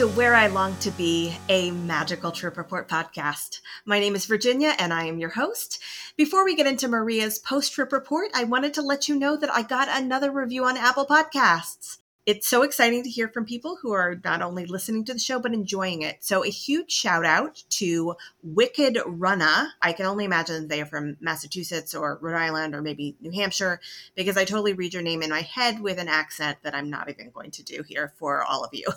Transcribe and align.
to 0.00 0.08
Where 0.08 0.34
I 0.34 0.46
Long 0.46 0.74
to 0.78 0.90
Be, 0.92 1.36
a 1.50 1.72
magical 1.72 2.32
trip 2.32 2.56
report 2.56 2.88
podcast. 2.88 3.60
My 3.84 4.00
name 4.00 4.14
is 4.14 4.24
Virginia 4.24 4.74
and 4.78 4.94
I 4.94 5.04
am 5.04 5.18
your 5.18 5.28
host. 5.28 5.78
Before 6.16 6.42
we 6.42 6.56
get 6.56 6.66
into 6.66 6.88
Maria's 6.88 7.38
post 7.38 7.74
trip 7.74 7.92
report, 7.92 8.30
I 8.32 8.44
wanted 8.44 8.72
to 8.72 8.82
let 8.82 9.10
you 9.10 9.14
know 9.14 9.36
that 9.36 9.52
I 9.52 9.60
got 9.60 9.88
another 9.90 10.30
review 10.30 10.64
on 10.64 10.78
Apple 10.78 11.04
Podcasts 11.04 11.98
it's 12.30 12.46
so 12.46 12.62
exciting 12.62 13.02
to 13.02 13.10
hear 13.10 13.26
from 13.26 13.44
people 13.44 13.76
who 13.82 13.90
are 13.90 14.20
not 14.22 14.40
only 14.40 14.64
listening 14.64 15.04
to 15.04 15.12
the 15.12 15.18
show 15.18 15.40
but 15.40 15.52
enjoying 15.52 16.02
it. 16.02 16.18
So 16.20 16.44
a 16.44 16.48
huge 16.48 16.92
shout 16.92 17.26
out 17.26 17.64
to 17.70 18.14
Wicked 18.44 18.98
Runna. 19.04 19.72
I 19.82 19.92
can 19.92 20.06
only 20.06 20.26
imagine 20.26 20.68
they 20.68 20.80
are 20.80 20.86
from 20.86 21.16
Massachusetts 21.20 21.92
or 21.92 22.20
Rhode 22.20 22.36
Island 22.36 22.76
or 22.76 22.82
maybe 22.82 23.16
New 23.20 23.32
Hampshire 23.32 23.80
because 24.14 24.36
I 24.36 24.44
totally 24.44 24.74
read 24.74 24.94
your 24.94 25.02
name 25.02 25.22
in 25.22 25.30
my 25.30 25.40
head 25.40 25.80
with 25.80 25.98
an 25.98 26.06
accent 26.06 26.58
that 26.62 26.72
I'm 26.72 26.88
not 26.88 27.10
even 27.10 27.30
going 27.30 27.50
to 27.50 27.64
do 27.64 27.82
here 27.82 28.12
for 28.16 28.44
all 28.44 28.62
of 28.62 28.72
you. 28.72 28.86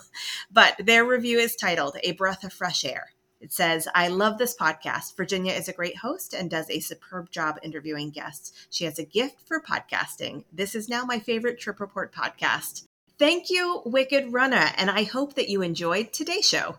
But 0.52 0.76
their 0.78 1.04
review 1.04 1.38
is 1.38 1.56
titled 1.56 1.96
A 2.04 2.12
Breath 2.12 2.44
of 2.44 2.52
Fresh 2.52 2.84
Air. 2.84 3.10
It 3.40 3.52
says, 3.52 3.88
I 3.94 4.08
love 4.08 4.38
this 4.38 4.56
podcast. 4.56 5.16
Virginia 5.16 5.52
is 5.52 5.68
a 5.68 5.72
great 5.72 5.96
host 5.96 6.34
and 6.34 6.48
does 6.48 6.70
a 6.70 6.78
superb 6.78 7.30
job 7.30 7.58
interviewing 7.62 8.10
guests. 8.10 8.52
She 8.70 8.84
has 8.84 8.98
a 8.98 9.04
gift 9.04 9.40
for 9.46 9.60
podcasting. 9.60 10.44
This 10.52 10.74
is 10.74 10.88
now 10.88 11.04
my 11.04 11.18
favorite 11.18 11.58
Trip 11.58 11.80
Report 11.80 12.14
podcast. 12.14 12.86
Thank 13.16 13.48
you, 13.48 13.80
Wicked 13.84 14.32
Runner, 14.32 14.72
and 14.76 14.90
I 14.90 15.04
hope 15.04 15.34
that 15.34 15.48
you 15.48 15.62
enjoyed 15.62 16.12
today's 16.12 16.48
show. 16.48 16.78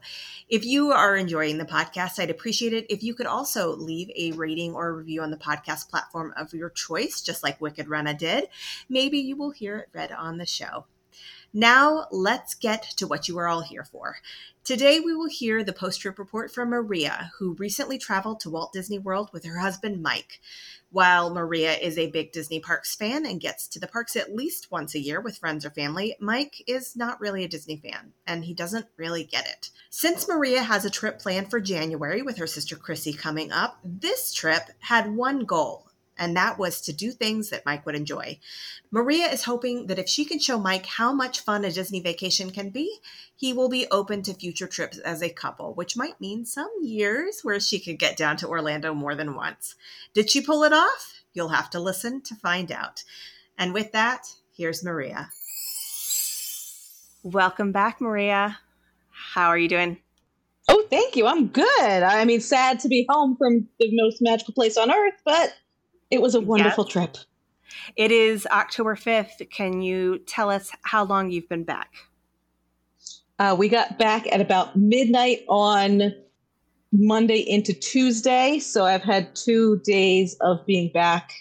If 0.50 0.66
you 0.66 0.92
are 0.92 1.16
enjoying 1.16 1.60
the 1.60 1.66
podcast, 1.66 2.20
I'd 2.20 2.30
appreciate 2.30 2.74
it 2.74 2.86
if 2.90 3.02
you 3.04 3.14
could 3.14 3.26
also 3.26 3.74
leave 3.74 4.12
a 4.18 4.34
rating 4.34 4.74
or 4.74 4.90
a 4.90 4.94
review 4.94 5.22
on 5.22 5.32
the 5.32 5.38
podcast 5.38 5.90
platform 5.90 6.34
of 6.36 6.54
your 6.54 6.70
choice, 6.72 7.22
just 7.22 7.42
like 7.42 7.62
Wicked 7.62 7.88
Runna 7.88 8.14
did. 8.14 8.50
Maybe 8.90 9.18
you 9.18 9.38
will 9.38 9.52
hear 9.52 9.78
it 9.78 9.90
read 9.94 10.12
on 10.12 10.38
the 10.38 10.46
show. 10.46 10.88
Now, 11.54 12.08
let's 12.12 12.54
get 12.54 12.84
to 12.98 13.08
what 13.08 13.30
you 13.30 13.38
are 13.38 13.48
all 13.48 13.62
here 13.62 13.86
for. 13.86 14.18
Today, 14.66 15.00
we 15.00 15.16
will 15.16 15.30
hear 15.30 15.64
the 15.64 15.72
post 15.72 16.02
trip 16.02 16.20
report 16.20 16.54
from 16.54 16.72
Maria, 16.72 17.32
who 17.40 17.54
recently 17.54 17.98
traveled 17.98 18.42
to 18.42 18.50
Walt 18.50 18.74
Disney 18.74 19.00
World 19.00 19.30
with 19.32 19.46
her 19.46 19.60
husband, 19.60 20.02
Mike. 20.02 20.42
While 20.96 21.30
Maria 21.34 21.74
is 21.74 21.98
a 21.98 22.10
big 22.10 22.32
Disney 22.32 22.62
Parks 22.62 22.96
fan 22.96 23.26
and 23.26 23.42
gets 23.42 23.68
to 23.68 23.82
the 23.82 23.88
parks 23.88 24.16
at 24.16 24.34
least 24.34 24.72
once 24.72 24.96
a 24.96 25.00
year 25.02 25.20
with 25.20 25.38
friends 25.38 25.66
or 25.66 25.70
family, 25.70 26.16
Mike 26.22 26.64
is 26.68 26.96
not 26.96 27.20
really 27.20 27.44
a 27.44 27.50
Disney 27.50 27.76
fan 27.76 28.14
and 28.26 28.46
he 28.46 28.54
doesn't 28.54 28.86
really 28.96 29.26
get 29.26 29.46
it. 29.46 29.72
Since 29.90 30.26
Maria 30.30 30.64
has 30.64 30.86
a 30.86 30.90
trip 30.90 31.20
planned 31.20 31.50
for 31.50 31.60
January 31.60 32.22
with 32.22 32.38
her 32.38 32.48
sister 32.48 32.78
Chrissy 32.78 33.12
coming 33.12 33.52
up, 33.52 33.78
this 33.84 34.34
trip 34.34 34.70
had 34.80 35.14
one 35.14 35.44
goal 35.44 35.90
and 36.18 36.36
that 36.36 36.58
was 36.58 36.82
to 36.82 36.94
do 36.94 37.12
things 37.12 37.50
that 37.50 37.66
Mike 37.66 37.86
would 37.86 37.96
enjoy. 37.96 38.40
Maria 38.92 39.28
is 39.28 39.44
hoping 39.44 39.88
that 39.88 40.00
if 40.00 40.08
she 40.08 40.26
can 40.26 40.40
show 40.40 40.58
Mike 40.58 40.86
how 40.86 41.14
much 41.14 41.42
fun 41.42 41.66
a 41.66 41.72
Disney 41.72 42.00
vacation 42.00 42.52
can 42.52 42.70
be, 42.70 43.00
he 43.36 43.54
will 43.54 43.70
be 43.70 43.88
open 43.92 44.22
to 44.24 44.34
future 44.34 44.68
trips 44.68 44.98
as 45.00 45.22
a 45.22 45.30
couple, 45.30 45.74
which 45.74 45.98
might 45.98 46.20
mean 46.22 46.46
some 46.46 46.72
years 46.82 47.42
where 47.42 47.60
she 47.60 47.80
could 47.80 48.00
get 48.00 48.18
down 48.18 48.38
to 48.38 48.48
Orlando 48.48 48.94
more 48.94 49.16
than 49.16 49.36
once. 49.36 49.76
Did 50.14 50.30
she 50.30 50.42
pull 50.42 50.64
it 50.64 50.74
off? 50.74 51.24
You'll 51.34 51.50
have 51.50 51.70
to 51.72 51.80
listen 51.80 52.22
to 52.22 52.36
find 52.36 52.72
out. 52.72 53.04
And 53.58 53.74
with 53.74 53.92
that, 53.92 54.28
here's 54.56 54.84
Maria. 54.84 55.30
Welcome 57.24 57.72
back, 57.72 58.00
Maria. 58.00 58.60
How 59.10 59.48
are 59.48 59.58
you 59.58 59.68
doing? 59.68 59.98
Oh, 60.68 60.86
thank 60.90 61.16
you. 61.16 61.28
I'm 61.28 61.48
good. 61.48 62.04
I 62.04 62.24
mean, 62.26 62.42
sad 62.42 62.80
to 62.82 62.88
be 62.88 63.06
home 63.10 63.36
from 63.38 63.68
the 63.80 63.90
most 63.92 64.22
magical 64.22 64.54
place 64.54 64.78
on 64.78 64.92
earth, 64.92 65.16
but 65.26 65.54
it 66.12 66.22
was 66.22 66.36
a 66.36 66.42
wonderful 66.42 66.86
trip. 66.86 67.18
It 67.96 68.12
is 68.12 68.48
October 68.48 68.96
5th. 68.96 69.50
Can 69.50 69.82
you 69.82 70.20
tell 70.20 70.50
us 70.50 70.72
how 70.84 71.04
long 71.04 71.32
you've 71.32 71.50
been 71.50 71.64
back? 71.64 71.94
Uh, 73.38 73.56
we 73.58 73.68
got 73.68 74.00
back 74.00 74.26
at 74.32 74.40
about 74.40 74.76
midnight 74.76 75.44
on 75.50 76.14
Monday 76.92 77.40
into 77.40 77.74
Tuesday. 77.74 78.60
So 78.60 78.86
I've 78.86 79.04
had 79.04 79.36
two 79.36 79.82
days 79.84 80.38
of 80.42 80.66
being 80.66 80.92
back 80.94 81.32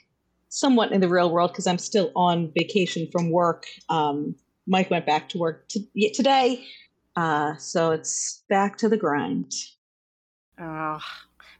somewhat 0.48 0.92
in 0.92 1.00
the 1.00 1.08
real 1.08 1.30
world 1.30 1.52
because 1.52 1.66
I'm 1.66 1.78
still 1.78 2.10
on 2.16 2.52
vacation 2.56 3.08
from 3.12 3.30
work. 3.30 3.66
Um, 3.88 4.34
Mike 4.66 4.90
went 4.90 5.06
back 5.06 5.28
to 5.30 5.38
work 5.38 5.68
t- 5.68 6.10
today. 6.12 6.64
Uh, 7.16 7.56
so 7.56 7.92
it's 7.92 8.42
back 8.48 8.76
to 8.78 8.88
the 8.88 8.96
grind. 8.96 9.52
Oh, 10.60 10.98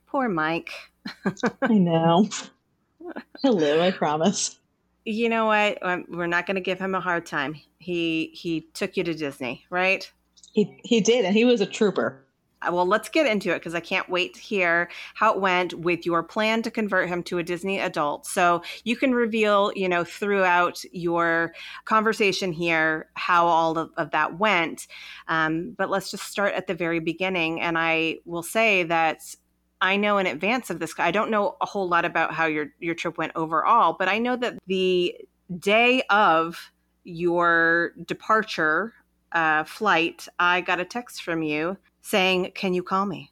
poor 0.06 0.28
Mike. 0.28 0.70
I 1.62 1.74
know. 1.74 2.28
Hello, 3.42 3.80
I 3.80 3.90
promise. 3.90 4.58
You 5.04 5.28
know 5.28 5.46
what? 5.46 5.78
Um, 5.82 6.06
we're 6.08 6.26
not 6.26 6.46
going 6.46 6.54
to 6.54 6.60
give 6.62 6.78
him 6.78 6.94
a 6.94 7.00
hard 7.00 7.26
time. 7.26 7.60
He 7.78 8.30
he 8.32 8.62
took 8.72 8.96
you 8.96 9.04
to 9.04 9.14
Disney, 9.14 9.64
right? 9.70 10.10
He 10.52 10.80
he 10.82 11.00
did, 11.00 11.24
and 11.24 11.34
he 11.34 11.44
was 11.44 11.60
a 11.60 11.66
trooper. 11.66 12.24
Uh, 12.62 12.72
well, 12.72 12.86
let's 12.86 13.08
get 13.08 13.26
into 13.26 13.50
it 13.50 13.58
because 13.58 13.74
I 13.74 13.80
can't 13.80 14.08
wait 14.08 14.34
to 14.34 14.40
hear 14.40 14.88
how 15.14 15.34
it 15.34 15.40
went 15.40 15.74
with 15.74 16.06
your 16.06 16.22
plan 16.22 16.62
to 16.62 16.70
convert 16.70 17.08
him 17.08 17.22
to 17.24 17.38
a 17.38 17.42
Disney 17.42 17.78
adult. 17.78 18.26
So 18.26 18.62
you 18.84 18.96
can 18.96 19.14
reveal, 19.14 19.72
you 19.74 19.88
know, 19.88 20.04
throughout 20.04 20.82
your 20.92 21.54
conversation 21.84 22.52
here 22.52 23.08
how 23.14 23.46
all 23.46 23.76
of, 23.78 23.90
of 23.96 24.10
that 24.12 24.38
went. 24.38 24.86
Um, 25.28 25.74
but 25.76 25.90
let's 25.90 26.10
just 26.10 26.24
start 26.24 26.54
at 26.54 26.66
the 26.66 26.74
very 26.74 27.00
beginning. 27.00 27.60
And 27.60 27.76
I 27.76 28.18
will 28.24 28.42
say 28.42 28.84
that 28.84 29.20
I 29.80 29.96
know 29.96 30.18
in 30.18 30.26
advance 30.26 30.70
of 30.70 30.78
this. 30.78 30.94
I 30.98 31.10
don't 31.10 31.30
know 31.30 31.56
a 31.60 31.66
whole 31.66 31.88
lot 31.88 32.04
about 32.04 32.32
how 32.32 32.46
your 32.46 32.68
your 32.80 32.94
trip 32.94 33.18
went 33.18 33.32
overall, 33.34 33.96
but 33.98 34.08
I 34.08 34.18
know 34.18 34.36
that 34.36 34.58
the 34.66 35.14
day 35.58 36.02
of 36.10 36.72
your 37.04 37.92
departure 38.06 38.94
uh, 39.32 39.64
flight, 39.64 40.26
I 40.38 40.60
got 40.62 40.80
a 40.80 40.84
text 40.84 41.22
from 41.22 41.42
you 41.42 41.76
saying, 42.02 42.52
"Can 42.54 42.74
you 42.74 42.82
call 42.82 43.06
me?" 43.06 43.30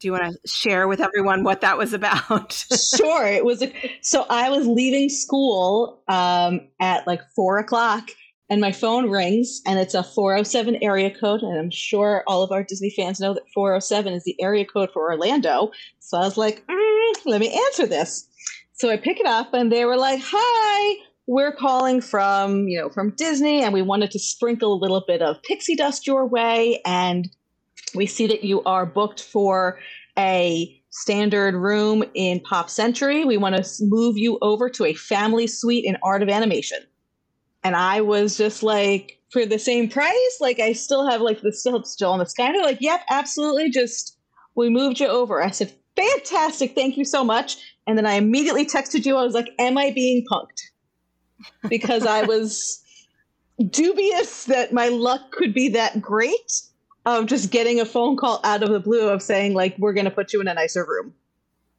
Do 0.00 0.08
you 0.08 0.12
want 0.12 0.32
to 0.32 0.48
share 0.48 0.88
with 0.88 1.00
everyone 1.00 1.44
what 1.44 1.60
that 1.60 1.78
was 1.78 1.92
about? 1.92 2.52
sure. 2.96 3.24
It 3.24 3.44
was 3.44 3.62
a, 3.62 3.72
so 4.00 4.26
I 4.28 4.50
was 4.50 4.66
leaving 4.66 5.08
school 5.08 6.02
um, 6.08 6.68
at 6.80 7.06
like 7.06 7.20
four 7.36 7.58
o'clock, 7.58 8.08
and 8.52 8.60
my 8.60 8.70
phone 8.70 9.08
rings 9.08 9.62
and 9.64 9.78
it's 9.78 9.94
a 9.94 10.02
407 10.02 10.76
area 10.82 11.10
code 11.10 11.40
and 11.40 11.58
i'm 11.58 11.70
sure 11.70 12.22
all 12.26 12.42
of 12.42 12.52
our 12.52 12.62
disney 12.62 12.90
fans 12.90 13.18
know 13.18 13.32
that 13.32 13.48
407 13.54 14.12
is 14.12 14.24
the 14.24 14.36
area 14.42 14.66
code 14.66 14.90
for 14.92 15.10
orlando. 15.10 15.70
So 16.00 16.18
i 16.18 16.20
was 16.20 16.36
like 16.36 16.62
mm, 16.66 17.12
let 17.24 17.40
me 17.40 17.50
answer 17.66 17.86
this. 17.86 18.28
So 18.74 18.90
i 18.90 18.98
pick 18.98 19.18
it 19.18 19.26
up 19.26 19.54
and 19.54 19.72
they 19.72 19.86
were 19.86 19.96
like 19.96 20.20
hi 20.22 21.02
we're 21.26 21.52
calling 21.52 22.02
from 22.02 22.68
you 22.68 22.78
know 22.78 22.90
from 22.90 23.14
disney 23.16 23.62
and 23.62 23.72
we 23.72 23.80
wanted 23.80 24.10
to 24.10 24.18
sprinkle 24.18 24.74
a 24.74 24.80
little 24.82 25.02
bit 25.06 25.22
of 25.22 25.42
pixie 25.44 25.76
dust 25.76 26.06
your 26.06 26.26
way 26.26 26.82
and 26.84 27.30
we 27.94 28.04
see 28.04 28.26
that 28.26 28.44
you 28.44 28.62
are 28.64 28.84
booked 28.84 29.22
for 29.22 29.78
a 30.18 30.78
standard 30.90 31.54
room 31.54 32.04
in 32.12 32.38
pop 32.40 32.68
century. 32.68 33.24
We 33.24 33.38
want 33.38 33.56
to 33.56 33.64
move 33.80 34.18
you 34.18 34.38
over 34.42 34.68
to 34.68 34.84
a 34.84 34.92
family 34.92 35.46
suite 35.46 35.86
in 35.86 35.96
art 36.04 36.22
of 36.22 36.28
animation 36.28 36.80
and 37.64 37.76
I 37.76 38.00
was 38.00 38.36
just 38.36 38.62
like, 38.62 39.18
for 39.32 39.46
the 39.46 39.58
same 39.58 39.88
price, 39.88 40.38
like 40.40 40.60
I 40.60 40.74
still 40.74 41.08
have 41.08 41.22
like 41.22 41.40
the 41.40 41.52
still 41.52 41.82
still 41.84 42.12
on 42.12 42.18
the 42.18 42.26
sky. 42.26 42.52
They're 42.52 42.62
like, 42.62 42.82
yep, 42.82 43.00
absolutely. 43.10 43.70
Just 43.70 44.18
we 44.54 44.68
moved 44.68 45.00
you 45.00 45.06
over. 45.06 45.42
I 45.42 45.50
said, 45.50 45.72
fantastic, 45.96 46.74
thank 46.74 46.98
you 46.98 47.04
so 47.04 47.24
much. 47.24 47.56
And 47.86 47.96
then 47.96 48.06
I 48.06 48.14
immediately 48.14 48.66
texted 48.66 49.06
you. 49.06 49.16
I 49.16 49.24
was 49.24 49.34
like, 49.34 49.48
am 49.58 49.78
I 49.78 49.90
being 49.90 50.24
punked? 50.30 50.60
Because 51.68 52.06
I 52.06 52.22
was 52.22 52.82
dubious 53.70 54.44
that 54.44 54.72
my 54.72 54.88
luck 54.88 55.32
could 55.32 55.54
be 55.54 55.70
that 55.70 56.00
great 56.00 56.62
of 57.06 57.26
just 57.26 57.50
getting 57.50 57.80
a 57.80 57.86
phone 57.86 58.16
call 58.16 58.38
out 58.44 58.62
of 58.62 58.68
the 58.68 58.80
blue 58.80 59.08
of 59.08 59.22
saying 59.22 59.54
like 59.54 59.76
we're 59.78 59.94
going 59.94 60.04
to 60.04 60.10
put 60.10 60.32
you 60.32 60.40
in 60.40 60.46
a 60.46 60.54
nicer 60.54 60.84
room 60.84 61.12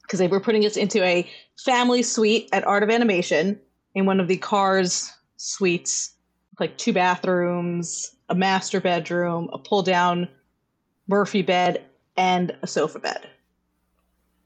because 0.01 0.19
they 0.19 0.27
were 0.27 0.41
putting 0.41 0.65
us 0.65 0.75
into 0.75 1.01
a 1.03 1.29
family 1.63 2.03
suite 2.03 2.49
at 2.51 2.65
Art 2.67 2.83
of 2.83 2.89
Animation 2.89 3.59
in 3.95 4.05
one 4.05 4.19
of 4.19 4.27
the 4.27 4.37
cars 4.37 5.13
suites, 5.43 6.13
like 6.59 6.77
two 6.77 6.93
bathrooms, 6.93 8.15
a 8.29 8.35
master 8.35 8.79
bedroom, 8.79 9.49
a 9.51 9.59
pull 9.59 9.83
down 9.83 10.29
Murphy 11.07 11.41
bed, 11.41 11.83
and 12.15 12.55
a 12.61 12.67
sofa 12.67 12.99
bed. 12.99 13.29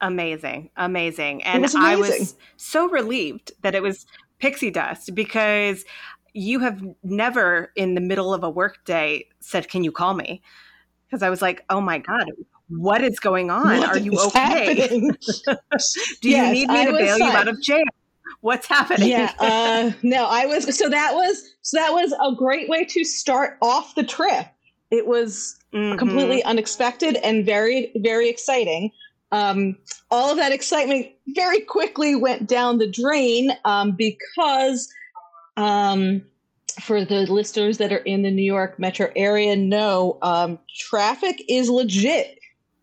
Amazing. 0.00 0.70
Amazing. 0.76 1.44
And 1.44 1.62
was 1.62 1.74
amazing. 1.74 1.92
I 1.92 1.96
was 1.96 2.36
so 2.56 2.88
relieved 2.88 3.52
that 3.62 3.76
it 3.76 3.82
was 3.82 4.06
pixie 4.40 4.70
dust 4.70 5.14
because 5.14 5.84
you 6.34 6.58
have 6.60 6.82
never 7.04 7.72
in 7.76 7.94
the 7.94 8.00
middle 8.00 8.34
of 8.34 8.42
a 8.42 8.50
workday 8.50 9.24
said, 9.38 9.68
Can 9.68 9.84
you 9.84 9.92
call 9.92 10.14
me? 10.14 10.42
Because 11.06 11.22
I 11.22 11.30
was 11.30 11.42
like, 11.42 11.64
Oh 11.70 11.80
my 11.80 11.98
God, 11.98 12.30
what 12.68 13.02
is 13.02 13.20
going 13.20 13.50
on? 13.50 13.78
What 13.78 13.88
Are 13.88 13.98
you 13.98 14.18
okay? 14.26 14.88
Do 14.88 16.28
you 16.28 16.36
yes, 16.36 16.52
need 16.52 16.68
me 16.68 16.86
to 16.86 16.92
bail 16.92 17.18
fine. 17.18 17.28
you 17.28 17.36
out 17.36 17.48
of 17.48 17.60
jail? 17.62 17.84
What's 18.40 18.66
happening? 18.66 19.08
Yeah, 19.08 19.32
uh, 19.38 19.92
no, 20.02 20.26
I 20.26 20.46
was 20.46 20.76
so 20.76 20.88
that 20.88 21.14
was 21.14 21.54
so 21.62 21.78
that 21.78 21.92
was 21.92 22.12
a 22.12 22.34
great 22.34 22.68
way 22.68 22.84
to 22.84 23.04
start 23.04 23.58
off 23.60 23.94
the 23.94 24.04
trip. 24.04 24.46
It 24.90 25.06
was 25.06 25.58
mm-hmm. 25.72 25.98
completely 25.98 26.42
unexpected 26.44 27.16
and 27.16 27.44
very 27.44 27.92
very 27.96 28.28
exciting. 28.28 28.90
Um, 29.30 29.76
all 30.10 30.30
of 30.30 30.38
that 30.38 30.52
excitement 30.52 31.08
very 31.28 31.60
quickly 31.60 32.14
went 32.14 32.48
down 32.48 32.78
the 32.78 32.90
drain 32.90 33.50
um, 33.64 33.92
because 33.92 34.88
um, 35.58 36.22
for 36.80 37.04
the 37.04 37.26
listeners 37.30 37.78
that 37.78 37.92
are 37.92 37.98
in 37.98 38.22
the 38.22 38.30
New 38.30 38.42
York 38.42 38.78
metro 38.78 39.10
area, 39.16 39.56
know 39.56 40.18
um, 40.22 40.58
traffic 40.76 41.42
is 41.48 41.68
legit 41.68 42.38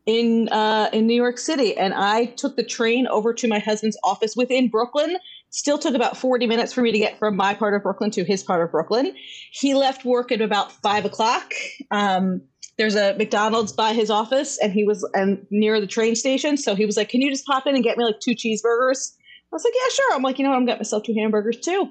in 0.06 0.50
uh, 0.50 0.90
in 0.94 1.08
New 1.08 1.16
York 1.16 1.38
City. 1.38 1.76
And 1.78 1.94
I 1.94 2.26
took 2.26 2.56
the 2.56 2.64
train 2.64 3.08
over 3.08 3.34
to 3.34 3.48
my 3.48 3.60
husband's 3.60 3.98
office 4.04 4.36
within 4.36 4.70
Brooklyn. 4.70 5.18
Still 5.56 5.78
took 5.78 5.96
about 5.96 6.18
40 6.18 6.48
minutes 6.48 6.74
for 6.74 6.82
me 6.82 6.92
to 6.92 6.98
get 6.98 7.18
from 7.18 7.38
my 7.38 7.54
part 7.54 7.74
of 7.76 7.84
Brooklyn 7.84 8.12
to 8.12 8.26
his 8.26 8.44
part 8.44 8.62
of 8.62 8.72
Brooklyn. 8.72 9.16
He 9.54 9.74
left 9.74 10.04
work 10.04 10.30
at 10.34 10.42
about 10.42 10.70
five 10.70 11.06
o'clock. 11.06 11.54
Um, 11.92 12.42
there's 12.78 12.96
a 12.98 13.16
McDonald's 13.18 13.72
by 13.72 13.94
his 13.94 14.10
office, 14.10 14.58
and 14.58 14.74
he 14.74 14.84
was 14.84 15.10
and 15.14 15.48
near 15.50 15.80
the 15.80 15.88
train 15.88 16.18
station. 16.18 16.58
So 16.58 16.76
he 16.76 16.86
was 16.86 16.98
like, 16.98 17.08
"Can 17.08 17.22
you 17.22 17.32
just 17.32 17.46
pop 17.46 17.66
in 17.68 17.74
and 17.74 17.86
get 17.86 17.98
me 17.98 18.04
like 18.04 18.20
two 18.20 18.36
cheeseburgers?" 18.36 19.14
I 19.16 19.54
was 19.54 19.64
like, 19.64 19.74
"Yeah, 19.74 19.90
sure." 19.94 20.14
I'm 20.14 20.24
like, 20.24 20.40
"You 20.40 20.44
know 20.44 20.50
what? 20.50 20.58
I'm 20.58 20.66
getting 20.66 20.80
myself 20.80 21.04
two 21.04 21.16
hamburgers 21.18 21.62
too." 21.62 21.90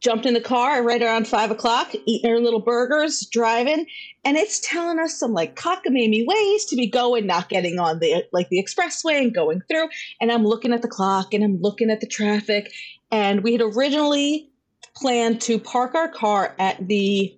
Jumped 0.00 0.26
in 0.26 0.34
the 0.34 0.40
car 0.40 0.82
right 0.82 1.02
around 1.02 1.28
five 1.28 1.50
o'clock, 1.50 1.94
eating 2.06 2.30
our 2.30 2.40
little 2.40 2.60
burgers, 2.60 3.26
driving, 3.26 3.86
and 4.24 4.36
it's 4.36 4.60
telling 4.60 4.98
us 4.98 5.18
some 5.18 5.32
like 5.32 5.56
cockamamie 5.56 6.26
ways 6.26 6.64
to 6.66 6.76
be 6.76 6.86
going, 6.86 7.26
not 7.26 7.48
getting 7.48 7.78
on 7.78 7.98
the 7.98 8.24
like 8.32 8.48
the 8.48 8.62
expressway 8.62 9.20
and 9.20 9.34
going 9.34 9.62
through. 9.68 9.88
And 10.20 10.32
I'm 10.32 10.44
looking 10.44 10.72
at 10.72 10.82
the 10.82 10.88
clock 10.88 11.34
and 11.34 11.44
I'm 11.44 11.60
looking 11.60 11.90
at 11.90 12.00
the 12.00 12.06
traffic. 12.06 12.72
And 13.10 13.42
we 13.42 13.52
had 13.52 13.62
originally 13.62 14.50
planned 14.94 15.40
to 15.42 15.58
park 15.58 15.94
our 15.94 16.08
car 16.08 16.54
at 16.58 16.86
the 16.88 17.36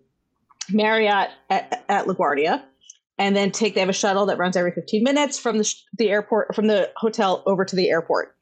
Marriott 0.70 1.30
at, 1.50 1.84
at 1.88 2.06
LaGuardia 2.06 2.62
and 3.18 3.34
then 3.34 3.50
take 3.50 3.74
they 3.74 3.80
have 3.80 3.88
a 3.88 3.92
shuttle 3.92 4.26
that 4.26 4.38
runs 4.38 4.56
every 4.56 4.70
15 4.70 5.02
minutes 5.02 5.38
from 5.38 5.58
the, 5.58 5.74
the 5.96 6.10
airport 6.10 6.54
from 6.54 6.68
the 6.68 6.90
hotel 6.96 7.42
over 7.46 7.64
to 7.64 7.76
the 7.76 7.90
airport 7.90 8.36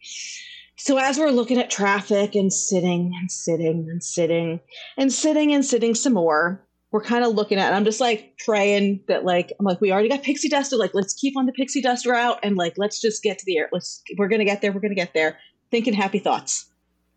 so 0.77 0.99
as 0.99 1.19
we're 1.19 1.31
looking 1.31 1.59
at 1.59 1.71
traffic 1.71 2.35
and 2.35 2.53
sitting 2.53 3.13
and 3.19 3.33
sitting 3.33 3.89
and 3.91 4.03
sitting 4.03 4.61
and 4.99 5.13
sitting 5.13 5.53
and 5.55 5.65
sitting 5.65 5.95
some 5.95 6.13
more, 6.13 6.67
we're 6.91 7.03
kind 7.03 7.25
of 7.25 7.35
looking 7.35 7.59
at. 7.59 7.73
I'm 7.73 7.85
just 7.85 8.01
like 8.01 8.39
praying 8.45 9.01
that 9.09 9.25
like 9.25 9.53
I'm 9.59 9.65
like, 9.65 9.81
we 9.81 9.91
already 9.91 10.09
got 10.09 10.23
pixie 10.23 10.49
dusted. 10.49 10.79
Like, 10.79 10.93
let's 10.95 11.15
keep 11.15 11.37
on 11.37 11.47
the 11.47 11.53
pixie 11.53 11.81
dust 11.81 12.07
route 12.07 12.39
and 12.43 12.57
like 12.57 12.75
let's 12.77 13.01
just 13.01 13.23
get 13.23 13.39
to 13.39 13.45
the 13.47 13.57
air. 13.59 13.69
Let's 13.73 14.03
we're 14.19 14.29
gonna 14.29 14.45
get 14.45 14.61
there, 14.61 14.71
we're 14.71 14.81
gonna 14.81 14.95
get 14.95 15.15
there. 15.15 15.39
Thinking 15.71 15.95
happy 15.95 16.19
thoughts. 16.19 16.67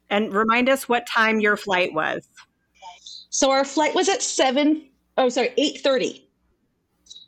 And 0.10 0.34
remind 0.34 0.70
us 0.70 0.90
what 0.90 1.06
time 1.06 1.40
your 1.40 1.56
flight 1.56 1.94
was. 1.94 2.28
So 3.30 3.52
our 3.52 3.66
flight 3.66 3.94
was 3.94 4.10
at 4.10 4.22
seven. 4.22 4.88
Oh, 5.18 5.30
sorry, 5.30 5.54
eight 5.58 5.82
thirty. 5.82 6.28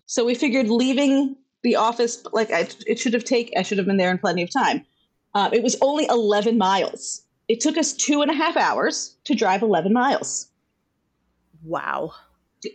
So 0.06 0.26
we 0.26 0.36
figured 0.36 0.70
leaving 0.70 1.36
the 1.64 1.76
office 1.76 2.24
like 2.32 2.52
I, 2.52 2.70
it 2.88 3.00
should 3.00 3.14
have 3.14 3.24
taken 3.26 3.54
I 3.58 3.64
should 3.64 3.78
have 3.78 3.88
been 3.88 3.98
there 3.98 4.12
in 4.12 4.18
plenty 4.18 4.44
of 4.44 4.52
time. 4.52 4.86
Uh, 5.34 5.50
it 5.54 5.64
was 5.64 5.78
only 5.82 6.06
11 6.10 6.58
miles. 6.58 7.24
It 7.48 7.60
took 7.60 7.78
us 7.78 7.94
two 7.94 8.22
and 8.22 8.32
a 8.32 8.34
half 8.34 8.58
hours 8.58 9.16
to 9.26 9.36
drive 9.36 9.62
11 9.62 9.94
miles. 9.94 10.48
Wow. 11.64 12.14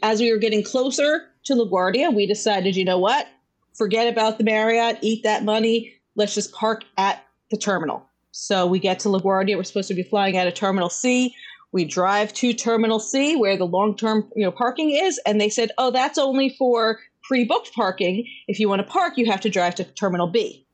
As 0.03 0.21
we 0.21 0.33
were 0.33 0.39
getting 0.39 0.63
closer 0.63 1.27
to 1.45 1.55
LaGuardia, 1.55 2.15
we 2.15 2.27
decided, 2.27 2.77
you 2.77 2.85
know 2.85 2.99
what? 2.99 3.27
Forget 3.75 4.09
about 4.09 4.39
the 4.39 4.45
Marriott, 4.45 4.99
eat 5.03 5.23
that 5.23 5.45
money. 5.45 5.93
Let's 6.15 6.35
just 6.35 6.53
park 6.53 6.85
at 6.97 7.25
the 7.51 7.57
terminal. 7.57 8.07
So 8.33 8.67
we 8.67 8.79
get 8.79 8.99
to 9.01 9.09
LaGuardia. 9.09 9.57
We're 9.57 9.65
supposed 9.65 9.89
to 9.89 9.95
be 9.95 10.03
flying 10.03 10.37
out 10.37 10.47
of 10.47 10.55
Terminal 10.55 10.91
C. 10.91 11.35
We 11.73 11.87
drive 11.87 12.35
to 12.35 12.53
Terminal 12.53 13.01
C, 13.01 13.35
where 13.35 13.57
the 13.57 13.67
long-term 13.67 14.31
you 14.37 14.45
know 14.45 14.51
parking 14.51 14.91
is, 14.91 15.19
and 15.25 15.41
they 15.41 15.49
said, 15.49 15.71
"Oh, 15.79 15.91
that's 15.91 16.19
only 16.19 16.51
for 16.51 17.01
pre-booked 17.23 17.73
parking. 17.73 18.27
If 18.47 18.61
you 18.61 18.69
want 18.69 18.81
to 18.81 18.89
park, 18.93 19.15
you 19.17 19.25
have 19.31 19.41
to 19.41 19.51
drive 19.51 19.75
to 19.77 19.85
Terminal 19.85 20.27
B." 20.27 20.66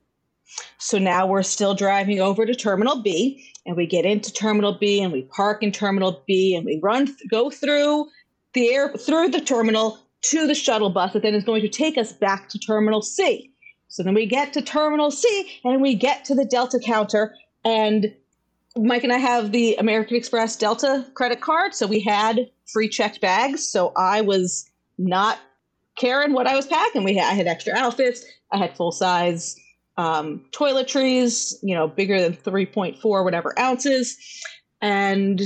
So 0.77 0.97
now 0.97 1.25
we're 1.25 1.43
still 1.43 1.73
driving 1.73 2.19
over 2.19 2.45
to 2.45 2.53
Terminal 2.53 3.01
B, 3.01 3.49
and 3.65 3.75
we 3.75 3.85
get 3.85 4.05
into 4.05 4.31
Terminal 4.31 4.73
B, 4.73 5.01
and 5.01 5.11
we 5.13 5.23
park 5.23 5.63
in 5.63 5.71
Terminal 5.71 6.23
B, 6.27 6.55
and 6.55 6.65
we 6.65 6.79
run 6.81 7.07
th- 7.07 7.17
go 7.29 7.49
through 7.49 8.07
the 8.53 8.73
air 8.73 8.89
through 8.93 9.29
the 9.29 9.41
terminal 9.41 9.97
to 10.21 10.45
the 10.45 10.53
shuttle 10.53 10.89
bus 10.89 11.13
that 11.13 11.23
then 11.23 11.33
is 11.33 11.43
going 11.43 11.61
to 11.61 11.69
take 11.69 11.97
us 11.97 12.13
back 12.13 12.49
to 12.49 12.59
Terminal 12.59 13.01
C. 13.01 13.51
So 13.87 14.03
then 14.03 14.13
we 14.13 14.25
get 14.25 14.53
to 14.53 14.61
Terminal 14.61 15.11
C, 15.11 15.59
and 15.63 15.81
we 15.81 15.95
get 15.95 16.25
to 16.25 16.35
the 16.35 16.45
Delta 16.45 16.79
counter, 16.79 17.35
and 17.63 18.13
Mike 18.75 19.03
and 19.03 19.13
I 19.13 19.17
have 19.17 19.51
the 19.51 19.75
American 19.75 20.17
Express 20.17 20.55
Delta 20.55 21.05
credit 21.13 21.41
card, 21.41 21.75
so 21.75 21.85
we 21.85 21.99
had 21.99 22.49
free 22.65 22.89
checked 22.89 23.21
bags. 23.21 23.67
So 23.67 23.91
I 23.95 24.21
was 24.21 24.69
not 24.97 25.39
caring 25.95 26.33
what 26.33 26.47
I 26.47 26.55
was 26.55 26.65
packing. 26.65 27.03
We 27.03 27.15
had, 27.15 27.31
I 27.31 27.35
had 27.35 27.47
extra 27.47 27.73
outfits. 27.75 28.25
I 28.51 28.57
had 28.57 28.75
full 28.75 28.91
size 28.91 29.55
um, 29.97 30.43
toiletries, 30.51 31.55
you 31.61 31.75
know, 31.75 31.87
bigger 31.87 32.19
than 32.19 32.33
3.4 32.33 33.23
whatever 33.23 33.57
ounces. 33.59 34.17
And 34.81 35.41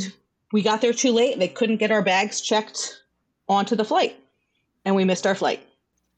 we 0.51 0.61
got 0.61 0.81
there 0.81 0.93
too 0.93 1.11
late. 1.11 1.37
They 1.39 1.47
couldn't 1.47 1.77
get 1.77 1.91
our 1.91 2.01
bags 2.01 2.41
checked 2.41 3.01
onto 3.49 3.75
the 3.75 3.85
flight, 3.85 4.17
and 4.85 4.95
we 4.95 5.03
missed 5.03 5.27
our 5.27 5.35
flight. 5.35 5.65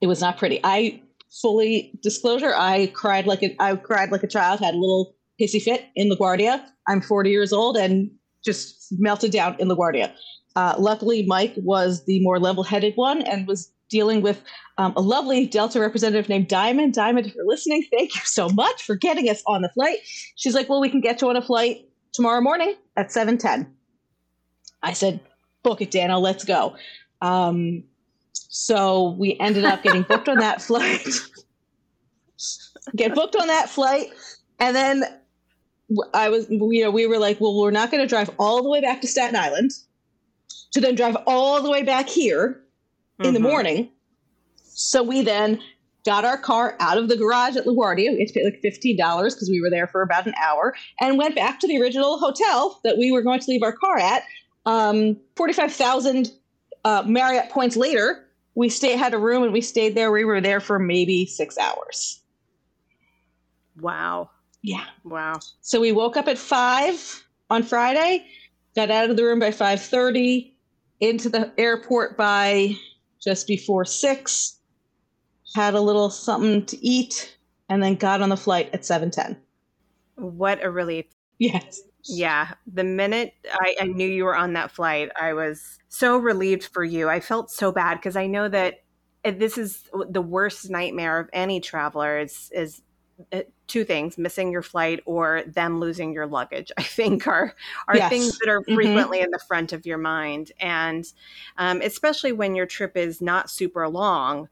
It 0.01 0.07
was 0.07 0.21
not 0.21 0.37
pretty. 0.37 0.59
I 0.63 1.01
fully 1.41 1.91
disclosure, 2.01 2.53
I 2.55 2.87
cried 2.87 3.27
like 3.27 3.43
a, 3.43 3.55
I 3.59 3.75
cried 3.75 4.11
like 4.11 4.23
a 4.23 4.27
child. 4.27 4.59
Had 4.59 4.73
a 4.73 4.77
little 4.77 5.15
hissy 5.39 5.61
fit 5.61 5.85
in 5.95 6.09
LaGuardia. 6.09 6.63
I'm 6.87 7.01
40 7.01 7.29
years 7.29 7.53
old 7.53 7.77
and 7.77 8.11
just 8.43 8.87
melted 8.97 9.31
down 9.31 9.55
in 9.59 9.67
LaGuardia. 9.67 10.11
Uh, 10.55 10.75
luckily, 10.77 11.25
Mike 11.25 11.53
was 11.57 12.05
the 12.05 12.21
more 12.21 12.39
level-headed 12.39 12.93
one 12.95 13.21
and 13.21 13.47
was 13.47 13.71
dealing 13.89 14.21
with 14.21 14.41
um, 14.77 14.93
a 14.95 15.01
lovely 15.01 15.45
Delta 15.45 15.79
representative 15.79 16.29
named 16.29 16.47
Diamond. 16.47 16.93
Diamond, 16.93 17.27
if 17.27 17.35
you're 17.35 17.45
listening, 17.45 17.85
thank 17.91 18.15
you 18.15 18.21
so 18.23 18.49
much 18.49 18.83
for 18.83 18.95
getting 18.95 19.29
us 19.29 19.43
on 19.45 19.61
the 19.61 19.69
flight. 19.69 19.97
She's 20.35 20.55
like, 20.55 20.69
well, 20.69 20.79
we 20.79 20.89
can 20.89 21.01
get 21.01 21.21
you 21.21 21.29
on 21.29 21.35
a 21.35 21.41
flight 21.41 21.89
tomorrow 22.13 22.41
morning 22.41 22.75
at 22.95 23.09
7.10. 23.09 23.67
I 24.81 24.93
said, 24.93 25.19
book 25.63 25.81
it, 25.81 25.91
Dana. 25.91 26.17
let's 26.17 26.45
go. 26.45 26.75
Um, 27.21 27.83
so 28.33 29.11
we 29.11 29.37
ended 29.39 29.65
up 29.65 29.83
getting 29.83 30.03
booked 30.03 30.29
on 30.29 30.37
that 30.37 30.61
flight. 30.61 31.07
Get 32.95 33.13
booked 33.13 33.35
on 33.35 33.47
that 33.47 33.69
flight. 33.69 34.07
And 34.59 34.75
then 34.75 35.03
I 36.13 36.29
was, 36.29 36.49
you 36.49 36.83
know, 36.83 36.91
we 36.91 37.07
were 37.07 37.17
like, 37.17 37.41
well, 37.41 37.59
we're 37.59 37.71
not 37.71 37.91
going 37.91 38.01
to 38.01 38.07
drive 38.07 38.29
all 38.39 38.63
the 38.63 38.69
way 38.69 38.81
back 38.81 39.01
to 39.01 39.07
Staten 39.07 39.35
Island 39.35 39.71
to 40.71 40.81
then 40.81 40.95
drive 40.95 41.17
all 41.25 41.61
the 41.61 41.69
way 41.69 41.83
back 41.83 42.07
here 42.07 42.63
in 43.19 43.25
mm-hmm. 43.25 43.33
the 43.33 43.39
morning. 43.39 43.89
So 44.63 45.03
we 45.03 45.21
then 45.21 45.61
got 46.05 46.25
our 46.25 46.37
car 46.37 46.75
out 46.79 46.97
of 46.97 47.09
the 47.09 47.17
garage 47.17 47.55
at 47.55 47.65
LaGuardia. 47.65 48.13
We 48.13 48.19
had 48.19 48.27
to 48.29 48.33
pay 48.33 48.45
like 48.45 48.61
$15 48.63 49.25
because 49.25 49.49
we 49.49 49.61
were 49.61 49.69
there 49.69 49.87
for 49.87 50.01
about 50.01 50.25
an 50.25 50.33
hour 50.41 50.73
and 50.99 51.17
went 51.17 51.35
back 51.35 51.59
to 51.59 51.67
the 51.67 51.79
original 51.81 52.17
hotel 52.17 52.79
that 52.83 52.97
we 52.97 53.11
were 53.11 53.21
going 53.21 53.39
to 53.39 53.51
leave 53.51 53.63
our 53.63 53.73
car 53.73 53.99
at. 53.99 54.23
Um, 54.65 55.17
45,000 55.35 56.31
uh, 56.85 57.03
Marriott 57.05 57.49
points 57.49 57.75
later, 57.75 58.25
we 58.55 58.69
stay, 58.69 58.95
had 58.95 59.13
a 59.13 59.17
room 59.17 59.43
and 59.43 59.53
we 59.53 59.61
stayed 59.61 59.95
there. 59.95 60.11
We 60.11 60.23
were 60.23 60.41
there 60.41 60.59
for 60.59 60.79
maybe 60.79 61.25
six 61.25 61.57
hours. 61.57 62.21
Wow. 63.79 64.29
Yeah. 64.61 64.85
Wow. 65.03 65.39
So 65.61 65.79
we 65.79 65.91
woke 65.91 66.17
up 66.17 66.27
at 66.27 66.37
five 66.37 67.23
on 67.49 67.63
Friday, 67.63 68.25
got 68.75 68.91
out 68.91 69.09
of 69.09 69.17
the 69.17 69.23
room 69.23 69.39
by 69.39 69.51
5.30, 69.51 70.51
into 70.99 71.29
the 71.29 71.51
airport 71.57 72.17
by 72.17 72.75
just 73.23 73.47
before 73.47 73.85
six, 73.85 74.59
had 75.55 75.73
a 75.73 75.81
little 75.81 76.09
something 76.09 76.65
to 76.67 76.85
eat, 76.85 77.37
and 77.69 77.81
then 77.83 77.95
got 77.95 78.21
on 78.21 78.29
the 78.29 78.37
flight 78.37 78.69
at 78.73 78.81
7.10. 78.81 79.37
What 80.15 80.63
a 80.63 80.69
relief. 80.69 81.05
Yes. 81.37 81.81
Yeah. 82.05 82.53
The 82.71 82.83
minute 82.83 83.33
I, 83.51 83.75
I 83.81 83.85
knew 83.85 84.07
you 84.07 84.25
were 84.25 84.35
on 84.35 84.53
that 84.53 84.71
flight, 84.71 85.09
I 85.19 85.33
was 85.33 85.79
so 85.89 86.17
relieved 86.17 86.65
for 86.65 86.83
you. 86.83 87.09
I 87.09 87.19
felt 87.19 87.51
so 87.51 87.71
bad 87.71 87.95
because 87.95 88.15
I 88.15 88.27
know 88.27 88.47
that 88.49 88.83
this 89.23 89.57
is 89.57 89.83
the 90.09 90.21
worst 90.21 90.69
nightmare 90.69 91.19
of 91.19 91.29
any 91.33 91.59
traveler 91.59 92.19
is, 92.19 92.51
is 92.53 92.81
two 93.67 93.83
things 93.83 94.17
missing 94.17 94.51
your 94.51 94.61
flight 94.61 95.01
or 95.05 95.43
them 95.45 95.79
losing 95.79 96.13
your 96.13 96.25
luggage 96.25 96.71
i 96.77 96.83
think 96.83 97.27
are 97.27 97.53
are 97.87 97.97
yes. 97.97 98.09
things 98.09 98.37
that 98.39 98.49
are 98.49 98.61
mm-hmm. 98.61 98.75
frequently 98.75 99.17
mm-hmm. 99.17 99.25
in 99.25 99.31
the 99.31 99.39
front 99.47 99.73
of 99.73 99.85
your 99.85 99.97
mind 99.97 100.51
and 100.59 101.05
um, 101.57 101.81
especially 101.81 102.31
when 102.31 102.55
your 102.55 102.65
trip 102.65 102.95
is 102.97 103.21
not 103.21 103.49
super 103.49 103.87
long 103.87 104.49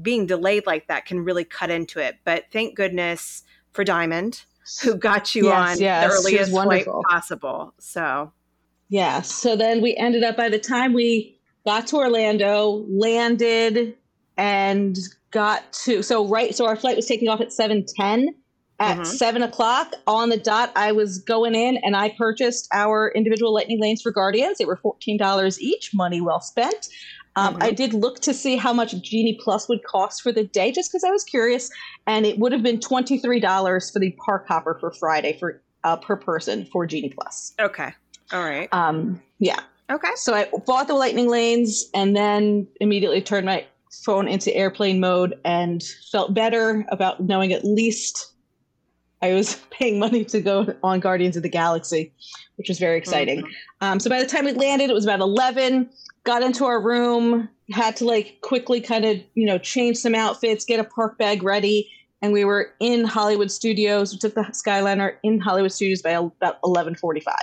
being 0.00 0.26
delayed 0.26 0.66
like 0.66 0.86
that 0.88 1.04
can 1.04 1.24
really 1.24 1.44
cut 1.44 1.70
into 1.70 1.98
it 1.98 2.16
but 2.24 2.44
thank 2.52 2.74
goodness 2.76 3.42
for 3.72 3.84
diamond 3.84 4.44
who 4.82 4.94
got 4.94 5.34
you 5.34 5.46
yes, 5.46 5.70
on 5.70 5.82
yes. 5.82 6.04
the 6.04 6.18
earliest 6.18 6.50
flight 6.50 6.86
possible 7.08 7.74
so 7.78 8.32
yeah 8.88 9.20
so 9.20 9.56
then 9.56 9.80
we 9.80 9.96
ended 9.96 10.22
up 10.22 10.36
by 10.36 10.48
the 10.48 10.58
time 10.58 10.92
we 10.92 11.38
got 11.64 11.86
to 11.86 11.96
orlando 11.96 12.84
landed 12.88 13.96
and 14.40 14.96
got 15.30 15.70
to 15.72 16.02
so 16.02 16.26
right 16.26 16.54
so 16.56 16.66
our 16.66 16.74
flight 16.74 16.96
was 16.96 17.06
taking 17.06 17.28
off 17.28 17.40
at 17.40 17.48
7.10 17.48 18.28
at 18.80 18.96
mm-hmm. 18.96 19.04
7 19.04 19.42
o'clock 19.42 19.92
on 20.06 20.30
the 20.30 20.38
dot 20.38 20.72
i 20.74 20.90
was 20.90 21.18
going 21.18 21.54
in 21.54 21.76
and 21.84 21.94
i 21.94 22.08
purchased 22.08 22.66
our 22.72 23.12
individual 23.14 23.52
lightning 23.52 23.80
lanes 23.80 24.02
for 24.02 24.10
guardians. 24.10 24.58
They 24.58 24.64
were 24.64 24.78
$14 24.78 25.58
each 25.60 25.90
money 25.94 26.20
well 26.20 26.40
spent. 26.40 26.88
Um, 27.36 27.54
mm-hmm. 27.54 27.62
i 27.62 27.70
did 27.70 27.92
look 27.92 28.20
to 28.20 28.34
see 28.34 28.56
how 28.56 28.72
much 28.72 29.00
genie 29.02 29.38
plus 29.40 29.68
would 29.68 29.84
cost 29.84 30.22
for 30.22 30.32
the 30.32 30.44
day 30.44 30.72
just 30.72 30.90
because 30.90 31.04
i 31.04 31.10
was 31.10 31.22
curious 31.22 31.70
and 32.06 32.26
it 32.26 32.38
would 32.38 32.50
have 32.50 32.62
been 32.62 32.78
$23 32.78 33.92
for 33.92 33.98
the 34.00 34.16
park 34.24 34.48
hopper 34.48 34.76
for 34.80 34.90
friday 34.92 35.36
for 35.38 35.62
uh, 35.84 35.96
per 35.96 36.16
person 36.16 36.66
for 36.66 36.86
genie 36.86 37.10
plus. 37.10 37.54
Okay. 37.58 37.92
All 38.32 38.42
right. 38.42 38.68
Um, 38.72 39.22
yeah. 39.38 39.60
Okay. 39.90 40.10
So 40.16 40.34
I 40.34 40.48
bought 40.66 40.88
the 40.88 40.94
lightning 40.94 41.28
lanes 41.28 41.88
and 41.94 42.14
then 42.14 42.66
immediately 42.80 43.22
turned 43.22 43.46
my 43.46 43.64
phone 43.90 44.28
into 44.28 44.54
airplane 44.54 45.00
mode 45.00 45.38
and 45.44 45.82
felt 46.10 46.34
better 46.34 46.84
about 46.90 47.20
knowing 47.20 47.52
at 47.52 47.64
least 47.64 48.32
I 49.22 49.34
was 49.34 49.56
paying 49.70 49.98
money 49.98 50.24
to 50.26 50.40
go 50.40 50.74
on 50.82 51.00
Guardians 51.00 51.36
of 51.36 51.42
the 51.42 51.48
Galaxy, 51.48 52.12
which 52.56 52.68
was 52.68 52.78
very 52.78 52.96
exciting. 52.96 53.40
Mm-hmm. 53.40 53.84
Um, 53.84 54.00
so 54.00 54.08
by 54.10 54.20
the 54.20 54.28
time 54.28 54.44
we 54.44 54.52
landed, 54.52 54.90
it 54.90 54.94
was 54.94 55.04
about 55.04 55.20
11. 55.20 55.90
Got 56.24 56.42
into 56.42 56.64
our 56.64 56.80
room, 56.80 57.48
had 57.72 57.96
to 57.96 58.04
like 58.04 58.38
quickly 58.42 58.80
kind 58.80 59.04
of, 59.04 59.18
you 59.34 59.46
know, 59.46 59.58
change 59.58 59.96
some 59.96 60.14
outfits, 60.14 60.64
get 60.64 60.80
a 60.80 60.84
park 60.84 61.18
bag 61.18 61.42
ready. 61.42 61.90
And 62.22 62.32
we 62.32 62.44
were 62.44 62.74
in 62.80 63.04
Hollywood 63.04 63.50
Studios. 63.50 64.12
We 64.12 64.18
took 64.18 64.34
the 64.34 64.42
Skyliner 64.42 65.16
in 65.22 65.40
Hollywood 65.40 65.72
Studios 65.72 66.02
by 66.02 66.10
about 66.10 66.58
1145. 66.60 67.34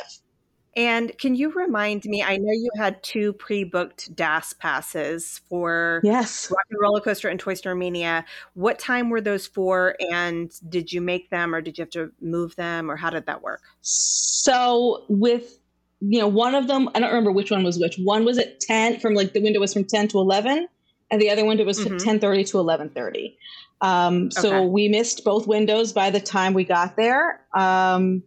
And 0.78 1.18
can 1.18 1.36
you 1.36 1.52
remind 1.52 2.06
me? 2.06 2.22
I 2.22 2.38
know 2.38 2.54
you 2.54 2.70
had 2.78 3.02
two 3.02 3.34
pre-booked 3.34 4.16
DAS 4.16 4.54
passes 4.54 5.42
for 5.50 6.02
yes, 6.04 6.52
Rock 6.52 6.66
and 6.70 6.80
Roller 6.80 7.02
Coaster 7.02 7.30
and 7.30 7.40
Toy 7.40 7.56
Story 7.56 7.76
Mania. 7.76 8.24
What 8.54 8.78
time 8.78 9.10
were 9.10 9.20
those 9.20 9.48
for? 9.48 9.96
And 10.12 10.54
did 10.70 10.94
you 10.94 11.02
make 11.02 11.32
them, 11.32 11.56
or 11.56 11.62
did 11.62 11.80
you 11.80 11.82
have 11.82 11.90
to 11.90 12.12
move 12.22 12.56
them, 12.58 12.92
or 12.92 12.96
how 12.96 13.10
did 13.10 13.26
that 13.26 13.42
work? 13.42 13.64
So 13.82 15.04
with 15.10 15.58
you 16.00 16.20
know 16.20 16.28
one 16.28 16.54
of 16.54 16.68
them, 16.68 16.90
I 16.94 17.00
don't 17.00 17.10
remember 17.10 17.32
which 17.32 17.50
one 17.50 17.64
was 17.64 17.80
which. 17.80 17.98
One 18.04 18.24
was 18.24 18.38
at 18.38 18.60
ten, 18.60 19.00
from 19.00 19.16
like 19.16 19.34
the 19.34 19.42
window 19.42 19.60
was 19.60 19.74
from 19.74 19.84
ten 19.84 20.08
to 20.10 20.20
eleven, 20.20 20.68
and 21.10 21.20
the 21.20 21.32
other 21.32 21.44
window 21.44 21.66
was 21.66 21.80
mm-hmm. 21.80 21.98
ten 21.98 22.20
thirty 22.20 22.44
to 22.44 22.60
eleven 22.60 22.92
thirty. 22.92 23.36
Um, 23.82 24.30
so 24.30 24.56
okay. 24.56 24.66
we 24.68 24.90
missed 24.90 25.24
both 25.24 25.48
windows 25.48 25.92
by 25.92 26.12
the 26.12 26.20
time 26.20 26.54
we 26.54 26.66
got 26.66 26.98
there. 26.98 27.42
Um, 27.56 28.22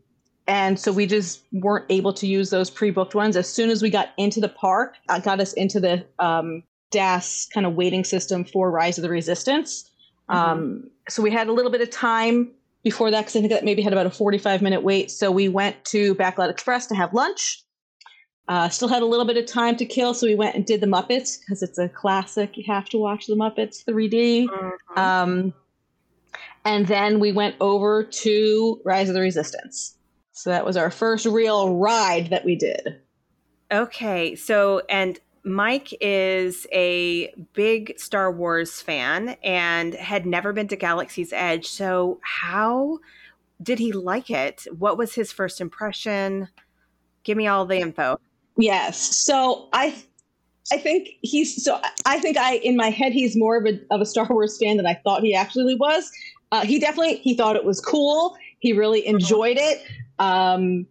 and 0.51 0.81
so 0.81 0.91
we 0.91 1.07
just 1.07 1.45
weren't 1.53 1.87
able 1.91 2.13
to 2.13 2.27
use 2.27 2.51
those 2.51 2.71
pre-booked 2.71 3.15
ones. 3.15 3.37
As 3.37 3.49
soon 3.49 3.71
as 3.71 3.83
we 3.83 3.89
got 3.89 4.09
into 4.17 4.41
the 4.41 4.49
park, 4.49 4.97
that 5.07 5.23
got 5.23 5.39
us 5.39 5.53
into 5.53 5.79
the 5.79 6.05
um, 6.19 6.65
DAS 6.91 7.49
kind 7.55 7.67
of 7.67 7.75
waiting 7.77 8.03
system 8.03 8.45
for 8.45 8.69
Rise 8.69 8.99
of 8.99 9.03
the 9.03 9.11
Resistance. 9.11 9.89
Mm-hmm. 10.29 10.51
Um, 10.51 10.91
so 11.09 11.23
we 11.23 11.31
had 11.31 11.47
a 11.47 11.53
little 11.53 11.71
bit 11.71 11.83
of 11.83 11.91
time 11.91 12.51
before 12.83 13.13
that 13.13 13.21
because 13.21 13.37
I 13.37 13.39
think 13.39 13.53
that 13.53 13.65
maybe 13.65 13.81
had 13.81 13.93
about 13.93 14.07
a 14.07 14.11
45 14.11 14.61
minute 14.61 14.83
wait. 14.83 15.13
So 15.13 15.31
we 15.31 15.49
went 15.49 15.85
to 15.85 16.17
Backlot 16.17 16.51
Express 16.51 16.89
to 16.89 16.97
have 16.97 17.15
lunch. 17.15 17.63
Uh, 18.49 18.69
still 18.69 18.89
had 18.89 19.03
a 19.03 19.07
little 19.07 19.27
bit 19.27 19.37
of 19.37 19.47
time 19.47 19.77
to 19.77 19.85
kill, 19.85 20.15
so 20.15 20.27
we 20.27 20.35
went 20.35 20.57
and 20.57 20.67
did 20.67 20.81
the 20.81 20.89
Muppets 20.89 21.39
because 21.39 21.63
it's 21.63 21.79
a 21.79 21.89
classic. 21.89 22.57
You 22.57 22.65
have 22.67 22.89
to 22.89 22.99
watch 22.99 23.29
the 23.29 23.37
Muppets 23.37 23.85
3D. 23.85 24.49
Mm-hmm. 24.49 24.99
Um, 24.99 25.55
and 26.65 26.89
then 26.89 27.21
we 27.21 27.31
went 27.31 27.55
over 27.61 28.03
to 28.03 28.81
Rise 28.85 29.09
of 29.09 29.15
the 29.15 29.21
Resistance. 29.21 29.97
So 30.33 30.51
that 30.51 30.65
was 30.65 30.77
our 30.77 30.91
first 30.91 31.27
real 31.27 31.77
ride 31.77 32.31
that 32.31 32.45
we 32.45 32.57
did. 32.57 33.01
Okay. 33.73 34.35
So, 34.35 34.83
and 34.89 35.19
Mike 35.45 35.95
is 36.01 36.67
a 36.73 37.33
big 37.55 37.99
Star 37.99 38.31
Wars 38.31 38.81
fan 38.81 39.37
and 39.43 39.95
had 39.95 40.27
never 40.27 40.53
been 40.53 40.69
to 40.69 40.77
Galaxy's 40.77 41.33
Edge. 41.33 41.67
So, 41.67 42.21
how 42.23 42.99
did 43.63 43.79
he 43.79 43.93
like 43.93 44.31
it? 44.31 44.67
What 44.77 44.99
was 44.99 45.15
his 45.15 45.33
first 45.33 45.61
impression? 45.61 46.49
Give 47.23 47.37
me 47.37 47.47
all 47.47 47.67
the 47.67 47.79
info. 47.79 48.19
Yes. 48.57 48.99
So, 49.25 49.69
I 49.73 49.95
I 50.73 50.79
think 50.79 51.09
he's 51.23 51.63
so 51.63 51.81
I 52.07 52.19
think 52.21 52.37
I 52.37 52.57
in 52.57 52.77
my 52.77 52.91
head 52.91 53.13
he's 53.13 53.37
more 53.37 53.57
of 53.57 53.67
a 53.67 53.81
of 53.91 54.01
a 54.01 54.07
Star 54.07 54.27
Wars 54.29 54.59
fan 54.59 54.77
than 54.77 54.87
I 54.87 54.95
thought 54.95 55.23
he 55.23 55.35
actually 55.35 55.75
was. 55.75 56.11
Uh, 56.53 56.65
he 56.65 56.79
definitely 56.79 57.17
he 57.17 57.35
thought 57.35 57.57
it 57.57 57.65
was 57.65 57.81
cool. 57.81 58.37
He 58.61 58.73
really 58.73 59.07
enjoyed 59.07 59.57
it. 59.59 59.83
Um, 60.21 60.87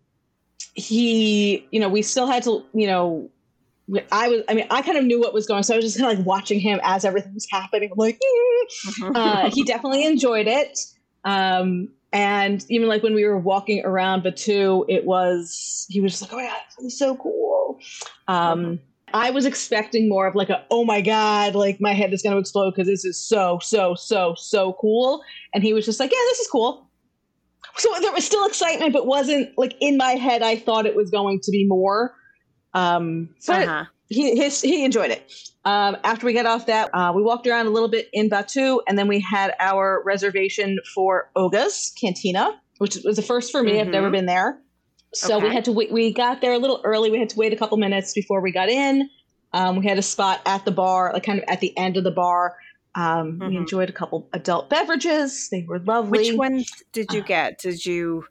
he, 0.73 1.65
you 1.71 1.79
know, 1.79 1.87
we 1.87 2.01
still 2.01 2.27
had 2.27 2.43
to, 2.43 2.65
you 2.73 2.87
know, 2.87 3.29
I 4.11 4.27
was, 4.29 4.43
I 4.47 4.53
mean, 4.53 4.67
I 4.69 4.81
kind 4.81 4.97
of 4.97 5.03
knew 5.03 5.19
what 5.19 5.33
was 5.33 5.47
going, 5.47 5.59
on. 5.59 5.63
so 5.63 5.73
I 5.73 5.77
was 5.77 5.85
just 5.85 5.97
kind 5.97 6.11
of 6.11 6.17
like 6.19 6.27
watching 6.27 6.59
him 6.59 6.79
as 6.83 7.05
everything 7.05 7.33
was 7.33 7.47
happening. 7.49 7.89
I'm 7.91 7.97
like, 7.97 8.19
mm. 8.99 9.15
uh, 9.15 9.49
he 9.49 9.63
definitely 9.63 10.05
enjoyed 10.05 10.47
it. 10.47 10.77
Um, 11.23 11.89
and 12.11 12.65
even 12.69 12.87
like 12.87 13.03
when 13.03 13.13
we 13.13 13.25
were 13.25 13.37
walking 13.37 13.83
around 13.85 14.23
Batuu, 14.23 14.85
it 14.87 15.05
was, 15.05 15.85
he 15.89 16.01
was 16.01 16.13
just 16.13 16.23
like, 16.23 16.33
oh 16.33 16.37
my 16.37 16.43
God, 16.43 16.61
this 16.77 16.93
is 16.93 16.99
so 16.99 17.15
cool. 17.15 17.79
Um, 18.27 18.79
I 19.11 19.31
was 19.31 19.45
expecting 19.45 20.07
more 20.07 20.27
of 20.27 20.35
like 20.35 20.49
a, 20.49 20.63
oh 20.69 20.85
my 20.85 21.01
God, 21.01 21.55
like 21.55 21.81
my 21.81 21.93
head 21.93 22.13
is 22.13 22.21
going 22.21 22.33
to 22.33 22.39
explode 22.39 22.71
because 22.71 22.87
this 22.87 23.05
is 23.05 23.19
so, 23.19 23.59
so, 23.61 23.95
so, 23.95 24.35
so 24.37 24.73
cool. 24.79 25.23
And 25.53 25.63
he 25.63 25.73
was 25.73 25.85
just 25.85 25.99
like, 25.99 26.11
yeah, 26.11 26.17
this 26.29 26.39
is 26.39 26.47
cool 26.47 26.88
so 27.79 27.89
there 28.01 28.11
was 28.11 28.25
still 28.25 28.45
excitement, 28.45 28.93
but 28.93 29.05
wasn't 29.05 29.57
like 29.57 29.75
in 29.79 29.97
my 29.97 30.11
head. 30.11 30.41
I 30.41 30.55
thought 30.57 30.85
it 30.85 30.95
was 30.95 31.09
going 31.09 31.39
to 31.41 31.51
be 31.51 31.65
more. 31.65 32.13
Um, 32.73 33.29
but 33.47 33.67
uh-huh. 33.67 33.85
he 34.09 34.35
his, 34.35 34.61
he 34.61 34.83
enjoyed 34.85 35.11
it. 35.11 35.31
Um, 35.65 35.97
after 36.03 36.25
we 36.25 36.33
got 36.33 36.45
off 36.45 36.67
that, 36.67 36.89
uh, 36.93 37.11
we 37.15 37.21
walked 37.21 37.45
around 37.47 37.67
a 37.67 37.69
little 37.69 37.89
bit 37.89 38.09
in 38.13 38.29
Batuu, 38.29 38.79
and 38.87 38.97
then 38.97 39.07
we 39.07 39.19
had 39.19 39.53
our 39.59 40.01
reservation 40.05 40.79
for 40.93 41.29
Oga's 41.35 41.93
Cantina, 41.99 42.59
which 42.77 42.97
was 43.03 43.15
the 43.15 43.21
first 43.21 43.51
for 43.51 43.61
me. 43.61 43.73
Mm-hmm. 43.73 43.81
I've 43.81 43.87
never 43.87 44.07
mm-hmm. 44.07 44.13
been 44.13 44.25
there, 44.25 44.59
so 45.13 45.37
okay. 45.37 45.47
we 45.47 45.53
had 45.53 45.65
to 45.65 45.71
wait. 45.71 45.91
We 45.91 46.13
got 46.13 46.41
there 46.41 46.53
a 46.53 46.57
little 46.57 46.81
early. 46.83 47.11
We 47.11 47.19
had 47.19 47.29
to 47.29 47.37
wait 47.37 47.53
a 47.53 47.57
couple 47.57 47.77
minutes 47.77 48.13
before 48.13 48.41
we 48.41 48.51
got 48.51 48.69
in. 48.69 49.09
Um, 49.53 49.77
we 49.77 49.87
had 49.87 49.97
a 49.97 50.03
spot 50.03 50.41
at 50.45 50.63
the 50.65 50.71
bar, 50.71 51.11
like 51.13 51.23
kind 51.23 51.39
of 51.39 51.45
at 51.47 51.59
the 51.59 51.75
end 51.77 51.97
of 51.97 52.03
the 52.03 52.11
bar. 52.11 52.55
Um, 52.95 53.33
mm-hmm. 53.33 53.47
We 53.47 53.57
enjoyed 53.57 53.89
a 53.89 53.93
couple 53.93 54.27
adult 54.33 54.69
beverages. 54.69 55.49
They 55.49 55.63
were 55.67 55.79
lovely. 55.79 56.29
Which 56.29 56.33
ones 56.33 56.71
did 56.91 57.11
you 57.13 57.21
get? 57.21 57.59
Did 57.59 57.85
you? 57.85 58.25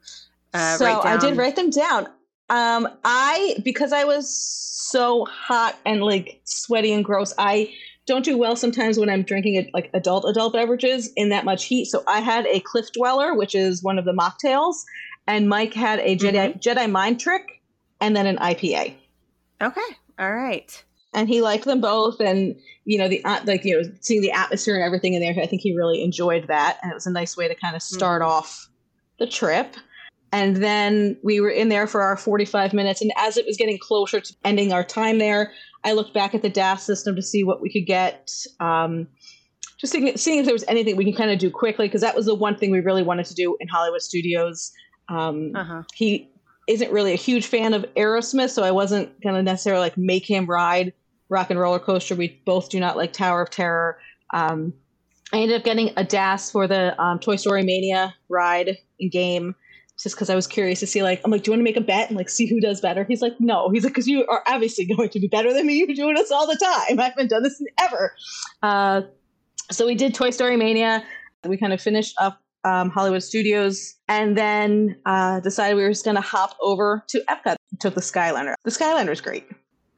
Uh, 0.53 0.77
so 0.77 0.87
I 0.87 1.17
did 1.17 1.37
write 1.37 1.57
them 1.57 1.71
down. 1.71 2.09
Um, 2.51 2.89
I 3.05 3.57
because 3.63 3.93
I 3.93 4.05
was 4.05 4.35
so 4.35 5.27
hot 5.27 5.77
and 5.85 6.03
like 6.03 6.41
sweaty 6.45 6.93
and 6.93 7.05
gross. 7.05 7.35
I 7.39 7.73
don't 8.07 8.25
do 8.25 8.39
well 8.39 8.57
sometimes 8.57 8.99
when 8.99 9.11
I'm 9.11 9.23
drinking 9.23 9.71
like 9.75 9.91
adult 9.93 10.25
adult 10.29 10.55
beverages 10.55 11.13
in 11.15 11.29
that 11.29 11.45
much 11.45 11.67
heat. 11.67 11.87
So 11.87 12.03
I 12.09 12.21
had 12.21 12.47
a 12.47 12.61
Cliff 12.61 12.91
Dweller, 12.93 13.35
which 13.35 13.55
is 13.55 13.83
one 13.83 13.99
of 13.99 14.07
the 14.07 14.13
mocktails, 14.13 14.77
and 15.27 15.49
Mike 15.49 15.75
had 15.75 16.01
a 16.01 16.17
Jedi 16.17 16.55
mm-hmm. 16.55 16.59
Jedi 16.59 16.91
Mind 16.91 17.21
Trick, 17.21 17.63
and 18.01 18.17
then 18.17 18.27
an 18.27 18.39
IPA. 18.39 18.95
Okay, 19.61 19.81
all 20.19 20.33
right 20.33 20.85
and 21.15 21.29
he 21.29 21.41
liked 21.41 21.65
them 21.65 21.81
both 21.81 22.21
and 22.21 22.55
you 22.85 22.99
know 22.99 23.09
the 23.09 23.25
uh, 23.25 23.41
like 23.45 23.65
you 23.65 23.81
know 23.81 23.89
seeing 24.01 24.21
the 24.21 24.31
atmosphere 24.31 24.75
and 24.75 24.85
everything 24.85 25.15
in 25.15 25.21
there 25.21 25.35
i 25.43 25.47
think 25.47 25.63
he 25.63 25.77
really 25.77 26.03
enjoyed 26.03 26.47
that 26.49 26.79
and 26.83 26.91
it 26.91 26.95
was 26.95 27.07
a 27.07 27.11
nice 27.11 27.37
way 27.37 27.49
to 27.49 27.55
kind 27.55 27.77
of 27.77 27.83
hmm. 27.83 27.95
start 27.97 28.23
mm-hmm. 28.23 28.31
off 28.31 28.69
the 29.19 29.27
trip 29.27 29.77
and 30.31 30.57
then 30.57 31.17
we 31.23 31.41
were 31.41 31.51
in 31.51 31.71
there 31.71 31.87
for 31.87 32.03
our 32.03 32.17
45 32.17 32.73
minutes 32.75 33.01
and 33.01 33.11
as 33.17 33.37
it 33.37 33.47
was 33.47 33.57
getting 33.57 33.79
closer 33.79 34.21
to 34.21 34.35
ending 34.45 34.73
our 34.73 34.85
time 34.85 35.19
there 35.19 35.53
i 35.85 35.93
looked 35.93 36.15
back 36.15 36.35
at 36.35 36.43
the 36.43 36.51
das 36.51 36.85
system 36.85 37.17
to 37.17 37.23
see 37.23 37.45
what 37.45 37.61
we 37.61 37.71
could 37.71 37.87
get 37.87 38.31
um, 38.61 39.07
just 39.79 39.93
seeing, 39.93 40.17
seeing 40.17 40.41
if 40.41 40.45
there 40.45 40.55
was 40.55 40.65
anything 40.67 40.97
we 40.97 41.05
can 41.05 41.15
kind 41.15 41.31
of 41.31 41.39
do 41.39 41.51
quickly 41.51 41.87
because 41.87 42.01
that 42.01 42.17
was 42.17 42.27
the 42.27 42.35
one 42.35 42.57
thing 42.57 42.71
we 42.71 42.81
really 42.81 43.03
wanted 43.03 43.27
to 43.27 43.35
do 43.35 43.57
in 43.61 43.69
hollywood 43.69 44.03
studios 44.03 44.73
um, 45.09 45.53
uh-huh. 45.55 45.83
he 45.95 46.31
isn't 46.69 46.93
really 46.93 47.15
a 47.15 47.17
huge 47.17 47.47
fan 47.47 47.73
of 47.73 47.85
Aerosmith, 47.97 48.51
so 48.51 48.63
I 48.63 48.71
wasn't 48.71 49.21
gonna 49.23 49.43
necessarily 49.43 49.81
like 49.81 49.97
make 49.97 50.29
him 50.29 50.47
ride 50.47 50.93
Rock 51.29 51.51
and 51.51 51.59
Roller 51.59 51.79
Coaster. 51.79 52.15
We 52.15 52.41
both 52.45 52.71
do 52.71 52.81
not 52.81 52.97
like 52.97 53.13
Tower 53.13 53.43
of 53.43 53.51
Terror. 53.51 53.99
Um, 54.33 54.73
I 55.33 55.39
ended 55.41 55.59
up 55.59 55.65
getting 55.65 55.91
a 55.97 56.05
DAS 56.05 56.51
for 56.51 56.67
the 56.67 57.01
um, 57.01 57.19
Toy 57.19 57.37
Story 57.37 57.63
Mania 57.63 58.15
ride 58.29 58.79
in 58.99 59.11
game, 59.11 59.55
just 60.01 60.15
because 60.15 60.31
I 60.31 60.35
was 60.35 60.47
curious 60.47 60.81
to 60.81 60.87
see. 60.87 61.03
Like, 61.03 61.21
I'm 61.25 61.31
like, 61.31 61.43
do 61.43 61.51
you 61.51 61.53
want 61.53 61.61
to 61.61 61.65
make 61.65 61.77
a 61.77 61.83
bet 61.83 62.09
and 62.09 62.17
like 62.17 62.31
see 62.31 62.47
who 62.47 62.61
does 62.61 62.81
better? 62.81 63.05
He's 63.05 63.21
like, 63.21 63.35
no. 63.39 63.69
He's 63.71 63.85
like, 63.85 63.93
because 63.93 64.09
you 64.09 64.27
are 64.27 64.43
obviously 64.47 64.87
going 64.87 65.11
to 65.11 65.21
be 65.21 65.29
better 65.29 65.53
than 65.53 65.67
me. 65.67 65.75
You're 65.75 65.95
doing 65.95 66.15
this 66.15 66.31
all 66.31 66.47
the 66.47 66.57
time. 66.57 66.99
I 67.01 67.05
haven't 67.05 67.29
done 67.29 67.43
this 67.43 67.63
ever. 67.79 68.15
Uh, 68.63 69.03
so 69.71 69.87
we 69.87 69.95
did 69.95 70.15
Toy 70.15 70.31
Story 70.31 70.57
Mania. 70.57 71.05
We 71.47 71.57
kind 71.57 71.73
of 71.73 71.81
finished 71.81 72.15
up 72.19 72.41
um, 72.65 72.91
Hollywood 72.91 73.23
Studios, 73.23 73.95
and 74.09 74.37
then 74.37 74.97
uh, 75.07 75.41
decided 75.41 75.77
we 75.77 75.83
were 75.83 75.91
just 75.91 76.05
going 76.05 76.17
to 76.17 76.21
hop 76.21 76.57
over 76.61 77.05
to 77.09 77.23
Epcot. 77.29 77.57
Took 77.81 77.95
the 77.95 78.01
Skyliner. 78.01 78.55
The 78.65 78.71
Skyliner 78.71 79.11
is 79.11 79.21
great. 79.21 79.47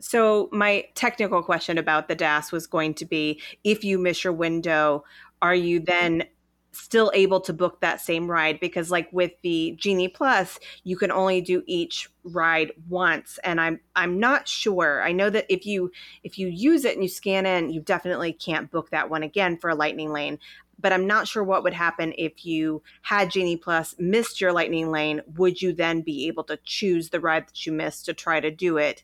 So 0.01 0.49
my 0.53 0.87
technical 0.95 1.43
question 1.43 1.79
about 1.79 2.09
the 2.09 2.15
DAS 2.15 2.53
was 2.53 2.67
going 2.67 2.95
to 2.95 3.05
be: 3.05 3.41
if 3.65 3.85
you 3.85 3.99
miss 3.99 4.25
your 4.25 4.33
window, 4.33 5.05
are 5.43 5.55
you 5.55 5.81
then 5.81 6.25
still 6.73 7.11
able 7.15 7.41
to 7.41 7.53
book 7.53 7.81
that 7.81 8.01
same 8.01 8.31
ride 8.31 8.61
because 8.61 8.93
like 8.93 9.13
with 9.13 9.33
the 9.43 9.75
genie 9.77 10.07
plus 10.07 10.59
you 10.85 10.97
can 10.97 11.11
only 11.11 11.41
do 11.41 11.65
each 11.67 12.09
ride 12.23 12.71
once 12.89 13.41
and 13.43 13.61
i'm 13.61 13.81
i'm 13.97 14.21
not 14.21 14.47
sure 14.47 15.03
i 15.03 15.11
know 15.11 15.29
that 15.29 15.45
if 15.49 15.67
you 15.67 15.91
if 16.23 16.39
you 16.39 16.47
use 16.47 16.85
it 16.85 16.95
and 16.95 17.03
you 17.03 17.09
scan 17.09 17.45
in 17.45 17.71
you 17.71 17.81
definitely 17.81 18.33
can't 18.33 18.71
book 18.71 18.89
that 18.91 19.11
one 19.11 19.25
again 19.25 19.57
for 19.57 19.69
a 19.69 19.75
lightning 19.75 20.13
lane 20.13 20.39
but 20.81 20.93
I'm 20.93 21.07
not 21.07 21.29
sure 21.29 21.45
what 21.45 21.63
would 21.63 21.75
happen 21.75 22.15
if 22.17 22.45
you 22.45 22.83
had 23.03 23.31
Genie 23.31 23.57
Plus, 23.57 23.95
missed 23.99 24.41
your 24.41 24.53
Lightning 24.53 24.91
Lane. 24.91 25.21
Would 25.37 25.61
you 25.61 25.73
then 25.73 26.01
be 26.01 26.27
able 26.27 26.45
to 26.45 26.59
choose 26.65 27.11
the 27.11 27.21
ride 27.21 27.49
that 27.49 27.67
you 27.67 27.73
missed 27.73 28.07
to 28.07 28.15
try 28.15 28.41
to 28.41 28.51
do 28.51 28.79
it? 28.79 29.03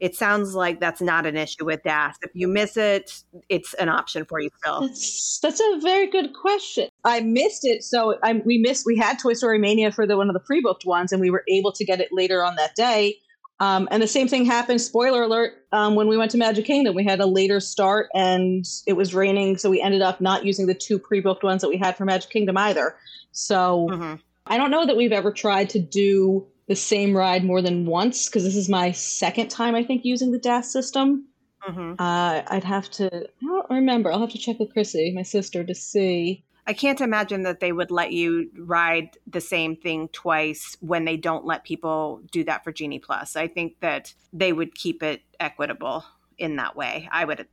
It 0.00 0.14
sounds 0.14 0.54
like 0.54 0.80
that's 0.80 1.00
not 1.00 1.26
an 1.26 1.36
issue 1.36 1.64
with 1.64 1.82
DAS. 1.82 2.16
If 2.22 2.30
you 2.34 2.48
miss 2.48 2.76
it, 2.76 3.22
it's 3.48 3.74
an 3.74 3.88
option 3.88 4.24
for 4.24 4.40
you 4.40 4.50
still. 4.58 4.82
That's, 4.82 5.38
that's 5.40 5.60
a 5.60 5.80
very 5.80 6.08
good 6.08 6.32
question. 6.34 6.88
I 7.04 7.20
missed 7.20 7.64
it, 7.64 7.82
so 7.82 8.18
I, 8.22 8.34
we 8.44 8.58
missed. 8.58 8.84
We 8.86 8.96
had 8.96 9.18
Toy 9.18 9.34
Story 9.34 9.58
Mania 9.58 9.92
for 9.92 10.06
the 10.06 10.16
one 10.16 10.28
of 10.28 10.34
the 10.34 10.40
pre-booked 10.40 10.84
ones, 10.84 11.12
and 11.12 11.20
we 11.20 11.30
were 11.30 11.44
able 11.48 11.72
to 11.72 11.84
get 11.84 12.00
it 12.00 12.08
later 12.12 12.44
on 12.44 12.56
that 12.56 12.74
day. 12.74 13.16
Um, 13.60 13.88
and 13.90 14.02
the 14.02 14.08
same 14.08 14.26
thing 14.26 14.44
happened, 14.44 14.80
spoiler 14.80 15.22
alert, 15.22 15.52
um, 15.72 15.94
when 15.94 16.08
we 16.08 16.16
went 16.16 16.32
to 16.32 16.38
Magic 16.38 16.64
Kingdom. 16.64 16.94
We 16.94 17.04
had 17.04 17.20
a 17.20 17.26
later 17.26 17.60
start 17.60 18.08
and 18.14 18.64
it 18.86 18.94
was 18.94 19.14
raining, 19.14 19.58
so 19.58 19.70
we 19.70 19.80
ended 19.80 20.02
up 20.02 20.20
not 20.20 20.44
using 20.44 20.66
the 20.66 20.74
two 20.74 20.98
pre 20.98 21.20
booked 21.20 21.44
ones 21.44 21.62
that 21.62 21.68
we 21.68 21.76
had 21.76 21.96
for 21.96 22.04
Magic 22.04 22.30
Kingdom 22.30 22.56
either. 22.56 22.96
So 23.30 23.88
mm-hmm. 23.90 24.14
I 24.46 24.56
don't 24.56 24.70
know 24.70 24.84
that 24.86 24.96
we've 24.96 25.12
ever 25.12 25.32
tried 25.32 25.70
to 25.70 25.78
do 25.78 26.46
the 26.66 26.76
same 26.76 27.16
ride 27.16 27.44
more 27.44 27.60
than 27.60 27.86
once 27.86 28.26
because 28.26 28.44
this 28.44 28.56
is 28.56 28.68
my 28.68 28.92
second 28.92 29.48
time, 29.48 29.74
I 29.74 29.84
think, 29.84 30.04
using 30.04 30.32
the 30.32 30.38
DAS 30.38 30.72
system. 30.72 31.28
Mm-hmm. 31.66 31.94
Uh, 31.98 32.42
I'd 32.46 32.64
have 32.64 32.90
to, 32.92 33.06
I 33.06 33.46
don't 33.46 33.70
remember. 33.70 34.12
I'll 34.12 34.20
have 34.20 34.30
to 34.30 34.38
check 34.38 34.58
with 34.58 34.72
Chrissy, 34.72 35.12
my 35.14 35.22
sister, 35.22 35.64
to 35.64 35.74
see. 35.74 36.44
I 36.66 36.72
can't 36.72 37.00
imagine 37.00 37.42
that 37.42 37.60
they 37.60 37.72
would 37.72 37.90
let 37.90 38.12
you 38.12 38.50
ride 38.56 39.18
the 39.26 39.40
same 39.40 39.76
thing 39.76 40.08
twice 40.08 40.76
when 40.80 41.04
they 41.04 41.18
don't 41.18 41.44
let 41.44 41.64
people 41.64 42.22
do 42.32 42.44
that 42.44 42.64
for 42.64 42.72
Genie 42.72 42.98
Plus. 42.98 43.36
I 43.36 43.48
think 43.48 43.80
that 43.80 44.14
they 44.32 44.52
would 44.52 44.74
keep 44.74 45.02
it 45.02 45.20
equitable 45.40 46.04
in 46.38 46.56
that 46.56 46.74
way. 46.74 47.08
I 47.12 47.26
would 47.26 47.46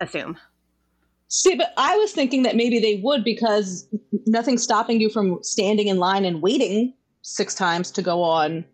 assume. 0.00 0.38
See, 1.28 1.54
but 1.54 1.72
I 1.76 1.96
was 1.96 2.12
thinking 2.12 2.42
that 2.44 2.56
maybe 2.56 2.80
they 2.80 3.00
would 3.02 3.22
because 3.22 3.86
nothing's 4.26 4.62
stopping 4.62 5.00
you 5.00 5.10
from 5.10 5.42
standing 5.42 5.86
in 5.86 5.98
line 5.98 6.24
and 6.24 6.42
waiting 6.42 6.94
six 7.22 7.54
times 7.54 7.90
to 7.92 8.02
go 8.02 8.22
on 8.22 8.64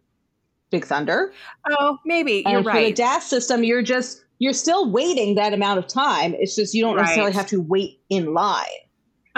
Big 0.71 0.85
Thunder. 0.85 1.33
Oh, 1.71 1.99
maybe 2.05 2.43
you're 2.47 2.59
and 2.59 2.67
right. 2.67 2.75
For 2.75 2.91
the 2.91 2.93
DAS 2.93 3.27
system, 3.27 3.65
you're 3.65 3.83
just 3.83 4.25
you're 4.39 4.53
still 4.53 4.91
waiting 4.91 5.37
that 5.37 5.53
amount 5.53 5.79
of 5.79 5.87
time. 5.87 6.35
It's 6.39 6.57
just 6.57 6.75
you 6.75 6.83
don't 6.83 6.97
right. 6.97 7.03
necessarily 7.03 7.33
have 7.33 7.47
to 7.49 7.61
wait 7.61 8.01
in 8.11 8.35
line. 8.35 8.67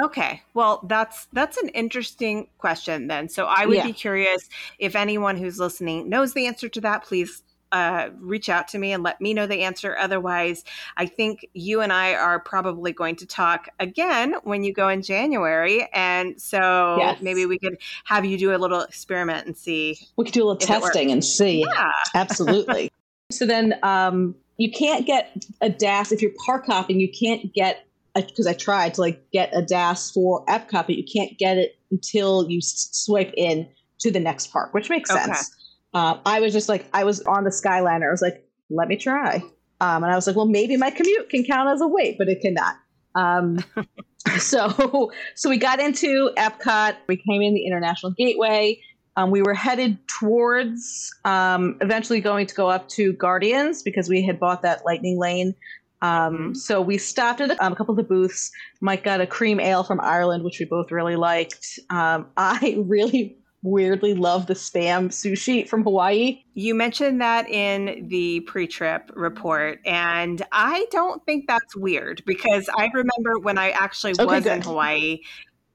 Okay. 0.03 0.43
Well, 0.53 0.85
that's 0.89 1.27
that's 1.33 1.57
an 1.57 1.69
interesting 1.71 2.49
question 2.59 3.07
then. 3.07 3.29
So 3.29 3.47
I 3.47 3.67
would 3.67 3.77
yeah. 3.77 3.87
be 3.87 3.93
curious 3.93 4.49
if 4.79 4.95
anyone 4.95 5.37
who's 5.37 5.59
listening 5.59 6.09
knows 6.09 6.35
the 6.35 6.47
answer 6.47 6.69
to 6.69 6.81
that, 6.83 7.05
please 7.05 7.43
uh, 7.73 8.11
reach 8.19 8.49
out 8.49 8.69
to 8.69 8.79
me 8.79 8.93
and 8.93 9.03
let 9.03 9.21
me 9.21 9.35
know 9.35 9.47
the 9.47 9.63
answer. 9.63 9.97
Otherwise, 9.97 10.65
I 10.97 11.07
think 11.07 11.49
you 11.53 11.81
and 11.81 11.93
I 11.93 12.15
are 12.15 12.41
probably 12.41 12.93
going 12.93 13.17
to 13.17 13.27
talk 13.27 13.69
again 13.81 14.35
when 14.45 14.63
you 14.63 14.73
go 14.73 14.89
in 14.89 15.03
January. 15.03 15.89
And 15.93 16.41
so 16.41 16.97
yes. 16.99 17.21
maybe 17.21 17.47
we 17.47 17.59
could 17.59 17.79
have 18.05 18.25
you 18.25 18.39
do 18.39 18.55
a 18.55 18.59
little 18.59 18.81
experiment 18.81 19.47
and 19.47 19.57
see. 19.57 19.99
We 20.17 20.25
could 20.25 20.35
do 20.35 20.45
a 20.45 20.49
little 20.49 20.57
testing 20.57 21.11
and 21.11 21.25
see. 21.25 21.61
Yeah. 21.61 21.91
Absolutely. 22.15 22.91
so 23.31 23.47
then 23.47 23.79
um, 23.83 24.35
you 24.57 24.71
can't 24.71 25.07
get 25.07 25.45
a 25.61 25.69
DAS 25.69 26.13
if 26.13 26.23
you're 26.23 26.33
park 26.45 26.67
hopping, 26.67 27.01
you 27.01 27.11
can't 27.11 27.53
get 27.53 27.87
because 28.15 28.47
I 28.47 28.55
tried 28.55 28.95
to 28.95 29.03
like 29.03 29.31
get 29.31 29.51
a 29.55 29.61
DAS 29.61 30.11
for 30.11 30.45
Epcot, 30.47 30.87
but 30.87 30.97
you 30.97 31.05
can't 31.05 31.37
get 31.37 31.59
it 31.59 31.77
until 31.91 32.49
you 32.49 32.61
swipe 32.63 33.33
in 33.37 33.69
to 33.99 34.11
the 34.11 34.21
next 34.21 34.49
park, 34.53 34.73
which 34.73 34.89
makes 34.89 35.11
okay. 35.11 35.23
sense. 35.23 35.55
Uh, 35.97 36.21
I 36.27 36.41
was 36.41 36.53
just 36.53 36.69
like, 36.69 36.87
I 36.93 37.05
was 37.05 37.23
on 37.23 37.45
the 37.45 37.51
Skyliner. 37.51 38.09
I 38.09 38.11
was 38.11 38.21
like, 38.21 38.47
let 38.69 38.87
me 38.87 38.99
try. 38.99 39.37
Um, 39.81 40.05
and 40.05 40.13
I 40.13 40.15
was 40.15 40.27
like, 40.27 40.37
well, 40.37 40.45
maybe 40.45 40.77
my 40.77 40.91
commute 40.91 41.31
can 41.31 41.43
count 41.43 41.71
as 41.71 41.81
a 41.81 41.89
wait, 41.89 42.19
but 42.19 42.29
it 42.29 42.43
cannot. 42.43 42.77
Um, 43.15 43.65
so, 44.39 45.11
so 45.35 45.49
we 45.49 45.57
got 45.57 45.81
into 45.81 46.33
Epcot. 46.37 46.97
We 47.09 47.17
came 47.17 47.41
in 47.41 47.55
the 47.55 47.65
International 47.65 48.13
Gateway. 48.13 48.79
Um, 49.17 49.31
we 49.31 49.41
were 49.41 49.55
headed 49.55 49.97
towards 50.07 51.15
um, 51.25 51.79
eventually 51.81 52.21
going 52.21 52.47
to 52.47 52.55
go 52.55 52.69
up 52.69 52.91
to 52.91 53.15
Guardians 53.15 53.83
because 53.83 54.11
we 54.11 54.21
had 54.21 54.39
bought 54.39 54.61
that 54.61 54.85
Lightning 54.85 55.19
Lane. 55.19 55.55
Um, 56.03 56.11
mm-hmm. 56.11 56.55
So 56.57 56.83
we 56.83 56.99
stopped 56.99 57.41
at 57.41 57.53
a, 57.53 57.65
um, 57.65 57.73
a, 57.73 57.77
couple 57.77 57.93
of 57.93 57.97
the 57.97 58.03
booths. 58.03 58.51
Mike 58.83 59.03
got 59.03 59.23
a 59.23 59.27
cream 59.27 59.61
ale 59.61 59.83
from 59.83 60.03
Ireland, 60.03 60.45
which 60.45 60.59
we 60.61 60.67
both 60.67 60.93
really 60.93 61.17
liked. 61.17 61.79
Um, 61.89 62.27
I 62.37 62.77
really 62.85 63.39
weirdly 63.63 64.15
love 64.15 64.47
the 64.47 64.55
spam 64.55 65.09
sushi 65.09 65.69
from 65.69 65.83
Hawaii. 65.83 66.43
You 66.55 66.75
mentioned 66.75 67.21
that 67.21 67.49
in 67.49 68.09
the 68.09 68.41
pre 68.41 68.67
trip 68.67 69.11
report, 69.15 69.81
and 69.85 70.43
I 70.53 70.87
don't 70.91 71.25
think 71.27 71.47
that's 71.47 71.77
weird 71.77 72.23
because 72.27 72.69
I 72.77 72.89
remember 72.93 73.39
when 73.41 73.59
I 73.59 73.71
actually 73.71 74.13
okay, 74.13 74.25
was 74.25 74.45
good. 74.45 74.53
in 74.53 74.63
Hawaii 74.63 75.21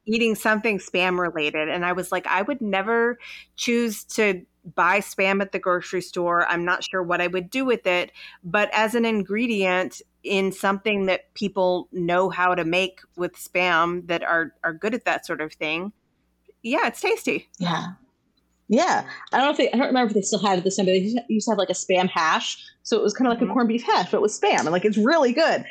eating 0.05 0.35
something 0.35 0.79
spam 0.79 1.19
related, 1.19 1.69
and 1.69 1.85
I 1.85 1.93
was 1.93 2.11
like, 2.11 2.25
I 2.27 2.41
would 2.41 2.61
never 2.61 3.19
choose 3.55 4.03
to 4.05 4.45
buy 4.75 4.99
spam 4.99 5.41
at 5.41 5.51
the 5.51 5.59
grocery 5.59 6.01
store. 6.01 6.45
I'm 6.47 6.65
not 6.65 6.83
sure 6.83 7.01
what 7.01 7.21
I 7.21 7.27
would 7.27 7.49
do 7.49 7.65
with 7.65 7.87
it, 7.87 8.11
but 8.43 8.69
as 8.73 8.95
an 8.95 9.05
ingredient 9.05 10.01
in 10.23 10.51
something 10.51 11.07
that 11.07 11.33
people 11.33 11.89
know 11.91 12.29
how 12.29 12.53
to 12.53 12.63
make 12.63 12.99
with 13.15 13.35
spam 13.35 14.07
that 14.07 14.23
are 14.23 14.53
are 14.63 14.73
good 14.73 14.93
at 14.93 15.05
that 15.05 15.25
sort 15.25 15.41
of 15.41 15.53
thing, 15.53 15.91
yeah, 16.63 16.87
it's 16.87 17.01
tasty. 17.01 17.49
Yeah. 17.59 17.93
Yeah. 18.67 19.05
I 19.33 19.37
don't 19.37 19.47
know 19.47 19.51
if 19.51 19.57
they, 19.57 19.69
I 19.71 19.77
don't 19.77 19.87
remember 19.87 20.09
if 20.09 20.13
they 20.13 20.21
still 20.21 20.39
had 20.39 20.57
it 20.57 20.63
this 20.63 20.77
time, 20.77 20.85
but 20.85 20.93
they 20.93 21.13
used 21.27 21.45
to 21.45 21.51
have 21.51 21.57
like 21.57 21.69
a 21.69 21.73
spam 21.73 22.09
hash. 22.09 22.57
So 22.83 22.97
it 22.97 23.03
was 23.03 23.13
kind 23.13 23.27
of 23.27 23.31
like 23.31 23.41
mm-hmm. 23.41 23.51
a 23.51 23.53
corned 23.53 23.69
beef 23.69 23.83
hash, 23.83 24.09
but 24.11 24.21
with 24.21 24.31
spam. 24.31 24.59
And 24.59 24.71
like, 24.71 24.85
it's 24.85 24.97
really 24.97 25.33
good. 25.33 25.65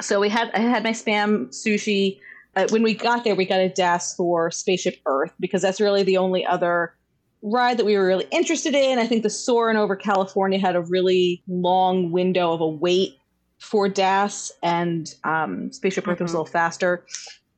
So 0.00 0.20
we 0.20 0.28
had, 0.28 0.50
I 0.52 0.60
had 0.60 0.84
my 0.84 0.90
spam 0.90 1.48
sushi. 1.48 2.20
Uh, 2.54 2.66
when 2.70 2.82
we 2.82 2.94
got 2.94 3.24
there, 3.24 3.34
we 3.34 3.46
got 3.46 3.60
a 3.60 3.70
DAS 3.70 4.14
for 4.14 4.50
Spaceship 4.50 4.98
Earth 5.06 5.32
because 5.40 5.62
that's 5.62 5.80
really 5.80 6.02
the 6.02 6.18
only 6.18 6.44
other 6.44 6.94
ride 7.42 7.78
that 7.78 7.86
we 7.86 7.96
were 7.96 8.06
really 8.06 8.26
interested 8.30 8.74
in. 8.74 8.98
I 8.98 9.06
think 9.06 9.22
the 9.22 9.30
Soarin' 9.30 9.76
over 9.76 9.96
California 9.96 10.58
had 10.58 10.76
a 10.76 10.82
really 10.82 11.42
long 11.48 12.12
window 12.12 12.52
of 12.52 12.60
a 12.60 12.68
wait 12.68 13.18
for 13.58 13.88
DAS, 13.88 14.52
and 14.62 15.14
um, 15.24 15.72
Spaceship 15.72 16.06
Earth 16.06 16.16
mm-hmm. 16.16 16.24
was 16.24 16.32
a 16.32 16.34
mm-hmm. 16.34 16.40
little 16.40 16.52
faster. 16.52 17.04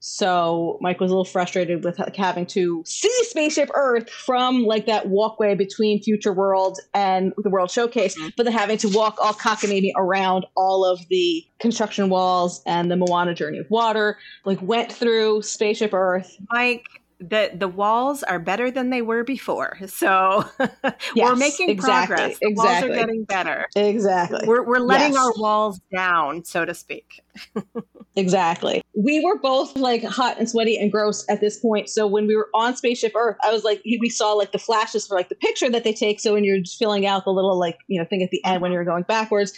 So 0.07 0.77
Mike 0.83 1.01
was 1.01 1.11
a 1.11 1.14
little 1.14 1.25
frustrated 1.25 1.83
with 1.83 1.99
having 2.14 2.45
to 2.49 2.83
see 2.85 3.11
Spaceship 3.23 3.71
Earth 3.75 4.11
from 4.11 4.64
like 4.64 4.85
that 4.85 5.09
walkway 5.09 5.55
between 5.55 6.03
Future 6.03 6.33
World 6.35 6.79
and 6.93 7.33
the 7.38 7.49
World 7.49 7.71
Showcase, 7.71 8.14
mm-hmm. 8.14 8.29
but 8.37 8.43
then 8.43 8.53
having 8.53 8.77
to 8.79 8.88
walk 8.90 9.17
all 9.19 9.33
cockamamie 9.33 9.93
around 9.97 10.45
all 10.59 10.85
of 10.85 11.01
the 11.09 11.43
construction 11.59 12.11
walls 12.11 12.62
and 12.67 12.90
the 12.90 12.97
Moana 12.97 13.33
Journey 13.35 13.57
of 13.57 13.71
Water. 13.71 14.19
Like 14.45 14.61
went 14.61 14.93
through 14.93 15.40
Spaceship 15.40 15.95
Earth. 15.95 16.37
Mike, 16.51 16.87
the 17.28 17.50
the 17.54 17.68
walls 17.68 18.22
are 18.22 18.38
better 18.38 18.70
than 18.70 18.90
they 18.90 19.02
were 19.02 19.24
before. 19.24 19.78
So 19.87 20.44
yes, 20.58 20.94
we're 21.16 21.37
making 21.37 21.70
exactly, 21.70 22.16
progress. 22.16 22.38
The 22.40 22.48
exactly. 22.48 22.54
walls 22.54 22.82
are 22.82 23.00
getting 23.00 23.24
better. 23.24 23.66
Exactly. 23.76 24.46
We're 24.46 24.62
we're 24.62 24.78
letting 24.78 25.14
yes. 25.14 25.24
our 25.24 25.32
walls 25.37 25.80
down, 25.94 26.44
so 26.44 26.64
to 26.64 26.74
speak. 26.74 27.22
exactly. 28.16 28.82
We 28.94 29.24
were 29.24 29.38
both 29.38 29.76
like 29.76 30.04
hot 30.04 30.38
and 30.38 30.48
sweaty 30.48 30.78
and 30.78 30.90
gross 30.90 31.24
at 31.28 31.40
this 31.40 31.58
point. 31.58 31.88
So 31.88 32.06
when 32.06 32.26
we 32.26 32.37
were 32.37 32.48
on 32.54 32.76
Spaceship 32.76 33.12
Earth, 33.14 33.37
I 33.44 33.52
was 33.52 33.64
like, 33.64 33.82
we 33.84 34.08
saw 34.08 34.32
like 34.32 34.52
the 34.52 34.58
flashes 34.58 35.06
for 35.06 35.16
like 35.16 35.28
the 35.28 35.34
picture 35.34 35.70
that 35.70 35.84
they 35.84 35.92
take. 35.92 36.20
So 36.20 36.34
when 36.34 36.44
you're 36.44 36.62
filling 36.78 37.06
out 37.06 37.24
the 37.24 37.32
little 37.32 37.58
like 37.58 37.78
you 37.88 37.98
know 37.98 38.06
thing 38.06 38.22
at 38.22 38.30
the 38.30 38.44
end 38.44 38.62
when 38.62 38.72
you're 38.72 38.84
going 38.84 39.04
backwards, 39.04 39.52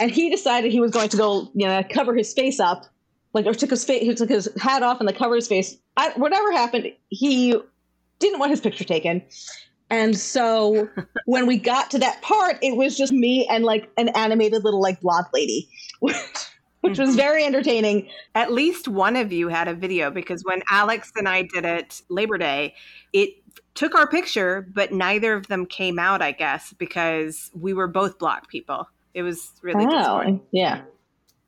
and 0.00 0.10
he 0.10 0.30
decided 0.30 0.72
he 0.72 0.80
was 0.80 0.90
going 0.90 1.08
to 1.10 1.16
go 1.16 1.50
you 1.54 1.66
know 1.66 1.82
cover 1.90 2.14
his 2.14 2.32
face 2.32 2.60
up 2.60 2.86
like 3.34 3.46
or 3.46 3.54
took 3.54 3.70
his 3.70 3.84
face, 3.84 4.02
he 4.02 4.14
took 4.14 4.28
his 4.28 4.48
hat 4.60 4.82
off 4.82 5.00
and 5.00 5.08
the 5.08 5.12
cover 5.12 5.34
his 5.34 5.48
face. 5.48 5.76
I, 5.96 6.10
whatever 6.16 6.52
happened, 6.52 6.92
he 7.08 7.56
didn't 8.18 8.38
want 8.38 8.50
his 8.50 8.60
picture 8.60 8.84
taken. 8.84 9.22
And 9.90 10.16
so 10.16 10.88
when 11.26 11.46
we 11.46 11.56
got 11.56 11.90
to 11.92 11.98
that 11.98 12.20
part, 12.22 12.58
it 12.62 12.76
was 12.76 12.96
just 12.96 13.12
me 13.12 13.46
and 13.48 13.64
like 13.64 13.90
an 13.96 14.08
animated 14.10 14.64
little 14.64 14.80
like 14.80 15.00
blonde 15.00 15.26
lady, 15.32 15.68
which, 16.00 16.16
which 16.80 16.98
was 16.98 17.16
very 17.16 17.44
entertaining. 17.44 18.08
At 18.34 18.52
least 18.52 18.88
one 18.88 19.16
of 19.16 19.32
you 19.32 19.48
had 19.48 19.68
a 19.68 19.74
video 19.74 20.10
because 20.10 20.44
when 20.44 20.62
Alex 20.70 21.10
and 21.16 21.28
I 21.28 21.42
did 21.42 21.64
it 21.64 22.02
Labor 22.10 22.38
Day, 22.38 22.74
it 23.12 23.30
took 23.74 23.94
our 23.94 24.06
picture, 24.06 24.66
but 24.74 24.92
neither 24.92 25.32
of 25.32 25.46
them 25.46 25.64
came 25.64 25.98
out, 25.98 26.20
I 26.20 26.32
guess, 26.32 26.74
because 26.74 27.50
we 27.54 27.72
were 27.72 27.88
both 27.88 28.18
blocked 28.18 28.48
people. 28.48 28.86
It 29.14 29.22
was 29.22 29.52
really 29.62 29.86
oh, 29.86 30.40
yeah 30.52 30.82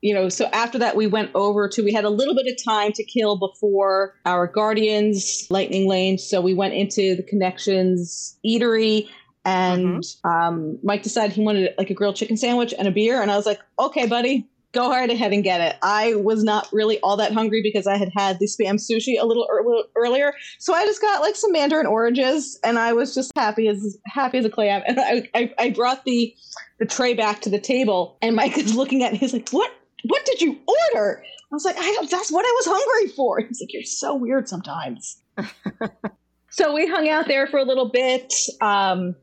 you 0.05 0.13
know, 0.13 0.29
so 0.29 0.45
after 0.53 0.77
that, 0.77 0.95
we 0.95 1.07
went 1.07 1.31
over 1.33 1.67
to, 1.67 1.83
we 1.83 1.91
had 1.91 2.05
a 2.05 2.11
little 2.11 2.35
bit 2.35 2.45
of 2.45 2.63
time 2.63 2.91
to 2.91 3.03
kill 3.03 3.37
before 3.37 4.13
our 4.23 4.45
Guardians 4.45 5.47
Lightning 5.49 5.87
Lane. 5.87 6.19
So 6.19 6.41
we 6.41 6.53
went 6.53 6.75
into 6.75 7.15
the 7.15 7.23
Connections 7.23 8.37
Eatery 8.45 9.09
and 9.45 10.03
mm-hmm. 10.03 10.29
um, 10.29 10.77
Mike 10.83 11.01
decided 11.01 11.35
he 11.35 11.41
wanted 11.41 11.73
like 11.79 11.89
a 11.89 11.95
grilled 11.95 12.17
chicken 12.17 12.37
sandwich 12.37 12.71
and 12.77 12.87
a 12.87 12.91
beer. 12.91 13.19
And 13.19 13.31
I 13.31 13.35
was 13.35 13.47
like, 13.47 13.59
okay, 13.79 14.05
buddy, 14.05 14.47
go 14.73 14.91
right 14.91 15.09
ahead 15.09 15.33
and 15.33 15.43
get 15.43 15.59
it. 15.59 15.75
I 15.81 16.13
was 16.13 16.43
not 16.43 16.69
really 16.71 16.99
all 16.99 17.17
that 17.17 17.31
hungry 17.31 17.61
because 17.63 17.87
I 17.87 17.97
had 17.97 18.11
had 18.15 18.37
the 18.37 18.45
spam 18.45 18.75
sushi 18.75 19.19
a 19.19 19.25
little 19.25 19.47
er- 19.51 19.87
earlier, 19.95 20.33
so 20.59 20.73
I 20.73 20.85
just 20.85 21.01
got 21.01 21.21
like 21.21 21.35
some 21.35 21.51
mandarin 21.51 21.87
oranges, 21.87 22.59
and 22.63 22.77
I 22.77 22.93
was 22.93 23.15
just 23.15 23.31
happy 23.35 23.67
as 23.69 23.97
happy 24.05 24.37
as 24.37 24.45
a 24.45 24.49
clam. 24.49 24.83
And 24.85 24.99
I, 24.99 25.29
I, 25.33 25.53
I 25.57 25.69
brought 25.69 26.03
the 26.03 26.35
the 26.77 26.85
tray 26.85 27.13
back 27.13 27.41
to 27.41 27.49
the 27.49 27.59
table, 27.59 28.17
and 28.21 28.35
Mike 28.35 28.57
is 28.57 28.75
looking 28.75 29.01
at 29.01 29.13
me. 29.13 29.17
He's 29.17 29.33
like, 29.33 29.49
"What 29.49 29.71
what 30.03 30.25
did 30.25 30.41
you 30.41 30.57
order? 30.93 31.23
I 31.23 31.55
was 31.55 31.65
like, 31.65 31.77
I 31.77 31.93
don't, 31.93 32.09
that's 32.09 32.31
what 32.31 32.45
I 32.45 32.51
was 32.51 32.65
hungry 32.67 33.15
for. 33.15 33.39
He's 33.47 33.61
like, 33.61 33.73
you're 33.73 33.83
so 33.83 34.15
weird 34.15 34.47
sometimes. 34.47 35.21
so 36.49 36.73
we 36.73 36.87
hung 36.87 37.09
out 37.09 37.27
there 37.27 37.47
for 37.47 37.59
a 37.59 37.63
little 37.63 37.89
bit 37.89 38.33
um, 38.61 39.15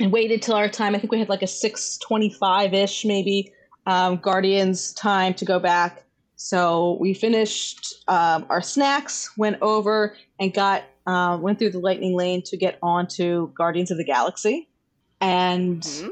and 0.00 0.12
waited 0.12 0.42
till 0.42 0.54
our 0.54 0.68
time. 0.68 0.94
I 0.94 0.98
think 0.98 1.12
we 1.12 1.18
had 1.18 1.28
like 1.28 1.42
a 1.42 1.46
625 1.46 2.74
ish, 2.74 3.04
maybe, 3.04 3.52
um, 3.86 4.16
Guardians 4.16 4.92
time 4.94 5.34
to 5.34 5.44
go 5.44 5.58
back. 5.58 6.04
So 6.36 6.98
we 7.00 7.14
finished 7.14 7.94
um, 8.08 8.46
our 8.50 8.60
snacks, 8.60 9.30
went 9.38 9.58
over 9.62 10.16
and 10.38 10.52
got, 10.52 10.84
uh, 11.06 11.38
went 11.40 11.58
through 11.58 11.70
the 11.70 11.78
lightning 11.78 12.14
lane 12.14 12.42
to 12.46 12.56
get 12.56 12.78
onto 12.82 13.52
Guardians 13.54 13.90
of 13.90 13.96
the 13.96 14.04
Galaxy. 14.04 14.68
And 15.20 15.82
mm-hmm 15.82 16.08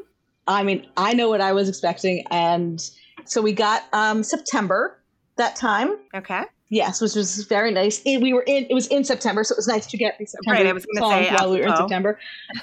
I 0.46 0.62
mean, 0.62 0.86
I 0.96 1.14
know 1.14 1.28
what 1.28 1.40
I 1.40 1.52
was 1.52 1.68
expecting, 1.68 2.24
and 2.30 2.82
so 3.26 3.42
we 3.42 3.52
got 3.52 3.84
um, 3.92 4.22
September 4.22 4.98
that 5.36 5.56
time. 5.56 5.96
Okay. 6.14 6.42
Yes, 6.70 7.00
which 7.00 7.14
was 7.14 7.44
very 7.44 7.70
nice. 7.70 8.02
And 8.04 8.22
we 8.22 8.32
were 8.32 8.42
in. 8.42 8.66
It 8.68 8.74
was 8.74 8.86
in 8.88 9.04
September, 9.04 9.44
so 9.44 9.54
it 9.54 9.58
was 9.58 9.68
nice 9.68 9.86
to 9.86 9.96
get 9.96 10.18
the 10.18 10.26
September 10.26 10.58
right, 10.58 10.66
I 10.66 10.72
was 10.72 10.86
songs 10.96 11.26
say, 11.26 11.34
while 11.34 11.50
we 11.50 11.60
were 11.60 11.66
in 11.66 11.76
September. 11.76 12.18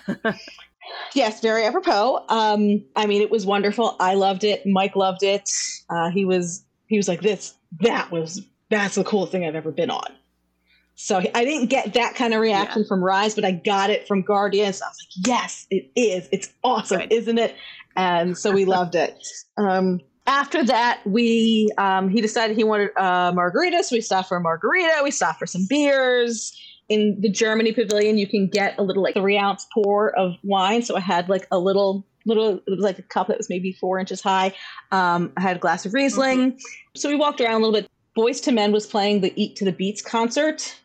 yes, 1.14 1.40
very 1.42 1.66
apropos. 1.66 2.26
Um, 2.28 2.84
I 2.96 3.06
mean, 3.06 3.22
it 3.22 3.30
was 3.30 3.46
wonderful. 3.46 3.96
I 4.00 4.16
loved 4.16 4.44
it. 4.44 4.66
Mike 4.66 4.96
loved 4.96 5.24
it. 5.24 5.50
Uh, 5.90 6.10
he 6.10 6.26
was 6.26 6.66
he 6.88 6.98
was 6.98 7.08
like 7.08 7.22
this. 7.22 7.54
That 7.80 8.12
was 8.12 8.42
that's 8.70 8.96
the 8.96 9.04
coolest 9.04 9.32
thing 9.32 9.46
I've 9.46 9.56
ever 9.56 9.72
been 9.72 9.92
on. 9.92 10.12
So 10.96 11.18
I 11.18 11.46
didn't 11.46 11.68
get 11.68 11.94
that 11.94 12.16
kind 12.16 12.34
of 12.34 12.42
reaction 12.42 12.84
yeah. 12.84 12.88
from 12.88 13.04
Rise, 13.04 13.34
but 13.34 13.44
I 13.44 13.52
got 13.52 13.90
it 13.90 14.08
from 14.08 14.22
Guardians. 14.22 14.82
I 14.82 14.88
was 14.88 14.98
like, 15.00 15.28
yes, 15.28 15.68
it 15.72 15.90
is. 15.96 16.30
It's 16.32 16.50
awesome, 16.64 17.02
isn't 17.10 17.38
it? 17.38 17.56
And 17.96 18.38
so 18.38 18.52
we 18.52 18.66
loved 18.66 18.96
it. 18.96 19.18
Um, 19.58 20.00
after 20.28 20.64
that, 20.66 21.02
we 21.06 21.70
um, 21.78 22.10
he 22.10 22.22
decided 22.22 22.56
he 22.56 22.64
wanted 22.64 22.96
uh, 22.98 23.32
margarita, 23.34 23.84
so 23.84 23.96
we 23.96 24.02
stopped 24.02 24.30
for 24.30 24.38
a 24.38 24.42
margarita. 24.42 25.02
We 25.04 25.12
stopped 25.12 25.40
for 25.40 25.46
some 25.46 25.66
beers. 25.68 26.58
In 26.90 27.20
the 27.22 27.30
Germany 27.30 27.72
pavilion, 27.72 28.18
you 28.18 28.28
can 28.28 28.48
get 28.48 28.78
a 28.78 28.84
little 28.84 29.02
like 29.02 29.14
three 29.14 29.38
ounce 29.38 29.66
pour 29.74 30.14
of 30.18 30.34
wine. 30.44 30.82
So 30.82 30.98
I 30.98 31.00
had 31.00 31.30
like 31.30 31.48
a 31.50 31.58
little 31.58 32.06
little 32.26 32.58
it 32.58 32.70
was 32.70 32.80
like 32.80 33.00
a 33.00 33.04
cup 33.04 33.28
that 33.28 33.38
was 33.38 33.50
maybe 33.50 33.72
four 33.72 33.98
inches 33.98 34.22
high. 34.22 34.54
Um, 34.92 35.32
I 35.38 35.42
had 35.42 35.58
a 35.58 35.60
glass 35.60 35.86
of 35.86 35.94
Riesling. 35.94 36.52
Mm-hmm. 36.52 36.58
So 36.96 37.10
we 37.10 37.16
walked 37.16 37.42
around 37.42 37.62
a 37.62 37.66
little 37.66 37.74
bit. 37.74 37.90
Boyz 38.18 38.46
II 38.46 38.56
Men 38.56 38.72
was 38.74 38.86
playing 38.86 39.22
the 39.22 39.32
Eat 39.42 39.56
to 39.56 39.66
the 39.66 39.72
Beats 39.72 40.02
concert. 40.02 40.76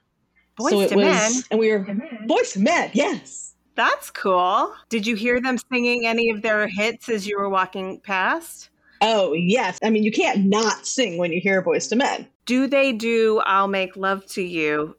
Boys 0.56 0.70
so 0.70 0.88
to 0.88 0.94
was, 0.96 1.04
Men. 1.04 1.32
And 1.50 1.60
we 1.60 1.72
were 1.72 1.80
Boyz 2.28 2.56
II 2.56 2.62
Men, 2.62 2.90
yes. 2.94 3.54
That's 3.74 4.10
cool. 4.10 4.72
Did 4.88 5.06
you 5.06 5.16
hear 5.16 5.40
them 5.40 5.58
singing 5.70 6.06
any 6.06 6.30
of 6.30 6.40
their 6.40 6.66
hits 6.66 7.08
as 7.10 7.26
you 7.26 7.38
were 7.38 7.50
walking 7.50 8.00
past? 8.00 8.70
Oh, 9.00 9.32
yes. 9.32 9.78
I 9.82 9.90
mean, 9.90 10.04
you 10.04 10.12
can't 10.12 10.46
not 10.46 10.86
sing 10.86 11.18
when 11.18 11.32
you 11.32 11.40
hear 11.40 11.62
Boyz 11.62 11.90
II 11.90 11.98
Men. 11.98 12.26
Do 12.46 12.66
they 12.66 12.92
do 12.92 13.40
I'll 13.44 13.68
Make 13.68 13.96
Love 13.96 14.26
to 14.28 14.42
You 14.42 14.96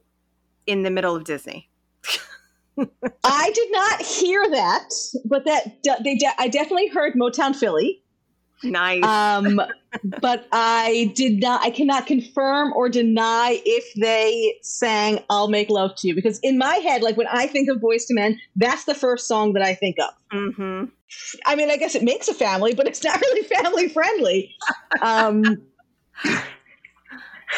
in 0.66 0.82
the 0.82 0.90
middle 0.90 1.16
of 1.16 1.24
Disney? 1.24 1.68
I 3.24 3.50
did 3.54 3.72
not 3.72 4.02
hear 4.02 4.48
that, 4.50 4.90
but 5.24 5.44
that 5.46 5.82
they 6.04 6.16
de- 6.16 6.40
I 6.40 6.48
definitely 6.48 6.88
heard 6.88 7.14
Motown 7.14 7.56
Philly. 7.56 8.02
Nice. 8.62 9.04
Um, 9.04 9.60
but 10.20 10.46
I 10.52 11.12
did 11.14 11.40
not, 11.40 11.62
I 11.62 11.70
cannot 11.70 12.06
confirm 12.06 12.72
or 12.74 12.88
deny 12.88 13.60
if 13.64 13.94
they 13.94 14.58
sang 14.62 15.20
I'll 15.30 15.48
Make 15.48 15.70
Love 15.70 15.94
to 15.96 16.08
You 16.08 16.14
because 16.14 16.38
in 16.40 16.58
my 16.58 16.76
head, 16.76 17.02
like 17.02 17.16
when 17.16 17.28
I 17.28 17.46
think 17.46 17.68
of 17.70 17.78
Boyz 17.78 18.10
II 18.10 18.14
Men, 18.14 18.40
that's 18.56 18.84
the 18.84 18.94
first 18.94 19.28
song 19.28 19.52
that 19.52 19.62
I 19.62 19.74
think 19.74 19.96
of. 19.98 20.14
Mm-hmm. 20.36 20.84
I 21.46 21.56
mean, 21.56 21.70
I 21.70 21.76
guess 21.76 21.94
it 21.94 22.02
makes 22.02 22.28
a 22.28 22.34
family, 22.34 22.74
but 22.74 22.86
it's 22.86 23.02
not 23.02 23.20
really 23.20 23.42
family 23.42 23.88
friendly. 23.88 24.54
um, 25.00 25.62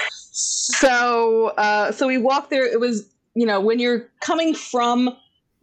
so, 0.02 1.48
uh, 1.56 1.92
so 1.92 2.06
we 2.06 2.18
walked 2.18 2.50
there. 2.50 2.64
It 2.64 2.80
was, 2.80 3.08
you 3.34 3.46
know, 3.46 3.60
when 3.60 3.78
you're 3.78 4.08
coming 4.20 4.54
from 4.54 5.16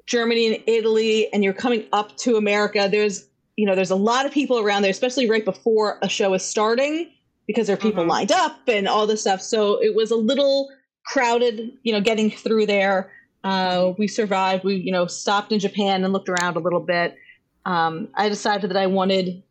Germany 0.06 0.56
and 0.56 0.64
Italy 0.68 1.32
and 1.32 1.44
you're 1.44 1.54
coming 1.54 1.86
up 1.94 2.18
to 2.18 2.38
America, 2.38 2.88
there's 2.90 3.28
you 3.58 3.66
know, 3.66 3.76
there's 3.76 3.92
a 3.92 3.96
lot 3.96 4.26
of 4.26 4.32
people 4.32 4.60
around 4.60 4.84
there, 4.84 4.92
especially 4.92 5.30
right 5.30 5.44
before 5.44 5.98
a 6.02 6.08
show 6.08 6.34
is 6.34 6.46
starting, 6.46 7.12
because 7.48 7.68
there 7.68 7.74
are 7.74 7.80
people 7.80 8.04
mm-hmm. 8.04 8.12
lined 8.12 8.32
up 8.32 8.60
and 8.68 8.88
all 8.88 9.08
this 9.08 9.22
stuff. 9.22 9.42
So 9.42 9.84
it 9.84 9.96
was 9.96 10.12
a 10.12 10.16
little 10.16 10.70
crowded, 11.06 11.72
you 11.84 11.92
know, 11.92 12.00
getting 12.00 12.30
through 12.30 12.68
there. 12.68 13.12
Uh, 13.44 13.94
we 13.98 14.08
survived. 14.08 14.64
We, 14.64 14.76
you 14.76 14.92
know, 14.92 15.08
stopped 15.08 15.52
in 15.52 15.60
Japan 15.60 16.04
and 16.04 16.14
looked 16.14 16.30
around 16.30 16.56
a 16.56 16.60
little 16.60 16.80
bit. 16.80 17.18
Um, 17.66 18.10
I 18.16 18.30
decided 18.30 18.70
that 18.70 18.78
I 18.78 18.86
wanted 18.86 19.42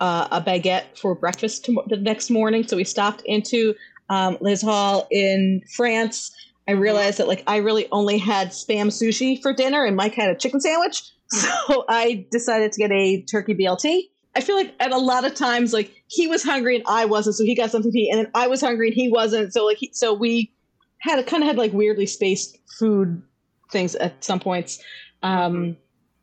uh, 0.00 0.28
a 0.30 0.40
baguette 0.40 0.98
for 0.98 1.14
breakfast 1.14 1.64
to, 1.66 1.82
the 1.88 1.96
next 1.96 2.30
morning. 2.30 2.66
So 2.66 2.76
we 2.76 2.84
stopped 2.84 3.22
into 3.26 3.74
um, 4.08 4.38
Les 4.40 4.62
Halles 4.62 5.04
in 5.10 5.62
France. 5.74 6.32
I 6.66 6.72
realized 6.72 7.18
that 7.18 7.28
like 7.28 7.42
I 7.46 7.58
really 7.58 7.86
only 7.92 8.18
had 8.18 8.48
spam 8.48 8.86
sushi 8.86 9.42
for 9.42 9.52
dinner, 9.52 9.84
and 9.84 9.96
Mike 9.96 10.14
had 10.14 10.30
a 10.30 10.36
chicken 10.36 10.60
sandwich. 10.60 11.02
So 11.62 11.84
I 11.88 12.26
decided 12.30 12.72
to 12.72 12.78
get 12.78 12.92
a 12.92 13.22
turkey 13.22 13.54
BLT. 13.54 14.02
I 14.34 14.40
feel 14.40 14.56
like 14.56 14.74
at 14.80 14.92
a 14.92 14.98
lot 14.98 15.24
of 15.24 15.34
times, 15.34 15.72
like 15.72 16.02
he 16.06 16.26
was 16.26 16.42
hungry 16.42 16.76
and 16.76 16.84
I 16.86 17.04
wasn't, 17.04 17.36
so 17.36 17.44
he 17.44 17.54
got 17.54 17.70
something 17.70 17.92
to 17.92 17.98
eat, 17.98 18.10
and 18.10 18.20
then 18.20 18.30
I 18.34 18.46
was 18.46 18.60
hungry 18.60 18.88
and 18.88 18.94
he 18.94 19.10
wasn't, 19.10 19.52
so 19.52 19.64
like 19.64 19.78
he, 19.78 19.90
so 19.92 20.14
we 20.14 20.52
had 21.00 21.18
a 21.18 21.22
kind 21.22 21.42
of 21.42 21.48
had 21.48 21.56
like 21.56 21.72
weirdly 21.72 22.06
spaced 22.06 22.58
food 22.78 23.22
things 23.70 23.94
at 23.96 24.22
some 24.22 24.40
points. 24.40 24.82
Um, 25.22 25.76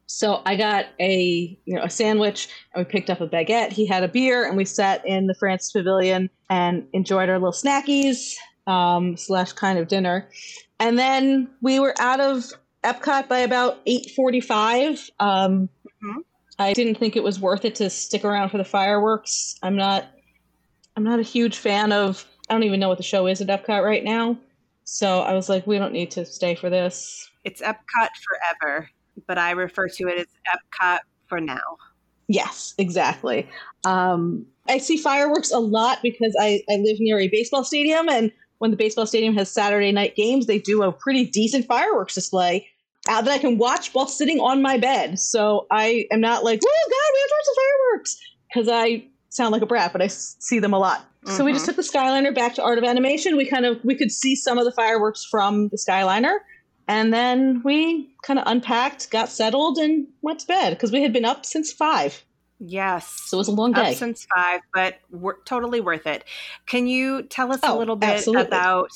so 0.07 0.41
I 0.45 0.55
got 0.55 0.87
a 0.99 1.57
you 1.65 1.75
know 1.75 1.83
a 1.83 1.89
sandwich 1.89 2.49
and 2.73 2.85
we 2.85 2.91
picked 2.91 3.09
up 3.09 3.21
a 3.21 3.27
baguette. 3.27 3.71
He 3.71 3.85
had 3.85 4.03
a 4.03 4.07
beer 4.07 4.47
and 4.47 4.57
we 4.57 4.65
sat 4.65 5.05
in 5.05 5.27
the 5.27 5.35
France 5.35 5.71
Pavilion 5.71 6.29
and 6.49 6.87
enjoyed 6.93 7.29
our 7.29 7.37
little 7.37 7.51
snackies 7.51 8.33
um, 8.65 9.17
slash 9.17 9.53
kind 9.53 9.77
of 9.77 9.87
dinner. 9.87 10.29
And 10.79 10.97
then 10.97 11.49
we 11.61 11.79
were 11.79 11.93
out 11.99 12.19
of 12.19 12.45
Epcot 12.83 13.27
by 13.27 13.39
about 13.39 13.85
8:45. 13.85 15.09
Um, 15.19 15.69
mm-hmm. 15.85 16.19
I 16.57 16.73
didn't 16.73 16.95
think 16.95 17.15
it 17.15 17.23
was 17.23 17.39
worth 17.39 17.65
it 17.65 17.75
to 17.75 17.89
stick 17.89 18.25
around 18.25 18.49
for 18.49 18.57
the 18.57 18.65
fireworks. 18.65 19.55
I'm 19.63 19.75
not 19.75 20.05
I'm 20.95 21.03
not 21.03 21.19
a 21.19 21.23
huge 21.23 21.57
fan 21.57 21.91
of 21.91 22.25
I 22.49 22.53
don't 22.53 22.63
even 22.63 22.79
know 22.79 22.89
what 22.89 22.97
the 22.97 23.03
show 23.03 23.27
is 23.27 23.41
at 23.41 23.47
Epcot 23.47 23.83
right 23.83 24.03
now. 24.03 24.37
So 24.83 25.19
I 25.19 25.33
was 25.33 25.49
like, 25.49 25.67
we 25.67 25.77
don't 25.77 25.93
need 25.93 26.11
to 26.11 26.25
stay 26.25 26.55
for 26.55 26.69
this. 26.69 27.29
It's 27.43 27.61
Epcot 27.61 28.09
forever, 28.25 28.89
but 29.27 29.37
I 29.37 29.51
refer 29.51 29.87
to 29.87 30.07
it 30.07 30.17
as 30.19 30.27
Epcot 30.53 30.99
for 31.27 31.39
now. 31.39 31.77
Yes, 32.27 32.73
exactly. 32.77 33.47
Um, 33.85 34.45
I 34.67 34.77
see 34.77 34.97
fireworks 34.97 35.51
a 35.51 35.59
lot 35.59 35.99
because 36.01 36.35
I, 36.39 36.61
I 36.69 36.75
live 36.77 36.97
near 36.99 37.19
a 37.19 37.27
baseball 37.27 37.63
stadium, 37.63 38.09
and 38.09 38.31
when 38.59 38.71
the 38.71 38.77
baseball 38.77 39.07
stadium 39.07 39.35
has 39.35 39.51
Saturday 39.51 39.91
night 39.91 40.15
games, 40.15 40.45
they 40.45 40.59
do 40.59 40.83
a 40.83 40.91
pretty 40.91 41.25
decent 41.25 41.65
fireworks 41.65 42.13
display 42.13 42.67
uh, 43.07 43.21
that 43.21 43.31
I 43.31 43.39
can 43.39 43.57
watch 43.57 43.93
while 43.93 44.07
sitting 44.07 44.39
on 44.39 44.61
my 44.61 44.77
bed. 44.77 45.17
So 45.19 45.65
I 45.71 46.05
am 46.11 46.21
not 46.21 46.43
like, 46.43 46.59
oh 46.63 46.89
God, 46.89 47.13
we 47.13 47.19
have 47.19 47.29
to 47.29 47.35
watch 47.35 47.45
the 47.45 47.61
fireworks 47.61 48.21
because 48.47 48.69
I 48.69 49.05
sound 49.29 49.51
like 49.51 49.61
a 49.61 49.65
brat, 49.65 49.91
but 49.91 50.01
I 50.01 50.05
s- 50.05 50.35
see 50.39 50.59
them 50.59 50.73
a 50.73 50.79
lot. 50.79 50.99
Mm-hmm. 51.23 51.35
So 51.35 51.45
we 51.45 51.53
just 51.53 51.65
mm-hmm. 51.65 51.75
took 51.75 51.85
the 51.91 51.97
Skyliner 51.97 52.35
back 52.35 52.55
to 52.55 52.63
Art 52.63 52.77
of 52.77 52.83
Animation. 52.83 53.37
We 53.37 53.45
kind 53.45 53.65
of 53.65 53.83
we 53.83 53.95
could 53.95 54.11
see 54.11 54.35
some 54.35 54.57
of 54.57 54.65
the 54.65 54.71
fireworks 54.71 55.25
from 55.25 55.69
the 55.69 55.77
Skyliner, 55.77 56.37
and 56.87 57.13
then 57.13 57.61
we 57.63 58.09
kind 58.23 58.39
of 58.39 58.47
unpacked, 58.47 59.09
got 59.11 59.29
settled, 59.29 59.77
and 59.77 60.07
went 60.21 60.39
to 60.41 60.47
bed 60.47 60.71
because 60.71 60.91
we 60.91 61.01
had 61.01 61.13
been 61.13 61.25
up 61.25 61.45
since 61.45 61.71
five. 61.71 62.23
Yes. 62.59 63.07
So 63.07 63.37
it 63.37 63.39
was 63.39 63.47
a 63.47 63.53
long 63.53 63.71
day. 63.71 63.91
Up 63.91 63.95
since 63.95 64.27
five, 64.35 64.61
but 64.73 64.99
totally 65.45 65.79
worth 65.79 66.05
it. 66.05 66.25
Can 66.65 66.87
you 66.87 67.23
tell 67.23 67.53
us 67.53 67.59
oh, 67.63 67.77
a 67.77 67.79
little 67.79 67.95
bit 67.95 68.09
absolutely. 68.09 68.47
about 68.47 68.91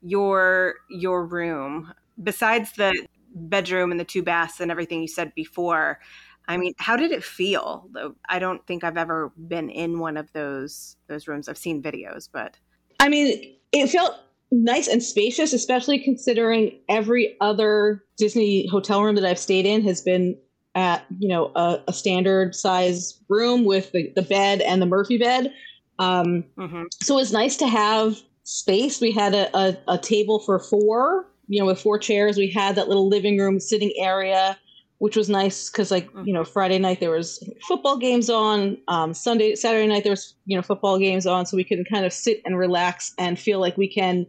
your 0.00 0.76
your 0.90 1.24
room? 1.26 1.92
Besides 2.22 2.72
the 2.72 2.94
bedroom 3.34 3.90
and 3.90 4.00
the 4.00 4.04
two 4.04 4.22
baths 4.22 4.60
and 4.60 4.70
everything 4.70 5.02
you 5.02 5.08
said 5.08 5.34
before, 5.34 6.00
I 6.48 6.56
mean, 6.56 6.72
how 6.78 6.96
did 6.96 7.12
it 7.12 7.22
feel? 7.22 7.88
I 8.28 8.38
don't 8.38 8.66
think 8.66 8.82
I've 8.82 8.96
ever 8.96 9.32
been 9.36 9.68
in 9.68 9.98
one 9.98 10.16
of 10.16 10.32
those 10.32 10.96
those 11.06 11.28
rooms. 11.28 11.48
I've 11.48 11.58
seen 11.58 11.82
videos, 11.82 12.28
but 12.32 12.56
I 12.98 13.08
mean, 13.08 13.56
it 13.72 13.88
felt 13.88 14.14
nice 14.50 14.88
and 14.88 15.02
spacious, 15.02 15.52
especially 15.52 15.98
considering 15.98 16.78
every 16.88 17.36
other 17.40 18.04
Disney 18.16 18.66
hotel 18.68 19.02
room 19.02 19.16
that 19.16 19.24
I've 19.24 19.38
stayed 19.38 19.66
in 19.66 19.82
has 19.82 20.00
been 20.00 20.36
at 20.74 21.04
you 21.18 21.28
know 21.28 21.52
a, 21.54 21.80
a 21.88 21.92
standard 21.92 22.54
size 22.54 23.18
room 23.28 23.64
with 23.64 23.92
the, 23.92 24.12
the 24.14 24.22
bed 24.22 24.60
and 24.60 24.80
the 24.80 24.86
Murphy 24.86 25.18
bed. 25.18 25.52
Um, 25.98 26.44
mm-hmm. 26.56 26.84
So 27.02 27.14
it 27.14 27.20
was 27.20 27.32
nice 27.32 27.56
to 27.58 27.68
have 27.68 28.20
space. 28.44 29.00
We 29.00 29.12
had 29.12 29.34
a, 29.34 29.56
a, 29.56 29.76
a, 29.88 29.98
table 29.98 30.40
for 30.40 30.58
four, 30.58 31.26
you 31.48 31.60
know, 31.60 31.66
with 31.66 31.80
four 31.80 31.98
chairs. 31.98 32.36
We 32.36 32.50
had 32.50 32.74
that 32.76 32.88
little 32.88 33.08
living 33.08 33.38
room 33.38 33.60
sitting 33.60 33.92
area, 33.96 34.58
which 34.98 35.16
was 35.16 35.28
nice 35.28 35.70
because, 35.70 35.90
like, 35.90 36.08
mm-hmm. 36.08 36.26
you 36.26 36.32
know, 36.32 36.44
Friday 36.44 36.78
night 36.78 37.00
there 37.00 37.10
was 37.10 37.48
football 37.68 37.98
games 37.98 38.30
on. 38.30 38.78
Um, 38.88 39.14
Sunday, 39.14 39.54
Saturday 39.54 39.86
night 39.86 40.02
there 40.02 40.12
was 40.12 40.34
you 40.46 40.56
know 40.56 40.62
football 40.62 40.98
games 40.98 41.26
on, 41.26 41.46
so 41.46 41.56
we 41.56 41.64
could 41.64 41.86
kind 41.88 42.06
of 42.06 42.12
sit 42.12 42.40
and 42.44 42.58
relax 42.58 43.12
and 43.18 43.38
feel 43.38 43.60
like 43.60 43.76
we 43.76 43.88
can 43.88 44.26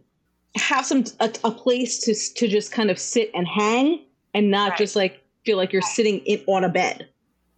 have 0.56 0.86
some 0.86 1.04
a, 1.20 1.32
a 1.42 1.50
place 1.50 1.98
to 2.00 2.14
to 2.14 2.46
just 2.46 2.70
kind 2.70 2.90
of 2.90 2.98
sit 2.98 3.30
and 3.34 3.48
hang 3.48 4.04
and 4.34 4.50
not 4.50 4.70
right. 4.70 4.78
just 4.78 4.94
like 4.94 5.23
feel 5.44 5.56
like 5.56 5.72
you're 5.72 5.82
sitting 5.82 6.18
in, 6.20 6.42
on 6.46 6.64
a 6.64 6.68
bed 6.68 7.08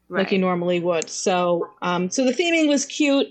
right. 0.09 0.21
like 0.21 0.33
you 0.33 0.39
normally 0.39 0.81
would. 0.81 1.09
So, 1.09 1.69
um, 1.83 2.11
so 2.11 2.25
the 2.25 2.33
theming 2.33 2.69
was 2.69 2.87
cute. 2.87 3.29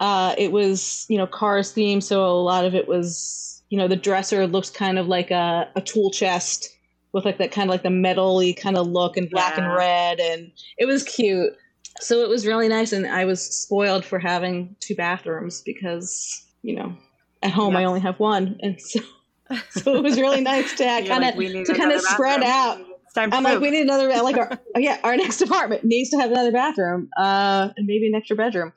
Uh, 0.00 0.34
it 0.36 0.52
was, 0.52 1.06
you 1.08 1.16
know, 1.16 1.26
Cars 1.26 1.72
theme. 1.72 2.00
So 2.00 2.24
a 2.24 2.42
lot 2.42 2.64
of 2.64 2.74
it 2.74 2.86
was, 2.86 3.62
you 3.70 3.78
know, 3.78 3.88
the 3.88 3.96
dresser 3.96 4.46
looks 4.46 4.70
kind 4.70 4.98
of 4.98 5.08
like 5.08 5.30
a, 5.30 5.68
a 5.74 5.80
tool 5.80 6.10
chest 6.10 6.68
with 7.12 7.24
like 7.24 7.38
that 7.38 7.50
kind 7.50 7.68
of 7.68 7.70
like 7.70 7.82
the 7.82 7.90
metal-y 7.90 8.54
kind 8.58 8.76
of 8.76 8.86
look 8.86 9.16
and 9.16 9.30
black 9.30 9.56
yeah. 9.56 9.64
and 9.64 9.74
red. 9.74 10.20
And 10.20 10.52
it 10.78 10.86
was 10.86 11.02
cute. 11.02 11.56
So 12.00 12.22
it 12.22 12.28
was 12.28 12.46
really 12.46 12.68
nice. 12.68 12.92
And 12.92 13.06
I 13.06 13.24
was 13.24 13.42
spoiled 13.42 14.04
for 14.04 14.18
having 14.18 14.76
two 14.80 14.94
bathrooms 14.94 15.62
because, 15.62 16.44
you 16.62 16.76
know, 16.76 16.94
at 17.42 17.52
home 17.52 17.72
yes. 17.72 17.80
I 17.80 17.84
only 17.84 18.00
have 18.00 18.20
one. 18.20 18.58
And 18.62 18.78
so, 18.80 19.00
so 19.70 19.94
it 19.94 20.02
was 20.02 20.20
really 20.20 20.42
nice 20.42 20.76
to 20.76 20.84
kind 21.08 21.24
of, 21.24 21.36
like, 21.36 21.64
to 21.64 21.74
kind 21.74 21.92
of 21.92 22.02
spread 22.02 22.42
out 22.42 22.80
Time 23.16 23.32
I'm 23.32 23.42
like, 23.42 23.60
we 23.60 23.70
need 23.70 23.82
another 23.82 24.08
like 24.22 24.36
our 24.36 24.60
yeah, 24.76 24.98
our 25.02 25.16
next 25.16 25.40
apartment 25.40 25.84
needs 25.84 26.10
to 26.10 26.18
have 26.18 26.30
another 26.30 26.52
bathroom, 26.52 27.08
uh, 27.18 27.70
and 27.76 27.86
maybe 27.86 28.06
an 28.06 28.14
extra 28.14 28.36
bedroom. 28.36 28.72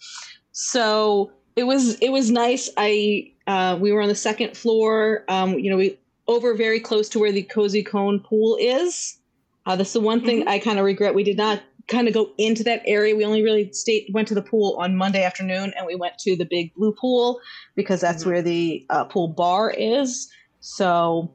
So 0.52 1.32
it 1.56 1.63
was 1.63 1.95
it 1.95 2.10
was 2.10 2.32
nice. 2.32 2.69
I 2.78 3.34
uh, 3.45 3.78
we 3.80 3.91
were 3.91 4.02
on 4.02 4.08
the 4.08 4.15
second 4.15 4.56
floor. 4.56 5.25
Um, 5.28 5.60
you 5.60 5.69
know, 5.69 5.78
we 5.78 5.99
over 6.28 6.54
very 6.54 6.80
close 6.80 7.10
to 7.10 7.19
where 7.19 7.32
the 7.32 7.43
cozy 7.43 7.84
cone 7.84 8.19
pool 8.19 8.58
is. 8.60 9.17
Uh, 9.65 9.75
that's 9.75 9.93
the 9.93 9.99
one 9.99 10.23
thing 10.23 10.41
mm-hmm. 10.41 10.49
I 10.49 10.60
kind 10.60 10.80
of 10.80 10.86
regret. 10.86 11.13
We 11.13 11.23
did 11.23 11.38
not 11.38 11.62
kind 11.89 12.08
of 12.08 12.13
go 12.13 12.32
into 12.38 12.63
that 12.63 12.82
area. 12.86 13.15
We 13.15 13.25
only 13.25 13.43
really 13.43 13.71
stayed 13.73 14.10
went 14.13 14.28
to 14.30 14.36
the 14.36 14.41
pool 14.41 14.78
on 14.80 14.95
Monday 14.95 15.23
afternoon, 15.23 15.73
and 15.75 15.86
we 15.86 15.95
went 15.95 16.17
to 16.19 16.38
the 16.38 16.45
big 16.45 16.73
blue 16.75 16.93
pool 16.93 17.41
because 17.75 17.99
that's 17.99 18.21
mm-hmm. 18.21 18.32
where 18.32 18.41
the 18.41 18.86
uh, 18.89 19.04
pool 19.06 19.28
bar 19.28 19.69
is. 19.69 20.32
So 20.62 21.34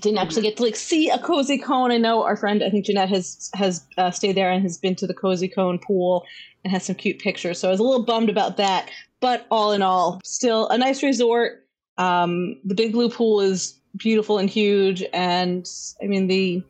didn't 0.00 0.18
actually 0.18 0.42
get 0.42 0.56
to 0.56 0.62
like 0.62 0.76
see 0.76 1.08
a 1.08 1.18
cozy 1.18 1.58
cone. 1.58 1.90
I 1.90 1.98
know 1.98 2.22
our 2.22 2.36
friend, 2.36 2.62
I 2.62 2.70
think 2.70 2.86
Jeanette 2.86 3.08
has 3.08 3.50
has 3.54 3.86
uh, 3.96 4.10
stayed 4.10 4.36
there 4.36 4.50
and 4.50 4.62
has 4.62 4.78
been 4.78 4.94
to 4.96 5.06
the 5.06 5.14
cozy 5.14 5.48
cone 5.48 5.78
pool 5.78 6.24
and 6.64 6.72
has 6.72 6.84
some 6.84 6.94
cute 6.94 7.18
pictures. 7.18 7.58
So 7.58 7.68
I 7.68 7.70
was 7.70 7.80
a 7.80 7.82
little 7.82 8.04
bummed 8.04 8.30
about 8.30 8.56
that, 8.56 8.90
but 9.20 9.46
all 9.50 9.72
in 9.72 9.82
all, 9.82 10.20
still 10.24 10.68
a 10.68 10.78
nice 10.78 11.02
resort. 11.02 11.66
Um, 11.96 12.56
the 12.64 12.74
big 12.74 12.92
blue 12.92 13.08
pool 13.08 13.40
is 13.40 13.78
beautiful 13.96 14.38
and 14.38 14.48
huge, 14.48 15.02
and 15.12 15.68
I 16.02 16.06
mean 16.06 16.26
the 16.28 16.62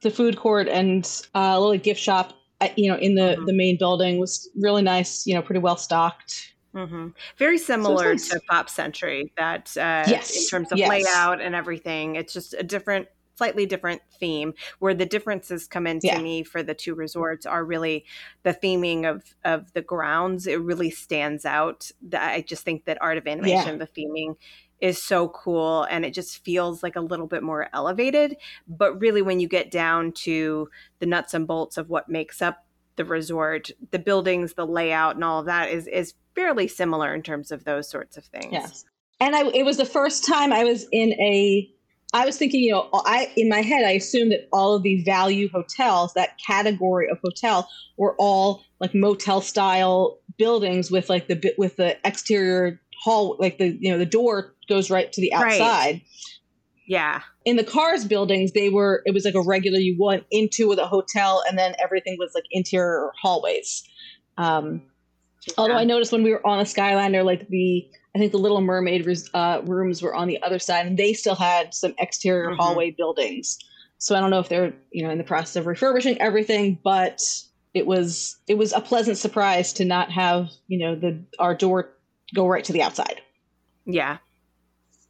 the 0.00 0.10
food 0.10 0.36
court 0.36 0.68
and 0.68 1.04
uh, 1.34 1.54
a 1.54 1.60
little 1.60 1.78
gift 1.78 2.00
shop, 2.00 2.32
uh, 2.60 2.68
you 2.76 2.90
know, 2.90 2.98
in 2.98 3.14
the 3.14 3.34
mm-hmm. 3.36 3.46
the 3.46 3.52
main 3.52 3.78
building 3.78 4.18
was 4.18 4.48
really 4.56 4.82
nice. 4.82 5.26
You 5.26 5.34
know, 5.34 5.42
pretty 5.42 5.60
well 5.60 5.76
stocked. 5.76 6.52
Mm-hmm. 6.76 7.08
Very 7.38 7.58
similar 7.58 8.18
so 8.18 8.36
to 8.36 8.40
Pop 8.48 8.68
Century, 8.68 9.32
that 9.36 9.74
uh, 9.76 10.04
yes. 10.06 10.36
in 10.36 10.46
terms 10.48 10.70
of 10.70 10.78
yes. 10.78 10.88
layout 10.88 11.40
and 11.40 11.54
everything, 11.54 12.16
it's 12.16 12.34
just 12.34 12.54
a 12.54 12.62
different, 12.62 13.08
slightly 13.36 13.64
different 13.64 14.02
theme. 14.20 14.52
Where 14.78 14.94
the 14.94 15.06
differences 15.06 15.66
come 15.66 15.86
into 15.86 16.08
yeah. 16.08 16.20
me 16.20 16.42
for 16.42 16.62
the 16.62 16.74
two 16.74 16.94
resorts 16.94 17.46
are 17.46 17.64
really 17.64 18.04
the 18.42 18.52
theming 18.52 19.08
of 19.10 19.24
of 19.44 19.72
the 19.72 19.82
grounds. 19.82 20.46
It 20.46 20.60
really 20.60 20.90
stands 20.90 21.46
out. 21.46 21.90
I 22.12 22.44
just 22.46 22.64
think 22.64 22.84
that 22.84 22.98
Art 23.00 23.16
of 23.16 23.26
Animation, 23.26 23.78
yeah. 23.78 23.84
the 23.84 23.86
theming 23.86 24.36
is 24.78 25.02
so 25.02 25.28
cool 25.28 25.84
and 25.84 26.04
it 26.04 26.12
just 26.12 26.44
feels 26.44 26.82
like 26.82 26.96
a 26.96 27.00
little 27.00 27.26
bit 27.26 27.42
more 27.42 27.68
elevated. 27.72 28.36
But 28.68 29.00
really, 29.00 29.22
when 29.22 29.40
you 29.40 29.48
get 29.48 29.70
down 29.70 30.12
to 30.12 30.68
the 30.98 31.06
nuts 31.06 31.32
and 31.32 31.46
bolts 31.46 31.78
of 31.78 31.88
what 31.88 32.10
makes 32.10 32.42
up 32.42 32.65
the 32.96 33.04
resort, 33.04 33.70
the 33.90 33.98
buildings, 33.98 34.54
the 34.54 34.66
layout, 34.66 35.14
and 35.14 35.24
all 35.24 35.40
of 35.40 35.46
that 35.46 35.70
is 35.70 35.86
is 35.86 36.14
fairly 36.34 36.68
similar 36.68 37.14
in 37.14 37.22
terms 37.22 37.50
of 37.50 37.64
those 37.64 37.88
sorts 37.88 38.16
of 38.16 38.24
things. 38.24 38.52
Yes. 38.52 38.84
And 39.20 39.34
I, 39.34 39.46
it 39.48 39.64
was 39.64 39.78
the 39.78 39.86
first 39.86 40.26
time 40.26 40.52
I 40.52 40.64
was 40.64 40.86
in 40.92 41.12
a, 41.14 41.70
I 42.12 42.26
was 42.26 42.36
thinking, 42.36 42.60
you 42.60 42.72
know, 42.72 42.90
I, 42.92 43.32
in 43.36 43.48
my 43.48 43.62
head, 43.62 43.84
I 43.86 43.92
assumed 43.92 44.32
that 44.32 44.46
all 44.52 44.74
of 44.74 44.82
the 44.82 45.02
value 45.04 45.48
hotels, 45.48 46.12
that 46.12 46.38
category 46.38 47.08
of 47.08 47.18
hotel 47.24 47.68
were 47.96 48.14
all 48.18 48.62
like 48.78 48.94
motel 48.94 49.40
style 49.40 50.18
buildings 50.36 50.90
with 50.90 51.08
like 51.08 51.28
the, 51.28 51.54
with 51.56 51.76
the 51.76 51.96
exterior 52.06 52.78
hall, 53.02 53.36
like 53.38 53.56
the, 53.56 53.76
you 53.80 53.90
know, 53.90 53.96
the 53.96 54.04
door 54.04 54.54
goes 54.68 54.90
right 54.90 55.10
to 55.12 55.20
the 55.22 55.32
outside. 55.32 55.60
Right. 55.60 56.02
Yeah. 56.86 57.22
In 57.44 57.56
the 57.56 57.64
cars 57.64 58.04
buildings, 58.04 58.52
they 58.52 58.68
were, 58.68 59.02
it 59.06 59.12
was 59.12 59.24
like 59.24 59.34
a 59.34 59.42
regular, 59.42 59.78
you 59.78 59.96
went 59.98 60.24
into 60.30 60.74
the 60.74 60.86
hotel 60.86 61.42
and 61.48 61.58
then 61.58 61.74
everything 61.82 62.16
was 62.18 62.32
like 62.34 62.44
interior 62.50 63.10
hallways. 63.20 63.82
Um, 64.38 64.82
yeah. 65.46 65.54
Although 65.58 65.76
I 65.76 65.84
noticed 65.84 66.12
when 66.12 66.22
we 66.22 66.30
were 66.30 66.46
on 66.46 66.58
the 66.58 66.64
Skyliner, 66.64 67.24
like 67.24 67.48
the 67.48 67.88
I 68.16 68.18
think 68.18 68.32
the 68.32 68.38
Little 68.38 68.62
Mermaid 68.62 69.06
uh, 69.34 69.60
rooms 69.66 70.00
were 70.00 70.14
on 70.14 70.26
the 70.26 70.42
other 70.42 70.58
side, 70.58 70.86
and 70.86 70.96
they 70.96 71.12
still 71.12 71.34
had 71.34 71.74
some 71.74 71.94
exterior 71.98 72.48
mm-hmm. 72.48 72.58
hallway 72.58 72.90
buildings. 72.90 73.58
So 73.98 74.16
I 74.16 74.20
don't 74.20 74.30
know 74.30 74.38
if 74.38 74.48
they're 74.48 74.72
you 74.90 75.04
know 75.04 75.10
in 75.10 75.18
the 75.18 75.24
process 75.24 75.56
of 75.56 75.66
refurbishing 75.66 76.18
everything, 76.18 76.78
but 76.82 77.20
it 77.74 77.86
was 77.86 78.38
it 78.48 78.56
was 78.56 78.72
a 78.72 78.80
pleasant 78.80 79.18
surprise 79.18 79.74
to 79.74 79.84
not 79.84 80.10
have 80.10 80.48
you 80.66 80.78
know 80.78 80.94
the 80.94 81.22
our 81.38 81.54
door 81.54 81.90
go 82.34 82.48
right 82.48 82.64
to 82.64 82.72
the 82.72 82.80
outside. 82.80 83.20
Yeah, 83.84 84.16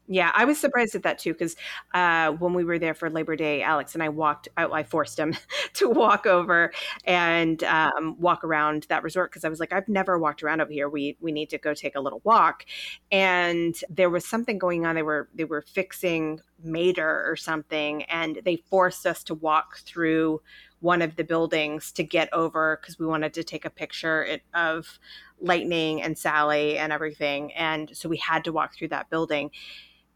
yeah, 0.08 0.30
I 0.34 0.44
was 0.44 0.58
surprised 0.58 0.94
at 0.94 1.02
that 1.02 1.18
too 1.18 1.32
because 1.32 1.56
uh, 1.94 2.30
when 2.32 2.54
we 2.54 2.64
were 2.64 2.78
there 2.78 2.94
for 2.94 3.10
Labor 3.10 3.34
Day, 3.34 3.62
Alex 3.62 3.94
and 3.94 4.02
I 4.02 4.08
walked. 4.08 4.48
I, 4.56 4.66
I 4.66 4.82
forced 4.84 5.18
him 5.18 5.34
to 5.74 5.88
walk 5.88 6.26
over 6.26 6.72
and 7.04 7.62
um, 7.64 8.16
walk 8.18 8.44
around 8.44 8.86
that 8.88 9.02
resort 9.02 9.30
because 9.30 9.44
I 9.44 9.48
was 9.48 9.60
like, 9.60 9.72
I've 9.72 9.88
never 9.88 10.18
walked 10.18 10.42
around 10.42 10.60
over 10.60 10.70
here. 10.72 10.88
We 10.88 11.16
we 11.20 11.32
need 11.32 11.50
to 11.50 11.58
go 11.58 11.74
take 11.74 11.96
a 11.96 12.00
little 12.00 12.20
walk. 12.24 12.64
And 13.10 13.74
there 13.90 14.10
was 14.10 14.26
something 14.26 14.58
going 14.58 14.86
on. 14.86 14.94
They 14.94 15.02
were 15.02 15.28
they 15.34 15.44
were 15.44 15.62
fixing 15.62 16.40
Mater 16.62 17.24
or 17.26 17.36
something, 17.36 18.04
and 18.04 18.40
they 18.44 18.56
forced 18.56 19.06
us 19.06 19.24
to 19.24 19.34
walk 19.34 19.78
through 19.78 20.40
one 20.80 21.02
of 21.02 21.16
the 21.16 21.24
buildings 21.24 21.90
to 21.92 22.04
get 22.04 22.28
over 22.32 22.78
because 22.80 22.98
we 22.98 23.06
wanted 23.06 23.34
to 23.34 23.42
take 23.42 23.64
a 23.64 23.70
picture 23.70 24.38
of 24.54 24.98
Lightning 25.40 26.02
and 26.02 26.16
Sally 26.16 26.78
and 26.78 26.92
everything. 26.92 27.52
And 27.54 27.90
so 27.94 28.08
we 28.08 28.18
had 28.18 28.44
to 28.44 28.52
walk 28.52 28.74
through 28.74 28.88
that 28.88 29.10
building 29.10 29.50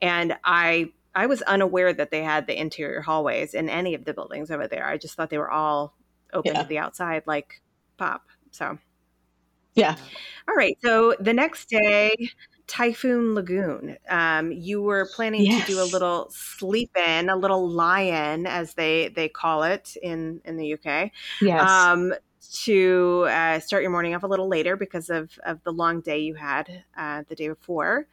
and 0.01 0.37
I 0.45 0.93
I 1.15 1.27
was 1.27 1.43
unaware 1.43 1.93
that 1.93 2.11
they 2.11 2.23
had 2.23 2.47
the 2.47 2.59
interior 2.59 3.01
hallways 3.01 3.55
in 3.55 3.69
any 3.69 3.95
of 3.95 4.05
the 4.05 4.15
buildings 4.15 4.51
over 4.51 4.69
there. 4.69 4.87
I 4.87 4.97
just 4.97 5.15
thought 5.15 5.31
they 5.31 5.39
were 5.39 5.51
all 5.51 5.97
open 6.33 6.55
yeah. 6.55 6.63
to 6.63 6.69
the 6.69 6.79
outside, 6.79 7.25
like 7.27 7.61
pop. 7.97 8.27
So, 8.53 8.79
yeah. 9.75 9.97
All 10.49 10.55
right. 10.55 10.79
So 10.83 11.17
the 11.19 11.33
next 11.33 11.69
day, 11.69 12.15
Typhoon 12.69 13.35
Lagoon. 13.35 13.97
Um, 14.09 14.53
you 14.53 14.81
were 14.81 15.09
planning 15.13 15.43
yes. 15.43 15.67
to 15.67 15.73
do 15.73 15.83
a 15.83 15.85
little 15.85 16.31
sleep 16.31 16.97
in, 16.97 17.29
a 17.29 17.35
little 17.35 17.69
lie-in, 17.69 18.47
as 18.47 18.75
they 18.75 19.09
they 19.09 19.29
call 19.29 19.65
it 19.65 19.97
in 20.01 20.41
in 20.45 20.57
the 20.57 20.75
UK. 20.75 21.11
Yes. 21.41 21.69
Um, 21.69 22.15
to 22.53 23.27
uh, 23.29 23.59
start 23.59 23.83
your 23.83 23.91
morning 23.91 24.15
off 24.15 24.23
a 24.23 24.27
little 24.27 24.49
later 24.49 24.77
because 24.77 25.11
of 25.11 25.37
of 25.45 25.63
the 25.65 25.73
long 25.73 26.01
day 26.01 26.21
you 26.21 26.35
had 26.35 26.85
uh, 26.97 27.25
the 27.29 27.35
day 27.35 27.49
before 27.49 28.07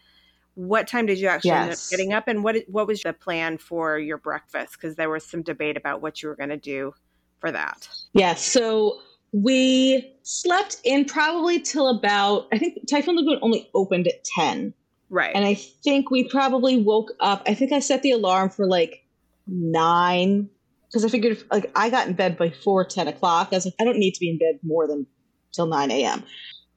what 0.58 0.88
time 0.88 1.06
did 1.06 1.20
you 1.20 1.28
actually 1.28 1.50
yes. 1.50 1.62
end 1.62 1.72
up 1.72 1.80
getting 1.92 2.14
up 2.14 2.28
and 2.28 2.44
what 2.44 2.58
what 2.68 2.88
was 2.88 3.02
the 3.04 3.14
plan 3.14 3.58
for 3.58 4.00
your 4.00 4.18
breakfast? 4.18 4.74
Because 4.74 4.96
there 4.96 5.10
was 5.10 5.24
some 5.24 5.44
debate 5.44 5.78
about 5.78 6.02
what 6.02 6.22
you 6.22 6.30
were 6.30 6.36
going 6.36 6.50
to 6.50 6.58
do 6.58 6.94
for 7.40 7.52
that. 7.52 7.88
Yes 8.14 8.42
so 8.42 9.00
we 9.32 10.16
slept 10.24 10.78
in 10.84 11.06
probably 11.06 11.60
till 11.60 11.88
about 11.90 12.48
i 12.54 12.58
think 12.58 12.78
typhoon 12.90 13.16
lagoon 13.16 13.40
only 13.42 13.70
opened 13.76 14.08
at 14.08 14.24
10 14.24 14.74
right. 15.10 15.36
And 15.36 15.46
i 15.46 15.54
think 15.54 16.10
we 16.10 16.24
probably 16.24 16.82
woke 16.82 17.12
up 17.20 17.44
i 17.46 17.54
think 17.54 17.72
i 17.72 17.80
set 17.80 18.04
the 18.04 18.12
alarm 18.12 18.50
for 18.50 18.66
like 18.66 19.04
9 19.48 20.50
because 20.88 21.04
i 21.04 21.10
figured 21.10 21.44
like 21.52 21.70
i 21.76 21.90
got 21.90 22.08
in 22.08 22.14
bed 22.14 22.38
by 22.38 22.50
before 22.50 22.86
10 22.86 23.08
o'clock 23.08 23.50
i 23.52 23.56
was 23.56 23.66
like 23.66 23.76
i 23.80 23.84
don't 23.84 24.00
need 24.00 24.14
to 24.14 24.20
be 24.20 24.30
in 24.30 24.38
bed 24.38 24.60
more 24.64 24.88
than 24.88 25.06
till 25.52 25.68
9 25.68 25.92
a.m 25.92 26.24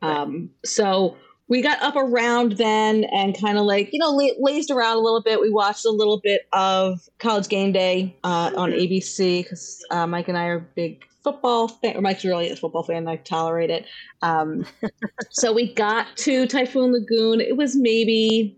right. 0.03 0.17
um, 0.17 0.51
so 0.65 1.17
we 1.51 1.61
got 1.61 1.83
up 1.83 1.97
around 1.97 2.53
then 2.53 3.05
and 3.13 3.39
kind 3.39 3.59
of 3.59 3.65
like 3.65 3.93
you 3.93 3.99
know 3.99 4.19
lazed 4.39 4.71
around 4.71 4.97
a 4.97 5.01
little 5.01 5.21
bit. 5.21 5.41
We 5.41 5.51
watched 5.51 5.85
a 5.85 5.91
little 5.91 6.21
bit 6.21 6.43
of 6.55 7.01
college 7.19 7.49
game 7.49 7.73
day 7.73 8.17
uh, 8.25 8.53
on 8.57 8.71
mm-hmm. 8.71 8.95
abc 8.95 9.43
because 9.43 9.85
uh, 9.91 10.07
mike 10.07 10.29
and 10.29 10.39
i 10.39 10.45
are 10.45 10.61
big 10.61 11.05
football 11.23 11.69
fan 11.69 11.97
or 11.97 12.01
mike's 12.01 12.25
really 12.25 12.49
a 12.49 12.57
football 12.57 12.85
fan 12.85 13.07
i 13.07 13.17
tolerate 13.17 13.69
it. 13.69 13.85
Um, 14.23 14.65
so 15.31 15.53
we 15.53 15.75
got 15.75 16.17
to 16.19 16.47
typhoon 16.47 16.93
lagoon. 16.93 17.43
It 17.43 17.57
was 17.59 17.77
maybe 17.77 18.57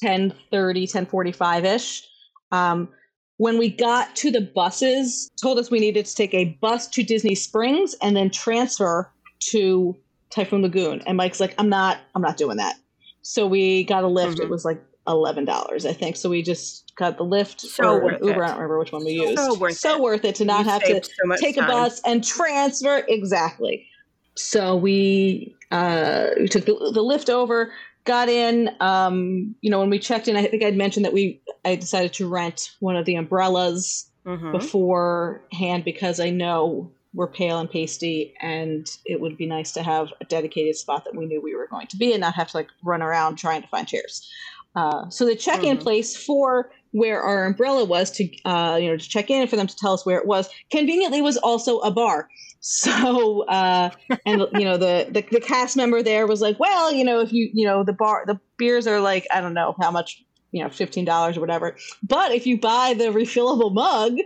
10 0.00 0.34
30 0.50 0.86
10 0.86 1.06
45 1.06 1.64
ish 1.66 2.08
um, 2.50 2.88
when 3.36 3.58
we 3.58 3.68
got 3.68 4.16
to 4.16 4.30
the 4.30 4.40
buses 4.40 5.30
told 5.40 5.58
us 5.58 5.70
we 5.70 5.80
needed 5.80 6.06
to 6.06 6.14
take 6.14 6.32
a 6.32 6.56
bus 6.62 6.88
to 6.88 7.02
disney 7.02 7.34
springs 7.34 7.94
and 8.00 8.16
then 8.16 8.30
transfer 8.30 9.12
to 9.40 9.94
Typhoon 10.34 10.62
Lagoon. 10.62 11.02
And 11.06 11.16
Mike's 11.16 11.40
like, 11.40 11.54
I'm 11.58 11.68
not, 11.68 11.98
I'm 12.14 12.22
not 12.22 12.36
doing 12.36 12.56
that. 12.56 12.76
So 13.22 13.46
we 13.46 13.84
got 13.84 14.04
a 14.04 14.08
lift. 14.08 14.34
Mm-hmm. 14.34 14.42
It 14.42 14.50
was 14.50 14.64
like 14.64 14.82
eleven 15.06 15.44
dollars, 15.44 15.86
I 15.86 15.92
think. 15.92 16.16
So 16.16 16.30
we 16.30 16.42
just 16.42 16.92
got 16.96 17.18
the 17.18 17.24
Lyft 17.24 17.60
so 17.60 17.98
or 18.00 18.12
Uber. 18.12 18.42
It. 18.42 18.44
I 18.44 18.48
don't 18.48 18.56
remember 18.56 18.78
which 18.78 18.92
one 18.92 19.04
we 19.04 19.12
used. 19.12 19.38
So 19.38 19.54
worth 19.58 19.76
so 19.76 19.96
it. 19.96 20.00
worth 20.00 20.24
it 20.24 20.34
to 20.36 20.44
not 20.44 20.64
you 20.64 20.70
have 20.70 20.82
to 20.82 21.02
so 21.04 21.36
take 21.36 21.56
time. 21.56 21.68
a 21.68 21.72
bus 21.72 22.00
and 22.04 22.24
transfer. 22.24 23.04
Exactly. 23.08 23.86
So 24.34 24.76
we 24.76 25.56
uh, 25.70 26.28
we 26.38 26.48
took 26.48 26.64
the, 26.64 26.74
the 26.74 27.02
Lyft 27.02 27.28
over, 27.28 27.72
got 28.04 28.28
in. 28.28 28.70
Um, 28.80 29.54
you 29.60 29.70
know, 29.70 29.80
when 29.80 29.90
we 29.90 29.98
checked 29.98 30.28
in, 30.28 30.36
I 30.36 30.46
think 30.46 30.62
I'd 30.62 30.76
mentioned 30.76 31.04
that 31.04 31.12
we 31.12 31.40
I 31.64 31.76
decided 31.76 32.12
to 32.14 32.28
rent 32.28 32.70
one 32.80 32.96
of 32.96 33.04
the 33.04 33.14
umbrellas 33.14 34.10
mm-hmm. 34.26 34.52
beforehand 34.52 35.84
because 35.84 36.18
I 36.18 36.30
know 36.30 36.90
we're 37.14 37.26
pale 37.26 37.58
and 37.58 37.70
pasty 37.70 38.34
and 38.40 38.86
it 39.04 39.20
would 39.20 39.36
be 39.36 39.46
nice 39.46 39.72
to 39.72 39.82
have 39.82 40.08
a 40.20 40.24
dedicated 40.24 40.76
spot 40.76 41.04
that 41.04 41.14
we 41.14 41.26
knew 41.26 41.40
we 41.40 41.54
were 41.54 41.66
going 41.66 41.86
to 41.86 41.96
be 41.96 42.12
and 42.12 42.20
not 42.20 42.34
have 42.34 42.48
to 42.48 42.56
like 42.56 42.68
run 42.84 43.02
around 43.02 43.36
trying 43.36 43.62
to 43.62 43.68
find 43.68 43.88
chairs 43.88 44.28
uh, 44.74 45.08
so 45.10 45.26
the 45.26 45.36
check-in 45.36 45.76
mm-hmm. 45.76 45.82
place 45.82 46.16
for 46.16 46.70
where 46.92 47.20
our 47.20 47.44
umbrella 47.44 47.84
was 47.84 48.10
to 48.10 48.28
uh, 48.44 48.78
you 48.80 48.88
know 48.88 48.96
to 48.96 49.08
check 49.08 49.30
in 49.30 49.40
and 49.40 49.50
for 49.50 49.56
them 49.56 49.66
to 49.66 49.76
tell 49.76 49.92
us 49.92 50.06
where 50.06 50.18
it 50.18 50.26
was 50.26 50.48
conveniently 50.70 51.20
was 51.20 51.36
also 51.38 51.78
a 51.80 51.90
bar 51.90 52.28
so 52.60 53.44
uh, 53.48 53.90
and 54.24 54.46
you 54.52 54.64
know 54.64 54.76
the, 54.76 55.08
the 55.10 55.24
the 55.30 55.40
cast 55.40 55.76
member 55.76 56.02
there 56.02 56.26
was 56.26 56.40
like 56.40 56.58
well 56.60 56.92
you 56.92 57.04
know 57.04 57.20
if 57.20 57.32
you 57.32 57.50
you 57.52 57.66
know 57.66 57.82
the 57.82 57.92
bar 57.92 58.24
the 58.26 58.38
beers 58.56 58.86
are 58.86 59.00
like 59.00 59.26
i 59.34 59.40
don't 59.40 59.54
know 59.54 59.74
how 59.80 59.90
much 59.90 60.24
you 60.52 60.62
know 60.62 60.68
$15 60.68 61.36
or 61.36 61.40
whatever 61.40 61.76
but 62.02 62.32
if 62.32 62.46
you 62.46 62.60
buy 62.60 62.94
the 62.96 63.06
refillable 63.06 63.72
mug 63.72 64.16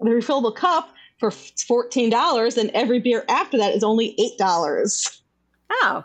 the 0.00 0.10
refillable 0.10 0.54
cup 0.54 0.92
for 1.18 1.30
fourteen 1.30 2.10
dollars, 2.10 2.56
and 2.56 2.70
every 2.70 3.00
beer 3.00 3.24
after 3.28 3.58
that 3.58 3.74
is 3.74 3.82
only 3.84 4.14
eight 4.18 4.38
dollars. 4.38 5.22
Oh, 5.70 6.04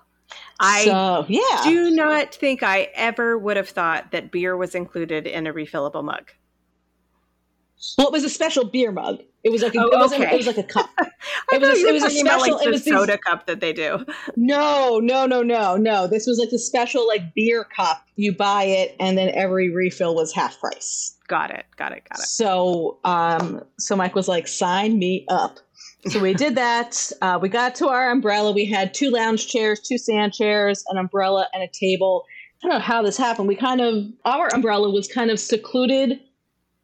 I 0.60 0.86
so, 0.86 1.26
yeah. 1.28 1.62
do 1.64 1.92
not 1.92 2.34
think 2.34 2.64
I 2.64 2.90
ever 2.96 3.38
would 3.38 3.58
have 3.58 3.70
thought 3.70 4.12
that 4.12 4.32
beer 4.32 4.58
was 4.58 4.76
included 4.76 5.28
in 5.28 5.48
a 5.48 5.54
refillable 5.54 6.04
mug. 6.04 6.32
Well, 7.98 8.08
it 8.08 8.14
was 8.14 8.24
a 8.24 8.30
special 8.30 8.66
beer 8.66 8.92
mug. 8.92 9.22
It 9.48 9.52
was 9.52 9.62
like 9.64 9.76
a, 9.76 9.80
Oh, 9.80 9.88
it, 9.88 9.98
was 9.98 10.14
okay. 10.14 10.34
it 10.34 10.38
was 10.38 10.48
like 10.48 10.58
a 10.58 10.64
cup. 10.64 10.90
It 11.54 11.62
was 11.62 11.70
a- 11.70 11.88
it 11.88 11.94
was 11.94 12.04
a 12.04 12.08
about, 12.22 12.40
special- 12.42 12.56
like 12.58 12.62
it 12.62 12.66
the 12.66 12.72
was 12.72 12.84
these- 12.84 12.94
soda 12.94 13.18
cup 13.18 13.48
that 13.48 13.62
they 13.62 13.72
do. 13.72 14.06
No, 14.36 15.00
no, 15.00 15.26
no, 15.26 15.42
no, 15.42 15.78
no. 15.78 16.08
This 16.08 16.28
was 16.28 16.38
like 16.40 16.50
a 16.52 16.58
special 16.60 17.08
like 17.08 17.34
beer 17.34 17.64
cup. 17.64 18.04
You 18.18 18.34
buy 18.36 18.64
it, 18.64 18.96
and 19.00 19.18
then 19.18 19.30
every 19.30 19.70
refill 19.74 20.14
was 20.16 20.34
half 20.34 20.60
price. 20.60 21.16
Got 21.28 21.52
it. 21.52 21.66
Got 21.78 21.94
it. 21.94 22.04
Got 22.10 22.20
it. 22.20 22.26
So, 22.26 23.00
um, 23.06 23.64
so 23.80 23.96
Mike 23.96 24.14
was 24.16 24.28
like, 24.28 24.48
"Sign 24.48 25.00
me 25.00 25.26
up." 25.30 25.60
So 26.08 26.20
we 26.20 26.34
did 26.34 26.56
that. 26.56 27.12
Uh, 27.22 27.40
we 27.42 27.50
got 27.50 27.76
to 27.76 27.88
our 27.88 28.12
umbrella. 28.12 28.52
We 28.52 28.66
had 28.66 28.94
two 28.94 29.10
lounge 29.10 29.48
chairs, 29.48 29.80
two 29.80 29.98
sand 29.98 30.34
chairs, 30.34 30.84
an 30.90 30.98
umbrella, 30.98 31.48
and 31.54 31.64
a 31.64 31.68
table. 31.68 32.26
I 32.64 32.68
don't 32.68 32.78
know 32.78 32.84
how 32.84 33.02
this 33.02 33.18
happened. 33.18 33.48
We 33.48 33.56
kind 33.56 33.80
of 33.82 34.06
our 34.26 34.48
umbrella 34.54 34.90
was 34.90 35.08
kind 35.08 35.32
of 35.32 35.40
secluded 35.40 36.20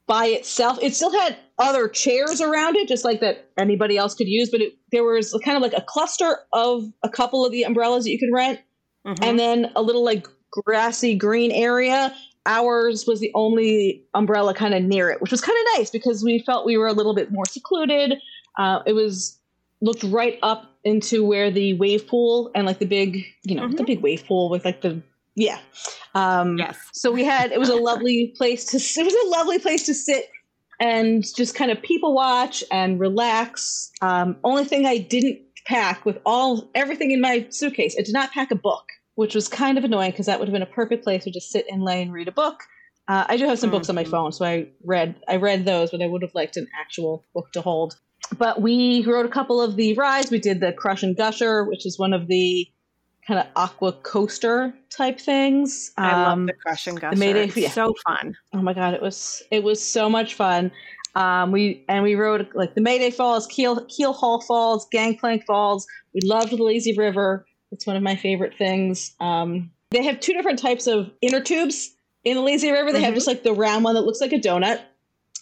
by 0.07 0.27
itself. 0.27 0.77
It 0.81 0.95
still 0.95 1.11
had 1.19 1.35
other 1.59 1.87
chairs 1.87 2.41
around 2.41 2.75
it, 2.75 2.87
just 2.87 3.05
like 3.05 3.19
that 3.19 3.49
anybody 3.57 3.97
else 3.97 4.15
could 4.15 4.27
use. 4.27 4.49
But 4.49 4.61
it, 4.61 4.73
there 4.91 5.03
was 5.03 5.37
kind 5.45 5.55
of 5.55 5.61
like 5.61 5.73
a 5.73 5.81
cluster 5.85 6.39
of 6.51 6.83
a 7.03 7.09
couple 7.09 7.45
of 7.45 7.51
the 7.51 7.63
umbrellas 7.63 8.05
that 8.05 8.11
you 8.11 8.19
could 8.19 8.33
rent 8.33 8.59
Mhm. 9.05 9.17
and 9.21 9.37
then 9.39 9.71
a 9.75 9.81
little 9.81 10.03
like 10.03 10.27
grassy 10.51 11.15
green 11.15 11.51
area. 11.51 12.13
Ours 12.45 13.05
was 13.07 13.19
the 13.19 13.31
only 13.35 14.03
umbrella 14.13 14.53
kind 14.53 14.73
of 14.73 14.83
near 14.83 15.09
it, 15.09 15.21
which 15.21 15.31
was 15.31 15.41
kind 15.41 15.57
of 15.57 15.77
nice 15.79 15.89
because 15.89 16.23
we 16.23 16.39
felt 16.39 16.65
we 16.65 16.77
were 16.77 16.87
a 16.87 16.93
little 16.93 17.13
bit 17.13 17.31
more 17.31 17.45
secluded. 17.45 18.15
Uh, 18.57 18.79
it 18.85 18.93
was 18.93 19.37
looked 19.81 20.03
right 20.03 20.39
up 20.43 20.71
into 20.83 21.25
where 21.25 21.49
the 21.51 21.73
wave 21.75 22.07
pool 22.07 22.51
and 22.55 22.65
like 22.65 22.79
the 22.79 22.85
big, 22.85 23.25
you 23.43 23.55
know, 23.55 23.67
the 23.69 23.83
big 23.83 24.01
wave 24.01 24.25
pool 24.25 24.49
with 24.49 24.65
like 24.65 24.81
the 24.81 25.01
yeah. 25.35 25.59
Um, 26.15 26.57
yes. 26.57 26.77
so 26.93 27.11
we 27.11 27.23
had 27.23 27.51
it 27.51 27.59
was 27.59 27.69
a 27.69 27.75
lovely 27.75 28.33
place 28.37 28.65
to 28.65 28.77
it 28.77 29.03
was 29.03 29.13
a 29.13 29.29
lovely 29.29 29.57
place 29.59 29.85
to 29.87 29.93
sit 29.93 30.29
and 30.83 31.23
just 31.35 31.55
kind 31.55 31.71
of 31.71 31.81
people 31.81 32.13
watch 32.13 32.61
and 32.69 32.99
relax. 32.99 33.89
Um, 34.01 34.35
only 34.43 34.65
thing 34.65 34.85
I 34.85 34.97
didn't 34.97 35.39
pack 35.65 36.05
with 36.05 36.17
all 36.25 36.69
everything 36.75 37.11
in 37.11 37.21
my 37.21 37.47
suitcase, 37.49 37.95
I 37.97 38.01
did 38.01 38.13
not 38.13 38.31
pack 38.31 38.51
a 38.51 38.55
book, 38.55 38.83
which 39.15 39.33
was 39.33 39.47
kind 39.47 39.77
of 39.77 39.85
annoying 39.85 40.11
because 40.11 40.25
that 40.25 40.39
would 40.39 40.47
have 40.49 40.53
been 40.53 40.61
a 40.61 40.65
perfect 40.65 41.05
place 41.05 41.23
to 41.23 41.31
just 41.31 41.51
sit 41.51 41.65
and 41.71 41.83
lay 41.83 42.01
and 42.01 42.11
read 42.11 42.27
a 42.27 42.33
book. 42.33 42.63
Uh, 43.07 43.23
I 43.27 43.37
do 43.37 43.45
have 43.45 43.59
some 43.59 43.71
books 43.71 43.87
on 43.89 43.95
my 43.95 44.03
Mhm. 44.03 44.11
phone, 44.11 44.31
so 44.33 44.45
I 44.45 44.67
read 44.83 45.15
I 45.27 45.37
read 45.37 45.65
those, 45.65 45.91
but 45.91 46.01
I 46.01 46.07
would 46.07 46.21
have 46.21 46.35
liked 46.35 46.57
an 46.57 46.67
actual 46.79 47.25
book 47.33 47.51
to 47.53 47.61
hold. 47.61 47.95
But 48.37 48.61
we 48.61 49.03
rode 49.05 49.25
a 49.25 49.29
couple 49.29 49.61
of 49.61 49.75
the 49.75 49.93
rides. 49.93 50.31
We 50.31 50.39
did 50.39 50.59
the 50.59 50.73
Crush 50.73 51.03
and 51.03 51.15
Gusher, 51.15 51.65
which 51.65 51.85
is 51.85 51.99
one 51.99 52.13
of 52.13 52.27
the 52.27 52.67
kind 53.27 53.39
of 53.39 53.45
aqua 53.55 53.93
coaster 53.93 54.73
type 54.89 55.19
things. 55.19 55.91
I 55.97 56.11
love 56.11 56.27
Um, 56.33 56.45
the 56.47 56.53
crush 56.53 56.87
and 56.87 56.99
gusher. 56.99 57.17
Mayday- 57.17 57.51
yeah. 57.55 57.69
so 57.69 57.93
fun. 58.05 58.35
Oh 58.53 58.61
my 58.61 58.73
god, 58.73 58.93
it 58.93 59.01
was 59.01 59.41
it 59.51 59.63
was 59.63 59.83
so 59.83 60.09
much 60.09 60.33
fun. 60.35 60.71
Um, 61.15 61.51
we 61.51 61.85
and 61.87 62.03
we 62.03 62.15
rode 62.15 62.49
like 62.53 62.73
the 62.75 62.81
Mayday 62.81 63.11
Falls, 63.11 63.45
Keel 63.47 63.85
Keelhaul 63.85 64.43
Falls, 64.43 64.87
Gangplank 64.91 65.45
Falls. 65.45 65.85
We 66.13 66.21
loved 66.27 66.51
the 66.51 66.63
Lazy 66.63 66.95
River. 66.97 67.45
It's 67.71 67.85
one 67.87 67.95
of 67.95 68.03
my 68.03 68.15
favorite 68.15 68.53
things. 68.57 69.13
Um, 69.19 69.71
they 69.91 70.03
have 70.03 70.19
two 70.19 70.33
different 70.33 70.59
types 70.59 70.87
of 70.87 71.09
inner 71.21 71.39
tubes 71.39 71.91
in 72.23 72.35
the 72.35 72.41
Lazy 72.41 72.71
River. 72.71 72.91
They 72.91 73.01
have 73.01 73.11
Mhm. 73.13 73.15
just 73.17 73.27
like 73.27 73.43
the 73.43 73.53
round 73.53 73.83
one 73.83 73.95
that 73.95 74.01
looks 74.05 74.21
like 74.21 74.31
a 74.33 74.39
donut, 74.39 74.81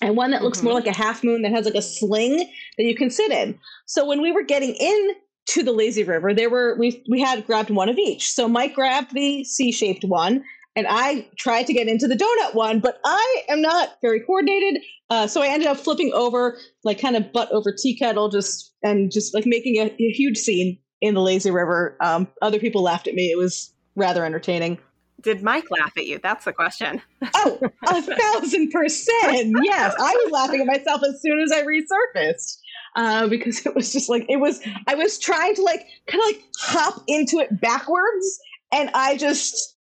and 0.01 0.15
one 0.17 0.31
that 0.31 0.43
looks 0.43 0.59
Mhm. 0.59 0.63
more 0.65 0.73
like 0.73 0.87
a 0.87 0.93
half 0.95 1.23
moon 1.23 1.41
that 1.43 1.51
has 1.51 1.65
like 1.65 1.75
a 1.75 1.81
sling 1.81 2.37
that 2.37 2.83
you 2.83 2.95
can 2.95 3.09
sit 3.09 3.31
in. 3.31 3.57
So 3.85 4.05
when 4.05 4.21
we 4.21 4.31
were 4.31 4.43
getting 4.43 4.75
in 4.75 5.11
to 5.47 5.63
the 5.63 5.71
lazy 5.71 6.03
river, 6.03 6.33
there 6.33 6.49
were 6.49 6.75
we 6.77 7.03
we 7.09 7.21
had 7.21 7.45
grabbed 7.45 7.69
one 7.69 7.89
of 7.89 7.97
each. 7.97 8.31
So 8.31 8.47
Mike 8.47 8.75
grabbed 8.75 9.13
the 9.13 9.43
C-shaped 9.43 10.03
one, 10.03 10.43
and 10.75 10.87
I 10.89 11.27
tried 11.37 11.67
to 11.67 11.73
get 11.73 11.87
into 11.87 12.07
the 12.07 12.15
donut 12.15 12.55
one, 12.55 12.79
but 12.79 12.99
I 13.05 13.43
am 13.49 13.61
not 13.61 13.97
very 14.01 14.21
coordinated. 14.21 14.81
Uh, 15.09 15.27
so 15.27 15.41
I 15.41 15.47
ended 15.47 15.67
up 15.67 15.77
flipping 15.77 16.13
over, 16.13 16.57
like 16.83 17.01
kind 17.01 17.17
of 17.17 17.33
butt 17.33 17.51
over 17.51 17.75
tea 17.77 17.97
kettle, 17.97 18.29
just 18.29 18.73
and 18.83 19.11
just 19.11 19.33
like 19.33 19.45
making 19.45 19.75
a, 19.77 19.87
a 19.87 20.11
huge 20.11 20.37
scene 20.37 20.77
in 21.01 21.15
the 21.15 21.21
lazy 21.21 21.51
river. 21.51 21.97
Um, 22.01 22.27
other 22.41 22.59
people 22.59 22.83
laughed 22.83 23.07
at 23.07 23.13
me. 23.13 23.31
It 23.31 23.37
was 23.37 23.73
rather 23.95 24.23
entertaining. 24.23 24.79
Did 25.21 25.43
Mike 25.43 25.69
laugh 25.69 25.91
at 25.97 26.07
you? 26.07 26.19
That's 26.21 26.45
the 26.45 26.53
question. 26.53 27.01
Oh, 27.35 27.59
a 27.87 28.01
thousand 28.01 28.71
percent. 28.71 29.55
Yes, 29.63 29.93
I 29.99 30.15
was 30.23 30.31
laughing 30.31 30.61
at 30.61 30.67
myself 30.67 31.01
as 31.03 31.21
soon 31.21 31.39
as 31.41 31.51
I 31.51 31.63
resurfaced. 31.63 32.57
Uh, 32.95 33.27
because 33.27 33.65
it 33.65 33.73
was 33.73 33.93
just 33.93 34.09
like 34.09 34.25
it 34.29 34.37
was 34.37 34.59
I 34.87 34.95
was 34.95 35.17
trying 35.17 35.55
to 35.55 35.61
like 35.63 35.85
kind 36.07 36.21
of 36.21 36.25
like 36.27 36.43
hop 36.59 37.03
into 37.07 37.39
it 37.39 37.61
backwards 37.61 38.39
and 38.73 38.89
I 38.93 39.15
just 39.17 39.77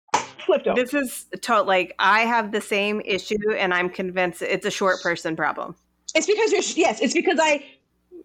flipped 0.46 0.68
over. 0.68 0.80
This 0.80 0.94
is 0.94 1.26
to- 1.42 1.62
like 1.62 1.96
I 2.00 2.22
have 2.22 2.52
the 2.52 2.62
same 2.62 3.02
issue, 3.06 3.52
and 3.58 3.74
I'm 3.74 3.90
convinced 3.90 4.42
it's 4.42 4.66
a 4.66 4.72
short 4.72 5.02
person 5.02 5.36
problem. 5.36 5.76
It's 6.16 6.28
because 6.28 6.52
you're 6.52 6.86
yes, 6.86 7.02
it's 7.02 7.14
because 7.14 7.40
I 7.42 7.64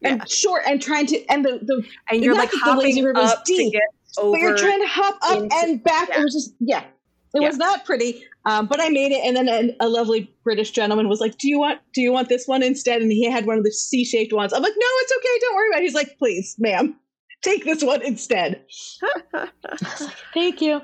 am 0.05 0.18
Yeah. 0.18 0.25
short 0.27 0.62
and 0.66 0.81
trying 0.83 1.07
to 1.07 1.25
and 1.27 1.44
the 1.44 1.61
the 1.62 1.83
And 2.11 2.23
you're 2.23 2.35
like 2.35 2.51
that 2.51 2.62
the 2.64 2.77
lazy 2.77 3.01
hopping 3.03 3.16
up 3.16 3.44
to 3.44 3.57
deep, 3.57 3.73
get 3.73 3.83
but 4.16 4.38
you're 4.40 4.57
trying 4.57 4.81
to 4.81 4.87
hop 4.88 5.18
up 5.23 5.42
into- 5.42 5.57
and 5.57 5.83
back. 5.83 6.09
yeah. 6.11 6.20
It 6.20 6.25
was 6.25 6.33
just 6.35 6.55
yeah. 6.61 6.85
It 7.35 7.42
Yeah. 7.42 7.49
was 7.49 7.57
not 7.59 7.85
pretty, 7.85 8.23
um, 8.47 8.66
but 8.66 8.81
I 8.81 8.88
made 8.90 9.11
it. 9.12 9.20
And 9.25 9.37
then 9.37 9.49
a, 9.49 9.75
a 9.85 9.88
lovely 9.88 10.33
British 10.44 10.70
gentleman 10.70 11.09
was 11.09 11.20
like, 11.20 11.37
"Do 11.38 11.49
you 11.49 11.59
want? 11.59 11.81
Do 11.92 12.01
you 12.01 12.12
want 12.12 12.29
this 12.29 12.47
one 12.47 12.62
instead?" 12.62 13.03
And 13.03 13.11
he 13.11 13.29
had 13.29 13.44
one 13.47 13.59
of 13.59 13.64
the 13.64 13.73
C-shaped 13.73 14.33
ones. 14.33 14.53
I'm 14.53 14.62
like, 14.62 14.73
"No, 14.77 14.87
it's 15.01 15.12
okay. 15.18 15.38
Don't 15.40 15.55
worry 15.57 15.68
about 15.70 15.81
it." 15.81 15.85
He's 15.85 15.94
like, 15.94 16.16
"Please, 16.18 16.55
ma'am, 16.59 16.97
take 17.42 17.64
this 17.64 17.83
one 17.83 18.03
instead." 18.03 18.64
Thank 20.35 20.61
you. 20.61 20.81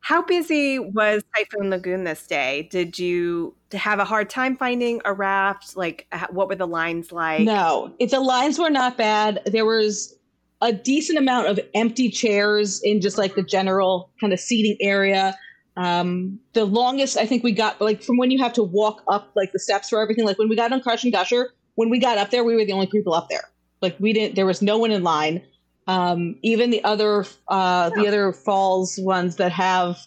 How 0.00 0.22
busy 0.22 0.78
was 0.78 1.24
Typhoon 1.36 1.70
Lagoon 1.70 2.04
this 2.04 2.26
day? 2.28 2.68
Did 2.70 2.96
you 2.98 3.54
have 3.72 3.98
a 3.98 4.04
hard 4.04 4.30
time 4.30 4.56
finding 4.56 5.00
a 5.04 5.12
raft? 5.12 5.76
Like, 5.76 6.06
what 6.30 6.48
were 6.48 6.54
the 6.54 6.66
lines 6.66 7.10
like? 7.10 7.42
no, 7.42 7.92
it, 7.98 8.10
the 8.12 8.20
lines 8.20 8.58
were 8.58 8.70
not 8.70 8.96
bad. 8.96 9.40
There 9.46 9.64
was 9.66 10.16
a 10.62 10.72
decent 10.72 11.18
amount 11.18 11.48
of 11.48 11.58
empty 11.74 12.08
chairs 12.08 12.80
in 12.84 13.00
just 13.00 13.18
like 13.18 13.34
the 13.34 13.42
general 13.42 14.10
kind 14.20 14.32
of 14.32 14.38
seating 14.40 14.76
area. 14.80 15.36
Um, 15.76 16.40
the 16.54 16.64
longest 16.64 17.16
I 17.18 17.26
think 17.26 17.44
we 17.44 17.52
got, 17.52 17.80
like 17.80 18.02
from 18.02 18.16
when 18.16 18.30
you 18.30 18.38
have 18.38 18.52
to 18.54 18.62
walk 18.62 19.02
up 19.08 19.30
like 19.36 19.52
the 19.52 19.58
steps 19.58 19.90
for 19.90 20.00
everything, 20.00 20.24
like 20.24 20.38
when 20.38 20.48
we 20.48 20.56
got 20.56 20.72
on 20.72 20.80
Crush 20.80 21.04
and 21.04 21.12
Gusher, 21.12 21.52
when 21.74 21.90
we 21.90 21.98
got 21.98 22.16
up 22.16 22.30
there, 22.30 22.44
we 22.44 22.54
were 22.54 22.64
the 22.64 22.72
only 22.72 22.86
people 22.86 23.12
up 23.12 23.28
there. 23.28 23.44
Like 23.82 23.96
we 24.00 24.12
didn't, 24.12 24.36
there 24.36 24.46
was 24.46 24.62
no 24.62 24.78
one 24.78 24.90
in 24.90 25.02
line. 25.02 25.42
Um, 25.86 26.36
even 26.42 26.70
the 26.70 26.82
other, 26.82 27.26
uh, 27.48 27.90
the 27.90 28.08
other 28.08 28.32
falls 28.32 28.98
ones 28.98 29.36
that 29.36 29.52
have, 29.52 29.98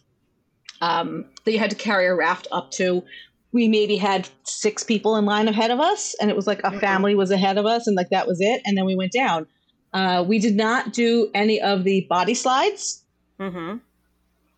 um, 0.82 1.26
that 1.46 1.52
you 1.52 1.60
had 1.60 1.70
to 1.70 1.76
carry 1.76 2.08
a 2.08 2.16
raft 2.16 2.48
up 2.52 2.72
to, 2.72 3.04
we 3.52 3.68
maybe 3.68 3.96
had 3.96 4.28
six 4.44 4.84
people 4.84 5.16
in 5.16 5.26
line 5.26 5.48
ahead 5.48 5.72
of 5.72 5.80
us, 5.80 6.16
and 6.22 6.30
it 6.30 6.36
was 6.36 6.48
like 6.48 6.60
a 6.60 6.72
Mhm. 6.72 6.80
family 6.80 7.16
was 7.16 7.32
ahead 7.32 7.58
of 7.58 7.66
us, 7.66 7.88
and 7.88 7.96
like 7.96 8.10
that 8.10 8.28
was 8.28 8.40
it. 8.42 8.62
And 8.66 8.78
then 8.78 8.86
we 8.86 8.96
went 8.96 9.12
down. 9.12 9.48
Uh, 9.94 10.24
we 10.28 10.38
did 10.38 10.56
not 10.56 10.94
do 10.94 11.32
any 11.34 11.60
of 11.60 11.84
the 11.84 12.06
body 12.10 12.34
slides. 12.36 13.04
Mm-hmm. 13.40 13.78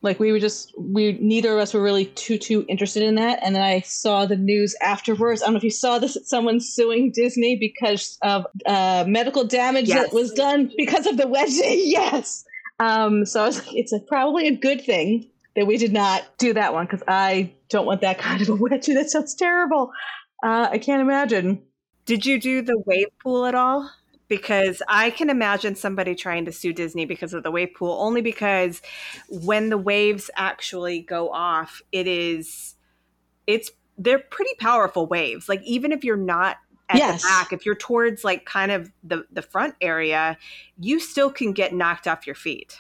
Like 0.04 0.20
we 0.20 0.32
were 0.32 0.40
just 0.40 0.74
we 0.78 1.14
neither 1.22 1.54
of 1.54 1.60
us 1.60 1.74
were 1.74 1.82
really 1.82 2.06
too 2.06 2.38
too 2.40 2.66
interested 2.68 3.04
in 3.04 3.16
that. 3.16 3.40
And 3.44 3.56
then 3.56 3.62
I 3.62 3.82
saw 3.82 4.26
the 4.26 4.36
news 4.36 4.76
afterwards. 4.82 5.42
I 5.42 5.46
don't 5.46 5.54
know 5.54 5.58
if 5.58 5.64
you 5.64 5.70
saw 5.70 6.00
this. 6.00 6.18
Someone 6.24 6.60
suing 6.60 7.12
Disney 7.12 7.56
because 7.56 8.18
of 8.24 8.48
uh, 8.66 9.06
medical 9.08 9.44
damage 9.44 9.88
Yes. 9.90 10.08
that 10.08 10.14
was 10.16 10.32
done 10.34 10.72
because 10.76 11.06
of 11.06 11.18
the 11.18 11.26
wedgie. 11.26 11.82
yes. 11.86 12.44
Um, 12.80 13.26
so 13.28 13.44
I 13.44 13.46
was 13.46 13.60
like, 13.60 13.76
it's 13.76 13.94
a, 13.94 14.00
probably 14.00 14.48
a 14.48 14.56
good 14.56 14.82
thing 14.84 15.30
that 15.56 15.68
we 15.68 15.78
did 15.78 15.94
not 15.94 16.24
do 16.40 16.54
that 16.54 16.74
one 16.74 16.86
because 16.88 17.04
I 17.08 17.54
don't 17.70 17.86
want 17.86 18.02
that 18.02 18.18
kind 18.28 18.42
of 18.42 18.50
a 18.50 18.54
wedgie. 18.58 18.96
That 18.96 19.10
sounds 19.12 19.36
terrible. 19.36 19.92
Uh, 20.44 20.68
I 20.72 20.80
can't 20.80 21.02
imagine. 21.02 21.62
Did 22.08 22.26
you 22.26 22.40
do 22.40 22.64
the 22.64 22.82
wave 22.88 23.08
pool 23.22 23.46
at 23.46 23.54
all? 23.54 23.88
Because 24.32 24.82
I 24.88 25.10
can 25.10 25.30
imagine 25.30 25.76
somebody 25.76 26.16
trying 26.16 26.46
to 26.46 26.54
sue 26.54 26.72
Disney 26.72 27.04
because 27.04 27.34
of 27.34 27.44
the 27.44 27.52
wave 27.52 27.74
pool, 27.76 27.98
only 28.00 28.22
because 28.22 28.82
when 29.28 29.68
the 29.68 29.78
waves 29.78 30.32
actually 30.38 31.02
go 31.02 31.30
off, 31.32 31.82
it 31.92 32.08
is, 32.08 32.76
it's, 33.46 33.72
they're 33.98 34.20
pretty 34.20 34.54
powerful 34.58 35.06
waves. 35.06 35.50
Like, 35.50 35.62
even 35.64 35.92
if 35.92 36.06
you're 36.06 36.16
not 36.16 36.56
at 36.88 36.98
Yes. 36.98 37.24
the 37.24 37.28
back, 37.28 37.52
if 37.52 37.66
you're 37.66 37.76
towards 37.76 38.24
like 38.24 38.46
kind 38.46 38.72
of 38.72 38.90
the, 39.04 39.26
the 39.34 39.42
front 39.42 39.76
area, 39.82 40.38
you 40.80 41.02
still 41.02 41.30
can 41.30 41.52
get 41.52 41.74
knocked 41.74 42.08
off 42.08 42.26
your 42.26 42.36
feet. 42.36 42.78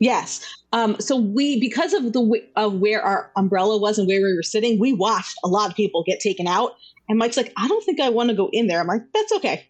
Yes. 0.00 0.44
Um, 0.72 0.96
so 0.98 1.16
we, 1.16 1.60
because 1.60 1.92
of 1.92 2.12
the 2.12 2.42
of 2.56 2.74
where 2.80 3.00
our 3.02 3.30
umbrella 3.36 3.78
was 3.78 4.00
and 4.00 4.08
where 4.08 4.20
we 4.20 4.34
were 4.34 4.42
sitting, 4.42 4.80
we 4.80 4.94
watched 4.94 5.36
a 5.44 5.48
lot 5.48 5.70
of 5.70 5.76
people 5.76 6.02
get 6.02 6.18
taken 6.18 6.48
out. 6.48 6.72
And 7.08 7.20
Mike's 7.20 7.36
like, 7.36 7.52
I 7.56 7.68
don't 7.68 7.84
think 7.84 8.00
I 8.00 8.08
want 8.10 8.30
to 8.30 8.34
go 8.34 8.48
in 8.52 8.66
there. 8.66 8.80
I'm 8.80 8.88
like, 8.88 9.02
that's 9.14 9.32
okay. 9.34 9.68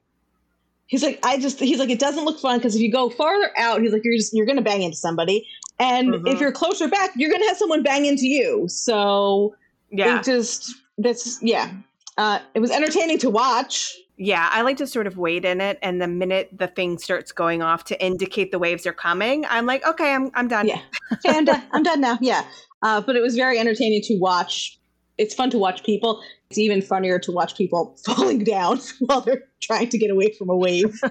He's 0.87 1.03
like, 1.03 1.19
I 1.25 1.39
just, 1.39 1.59
he's 1.61 1.79
like, 1.79 1.91
it 1.91 1.99
doesn't 1.99 2.25
look 2.25 2.39
fun 2.41 2.59
because 2.59 2.75
if 2.77 2.83
you 2.83 2.93
go 2.93 3.09
farther 3.11 3.51
out, 3.59 3.81
he's 3.81 3.93
like, 3.93 4.03
you're 4.05 4.17
just, 4.17 4.33
you're 4.35 4.47
going 4.47 4.59
to 4.59 4.63
bang 4.63 4.83
into 4.83 4.97
somebody. 4.97 5.47
And 5.79 6.15
Mhm. 6.15 6.29
if 6.33 6.41
you're 6.41 6.53
closer 6.53 6.89
back, 6.89 7.11
you're 7.17 7.31
going 7.31 7.43
to 7.43 7.49
have 7.49 7.57
someone 7.57 7.83
bang 7.83 8.05
into 8.05 8.27
you. 8.27 8.67
So 8.69 9.55
Yeah. 9.91 10.19
it 10.19 10.25
just, 10.25 10.73
that's, 10.99 11.43
yeah. 11.43 11.73
Uh, 12.17 12.39
it 12.55 12.61
was 12.61 12.71
entertaining 12.71 13.19
to 13.19 13.31
watch. 13.31 13.93
Yeah, 14.17 14.49
I 14.53 14.63
like 14.63 14.77
to 14.77 14.87
sort 14.87 15.09
of 15.09 15.17
wait 15.19 15.45
in 15.45 15.61
it, 15.61 15.77
and 15.83 16.01
the 16.01 16.07
minute 16.07 16.49
the 16.57 16.69
thing 16.69 16.99
starts 16.99 17.33
going 17.33 17.63
off 17.63 17.83
to 17.87 18.01
indicate 18.01 18.53
the 18.53 18.61
waves 18.61 18.87
are 18.87 18.93
coming, 18.93 19.45
I'm 19.51 19.67
like, 19.67 19.85
okay, 19.85 20.15
I'm 20.15 20.31
I'm 20.35 20.47
done. 20.47 20.69
Yeah, 20.69 20.79
okay, 21.15 21.37
I'm 21.37 21.45
done. 21.45 21.61
I'm 21.73 21.83
done 21.83 22.01
now. 22.01 22.19
Yeah, 22.21 22.45
uh, 22.83 23.01
but 23.01 23.17
it 23.17 23.23
was 23.23 23.35
very 23.35 23.59
entertaining 23.59 24.03
to 24.03 24.17
watch. 24.21 24.79
It's 25.19 25.35
fun 25.35 25.51
to 25.51 25.59
watch 25.59 25.85
people. 25.85 26.23
It's 26.51 26.59
even 26.59 26.83
funnier 26.83 27.19
to 27.21 27.33
watch 27.33 27.57
people 27.57 27.97
falling 28.05 28.45
down 28.45 28.81
while 29.01 29.21
they're 29.21 29.43
trying 29.63 29.89
to 29.91 29.99
get 29.99 30.11
away 30.11 30.33
from 30.39 30.49
a 30.51 30.57
wave. 30.57 30.99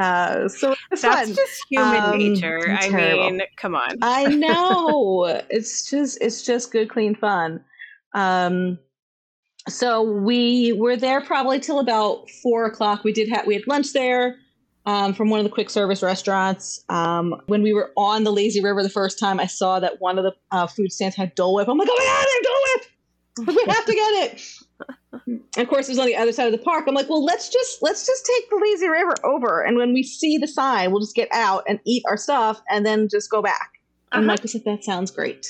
Uh, 0.00 0.48
so 0.48 0.76
it's 0.92 1.02
That's 1.02 1.26
fun. 1.26 1.34
just 1.34 1.64
human 1.68 1.96
Um, 2.04 2.18
nature. 2.18 2.70
I 2.70 2.88
terrible. 2.88 3.30
mean, 3.32 3.42
come 3.56 3.74
on. 3.74 3.96
I 4.00 4.26
know. 4.26 5.24
it's 5.50 5.90
just 5.90 6.18
it's 6.20 6.44
just 6.44 6.70
good, 6.70 6.88
clean 6.88 7.16
fun. 7.16 7.64
Um, 8.14 8.78
so 9.68 10.02
we 10.02 10.72
were 10.72 10.96
there 10.96 11.20
probably 11.20 11.58
till 11.58 11.80
about 11.80 12.30
four 12.44 12.64
o'clock. 12.64 13.02
We 13.02 13.12
did 13.12 13.28
have 13.30 13.44
we 13.44 13.54
had 13.54 13.66
lunch 13.66 13.92
there 13.92 14.36
um, 14.86 15.14
from 15.14 15.30
one 15.30 15.40
of 15.40 15.44
the 15.44 15.50
quick 15.50 15.68
service 15.68 16.00
restaurants. 16.00 16.84
Um, 16.88 17.34
when 17.48 17.62
we 17.62 17.72
were 17.74 17.90
on 17.96 18.22
the 18.22 18.30
lazy 18.32 18.62
river 18.62 18.84
the 18.84 18.88
first 18.88 19.18
time, 19.18 19.40
I 19.40 19.46
saw 19.46 19.80
that 19.80 20.00
one 20.00 20.16
of 20.16 20.22
the 20.22 20.32
uh, 20.52 20.68
food 20.68 20.92
stands 20.92 21.16
had 21.16 21.34
Dole 21.34 21.56
Whip. 21.56 21.68
I'm 21.68 21.76
like, 21.76 21.88
oh 21.90 21.96
my 21.98 22.04
god, 22.04 22.24
they 22.24 22.30
have 22.32 22.42
Dole 22.44 22.62
Whip! 22.76 22.86
We 23.46 23.64
have 23.68 23.84
to 23.86 23.92
get 23.94 24.12
it. 24.32 24.42
And 25.26 25.42
of 25.56 25.68
course, 25.68 25.88
it 25.88 25.92
was 25.92 25.98
on 25.98 26.06
the 26.06 26.16
other 26.16 26.32
side 26.32 26.46
of 26.46 26.52
the 26.52 26.64
park. 26.64 26.84
I'm 26.86 26.94
like, 26.94 27.08
well, 27.08 27.24
let's 27.24 27.48
just 27.48 27.82
let's 27.82 28.06
just 28.06 28.24
take 28.26 28.48
the 28.50 28.60
lazy 28.62 28.88
river 28.88 29.14
over, 29.24 29.62
and 29.62 29.76
when 29.76 29.92
we 29.92 30.02
see 30.02 30.38
the 30.38 30.46
sign, 30.48 30.90
we'll 30.92 31.00
just 31.00 31.16
get 31.16 31.28
out 31.32 31.64
and 31.68 31.80
eat 31.86 32.02
our 32.08 32.16
stuff, 32.16 32.60
and 32.70 32.84
then 32.86 33.08
just 33.10 33.30
go 33.30 33.42
back. 33.42 33.70
And 34.12 34.20
Uh-huh. 34.20 34.26
Michael 34.28 34.48
said, 34.48 34.62
that 34.64 34.84
sounds 34.84 35.10
great. 35.10 35.46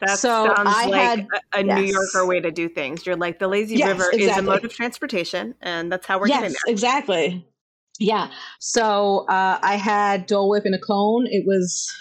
That 0.00 0.18
so 0.18 0.28
sounds 0.54 0.60
I 0.72 0.86
like 0.86 1.00
had- 1.02 1.26
a, 1.54 1.58
a 1.58 1.62
New. 1.62 1.92
Yorker 1.92 2.26
way 2.26 2.40
to 2.40 2.50
do 2.50 2.68
things. 2.68 3.04
You're 3.04 3.16
like 3.16 3.38
the 3.38 3.48
lazy 3.48 3.76
Yes, 3.76 3.88
river 3.88 4.10
is 4.12 4.34
a 4.36 4.42
mode 4.42 4.64
of 4.64 4.72
transportation, 4.74 5.54
and 5.60 5.90
that's 5.92 6.06
how 6.06 6.18
we're 6.18 6.28
yes, 6.28 6.40
getting 6.40 6.56
there. 6.64 6.72
exactly. 6.72 7.46
Yeah. 7.98 8.30
So 8.60 9.26
uh, 9.28 9.58
I 9.60 9.74
had 9.74 10.26
Dole 10.26 10.48
Whip 10.48 10.64
in 10.66 10.72
a 10.72 10.78
cone. 10.78 11.26
It 11.26 11.44
was 11.46 11.92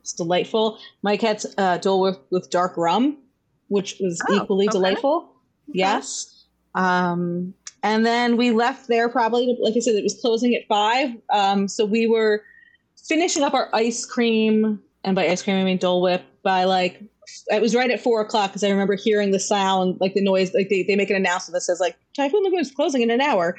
it's 0.00 0.14
delightful. 0.14 0.78
Mike 1.02 1.20
had 1.20 1.44
uh, 1.58 1.76
Dole 1.78 2.00
Whip 2.00 2.26
with 2.30 2.48
dark 2.50 2.76
rum, 2.78 3.18
which 3.68 3.96
was 4.00 4.20
Oh, 4.28 4.42
equally 4.42 4.66
okay. 4.66 4.72
delightful. 4.72 5.30
Yes. 5.72 6.46
Um, 6.74 7.54
and 7.82 8.04
then 8.04 8.36
we 8.36 8.50
left 8.50 8.88
there 8.88 9.08
probably, 9.08 9.56
like 9.60 9.74
I 9.76 9.80
said, 9.80 9.94
it 9.94 10.02
was 10.02 10.18
closing 10.20 10.54
at 10.54 10.66
five. 10.68 11.10
Um, 11.32 11.68
so 11.68 11.84
we 11.84 12.06
were 12.06 12.42
finishing 13.08 13.42
up 13.42 13.54
our 13.54 13.68
ice 13.72 14.04
cream, 14.04 14.80
and 15.04 15.14
by 15.14 15.28
ice 15.28 15.42
cream 15.42 15.56
I 15.56 15.64
mean 15.64 15.78
Dole 15.78 16.02
Whip, 16.02 16.22
by 16.42 16.64
like 16.64 17.02
it 17.48 17.60
was 17.60 17.74
right 17.74 17.90
at 17.90 18.00
four 18.00 18.20
o'clock 18.20 18.50
because 18.50 18.64
I 18.64 18.70
remember 18.70 18.96
hearing 18.96 19.30
the 19.30 19.38
sound, 19.40 19.98
like 20.00 20.14
the 20.14 20.22
noise, 20.22 20.54
like 20.54 20.70
they, 20.70 20.82
they 20.82 20.96
make 20.96 21.10
an 21.10 21.16
announcement 21.16 21.54
that 21.54 21.60
says 21.60 21.78
like 21.78 21.96
Typhoon 22.16 22.42
Lagoon 22.42 22.60
is 22.60 22.70
closing 22.70 23.02
in 23.02 23.10
an 23.10 23.20
hour. 23.20 23.56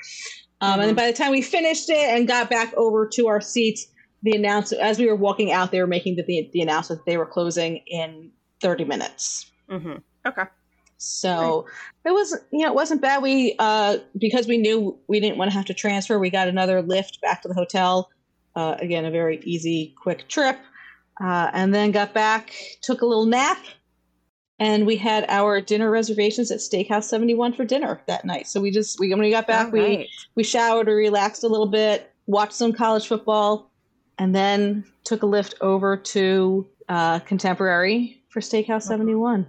Um, 0.62 0.80
And 0.80 0.90
then 0.90 0.96
by 0.96 1.06
the 1.06 1.14
time 1.14 1.32
we 1.32 1.42
finished 1.42 1.90
it 1.90 1.96
and 1.98 2.28
got 2.28 2.50
back 2.50 2.74
over 2.76 3.08
to 3.14 3.28
our 3.28 3.40
seats, 3.40 3.86
the 4.24 4.32
announcement 4.32 4.84
as 4.84 5.00
we 5.00 5.06
were 5.06 5.16
walking 5.16 5.52
out, 5.52 5.72
they 5.72 5.80
were 5.80 5.88
making 5.88 6.16
the, 6.18 6.24
the, 6.24 6.50
the 6.52 6.62
announcement 6.62 7.00
that 7.06 7.10
they 7.10 7.18
were 7.18 7.26
closing 7.26 7.78
in 7.88 8.32
thirty 8.60 8.84
minutes. 8.84 9.49
Hmm 9.70 9.98
Okay. 10.26 10.44
So 10.98 11.66
it 12.06 12.12
was, 12.12 12.38
you 12.52 12.60
know, 12.60 12.68
it 12.68 12.76
wasn't 12.76 13.02
bad. 13.02 13.24
We, 13.24 13.56
uh, 13.58 13.98
because 14.18 14.48
we 14.48 14.58
knew 14.58 15.00
we 15.08 15.22
didn't 15.22 15.38
want 15.38 15.50
to 15.50 15.56
have 15.56 15.66
to 15.68 15.74
transfer, 15.74 16.20
we 16.20 16.30
got 16.30 16.50
another 16.50 16.84
Lyft 16.84 17.22
back 17.22 17.42
to 17.44 17.48
the 17.48 17.54
hotel. 17.54 18.10
Uh, 18.56 18.76
again, 18.80 19.06
a 19.06 19.12
very 19.12 19.40
easy, 19.46 19.96
quick 20.02 20.28
trip. 20.28 20.60
Uh, 21.22 21.50
and 21.54 21.74
then 21.74 21.92
got 21.92 22.14
back, 22.14 22.54
took 22.82 23.02
a 23.02 23.06
little 23.06 23.26
nap, 23.26 23.60
and 24.58 24.86
we 24.86 24.98
had 24.98 25.26
our 25.30 25.62
dinner 25.62 25.90
reservations 25.90 26.52
at 26.52 26.60
Steakhouse 26.60 27.04
71 27.04 27.54
for 27.54 27.64
dinner 27.64 28.02
that 28.08 28.26
night. 28.26 28.48
So 28.48 28.60
we 28.60 28.72
just, 28.72 29.00
we, 29.00 29.10
when 29.10 29.20
we 29.20 29.32
got 29.32 29.48
back, 29.48 29.68
All 29.68 29.72
we, 29.72 29.80
right. 29.80 30.08
we 30.36 30.44
showered, 30.44 30.88
we 30.88 30.94
relaxed 30.94 31.46
a 31.46 31.48
little 31.48 31.68
bit, 31.68 32.12
watched 32.26 32.54
some 32.54 32.74
college 32.74 33.08
football, 33.08 33.72
and 34.18 34.36
then 34.36 34.84
took 35.06 35.24
a 35.24 35.26
Lyft 35.26 35.54
over 35.62 35.96
to 35.96 36.68
uh, 36.90 37.20
Contemporary 37.20 38.22
for 38.30 38.42
Steakhouse 38.42 38.84
71. 38.84 39.48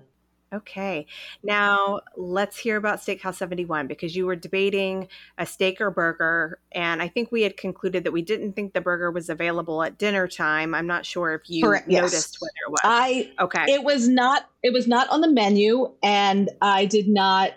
Okay. 0.53 1.07
Now 1.43 2.01
let's 2.17 2.59
hear 2.59 2.77
about 2.77 2.99
Steakhouse 2.99 3.37
71 3.37 3.87
because 3.87 4.17
you 4.17 4.27
were 4.27 4.37
debating 4.37 5.09
a 5.39 5.47
steak 5.47 5.81
or 5.81 5.91
burger. 5.91 6.59
And 6.73 7.01
I 7.01 7.09
think 7.09 7.31
we 7.31 7.43
had 7.43 7.57
concluded 7.57 8.05
that 8.05 8.13
we 8.13 8.23
didn't 8.23 8.55
think 8.55 8.75
the 8.75 8.81
burger 8.81 9.11
was 9.11 9.29
available 9.29 9.83
at 9.83 9.99
dinner 9.99 10.27
time. 10.27 10.75
I'm 10.75 10.87
not 10.87 11.07
sure 11.07 11.35
if 11.35 11.49
you 11.49 11.65
Correct, 11.65 11.89
yes. 11.89 12.03
noticed 12.03 12.39
whether 12.41 12.53
it 12.67 12.71
was. 12.71 12.81
I 12.85 13.33
okay. 13.41 13.65
it 13.69 13.85
was 13.85 14.09
not 14.09 14.49
it 14.63 14.73
was 14.73 14.87
not 14.87 15.09
on 15.11 15.21
the 15.21 15.31
menu 15.31 15.93
and 16.03 16.51
i 16.61 16.85
did 16.85 17.09
not 17.09 17.53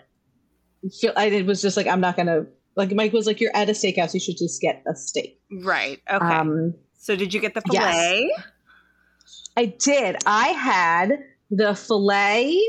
feel 1.00 1.12
i 1.16 1.26
it 1.26 1.46
was 1.46 1.62
just 1.62 1.76
like 1.76 1.86
i'm 1.86 2.00
not 2.00 2.16
gonna 2.16 2.46
like 2.76 2.92
mike 2.92 3.12
was 3.12 3.26
like 3.26 3.40
you're 3.40 3.54
at 3.54 3.68
a 3.68 3.72
steakhouse 3.72 4.14
you 4.14 4.20
should 4.20 4.36
just 4.36 4.60
get 4.60 4.82
a 4.90 4.94
steak 4.94 5.40
right. 5.62 6.00
Okay. 6.10 6.24
um 6.24 6.74
so 6.94 7.16
did 7.16 7.34
you 7.34 7.40
get 7.40 7.54
the 7.54 7.62
fillet? 7.62 8.30
yes. 8.30 9.50
i 9.56 9.66
did 9.66 10.16
i 10.26 10.48
had 10.48 11.18
the 11.50 11.74
filet 11.74 12.60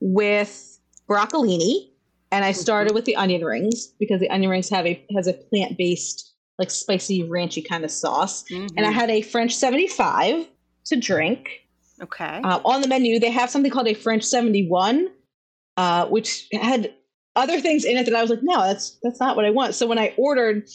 with 0.00 0.78
broccolini 1.08 1.90
and 2.30 2.44
i 2.44 2.52
started 2.52 2.94
with 2.94 3.04
the 3.04 3.16
onion 3.16 3.44
rings 3.44 3.86
because 3.98 4.20
the 4.20 4.30
onion 4.30 4.50
rings 4.50 4.68
have 4.68 4.86
a 4.86 5.04
has 5.16 5.26
a 5.26 5.32
plant-based 5.32 6.34
like 6.58 6.70
spicy 6.70 7.22
ranchy 7.24 7.66
kind 7.66 7.84
of 7.84 7.90
sauce 7.90 8.44
and 8.50 8.80
i 8.80 8.90
Mhm. 8.90 8.92
had 8.92 9.10
a 9.10 9.20
french 9.22 9.54
75 9.54 10.46
to 10.86 10.96
drink 10.96 11.48
okay. 12.00 12.40
Uh, 12.44 12.60
on 12.64 12.80
the 12.80 12.88
menu, 12.88 13.18
they 13.18 13.30
have 13.30 13.50
something 13.50 13.70
called 13.72 13.88
a 13.88 13.92
French 13.94 14.22
71, 14.22 15.08
uh, 15.76 16.06
which 16.06 16.46
had 16.52 16.94
other 17.36 17.60
things 17.60 17.84
in 17.84 17.96
it 17.96 18.06
that 18.06 18.14
I 18.14 18.22
was 18.22 18.30
like, 18.30 18.38
no, 18.42 18.60
that's 18.62 18.98
that's 19.02 19.18
not 19.20 19.34
what 19.36 19.44
I 19.44 19.50
want. 19.50 19.74
So 19.74 19.86
when 19.86 19.98
I 19.98 20.14
ordered, 20.16 20.68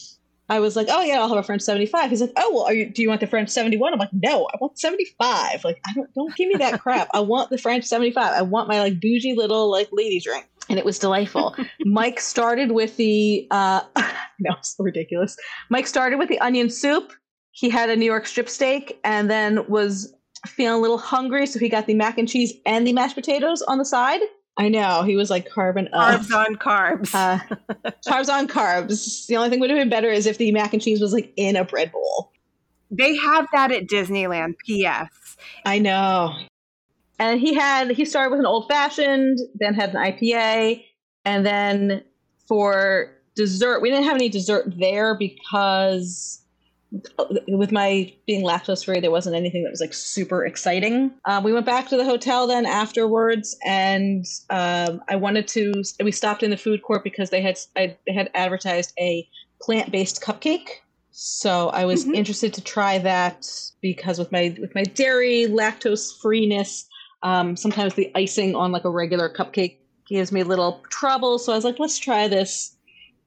I 0.48 0.60
was 0.60 0.76
like, 0.76 0.88
oh 0.90 1.02
yeah, 1.02 1.20
I'll 1.20 1.28
have 1.28 1.38
a 1.38 1.42
French 1.42 1.62
75. 1.62 2.10
He's 2.10 2.20
like, 2.20 2.32
oh 2.36 2.52
well, 2.52 2.64
are 2.64 2.74
you, 2.74 2.90
do 2.90 3.02
you 3.02 3.08
want 3.08 3.20
the 3.20 3.26
French 3.26 3.48
71? 3.48 3.92
I'm 3.92 3.98
like, 3.98 4.12
no, 4.12 4.46
I 4.52 4.56
want 4.60 4.78
75. 4.78 5.64
Like, 5.64 5.80
I 5.86 5.92
don't 5.94 6.12
don't 6.14 6.34
give 6.36 6.48
me 6.48 6.56
that 6.58 6.80
crap. 6.80 7.08
I 7.14 7.20
want 7.20 7.50
the 7.50 7.58
French 7.58 7.84
75. 7.84 8.32
I 8.32 8.42
want 8.42 8.68
my 8.68 8.80
like 8.80 9.00
bougie 9.00 9.34
little 9.34 9.70
like 9.70 9.88
lady 9.92 10.20
drink. 10.20 10.46
And 10.68 10.78
it 10.78 10.84
was 10.84 10.98
delightful. 10.98 11.56
Mike 11.84 12.20
started 12.20 12.72
with 12.72 12.96
the 12.96 13.46
uh 13.50 13.80
no, 14.38 14.54
it's 14.58 14.76
so 14.76 14.84
ridiculous. 14.84 15.36
Mike 15.70 15.86
started 15.86 16.18
with 16.18 16.28
the 16.28 16.40
onion 16.40 16.68
soup. 16.68 17.12
He 17.52 17.70
had 17.70 17.88
a 17.88 17.96
New 17.96 18.06
York 18.06 18.26
strip 18.26 18.48
steak 18.48 18.98
and 19.04 19.30
then 19.30 19.66
was 19.68 20.12
feeling 20.46 20.78
a 20.78 20.82
little 20.82 20.98
hungry, 20.98 21.46
so 21.46 21.58
he 21.58 21.68
got 21.68 21.86
the 21.86 21.94
mac 21.94 22.18
and 22.18 22.28
cheese 22.28 22.52
and 22.66 22.86
the 22.86 22.92
mashed 22.92 23.14
potatoes 23.14 23.62
on 23.62 23.78
the 23.78 23.84
side. 23.84 24.20
I 24.56 24.68
know 24.68 25.02
he 25.02 25.16
was 25.16 25.30
like 25.30 25.48
carving 25.50 25.88
up. 25.92 26.20
Carbs 26.20 26.32
on 26.34 26.56
carbs. 26.56 27.14
Uh, 27.14 27.38
carbs 28.06 28.28
on 28.32 28.46
carbs. 28.46 29.26
The 29.26 29.36
only 29.36 29.50
thing 29.50 29.60
would 29.60 29.70
have 29.70 29.78
been 29.78 29.88
better 29.88 30.10
is 30.10 30.26
if 30.26 30.38
the 30.38 30.52
mac 30.52 30.72
and 30.72 30.80
cheese 30.80 31.00
was 31.00 31.12
like 31.12 31.32
in 31.36 31.56
a 31.56 31.64
bread 31.64 31.90
bowl. 31.90 32.32
they 32.90 33.16
have 33.16 33.46
that 33.52 33.72
at 33.72 33.86
Disneyland. 33.86 34.54
P.S. 34.64 35.36
I 35.64 35.78
know. 35.80 36.34
And 37.18 37.40
he 37.40 37.54
had 37.54 37.90
he 37.90 38.04
started 38.04 38.30
with 38.30 38.40
an 38.40 38.46
old 38.46 38.68
fashioned, 38.68 39.38
then 39.56 39.74
had 39.74 39.94
an 39.94 39.96
IPA, 39.96 40.84
and 41.24 41.44
then 41.44 42.02
for 42.46 43.10
dessert, 43.34 43.80
we 43.80 43.90
didn't 43.90 44.04
have 44.04 44.14
any 44.14 44.28
dessert 44.28 44.72
there 44.78 45.16
because 45.16 46.43
with 47.48 47.72
my 47.72 48.12
being 48.26 48.44
lactose 48.44 48.84
free, 48.84 49.00
there 49.00 49.10
wasn't 49.10 49.36
anything 49.36 49.64
that 49.64 49.70
was 49.70 49.80
like 49.80 49.94
super 49.94 50.44
exciting. 50.44 51.12
Um, 51.24 51.44
we 51.44 51.52
went 51.52 51.66
back 51.66 51.88
to 51.88 51.96
the 51.96 52.04
hotel 52.04 52.46
then 52.46 52.66
afterwards, 52.66 53.56
and 53.64 54.24
um, 54.50 55.00
I 55.08 55.16
wanted 55.16 55.48
to. 55.48 55.82
We 56.02 56.12
stopped 56.12 56.42
in 56.42 56.50
the 56.50 56.56
food 56.56 56.82
court 56.82 57.04
because 57.04 57.30
they 57.30 57.42
had 57.42 57.58
I, 57.76 57.96
they 58.06 58.12
had 58.12 58.30
advertised 58.34 58.92
a 58.98 59.28
plant 59.62 59.90
based 59.90 60.22
cupcake. 60.22 60.68
So 61.10 61.68
I 61.68 61.84
was 61.84 62.04
Mhm. 62.04 62.14
interested 62.16 62.54
to 62.54 62.60
try 62.60 62.98
that 62.98 63.46
because 63.80 64.18
with 64.18 64.32
my 64.32 64.54
with 64.60 64.74
my 64.74 64.82
dairy 64.82 65.46
lactose 65.46 66.10
freeness, 66.20 66.86
um, 67.22 67.56
sometimes 67.56 67.94
the 67.94 68.10
icing 68.14 68.54
on 68.54 68.72
like 68.72 68.84
a 68.84 68.90
regular 68.90 69.28
cupcake 69.28 69.78
gives 70.08 70.32
me 70.32 70.40
a 70.40 70.44
little 70.44 70.82
trouble. 70.90 71.38
So 71.38 71.52
I 71.52 71.56
was 71.56 71.64
like, 71.64 71.78
let's 71.78 71.98
try 71.98 72.28
this. 72.28 72.73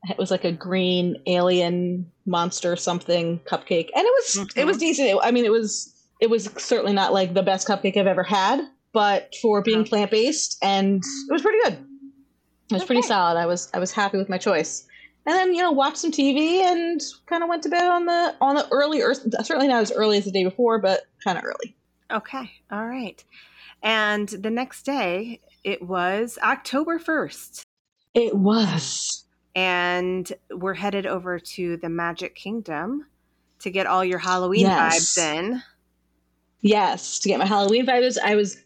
It 0.10 0.18
was 0.18 0.32
like 0.32 0.44
a 0.46 0.52
green 0.52 1.18
alien 1.26 2.12
monster 2.26 2.76
something 2.76 3.40
cupcake, 3.40 3.90
and 3.96 4.06
it 4.06 4.14
was 4.38 4.48
it 4.56 4.66
was 4.66 4.78
decent. 4.78 5.20
I 5.22 5.32
mean, 5.32 5.46
it 5.46 5.52
was 5.52 5.94
it 6.22 6.30
was 6.30 6.46
certainly 6.58 6.94
not 6.94 7.14
like 7.14 7.34
the 7.34 7.44
best 7.44 7.68
cupcake 7.68 7.98
I've 7.98 8.08
ever 8.08 8.24
had, 8.24 8.62
but 8.94 9.34
for 9.42 9.62
being 9.62 9.80
Uh-huh. 9.82 9.90
plant 9.90 10.12
based, 10.12 10.58
and 10.62 11.04
it 11.04 11.32
was 11.32 11.42
pretty 11.42 11.60
good. 11.64 11.84
It 12.70 12.74
was 12.74 12.84
pretty 12.86 13.02
solid. 13.02 13.38
I 13.38 13.46
was 13.46 13.70
I 13.74 13.80
was 13.80 13.92
happy 13.92 14.18
with 14.18 14.30
my 14.30 14.38
choice. 14.38 14.86
And 15.26 15.36
then 15.36 15.54
you 15.54 15.62
know 15.62 15.72
watched 15.72 15.98
some 15.98 16.12
TV 16.12 16.62
and 16.62 17.02
kind 17.26 17.44
of 17.44 17.50
went 17.50 17.64
to 17.64 17.70
bed 17.70 17.84
on 17.84 18.06
the 18.06 18.36
on 18.40 18.56
the 18.56 18.68
early 18.72 19.02
or 19.02 19.14
certainly 19.14 19.68
not 19.68 19.82
as 19.82 19.92
early 19.92 20.18
as 20.18 20.26
the 20.26 20.32
day 20.32 20.44
before, 20.46 20.80
but 20.80 21.02
kind 21.24 21.38
of 21.38 21.44
early. 21.44 21.76
Okay. 22.12 22.50
All 22.72 22.88
right. 22.88 23.22
And 23.84 24.30
the 24.30 24.50
next 24.50 24.84
day, 24.84 25.42
it 25.64 25.82
was 25.82 26.40
October 26.42 26.98
1st. 26.98 27.62
It 28.14 28.36
was. 28.36 29.26
And 29.58 30.32
we're 30.52 30.76
headed 30.76 31.08
over 31.08 31.40
to 31.40 31.78
the 31.78 31.90
Magic 31.90 32.36
Kingdom 32.36 33.08
to 33.60 33.72
get 33.72 33.88
all 33.88 34.06
your 34.06 34.20
Halloween 34.20 34.62
Yes. 34.62 35.18
vibes 35.18 35.36
in. 35.36 35.64
Yes, 36.62 37.18
to 37.20 37.30
get 37.30 37.40
my 37.40 37.48
Halloween 37.48 37.84
vibes. 37.84 38.20
I 38.24 38.36
was 38.36 38.58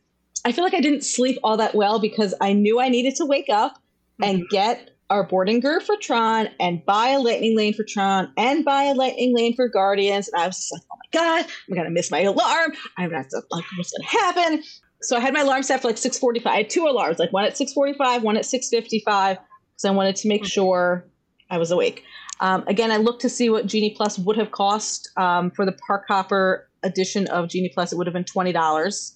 I 0.43 0.51
feel 0.51 0.65
like 0.65 0.73
I 0.73 0.81
didn't 0.81 1.05
sleep 1.05 1.37
all 1.43 1.55
that 1.57 1.75
well 1.75 1.99
because 1.99 2.33
I 2.41 2.51
knew 2.51 2.81
I 2.81 2.89
needed 2.89 3.15
to 3.17 3.25
wake 3.25 3.49
up 3.49 3.81
and 4.21 4.39
mm-hmm. 4.39 4.47
get 4.49 4.89
our 5.09 5.25
boarding 5.25 5.61
group 5.61 5.83
for 5.83 5.95
Tron 5.95 6.49
and 6.59 6.85
buy 6.85 7.09
a 7.09 7.19
lightning 7.19 7.55
lane 7.55 7.73
for 7.73 7.83
Tron 7.83 8.33
and 8.37 8.65
buy 8.65 8.83
a 8.83 8.93
lightning 8.93 9.35
lane 9.35 9.55
for 9.55 9.69
Guardians. 9.69 10.27
And 10.27 10.41
I 10.41 10.47
was 10.47 10.57
just 10.57 10.73
like, 10.73 10.81
oh 10.91 10.97
my 10.97 11.19
God, 11.19 11.45
I'm 11.69 11.75
going 11.75 11.85
to 11.85 11.91
miss 11.91 12.11
my 12.11 12.21
alarm. 12.21 12.73
I'm 12.97 13.11
going 13.11 13.23
to, 13.23 13.41
like, 13.51 13.65
what's 13.77 13.91
going 13.91 14.01
to 14.01 14.17
happen? 14.17 14.63
So 15.01 15.15
I 15.15 15.19
had 15.19 15.33
my 15.33 15.41
alarm 15.41 15.63
set 15.63 15.81
for 15.81 15.89
like 15.89 15.97
645. 15.97 16.51
I 16.51 16.57
had 16.57 16.69
two 16.69 16.87
alarms, 16.87 17.19
like 17.19 17.33
one 17.33 17.45
at 17.45 17.57
645, 17.57 18.23
one 18.23 18.37
at 18.37 18.45
655, 18.45 19.37
because 19.81 19.93
I 19.93 19.95
wanted 19.95 20.15
to 20.17 20.27
make 20.27 20.45
sure 20.45 21.05
I 21.49 21.57
was 21.57 21.71
awake. 21.71 22.03
Um, 22.39 22.63
again, 22.67 22.91
I 22.91 22.97
looked 22.97 23.21
to 23.21 23.29
see 23.29 23.49
what 23.49 23.65
Genie 23.65 23.93
Plus 23.95 24.17
would 24.19 24.37
have 24.37 24.51
cost 24.51 25.09
um, 25.17 25.51
for 25.51 25.65
the 25.65 25.71
Park 25.71 26.05
Hopper 26.07 26.67
edition 26.83 27.27
of 27.27 27.49
Genie 27.49 27.71
Plus. 27.73 27.91
It 27.91 27.97
would 27.97 28.07
have 28.07 28.13
been 28.13 28.23
twenty 28.23 28.51
dollars. 28.51 29.15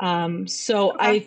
Um, 0.00 0.46
so 0.48 0.92
okay. 0.94 0.98
I, 1.06 1.26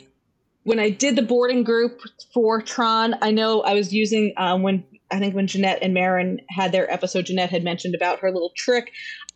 when 0.64 0.80
I 0.80 0.90
did 0.90 1.16
the 1.16 1.22
boarding 1.22 1.64
group 1.64 2.02
for 2.34 2.62
Tron, 2.62 3.16
I 3.22 3.32
know 3.32 3.62
I 3.62 3.74
was 3.74 3.94
using 3.94 4.34
um, 4.38 4.64
when 4.64 4.84
I 5.12 5.20
think 5.20 5.36
when 5.36 5.48
Jeanette 5.48 5.80
and 5.82 5.94
Marin 5.94 6.42
had 6.50 6.72
their 6.72 6.92
episode, 6.92 7.28
Jeanette 7.28 7.52
had 7.52 7.64
mentioned 7.64 7.96
about 7.96 8.20
her 8.20 8.32
little 8.32 8.52
trick. 8.56 8.92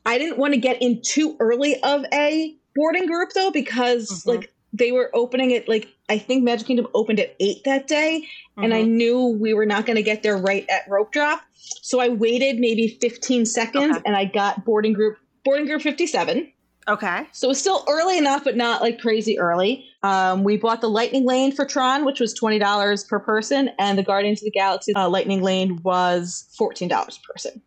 I 0.05 0.17
didn't 0.17 0.37
want 0.37 0.53
to 0.53 0.59
get 0.59 0.81
in 0.81 1.01
too 1.03 1.35
early 1.39 1.81
of 1.83 2.05
a 2.13 2.55
boarding 2.75 3.07
group 3.07 3.29
though, 3.33 3.51
because 3.51 4.09
mm-hmm. 4.09 4.29
like 4.29 4.53
they 4.73 4.91
were 4.91 5.09
opening 5.13 5.51
it 5.51 5.67
like 5.67 5.87
I 6.09 6.17
think 6.17 6.43
Magic 6.43 6.67
Kingdom 6.67 6.87
opened 6.93 7.19
at 7.19 7.35
eight 7.39 7.63
that 7.65 7.87
day, 7.87 8.21
mm-hmm. 8.23 8.63
and 8.63 8.73
I 8.73 8.81
mm-hmm. 8.81 8.97
knew 8.97 9.25
we 9.39 9.53
were 9.53 9.65
not 9.65 9.85
going 9.85 9.95
to 9.95 10.03
get 10.03 10.23
there 10.23 10.37
right 10.37 10.65
at 10.69 10.89
rope 10.89 11.11
drop. 11.11 11.41
So 11.81 11.99
I 11.99 12.09
waited 12.09 12.59
maybe 12.59 12.97
15 13.01 13.45
seconds, 13.45 13.97
okay. 13.97 14.03
and 14.05 14.15
I 14.15 14.25
got 14.25 14.65
boarding 14.65 14.93
group 14.93 15.17
boarding 15.43 15.65
group 15.65 15.81
57. 15.81 16.51
Okay. 16.87 17.27
So 17.31 17.47
it 17.47 17.49
was 17.49 17.59
still 17.59 17.85
early 17.87 18.17
enough, 18.17 18.43
but 18.43 18.57
not 18.57 18.81
like 18.81 18.99
crazy 18.99 19.37
early. 19.37 19.85
Um, 20.01 20.43
we 20.43 20.57
bought 20.57 20.81
the 20.81 20.89
Lightning 20.89 21.23
Lane 21.23 21.51
for 21.51 21.63
Tron, 21.63 22.03
which 22.03 22.19
was 22.19 22.33
twenty 22.33 22.57
dollars 22.57 23.03
per 23.03 23.19
person, 23.19 23.69
and 23.77 23.97
the 23.97 24.03
Guardians 24.03 24.41
of 24.41 24.45
the 24.45 24.51
Galaxy 24.51 24.93
uh, 24.95 25.07
Lightning 25.07 25.43
Lane 25.43 25.79
was 25.83 26.47
fourteen 26.57 26.87
dollars 26.87 27.19
per 27.19 27.33
person. 27.33 27.61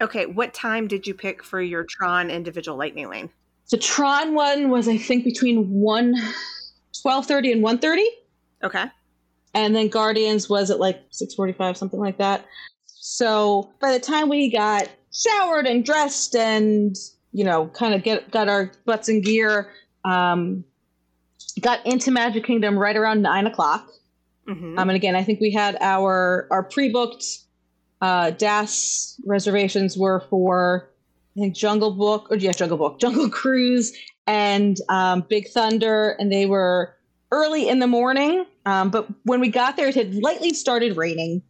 Okay, 0.00 0.26
what 0.26 0.54
time 0.54 0.88
did 0.88 1.06
you 1.06 1.14
pick 1.14 1.44
for 1.44 1.60
your 1.60 1.84
Tron 1.84 2.30
individual 2.30 2.78
Lightning 2.78 3.08
Lane? 3.08 3.30
The 3.70 3.78
Tron 3.78 4.34
one 4.34 4.70
was, 4.70 4.88
I 4.88 4.96
think, 4.96 5.24
between 5.24 5.68
1, 5.70 6.14
12.30 7.04 7.52
and 7.52 7.64
1.30. 7.64 8.04
Okay. 8.62 8.84
And 9.54 9.74
then 9.74 9.88
Guardians 9.88 10.48
was 10.48 10.70
at 10.70 10.80
like 10.80 11.10
6.45, 11.10 11.76
something 11.76 12.00
like 12.00 12.18
that. 12.18 12.44
So 12.86 13.72
by 13.80 13.92
the 13.92 14.00
time 14.00 14.28
we 14.28 14.50
got 14.50 14.88
showered 15.12 15.66
and 15.66 15.84
dressed 15.84 16.34
and, 16.34 16.96
you 17.32 17.44
know, 17.44 17.68
kind 17.68 17.94
of 17.94 18.02
get 18.02 18.30
got 18.30 18.48
our 18.48 18.72
butts 18.84 19.08
in 19.08 19.20
gear, 19.20 19.70
um, 20.04 20.64
got 21.60 21.84
into 21.86 22.10
Magic 22.10 22.44
Kingdom 22.44 22.78
right 22.78 22.96
around 22.96 23.22
9 23.22 23.46
o'clock. 23.46 23.88
Mm-hmm. 24.48 24.78
Um, 24.78 24.90
and 24.90 24.96
again, 24.96 25.16
I 25.16 25.22
think 25.22 25.40
we 25.40 25.50
had 25.50 25.76
our, 25.80 26.48
our 26.50 26.62
pre-booked 26.62 27.24
uh, 28.00 28.30
DAS 28.30 29.20
reservations 29.24 29.96
were 29.96 30.20
for 30.28 30.90
I 31.36 31.40
think 31.40 31.54
Jungle 31.54 31.90
Book, 31.90 32.28
or 32.30 32.36
yes, 32.36 32.56
Jungle 32.56 32.78
Book, 32.78 33.00
Jungle 33.00 33.28
Cruise, 33.30 33.92
and 34.26 34.76
um, 34.88 35.24
Big 35.28 35.48
Thunder, 35.48 36.10
and 36.18 36.32
they 36.32 36.46
were 36.46 36.94
early 37.32 37.68
in 37.68 37.80
the 37.80 37.86
morning. 37.86 38.46
Um, 38.66 38.90
but 38.90 39.08
when 39.24 39.40
we 39.40 39.48
got 39.48 39.76
there, 39.76 39.88
it 39.88 39.94
had 39.94 40.14
lightly 40.14 40.54
started 40.54 40.96
raining. 40.96 41.42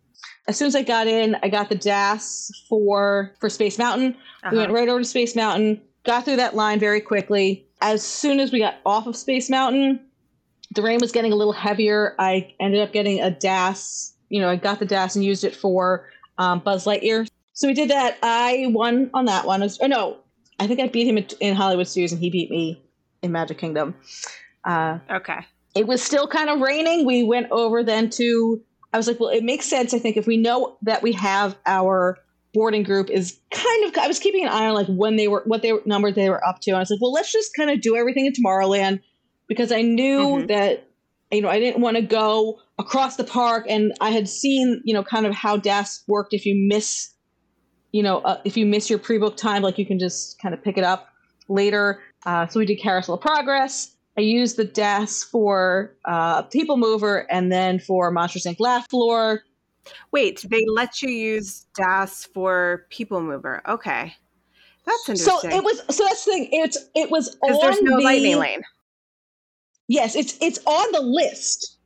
As 0.48 0.56
soon 0.56 0.68
as 0.68 0.74
I 0.74 0.82
got 0.82 1.06
in, 1.06 1.36
I 1.42 1.48
got 1.48 1.68
the 1.68 1.74
DAS 1.74 2.50
for 2.68 3.34
for 3.40 3.48
Space 3.48 3.78
Mountain. 3.78 4.16
Uh-huh. 4.42 4.50
We 4.52 4.58
went 4.58 4.72
right 4.72 4.88
over 4.88 5.00
to 5.00 5.04
Space 5.04 5.36
Mountain, 5.36 5.80
got 6.04 6.24
through 6.24 6.36
that 6.36 6.54
line 6.54 6.78
very 6.78 7.00
quickly. 7.00 7.66
As 7.80 8.02
soon 8.02 8.40
as 8.40 8.52
we 8.52 8.58
got 8.60 8.76
off 8.86 9.06
of 9.06 9.16
Space 9.16 9.50
Mountain, 9.50 10.00
the 10.74 10.82
rain 10.82 10.98
was 11.00 11.12
getting 11.12 11.32
a 11.32 11.36
little 11.36 11.52
heavier. 11.52 12.14
I 12.18 12.54
ended 12.60 12.80
up 12.80 12.92
getting 12.92 13.20
a 13.20 13.30
DAS. 13.30 14.14
You 14.30 14.40
know, 14.40 14.48
I 14.48 14.56
got 14.56 14.78
the 14.78 14.86
DAS 14.86 15.16
and 15.16 15.24
used 15.24 15.44
it 15.44 15.54
for 15.54 16.08
um, 16.38 16.60
Buzz 16.60 16.84
Lightyear. 16.84 17.28
So 17.54 17.68
we 17.68 17.74
did 17.74 17.90
that. 17.90 18.18
I 18.22 18.66
won 18.68 19.10
on 19.14 19.26
that 19.26 19.46
one. 19.46 19.60
Was, 19.60 19.80
no, 19.80 20.18
I 20.58 20.66
think 20.66 20.80
I 20.80 20.88
beat 20.88 21.06
him 21.06 21.24
in 21.40 21.54
Hollywood 21.54 21.86
Studios, 21.86 22.12
and 22.12 22.20
he 22.20 22.28
beat 22.28 22.50
me 22.50 22.82
in 23.22 23.32
Magic 23.32 23.58
Kingdom. 23.58 23.94
Uh, 24.64 24.98
okay. 25.10 25.46
It 25.74 25.86
was 25.86 26.02
still 26.02 26.26
kind 26.26 26.50
of 26.50 26.60
raining. 26.60 27.06
We 27.06 27.22
went 27.22 27.50
over 27.50 27.82
then 27.82 28.10
to. 28.10 28.60
I 28.92 28.96
was 28.96 29.08
like, 29.08 29.18
well, 29.18 29.30
it 29.30 29.42
makes 29.42 29.66
sense. 29.66 29.94
I 29.94 29.98
think 29.98 30.16
if 30.16 30.26
we 30.26 30.36
know 30.36 30.76
that 30.82 31.02
we 31.02 31.12
have 31.12 31.56
our 31.66 32.18
boarding 32.52 32.82
group 32.82 33.08
is 33.08 33.38
kind 33.52 33.84
of. 33.84 33.96
I 33.98 34.08
was 34.08 34.18
keeping 34.18 34.44
an 34.44 34.50
eye 34.50 34.66
on 34.66 34.74
like 34.74 34.88
when 34.88 35.16
they 35.16 35.28
were, 35.28 35.42
what 35.46 35.62
they 35.62 35.72
number 35.86 36.10
they 36.10 36.30
were 36.30 36.44
up 36.44 36.60
to. 36.62 36.72
And 36.72 36.76
I 36.76 36.80
was 36.80 36.90
like, 36.90 37.00
well, 37.00 37.12
let's 37.12 37.32
just 37.32 37.54
kind 37.54 37.70
of 37.70 37.80
do 37.80 37.96
everything 37.96 38.26
in 38.26 38.32
Tomorrowland 38.32 39.00
because 39.46 39.70
I 39.70 39.82
knew 39.82 40.20
mm-hmm. 40.20 40.46
that 40.46 40.88
you 41.30 41.40
know 41.40 41.48
I 41.48 41.60
didn't 41.60 41.80
want 41.80 41.96
to 41.96 42.02
go 42.02 42.60
across 42.78 43.14
the 43.16 43.24
park, 43.24 43.66
and 43.68 43.92
I 44.00 44.10
had 44.10 44.28
seen 44.28 44.82
you 44.84 44.94
know 44.94 45.04
kind 45.04 45.24
of 45.24 45.34
how 45.34 45.56
DAS 45.56 46.02
worked 46.08 46.34
if 46.34 46.46
you 46.46 46.54
miss 46.68 47.13
you 47.94 48.02
know, 48.02 48.18
uh, 48.22 48.40
if 48.44 48.56
you 48.56 48.66
miss 48.66 48.90
your 48.90 48.98
pre-book 48.98 49.36
time, 49.36 49.62
like 49.62 49.78
you 49.78 49.86
can 49.86 50.00
just 50.00 50.40
kind 50.40 50.52
of 50.52 50.60
pick 50.60 50.76
it 50.76 50.82
up 50.82 51.10
later. 51.46 52.02
Uh, 52.26 52.44
so 52.44 52.58
we 52.58 52.66
did 52.66 52.74
Carousel 52.74 53.14
of 53.14 53.20
Progress. 53.20 53.94
I 54.18 54.22
used 54.22 54.56
the 54.56 54.64
DAS 54.64 55.22
for 55.22 55.94
uh, 56.04 56.42
People 56.42 56.76
Mover 56.76 57.30
and 57.30 57.52
then 57.52 57.78
for 57.78 58.10
Monsters 58.10 58.46
Inc. 58.46 58.58
Laugh 58.58 58.90
Floor. 58.90 59.44
Wait, 60.10 60.44
they 60.50 60.64
let 60.74 61.02
you 61.02 61.08
use 61.08 61.66
DAS 61.76 62.28
for 62.34 62.84
People 62.90 63.20
Mover. 63.20 63.62
Okay. 63.68 64.12
That's 64.86 65.08
interesting. 65.08 65.50
So 65.52 65.56
it 65.56 65.62
was 65.62 65.96
so 65.96 66.02
that's 66.02 66.24
the 66.24 66.32
thing. 66.32 66.48
It's 66.50 66.76
it 66.96 67.12
was 67.12 67.36
on 67.42 67.60
there's 67.60 67.80
no 67.80 67.98
the, 67.98 68.02
lightning 68.02 68.38
lane. 68.38 68.62
Yes, 69.86 70.16
it's 70.16 70.36
it's 70.40 70.58
on 70.66 70.90
the 70.90 71.00
list. 71.00 71.76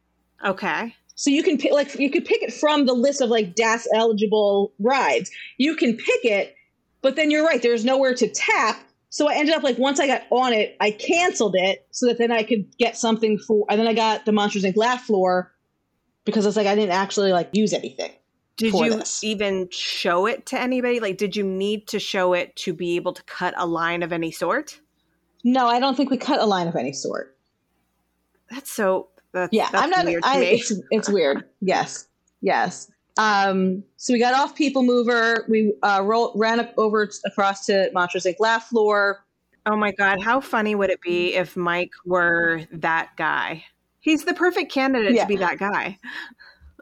Okay. 0.42 0.94
So 1.18 1.30
you 1.30 1.42
can 1.42 1.58
pick 1.58 1.72
like 1.72 1.98
you 1.98 2.10
could 2.10 2.24
pick 2.24 2.44
it 2.44 2.52
from 2.52 2.86
the 2.86 2.92
list 2.92 3.20
of 3.20 3.28
like 3.28 3.56
DAS 3.56 3.88
eligible 3.92 4.72
rides. 4.78 5.32
You 5.56 5.74
can 5.74 5.96
pick 5.96 6.24
it, 6.24 6.54
but 7.02 7.16
then 7.16 7.32
you're 7.32 7.44
right, 7.44 7.60
there's 7.60 7.84
nowhere 7.84 8.14
to 8.14 8.28
tap. 8.28 8.80
So 9.08 9.28
I 9.28 9.34
ended 9.34 9.56
up 9.56 9.64
like 9.64 9.78
once 9.78 9.98
I 9.98 10.06
got 10.06 10.22
on 10.30 10.52
it, 10.52 10.76
I 10.78 10.92
canceled 10.92 11.56
it 11.58 11.84
so 11.90 12.06
that 12.06 12.18
then 12.18 12.30
I 12.30 12.44
could 12.44 12.66
get 12.78 12.96
something 12.96 13.36
for 13.36 13.66
and 13.68 13.80
then 13.80 13.88
I 13.88 13.94
got 13.94 14.26
the 14.26 14.32
Monsters 14.32 14.62
Inc. 14.62 14.76
Laugh 14.76 15.06
Floor 15.06 15.52
because 16.24 16.46
it's 16.46 16.56
like 16.56 16.68
I 16.68 16.76
didn't 16.76 16.92
actually 16.92 17.32
like 17.32 17.48
use 17.50 17.72
anything. 17.72 18.12
Did 18.56 18.74
you 18.74 18.94
this. 18.98 19.24
even 19.24 19.68
show 19.72 20.26
it 20.26 20.46
to 20.46 20.60
anybody? 20.60 21.00
Like 21.00 21.18
did 21.18 21.34
you 21.34 21.42
need 21.42 21.88
to 21.88 21.98
show 21.98 22.32
it 22.32 22.54
to 22.58 22.72
be 22.72 22.94
able 22.94 23.12
to 23.14 23.24
cut 23.24 23.54
a 23.56 23.66
line 23.66 24.04
of 24.04 24.12
any 24.12 24.30
sort? 24.30 24.78
No, 25.42 25.66
I 25.66 25.80
don't 25.80 25.96
think 25.96 26.10
we 26.10 26.16
cut 26.16 26.38
a 26.38 26.46
line 26.46 26.68
of 26.68 26.76
any 26.76 26.92
sort. 26.92 27.36
That's 28.52 28.70
so 28.70 29.08
that's, 29.32 29.52
yeah, 29.52 29.68
that's 29.70 29.84
I'm 29.84 29.90
not. 29.90 30.06
I, 30.24 30.40
it's, 30.40 30.72
it's 30.90 31.08
weird. 31.08 31.44
Yes, 31.60 32.08
yes. 32.40 32.90
Um, 33.18 33.82
so 33.96 34.12
we 34.12 34.18
got 34.18 34.34
off 34.34 34.54
People 34.54 34.82
Mover. 34.82 35.44
We 35.48 35.74
uh, 35.82 36.02
roll, 36.04 36.32
ran 36.36 36.60
up 36.60 36.72
over 36.76 37.08
across 37.26 37.66
to 37.66 37.90
Monsters 37.92 38.24
Inc. 38.24 38.36
Laugh 38.38 38.68
Floor. 38.68 39.24
Oh 39.66 39.76
my 39.76 39.92
God, 39.92 40.22
how 40.22 40.40
funny 40.40 40.74
would 40.74 40.88
it 40.88 41.02
be 41.02 41.34
if 41.34 41.56
Mike 41.56 41.90
were 42.06 42.62
that 42.72 43.10
guy? 43.16 43.64
He's 44.00 44.24
the 44.24 44.32
perfect 44.32 44.72
candidate 44.72 45.12
yeah. 45.12 45.22
to 45.22 45.28
be 45.28 45.36
that 45.36 45.58
guy. 45.58 45.98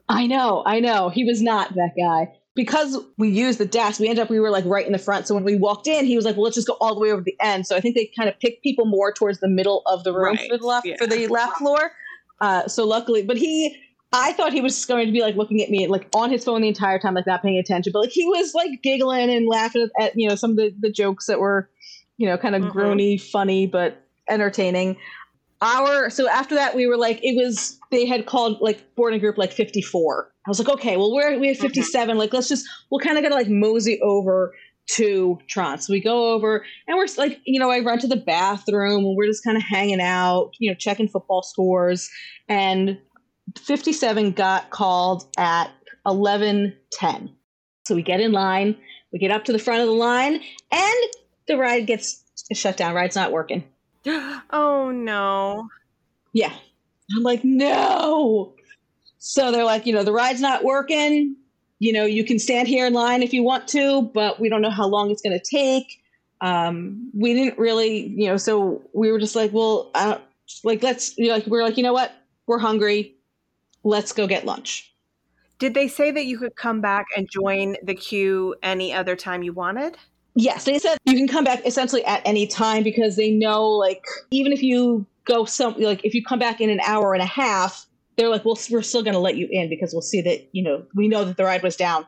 I 0.08 0.26
know, 0.26 0.62
I 0.64 0.78
know. 0.78 1.08
He 1.08 1.24
was 1.24 1.42
not 1.42 1.74
that 1.74 1.94
guy. 1.98 2.32
Because 2.54 2.98
we 3.18 3.28
used 3.28 3.58
the 3.58 3.66
DAS, 3.66 3.98
we 3.98 4.08
ended 4.08 4.22
up, 4.22 4.30
we 4.30 4.38
were 4.38 4.50
like 4.50 4.64
right 4.64 4.86
in 4.86 4.92
the 4.92 4.98
front. 4.98 5.26
So 5.26 5.34
when 5.34 5.44
we 5.44 5.56
walked 5.56 5.86
in, 5.86 6.06
he 6.06 6.16
was 6.16 6.24
like, 6.24 6.36
well, 6.36 6.44
let's 6.44 6.54
just 6.54 6.68
go 6.68 6.76
all 6.80 6.94
the 6.94 7.00
way 7.00 7.10
over 7.10 7.22
the 7.22 7.36
end. 7.40 7.66
So 7.66 7.76
I 7.76 7.80
think 7.80 7.96
they 7.96 8.10
kind 8.16 8.28
of 8.28 8.38
picked 8.38 8.62
people 8.62 8.86
more 8.86 9.12
towards 9.12 9.40
the 9.40 9.48
middle 9.48 9.82
of 9.86 10.04
the 10.04 10.12
room 10.12 10.36
right. 10.36 10.48
for 10.48 10.56
the 10.56 10.66
left, 10.66 10.86
yeah. 10.86 10.96
for 10.96 11.06
the 11.06 11.26
laugh 11.26 11.54
floor. 11.54 11.92
Uh, 12.40 12.68
so 12.68 12.86
luckily, 12.86 13.22
but 13.22 13.36
he, 13.36 13.76
I 14.12 14.32
thought 14.32 14.52
he 14.52 14.60
was 14.60 14.84
going 14.84 15.06
to 15.06 15.12
be 15.12 15.20
like 15.20 15.36
looking 15.36 15.62
at 15.62 15.70
me 15.70 15.86
like 15.86 16.08
on 16.14 16.30
his 16.30 16.44
phone 16.44 16.62
the 16.62 16.68
entire 16.68 16.98
time, 16.98 17.14
like 17.14 17.26
not 17.26 17.42
paying 17.42 17.58
attention. 17.58 17.92
But 17.92 18.00
like 18.00 18.10
he 18.10 18.24
was 18.26 18.54
like 18.54 18.82
giggling 18.82 19.30
and 19.30 19.46
laughing 19.46 19.88
at, 19.98 20.04
at 20.04 20.12
you 20.16 20.28
know 20.28 20.34
some 20.34 20.52
of 20.52 20.56
the, 20.56 20.74
the 20.78 20.90
jokes 20.90 21.26
that 21.26 21.40
were, 21.40 21.68
you 22.16 22.26
know, 22.26 22.36
kind 22.38 22.54
of 22.54 22.62
mm-hmm. 22.62 22.78
groany, 22.78 23.20
funny 23.20 23.66
but 23.66 24.02
entertaining. 24.28 24.96
Our 25.62 26.10
so 26.10 26.28
after 26.28 26.54
that 26.54 26.76
we 26.76 26.86
were 26.86 26.98
like 26.98 27.18
it 27.22 27.34
was 27.34 27.78
they 27.90 28.04
had 28.04 28.26
called 28.26 28.60
like 28.60 28.94
boarding 28.94 29.20
group 29.20 29.38
like 29.38 29.52
fifty 29.52 29.80
four. 29.80 30.30
I 30.46 30.50
was 30.50 30.58
like 30.58 30.68
okay, 30.68 30.96
well 30.96 31.12
we're 31.12 31.38
we 31.38 31.48
have 31.48 31.56
fifty 31.56 31.82
seven. 31.82 32.10
Mm-hmm. 32.12 32.18
Like 32.18 32.32
let's 32.34 32.48
just 32.48 32.66
we'll 32.90 33.00
kind 33.00 33.16
of 33.16 33.22
gotta 33.22 33.34
like 33.34 33.48
mosey 33.48 33.98
over 34.02 34.54
to 34.88 35.38
Tron. 35.48 35.78
So 35.78 35.92
we 35.92 36.00
go 36.00 36.32
over 36.32 36.64
and 36.86 36.96
we're 36.96 37.06
like, 37.18 37.40
you 37.44 37.58
know, 37.58 37.70
I 37.70 37.80
run 37.80 37.98
to 38.00 38.06
the 38.06 38.16
bathroom 38.16 39.04
and 39.04 39.16
we're 39.16 39.26
just 39.26 39.44
kind 39.44 39.56
of 39.56 39.62
hanging 39.62 40.00
out, 40.00 40.52
you 40.58 40.70
know, 40.70 40.76
checking 40.76 41.08
football 41.08 41.42
scores. 41.42 42.10
And 42.48 42.98
57 43.58 44.32
got 44.32 44.70
called 44.70 45.26
at 45.38 45.70
11:10. 46.06 47.30
So 47.86 47.94
we 47.94 48.02
get 48.02 48.20
in 48.20 48.32
line, 48.32 48.76
we 49.12 49.18
get 49.18 49.30
up 49.30 49.44
to 49.44 49.52
the 49.52 49.58
front 49.58 49.80
of 49.80 49.86
the 49.86 49.94
line, 49.94 50.40
and 50.72 50.94
the 51.46 51.56
ride 51.56 51.86
gets 51.86 52.24
shut 52.52 52.76
down. 52.76 52.94
Ride's 52.94 53.16
not 53.16 53.32
working. 53.32 53.64
Oh 54.50 54.92
no. 54.92 55.68
Yeah. 56.32 56.54
I'm 57.16 57.22
like, 57.22 57.42
no. 57.42 58.54
So 59.18 59.50
they're 59.50 59.64
like, 59.64 59.86
you 59.86 59.92
know, 59.92 60.04
the 60.04 60.12
ride's 60.12 60.40
not 60.40 60.64
working 60.64 61.36
you 61.78 61.92
know, 61.92 62.04
you 62.04 62.24
can 62.24 62.38
stand 62.38 62.68
here 62.68 62.86
in 62.86 62.92
line 62.92 63.22
if 63.22 63.32
you 63.32 63.42
want 63.42 63.68
to, 63.68 64.02
but 64.14 64.40
we 64.40 64.48
don't 64.48 64.62
know 64.62 64.70
how 64.70 64.86
long 64.86 65.10
it's 65.10 65.22
going 65.22 65.38
to 65.38 65.44
take. 65.44 66.00
Um, 66.40 67.10
we 67.14 67.34
didn't 67.34 67.58
really, 67.58 68.08
you 68.08 68.26
know, 68.28 68.36
so 68.36 68.82
we 68.92 69.10
were 69.10 69.18
just 69.18 69.36
like, 69.36 69.52
well, 69.52 69.90
uh, 69.94 70.18
like 70.64 70.82
let's, 70.82 71.16
you 71.16 71.28
know, 71.28 71.34
like 71.34 71.46
we're 71.46 71.62
like, 71.62 71.76
you 71.76 71.82
know 71.82 71.92
what, 71.92 72.12
we're 72.46 72.58
hungry, 72.58 73.14
let's 73.84 74.12
go 74.12 74.26
get 74.26 74.44
lunch. 74.44 74.92
Did 75.58 75.74
they 75.74 75.88
say 75.88 76.10
that 76.10 76.26
you 76.26 76.38
could 76.38 76.54
come 76.54 76.82
back 76.82 77.06
and 77.16 77.28
join 77.30 77.76
the 77.82 77.94
queue 77.94 78.54
any 78.62 78.92
other 78.92 79.16
time 79.16 79.42
you 79.42 79.54
wanted? 79.54 79.96
Yes, 80.34 80.64
they 80.64 80.78
said 80.78 80.98
you 81.06 81.14
can 81.14 81.26
come 81.26 81.44
back 81.44 81.66
essentially 81.66 82.04
at 82.04 82.20
any 82.26 82.46
time 82.46 82.82
because 82.82 83.16
they 83.16 83.30
know, 83.30 83.66
like, 83.66 84.04
even 84.30 84.52
if 84.52 84.62
you 84.62 85.06
go 85.24 85.46
some, 85.46 85.74
like, 85.78 86.04
if 86.04 86.14
you 86.14 86.22
come 86.22 86.38
back 86.38 86.60
in 86.60 86.68
an 86.68 86.80
hour 86.86 87.14
and 87.14 87.22
a 87.22 87.26
half, 87.26 87.86
they're 88.16 88.28
like, 88.28 88.44
well, 88.44 88.58
we're 88.70 88.82
still 88.82 89.02
going 89.02 89.14
to 89.14 89.20
let 89.20 89.36
you 89.36 89.48
in 89.50 89.68
because 89.68 89.92
we'll 89.92 90.02
see 90.02 90.20
that, 90.22 90.48
you 90.52 90.62
know, 90.62 90.84
we 90.94 91.08
know 91.08 91.24
that 91.24 91.36
the 91.36 91.44
ride 91.44 91.62
was 91.62 91.76
down. 91.76 92.06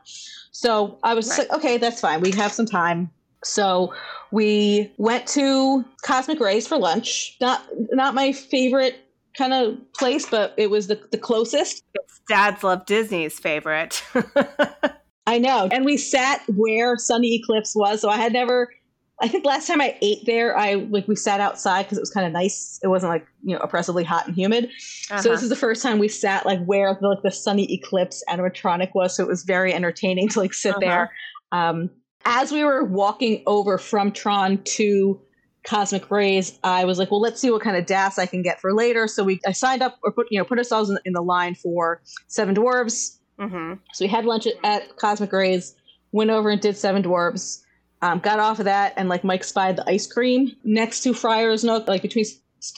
So 0.51 0.97
I 1.03 1.13
was 1.13 1.29
right. 1.29 1.39
like, 1.39 1.51
okay, 1.51 1.77
that's 1.77 2.01
fine. 2.01 2.21
We 2.21 2.31
have 2.31 2.51
some 2.51 2.65
time. 2.65 3.11
So 3.43 3.93
we 4.31 4.91
went 4.97 5.27
to 5.27 5.85
Cosmic 6.03 6.39
Rays 6.39 6.67
for 6.67 6.77
lunch. 6.77 7.37
Not 7.39 7.63
not 7.91 8.13
my 8.13 8.31
favorite 8.31 8.99
kind 9.37 9.53
of 9.53 9.77
place, 9.93 10.25
but 10.29 10.53
it 10.57 10.69
was 10.69 10.87
the, 10.87 10.99
the 11.11 11.17
closest. 11.17 11.83
It's 11.93 12.19
Dads 12.27 12.63
Love 12.63 12.85
Disney's 12.85 13.39
favorite. 13.39 14.03
I 15.27 15.37
know. 15.37 15.69
And 15.71 15.85
we 15.85 15.95
sat 15.95 16.41
where 16.49 16.97
Sonny 16.97 17.35
Eclipse 17.35 17.75
was. 17.75 18.01
So 18.01 18.09
I 18.09 18.17
had 18.17 18.33
never 18.33 18.73
I 19.21 19.27
think 19.27 19.45
last 19.45 19.67
time 19.67 19.81
I 19.81 19.97
ate 20.01 20.25
there, 20.25 20.57
I 20.57 20.75
like 20.75 21.07
we 21.07 21.15
sat 21.15 21.41
outside 21.41 21.83
because 21.83 21.97
it 21.97 22.01
was 22.01 22.11
kind 22.11 22.25
of 22.25 22.31
nice. 22.31 22.79
It 22.81 22.87
wasn't 22.87 23.11
like 23.11 23.27
you 23.43 23.53
know 23.53 23.61
oppressively 23.61 24.03
hot 24.03 24.27
and 24.27 24.35
humid. 24.35 24.65
Uh-huh. 24.65 25.21
So 25.21 25.29
this 25.29 25.43
is 25.43 25.49
the 25.49 25.55
first 25.55 25.83
time 25.83 25.99
we 25.99 26.07
sat 26.07 26.45
like 26.45 26.63
where 26.65 26.97
the, 26.99 27.07
like 27.07 27.23
the 27.23 27.31
Sonny 27.31 27.71
Eclipse 27.73 28.23
animatronic 28.29 28.93
was. 28.95 29.15
So 29.15 29.23
it 29.23 29.27
was 29.27 29.43
very 29.43 29.73
entertaining 29.73 30.29
to 30.29 30.39
like 30.39 30.53
sit 30.53 30.71
uh-huh. 30.71 30.79
there. 30.79 31.11
Um, 31.51 31.89
as 32.25 32.51
we 32.51 32.63
were 32.63 32.83
walking 32.83 33.43
over 33.45 33.77
from 33.77 34.11
Tron 34.11 34.61
to 34.63 35.19
Cosmic 35.65 36.09
Rays, 36.09 36.57
I 36.63 36.85
was 36.85 36.97
like, 36.97 37.11
well, 37.11 37.21
let's 37.21 37.41
see 37.41 37.51
what 37.51 37.61
kind 37.61 37.75
of 37.75 37.85
DAS 37.85 38.17
I 38.17 38.25
can 38.25 38.41
get 38.41 38.61
for 38.61 38.73
later. 38.73 39.07
So 39.07 39.23
we 39.23 39.41
I 39.45 39.51
signed 39.51 39.81
up 39.81 39.97
or 40.03 40.11
put 40.11 40.27
you 40.31 40.39
know 40.39 40.45
put 40.45 40.57
ourselves 40.57 40.89
in, 40.89 40.97
in 41.03 41.13
the 41.13 41.21
line 41.21 41.55
for 41.55 42.01
Seven 42.27 42.55
Dwarves. 42.55 43.17
Mm-hmm. 43.39 43.75
So 43.93 44.05
we 44.05 44.09
had 44.09 44.25
lunch 44.25 44.47
at, 44.47 44.53
at, 44.63 44.97
Cosmic 44.97 45.31
Rays, 45.31 45.75
went 46.11 46.29
over 46.29 46.49
and 46.49 46.61
did 46.61 46.77
Seven 46.77 47.03
Dwarves. 47.03 47.63
Um, 48.01 48.19
got 48.19 48.39
off 48.39 48.59
of 48.59 48.65
that 48.65 48.93
and 48.95 49.09
like 49.09 49.23
Mike 49.23 49.43
spied 49.43 49.75
the 49.75 49.89
ice 49.89 50.07
cream 50.07 50.55
next 50.63 51.01
to 51.01 51.13
Friar's 51.13 51.63
Nook, 51.63 51.87
like 51.87 52.01
between 52.01 52.25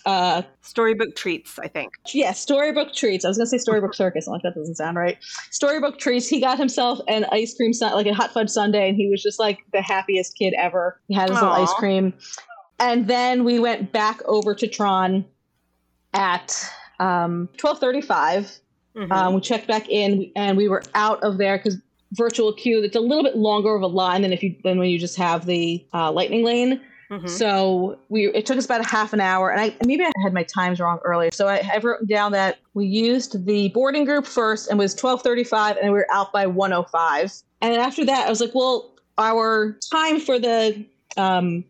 uh 0.06 0.42
storybook 0.62 1.16
treats 1.16 1.58
i 1.60 1.68
think. 1.68 1.94
yeah 2.14 2.32
storybook 2.32 2.94
treats. 2.94 3.26
I 3.26 3.30
was 3.30 3.38
gonna 3.38 3.48
say 3.48 3.58
storybook 3.58 3.94
circus. 3.94 4.28
I'm 4.28 4.34
like 4.34 4.44
that 4.44 4.56
doesn't 4.56 4.76
sound 4.76 4.98
right. 4.98 5.18
Storybook 5.50 5.98
treats. 5.98 6.28
He 6.28 6.40
got 6.40 6.58
himself 6.58 7.00
an 7.08 7.26
ice 7.32 7.56
cream 7.56 7.72
like 7.82 8.06
a 8.06 8.14
hot 8.14 8.32
fudge 8.32 8.50
sundae 8.50 8.90
and 8.90 8.96
he 8.96 9.10
was 9.10 9.22
just 9.24 9.40
like 9.40 9.60
the 9.74 9.82
happiest 9.82 10.38
kid 10.38 10.54
ever. 10.58 11.00
He 11.08 11.16
had 11.16 11.30
his 11.30 11.36
little 11.40 11.54
ice 11.54 11.74
cream. 11.74 12.14
And 12.80 13.08
then 13.08 13.44
we 13.44 13.60
went 13.60 13.92
back 13.92 14.22
over 14.26 14.56
to 14.56 14.68
tron 14.68 15.26
at 16.14 16.52
um 17.00 17.50
1235 17.60 18.60
mm-hmm. 18.96 19.12
um, 19.12 19.34
we 19.34 19.42
checked 19.42 19.68
back 19.68 19.90
in 19.90 20.32
and 20.36 20.58
we 20.58 20.68
were 20.68 20.84
out 20.94 21.24
of 21.24 21.38
there 21.38 21.58
because 21.58 21.78
virtual 22.14 22.52
queue 22.54 22.82
that's 22.82 22.96
a 22.96 23.00
little 23.00 23.24
bit 23.24 23.38
longer 23.38 23.74
of 23.76 23.82
a 23.82 23.88
line 23.88 24.22
than 24.22 24.34
if 24.34 24.44
you 24.44 24.56
than 24.64 24.80
when 24.80 24.90
you 24.90 25.00
just 25.00 25.18
have 25.18 25.46
the 25.46 25.86
uh, 25.94 26.12
lightning 26.12 26.44
lane. 26.44 26.82
Mm-hmm. 27.10 27.28
So 27.28 28.00
we 28.10 28.28
it 28.30 28.46
took 28.46 28.58
us 28.58 28.66
about 28.66 28.82
a 28.82 28.88
half 28.88 29.12
an 29.12 29.20
hour, 29.20 29.50
and 29.50 29.60
I 29.60 29.76
maybe 29.86 30.04
I 30.04 30.12
had 30.24 30.34
my 30.34 30.44
times 30.44 30.80
wrong 30.80 31.00
earlier. 31.04 31.32
So 31.32 31.48
I 31.48 31.58
have 31.58 31.84
written 31.84 32.08
down 32.08 32.32
that 32.32 32.60
we 32.74 32.86
used 32.86 33.46
the 33.46 33.70
boarding 33.70 34.06
group 34.06 34.26
first, 34.26 34.70
and 34.70 34.80
was 34.80 34.96
twelve 34.96 35.22
thirty 35.22 35.44
five, 35.44 35.76
and 35.78 35.92
we 35.92 35.98
were 36.00 36.08
out 36.12 36.32
by 36.32 36.46
one 36.48 36.72
oh 36.72 36.84
five. 36.84 37.34
And 37.62 37.74
then 37.74 37.82
after 37.82 38.06
that, 38.06 38.28
I 38.28 38.30
was 38.30 38.40
like, 38.40 38.56
well, 38.56 38.94
our 39.18 39.78
time 39.92 40.20
for 40.20 40.40
the 40.40 40.86
um 41.18 41.66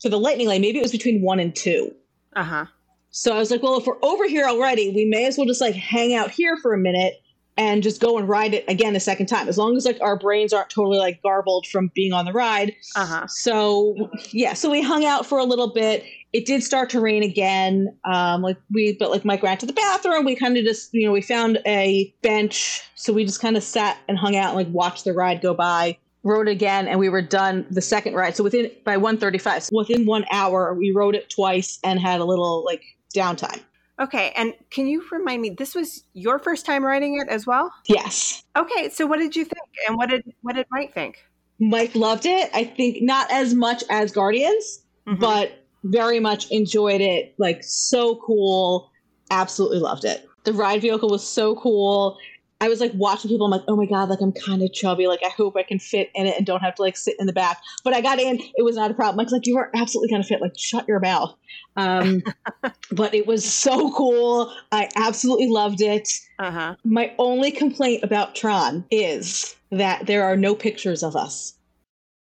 for 0.00 0.08
the 0.08 0.18
lightning 0.18 0.48
lane 0.48 0.60
maybe 0.60 0.78
it 0.78 0.82
was 0.82 0.92
between 0.92 1.20
one 1.20 1.40
and 1.40 1.54
two. 1.54 1.94
Uh 2.34 2.44
huh. 2.44 2.66
So 3.10 3.34
I 3.34 3.38
was 3.38 3.50
like, 3.50 3.62
well, 3.62 3.78
if 3.78 3.86
we're 3.86 4.02
over 4.02 4.28
here 4.28 4.46
already, 4.46 4.90
we 4.94 5.06
may 5.06 5.26
as 5.26 5.38
well 5.38 5.46
just 5.46 5.60
like 5.60 5.74
hang 5.74 6.14
out 6.14 6.30
here 6.30 6.56
for 6.58 6.74
a 6.74 6.78
minute 6.78 7.14
and 7.56 7.82
just 7.82 8.00
go 8.00 8.18
and 8.18 8.28
ride 8.28 8.54
it 8.54 8.64
again 8.68 8.94
a 8.96 9.00
second 9.00 9.26
time. 9.26 9.48
As 9.48 9.56
long 9.58 9.76
as 9.76 9.84
like 9.84 9.98
our 10.00 10.18
brains 10.18 10.52
aren't 10.52 10.70
totally 10.70 10.98
like 10.98 11.22
garbled 11.22 11.66
from 11.66 11.90
being 11.94 12.12
on 12.12 12.24
the 12.24 12.32
ride. 12.32 12.74
Uh-huh. 12.94 13.26
so 13.26 14.10
yeah 14.30 14.52
so 14.52 14.70
we 14.70 14.82
hung 14.82 15.04
out 15.04 15.26
for 15.26 15.38
a 15.38 15.44
little 15.44 15.72
bit. 15.72 16.04
It 16.32 16.44
did 16.44 16.62
start 16.62 16.90
to 16.90 17.00
rain 17.00 17.22
again 17.22 17.96
um 18.04 18.42
like 18.42 18.58
we 18.72 18.92
but 18.98 19.10
like 19.10 19.24
mike 19.24 19.42
ran 19.42 19.58
to 19.58 19.66
the 19.66 19.72
bathroom. 19.72 20.24
We 20.24 20.36
kind 20.36 20.56
of 20.56 20.64
just 20.64 20.92
you 20.92 21.06
know 21.06 21.12
we 21.12 21.22
found 21.22 21.58
a 21.66 22.14
bench 22.22 22.82
so 22.94 23.12
we 23.12 23.24
just 23.24 23.40
kind 23.40 23.56
of 23.56 23.62
sat 23.62 23.98
and 24.08 24.18
hung 24.18 24.36
out 24.36 24.48
and 24.48 24.56
like 24.56 24.68
watched 24.72 25.04
the 25.04 25.12
ride 25.12 25.40
go 25.40 25.54
by. 25.54 25.98
Rode 26.22 26.48
again 26.48 26.88
and 26.88 26.98
we 26.98 27.08
were 27.08 27.22
done 27.22 27.64
the 27.70 27.80
second 27.80 28.14
ride. 28.14 28.36
So 28.36 28.44
within 28.44 28.70
by 28.84 28.96
135 28.96 29.64
so 29.64 29.76
within 29.76 30.04
one 30.04 30.26
hour 30.30 30.74
we 30.74 30.92
rode 30.94 31.14
it 31.14 31.30
twice 31.30 31.78
and 31.84 32.00
had 32.00 32.20
a 32.20 32.24
little 32.24 32.64
like 32.64 32.82
downtime 33.14 33.62
Okay, 33.98 34.32
and 34.36 34.52
can 34.70 34.86
you 34.86 35.02
remind 35.10 35.40
me? 35.40 35.50
This 35.50 35.74
was 35.74 36.04
your 36.12 36.38
first 36.38 36.66
time 36.66 36.84
writing 36.84 37.18
it 37.18 37.28
as 37.28 37.46
well. 37.46 37.72
Yes. 37.86 38.44
Okay, 38.54 38.90
so 38.90 39.06
what 39.06 39.18
did 39.18 39.34
you 39.34 39.44
think, 39.44 39.68
and 39.88 39.96
what 39.96 40.10
did 40.10 40.22
what 40.42 40.54
did 40.54 40.66
Mike 40.70 40.92
think? 40.92 41.24
Mike 41.58 41.94
loved 41.94 42.26
it. 42.26 42.50
I 42.52 42.64
think 42.64 42.98
not 43.00 43.30
as 43.30 43.54
much 43.54 43.82
as 43.88 44.12
Guardians, 44.12 44.82
mm-hmm. 45.06 45.20
but 45.20 45.66
very 45.84 46.20
much 46.20 46.50
enjoyed 46.50 47.00
it. 47.00 47.34
Like 47.38 47.62
so 47.62 48.16
cool. 48.16 48.90
Absolutely 49.30 49.78
loved 49.78 50.04
it. 50.04 50.28
The 50.44 50.52
ride 50.52 50.82
vehicle 50.82 51.08
was 51.08 51.26
so 51.26 51.56
cool. 51.56 52.18
I 52.60 52.68
was 52.68 52.80
like 52.80 52.92
watching 52.94 53.30
people. 53.30 53.46
I'm 53.46 53.52
like, 53.52 53.64
oh 53.68 53.76
my 53.76 53.84
god, 53.84 54.08
like 54.08 54.20
I'm 54.20 54.32
kind 54.32 54.62
of 54.62 54.72
chubby. 54.72 55.06
Like 55.06 55.20
I 55.24 55.28
hope 55.28 55.56
I 55.56 55.62
can 55.62 55.78
fit 55.78 56.10
in 56.14 56.26
it 56.26 56.36
and 56.36 56.46
don't 56.46 56.62
have 56.62 56.74
to 56.76 56.82
like 56.82 56.96
sit 56.96 57.16
in 57.18 57.26
the 57.26 57.32
back. 57.32 57.60
But 57.84 57.94
I 57.94 58.00
got 58.00 58.18
in. 58.18 58.40
It 58.56 58.64
was 58.64 58.76
not 58.76 58.90
a 58.90 58.94
problem. 58.94 59.16
Mike's 59.16 59.32
like, 59.32 59.46
you 59.46 59.58
are 59.58 59.70
absolutely 59.74 60.10
gonna 60.10 60.24
fit. 60.24 60.40
Like 60.40 60.58
shut 60.58 60.88
your 60.88 61.00
mouth. 61.00 61.34
Um, 61.76 62.22
but 62.92 63.14
it 63.14 63.26
was 63.26 63.44
so 63.44 63.92
cool. 63.92 64.52
I 64.72 64.88
absolutely 64.96 65.48
loved 65.48 65.82
it. 65.82 66.08
Uh-huh. 66.38 66.76
My 66.84 67.12
only 67.18 67.50
complaint 67.50 68.02
about 68.02 68.34
Tron 68.34 68.84
is 68.90 69.54
that 69.70 70.06
there 70.06 70.24
are 70.24 70.36
no 70.36 70.54
pictures 70.54 71.02
of 71.02 71.14
us. 71.14 71.54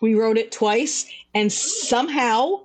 We 0.00 0.14
wrote 0.14 0.36
it 0.36 0.52
twice, 0.52 1.10
and 1.34 1.50
somehow 1.50 2.64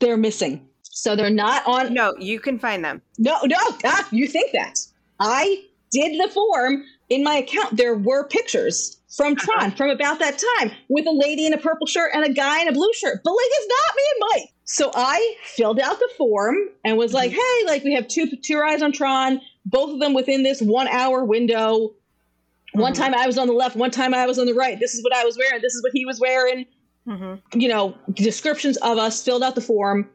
they're 0.00 0.16
missing. 0.16 0.66
So 0.82 1.14
they're 1.14 1.30
not 1.30 1.64
on. 1.66 1.94
No, 1.94 2.14
you 2.18 2.40
can 2.40 2.58
find 2.58 2.84
them. 2.84 3.02
No, 3.18 3.38
no, 3.44 3.56
ah, 3.84 4.08
you 4.10 4.26
think 4.26 4.50
that? 4.52 4.80
I 5.20 5.64
did 5.90 6.20
the 6.20 6.28
form 6.32 6.84
in 7.08 7.24
my 7.24 7.36
account, 7.36 7.76
there 7.76 7.94
were 7.94 8.24
pictures 8.24 8.98
from 9.08 9.32
uh-huh. 9.32 9.44
Tron 9.58 9.70
from 9.72 9.90
about 9.90 10.18
that 10.18 10.42
time 10.58 10.72
with 10.88 11.06
a 11.06 11.12
lady 11.12 11.46
in 11.46 11.52
a 11.52 11.58
purple 11.58 11.86
shirt 11.86 12.10
and 12.14 12.24
a 12.24 12.32
guy 12.32 12.60
in 12.60 12.68
a 12.68 12.72
blue 12.72 12.92
shirt. 12.94 13.20
But 13.24 13.30
like, 13.30 13.46
it's 13.50 13.68
not 13.68 13.96
me 13.96 14.02
and 14.12 14.30
Mike. 14.30 14.52
So 14.64 14.90
I 14.94 15.36
filled 15.44 15.80
out 15.80 15.98
the 15.98 16.10
form 16.18 16.56
and 16.84 16.98
was 16.98 17.14
like, 17.14 17.30
mm-hmm. 17.30 17.40
"Hey, 17.40 17.72
like 17.72 17.84
we 17.84 17.94
have 17.94 18.06
two 18.06 18.30
two 18.42 18.58
rides 18.58 18.82
on 18.82 18.92
Tron, 18.92 19.40
both 19.64 19.94
of 19.94 20.00
them 20.00 20.12
within 20.12 20.42
this 20.42 20.60
one 20.60 20.88
hour 20.88 21.24
window. 21.24 21.88
Mm-hmm. 21.88 22.80
One 22.80 22.92
time 22.92 23.14
I 23.14 23.26
was 23.26 23.38
on 23.38 23.46
the 23.46 23.54
left, 23.54 23.76
one 23.76 23.90
time 23.90 24.12
I 24.12 24.26
was 24.26 24.38
on 24.38 24.46
the 24.46 24.52
right. 24.52 24.78
This 24.78 24.94
is 24.94 25.02
what 25.02 25.14
I 25.16 25.24
was 25.24 25.38
wearing. 25.38 25.62
This 25.62 25.74
is 25.74 25.82
what 25.82 25.92
he 25.94 26.04
was 26.04 26.20
wearing. 26.20 26.66
Mm-hmm. 27.06 27.58
You 27.58 27.68
know, 27.68 27.96
descriptions 28.12 28.76
of 28.78 28.98
us. 28.98 29.24
Filled 29.24 29.42
out 29.42 29.54
the 29.54 29.62
form, 29.62 30.10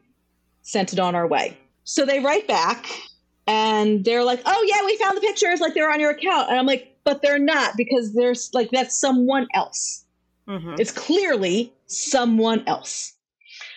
sent 0.62 0.92
it 0.92 1.00
on 1.00 1.16
our 1.16 1.26
way. 1.26 1.58
So 1.82 2.06
they 2.06 2.20
write 2.20 2.46
back 2.46 2.86
and 3.46 4.04
they're 4.04 4.24
like, 4.24 4.42
"Oh 4.46 4.64
yeah, 4.66 4.84
we 4.84 4.96
found 4.96 5.16
the 5.16 5.20
pictures. 5.20 5.60
Like 5.60 5.74
they're 5.74 5.90
on 5.90 6.00
your 6.00 6.10
account." 6.10 6.50
And 6.50 6.58
I'm 6.58 6.66
like, 6.66 6.96
"But 7.04 7.22
they're 7.22 7.38
not 7.38 7.76
because 7.76 8.14
there's 8.14 8.50
like 8.52 8.70
that's 8.70 8.98
someone 8.98 9.46
else. 9.54 10.04
Mm-hmm. 10.48 10.74
It's 10.78 10.92
clearly 10.92 11.72
someone 11.86 12.64
else." 12.66 13.12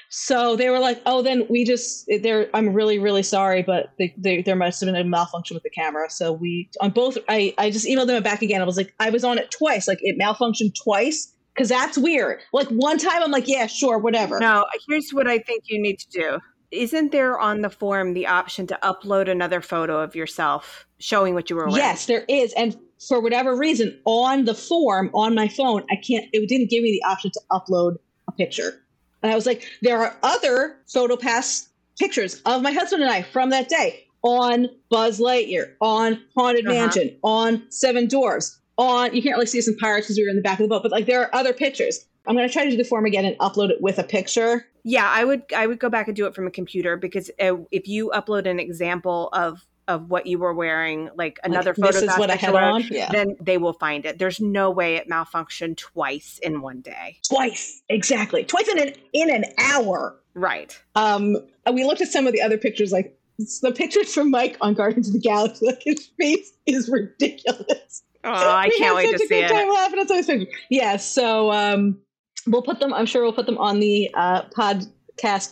So 0.09 0.55
they 0.55 0.70
were 0.70 0.80
like, 0.80 1.01
"Oh, 1.05 1.22
then 1.22 1.45
we 1.49 1.65
just 1.65 2.09
there. 2.22 2.49
I'm 2.53 2.74
really, 2.74 2.97
really 2.97 3.24
sorry, 3.24 3.61
but 3.61 3.91
they, 3.99 4.13
they, 4.18 4.41
there 4.41 4.55
must 4.55 4.80
have 4.80 4.88
been 4.88 4.95
a 4.95 5.03
malfunction 5.03 5.55
with 5.55 5.63
the 5.63 5.70
camera. 5.70 6.09
So 6.09 6.32
we 6.32 6.70
on 6.80 6.91
both. 6.91 7.18
I 7.28 7.53
I 7.57 7.70
just 7.70 7.86
emailed 7.86 8.07
them 8.07 8.24
back 8.24 8.41
again. 8.41 8.61
I 8.61 8.65
was 8.65 8.78
like, 8.78 8.93
I 8.99 9.09
was 9.09 9.24
on 9.24 9.38
it 9.38 9.51
twice. 9.51 9.88
Like 9.88 9.99
it 10.01 10.18
malfunctioned 10.20 10.76
twice." 10.82 11.34
Because 11.53 11.70
that's 11.70 11.97
weird. 11.97 12.39
Like 12.53 12.68
one 12.68 12.99
time, 12.99 13.24
I'm 13.24 13.32
like, 13.32 13.47
yeah, 13.47 13.65
sure, 13.65 13.97
whatever. 13.97 14.39
No, 14.39 14.68
here's 14.88 15.09
what 15.09 15.26
I 15.26 15.39
think 15.39 15.63
you 15.65 15.82
need 15.82 15.97
to 15.97 16.07
do 16.09 16.39
isn't 16.72 17.11
there 17.11 17.39
on 17.39 17.61
the 17.61 17.70
form 17.70 18.13
the 18.13 18.28
option 18.28 18.68
to 18.68 18.80
upload 18.84 19.30
another 19.30 19.61
photo 19.61 20.01
of 20.01 20.15
yourself 20.15 20.86
showing 20.99 21.34
what 21.34 21.49
you 21.49 21.55
were 21.55 21.68
wearing? 21.68 21.78
Yes, 21.78 22.05
there 22.05 22.26
is. 22.28 22.53
And 22.53 22.78
for 23.07 23.22
whatever 23.22 23.55
reason, 23.55 23.99
on 24.05 24.45
the 24.45 24.53
form 24.53 25.09
on 25.13 25.36
my 25.36 25.47
phone, 25.47 25.84
I 25.91 25.95
can't, 25.95 26.26
it 26.34 26.47
didn't 26.47 26.70
give 26.70 26.84
me 26.84 26.91
the 26.91 27.07
option 27.07 27.32
to 27.32 27.41
upload 27.51 27.97
a 28.28 28.32
picture. 28.32 28.84
And 29.24 29.32
I 29.32 29.36
was 29.36 29.45
like, 29.45 29.68
there 29.82 29.99
are 29.99 30.18
other 30.24 30.78
PhotoPass 30.88 31.68
pictures 31.99 32.41
of 32.45 32.61
my 32.61 32.72
husband 32.72 33.01
and 33.01 33.11
I 33.11 33.24
from 33.24 33.49
that 33.51 33.70
day 33.70 34.05
on 34.24 34.68
Buzz 34.89 35.20
Lightyear, 35.20 35.74
on 35.80 36.22
Haunted 36.36 36.65
uh-huh. 36.65 36.74
Mansion, 36.74 37.18
on 37.24 37.63
Seven 37.70 38.07
Dwarfs, 38.07 38.59
on, 38.78 39.13
you 39.15 39.22
can't 39.22 39.36
really 39.36 39.47
see 39.47 39.59
us 39.59 39.68
in 39.68 39.76
Pirates 39.78 40.07
because 40.07 40.18
we 40.18 40.24
were 40.24 40.30
in 40.30 40.36
the 40.36 40.41
back 40.41 40.59
of 40.59 40.63
the 40.63 40.70
boat, 40.70 40.84
but 40.84 40.91
like 40.91 41.05
there 41.05 41.22
are 41.22 41.34
other 41.34 41.53
pictures. 41.53 42.05
I'm 42.28 42.36
going 42.36 42.47
to 42.47 42.51
try 42.51 42.65
to 42.65 42.70
do 42.70 42.78
the 42.78 42.84
form 42.84 43.05
again 43.05 43.26
and 43.26 43.38
upload 43.39 43.70
it 43.70 43.82
with 43.82 43.97
a 43.97 44.03
picture. 44.03 44.65
Yeah, 44.88 45.11
I 45.13 45.25
would 45.25 45.43
I 45.53 45.67
would 45.67 45.79
go 45.79 45.89
back 45.89 46.07
and 46.07 46.15
do 46.15 46.27
it 46.27 46.33
from 46.33 46.47
a 46.47 46.51
computer 46.51 46.95
because 46.95 47.29
uh, 47.41 47.57
if 47.71 47.89
you 47.89 48.09
upload 48.15 48.45
an 48.47 48.57
example 48.57 49.27
of 49.33 49.67
of 49.89 50.09
what 50.09 50.27
you 50.27 50.39
were 50.39 50.53
wearing, 50.53 51.09
like 51.15 51.39
another 51.43 51.71
like, 51.71 51.91
photo, 51.91 51.99
this 51.99 52.11
is 52.13 52.17
what 52.17 52.29
I 52.29 52.35
had 52.35 52.55
on. 52.55 52.83
Yeah. 52.89 53.11
Then 53.11 53.35
they 53.41 53.57
will 53.57 53.73
find 53.73 54.05
it. 54.05 54.17
There's 54.17 54.39
no 54.39 54.71
way 54.71 54.95
it 54.95 55.09
malfunctioned 55.09 55.75
twice 55.75 56.39
in 56.41 56.61
one 56.61 56.79
day. 56.79 57.17
Twice, 57.27 57.81
exactly, 57.89 58.45
twice 58.45 58.69
in 58.69 58.79
an 58.79 58.93
in 59.11 59.29
an 59.29 59.43
hour. 59.57 60.21
Right. 60.33 60.79
Um, 60.95 61.35
we 61.73 61.83
looked 61.83 61.99
at 61.99 62.07
some 62.07 62.25
of 62.25 62.31
the 62.31 62.41
other 62.41 62.57
pictures, 62.57 62.93
like 62.93 63.19
the 63.61 63.73
pictures 63.73 64.13
from 64.13 64.31
Mike 64.31 64.55
on 64.61 64.73
Guardians 64.73 65.09
of 65.09 65.15
the 65.15 65.19
Galaxy. 65.19 65.65
Like 65.65 65.81
his 65.83 66.07
face 66.17 66.53
is 66.65 66.88
ridiculous. 66.88 68.03
Oh, 68.23 68.31
I 68.31 68.69
can't 68.77 68.95
wait 68.95 69.11
to 69.11 69.19
see 69.19 69.39
it. 69.39 69.49
Time 69.49 69.67
laughing 69.67 69.99
at 69.99 70.07
those 70.07 70.27
pictures. 70.27 70.53
Yeah, 70.69 70.95
so 70.95 71.51
um, 71.51 71.99
we'll 72.47 72.61
put 72.61 72.79
them. 72.79 72.93
I'm 72.93 73.05
sure 73.05 73.23
we'll 73.23 73.33
put 73.33 73.45
them 73.45 73.57
on 73.57 73.79
the 73.79 74.09
uh, 74.13 74.43
podcast 74.43 74.89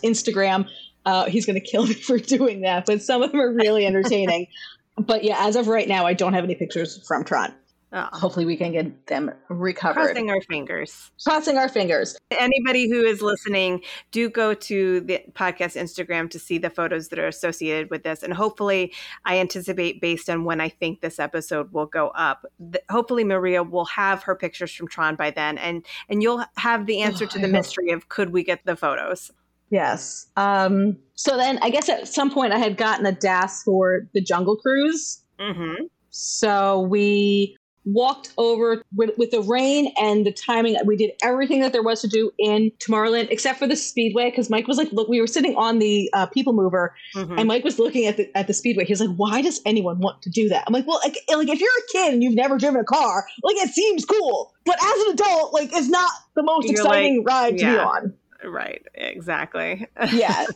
Instagram. 0.02 0.68
Uh, 1.04 1.26
he's 1.26 1.46
going 1.46 1.60
to 1.60 1.66
kill 1.66 1.86
me 1.86 1.94
for 2.08 2.18
doing 2.18 2.62
that, 2.62 2.86
but 2.86 3.02
some 3.02 3.22
of 3.22 3.30
them 3.30 3.40
are 3.40 3.52
really 3.52 3.86
entertaining. 3.86 4.48
but 4.98 5.24
yeah, 5.24 5.36
as 5.46 5.56
of 5.56 5.68
right 5.68 5.88
now, 5.88 6.06
I 6.06 6.14
don't 6.14 6.32
have 6.32 6.44
any 6.44 6.54
pictures 6.54 7.06
from 7.06 7.24
Tron. 7.24 7.54
Oh. 7.96 8.08
Hopefully, 8.12 8.44
we 8.44 8.58
can 8.58 8.72
get 8.72 9.06
them 9.06 9.32
recovered. 9.48 9.94
Crossing 9.94 10.28
our 10.28 10.42
fingers. 10.42 11.10
Crossing 11.24 11.56
our 11.56 11.68
fingers. 11.68 12.18
Anybody 12.30 12.90
who 12.90 13.00
is 13.00 13.22
listening, 13.22 13.80
do 14.10 14.28
go 14.28 14.52
to 14.52 15.00
the 15.00 15.22
podcast 15.32 15.80
Instagram 15.80 16.28
to 16.30 16.38
see 16.38 16.58
the 16.58 16.68
photos 16.68 17.08
that 17.08 17.18
are 17.18 17.26
associated 17.26 17.90
with 17.90 18.02
this. 18.02 18.22
And 18.22 18.34
hopefully, 18.34 18.92
I 19.24 19.38
anticipate 19.38 20.02
based 20.02 20.28
on 20.28 20.44
when 20.44 20.60
I 20.60 20.68
think 20.68 21.00
this 21.00 21.18
episode 21.18 21.72
will 21.72 21.86
go 21.86 22.08
up. 22.08 22.44
Th- 22.70 22.84
hopefully, 22.90 23.24
Maria 23.24 23.62
will 23.62 23.86
have 23.86 24.22
her 24.24 24.36
pictures 24.36 24.74
from 24.74 24.88
Tron 24.88 25.16
by 25.16 25.30
then, 25.30 25.56
and 25.56 25.82
and 26.10 26.22
you'll 26.22 26.44
have 26.58 26.84
the 26.84 27.00
answer 27.00 27.24
oh, 27.24 27.28
to 27.28 27.38
the 27.38 27.48
mystery 27.48 27.92
of 27.92 28.10
could 28.10 28.30
we 28.30 28.44
get 28.44 28.66
the 28.66 28.76
photos. 28.76 29.30
Yes. 29.70 30.26
Um, 30.36 30.98
so 31.14 31.38
then, 31.38 31.58
I 31.62 31.70
guess 31.70 31.88
at 31.88 32.08
some 32.08 32.30
point, 32.30 32.52
I 32.52 32.58
had 32.58 32.76
gotten 32.76 33.06
a 33.06 33.12
DAS 33.12 33.62
for 33.62 34.02
the 34.12 34.20
Jungle 34.20 34.56
Cruise. 34.56 35.22
Mm-hmm. 35.40 35.86
So 36.10 36.80
we 36.82 37.56
walked 37.86 38.32
over 38.36 38.82
with, 38.94 39.16
with, 39.16 39.30
the 39.30 39.40
rain 39.40 39.92
and 39.98 40.26
the 40.26 40.32
timing. 40.32 40.76
We 40.84 40.96
did 40.96 41.12
everything 41.22 41.60
that 41.60 41.72
there 41.72 41.82
was 41.82 42.00
to 42.02 42.08
do 42.08 42.32
in 42.38 42.72
Tomorrowland, 42.78 43.28
except 43.30 43.58
for 43.58 43.66
the 43.66 43.76
Speedway, 43.76 44.30
because 44.30 44.50
Mike 44.50 44.66
was 44.66 44.76
like, 44.76 44.92
"Look, 44.92 45.08
we 45.08 45.20
were 45.20 45.26
sitting 45.26 45.54
on 45.56 45.78
the 45.78 46.10
uh, 46.12 46.26
People 46.26 46.52
Mover, 46.52 46.94
mm-hmm. 47.14 47.38
and 47.38 47.48
Mike 47.48 47.64
was 47.64 47.78
looking 47.78 48.06
at 48.06 48.16
the 48.16 48.36
at 48.36 48.46
the 48.46 48.54
Speedway. 48.54 48.84
He's 48.84 49.00
like, 49.00 49.14
"Why 49.16 49.40
does 49.40 49.60
anyone 49.64 49.98
want 50.00 50.22
to 50.22 50.30
do 50.30 50.48
that?" 50.48 50.64
I'm 50.66 50.72
like, 50.72 50.86
"Well, 50.86 51.00
like, 51.04 51.16
like 51.28 51.48
if 51.48 51.60
you're 51.60 51.68
a 51.68 51.92
kid 51.92 52.14
and 52.14 52.22
you've 52.22 52.34
never 52.34 52.58
driven 52.58 52.80
a 52.80 52.84
car, 52.84 53.26
like 53.42 53.56
it 53.56 53.70
seems 53.70 54.04
cool, 54.04 54.52
but 54.64 54.76
as 54.82 55.02
an 55.02 55.12
adult, 55.12 55.54
like 55.54 55.70
it's 55.72 55.88
not 55.88 56.10
the 56.34 56.42
most 56.42 56.66
you're 56.66 56.80
exciting 56.80 57.18
like, 57.18 57.26
ride 57.26 57.60
yeah. 57.60 57.70
to 57.70 57.72
be 57.72 57.78
on." 57.78 58.14
Right, 58.44 58.82
exactly. 58.94 59.86
yeah. 60.12 60.46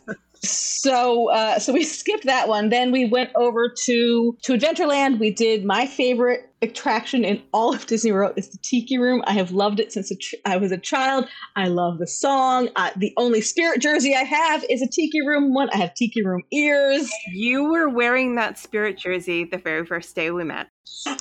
So 0.43 1.31
uh, 1.31 1.59
so 1.59 1.73
we 1.73 1.85
skipped 2.01 2.25
that 2.25 2.49
one. 2.49 2.69
Then 2.69 2.93
we 2.93 3.07
went 3.07 3.31
over 3.37 3.73
to 3.85 4.37
to 4.43 4.53
Adventureland. 4.53 5.19
We 5.19 5.31
did 5.31 5.65
my 5.65 5.87
favorite 5.87 6.51
attraction 6.63 7.25
in 7.25 7.43
all 7.53 7.75
of 7.75 7.87
Disney 7.87 8.13
World 8.13 8.35
is 8.37 8.51
the 8.51 8.59
Tiki 8.59 8.99
Room. 8.99 9.23
I 9.27 9.33
have 9.33 9.51
loved 9.51 9.81
it 9.81 9.93
since 9.93 10.13
I 10.45 10.57
was 10.57 10.73
a 10.73 10.79
child. 10.79 11.27
I 11.57 11.69
love 11.69 11.99
the 11.99 12.07
song. 12.07 12.69
Uh, 12.77 12.91
the 12.97 13.13
only 13.17 13.41
Spirit 13.41 13.81
jersey 13.81 14.15
I 14.15 14.25
have 14.25 14.65
is 14.69 14.83
a 14.83 14.87
Tiki 14.87 15.27
Room 15.27 15.55
one. 15.55 15.71
I 15.73 15.79
have 15.79 15.95
Tiki 15.95 16.25
Room 16.25 16.43
ears. 16.53 17.11
You 17.33 17.71
were 17.71 17.89
wearing 17.89 18.35
that 18.37 18.59
Spirit 18.59 18.99
jersey 18.99 19.45
the 19.45 19.59
very 19.59 19.87
first 19.87 20.15
day 20.15 20.31
we 20.31 20.45
met. 20.45 20.69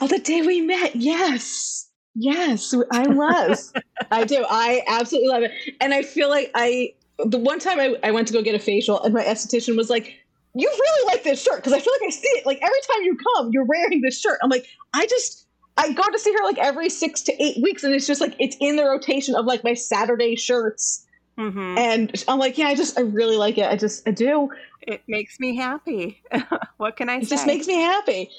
Oh, 0.01 0.07
the 0.07 0.19
day 0.19 0.41
we 0.41 0.61
met. 0.61 0.95
Yes. 0.95 1.89
Yes, 2.15 2.73
I 2.91 3.07
was. 3.07 3.71
I 4.11 4.25
do. 4.25 4.45
I 4.49 4.81
absolutely 4.87 5.29
love 5.29 5.43
it. 5.43 5.51
And 5.79 5.93
I 5.93 6.01
feel 6.01 6.29
like 6.29 6.51
I, 6.53 6.93
the 7.25 7.37
one 7.37 7.59
time 7.59 7.79
I, 7.79 7.95
I 8.03 8.11
went 8.11 8.27
to 8.27 8.33
go 8.33 8.41
get 8.41 8.55
a 8.55 8.59
facial 8.59 9.01
and 9.03 9.13
my 9.13 9.23
esthetician 9.23 9.75
was 9.75 9.89
like, 9.89 10.15
you 10.55 10.67
really 10.67 11.13
like 11.13 11.23
this 11.23 11.41
shirt 11.41 11.57
because 11.57 11.73
I 11.73 11.79
feel 11.79 11.93
like 11.93 12.07
I 12.07 12.11
see 12.11 12.27
it. 12.29 12.45
Like 12.45 12.59
every 12.61 12.79
time 12.91 13.03
you 13.03 13.17
come, 13.35 13.51
you're 13.51 13.65
wearing 13.65 14.01
this 14.01 14.19
shirt. 14.19 14.39
I'm 14.41 14.49
like, 14.49 14.65
I 14.93 15.05
just, 15.05 15.45
I 15.77 15.93
go 15.93 16.03
to 16.03 16.19
see 16.19 16.33
her 16.33 16.43
like 16.43 16.57
every 16.57 16.89
six 16.89 17.21
to 17.23 17.43
eight 17.43 17.61
weeks 17.61 17.83
and 17.83 17.93
it's 17.93 18.07
just 18.07 18.21
like, 18.21 18.35
it's 18.39 18.57
in 18.59 18.75
the 18.75 18.83
rotation 18.83 19.35
of 19.35 19.45
like 19.45 19.63
my 19.63 19.73
Saturday 19.73 20.35
shirts. 20.35 21.05
Mm-hmm. 21.37 21.77
And 21.77 22.23
I'm 22.27 22.39
like, 22.39 22.57
yeah, 22.57 22.67
I 22.67 22.75
just, 22.75 22.97
I 22.97 23.01
really 23.01 23.37
like 23.37 23.57
it. 23.57 23.65
I 23.65 23.75
just, 23.75 24.07
I 24.07 24.11
do. 24.11 24.49
It 24.81 25.01
makes 25.07 25.39
me 25.39 25.55
happy. 25.55 26.21
what 26.77 26.97
can 26.97 27.09
I 27.09 27.17
it 27.17 27.21
say? 27.21 27.27
It 27.27 27.29
just 27.29 27.47
makes 27.47 27.67
me 27.67 27.75
happy. 27.75 28.29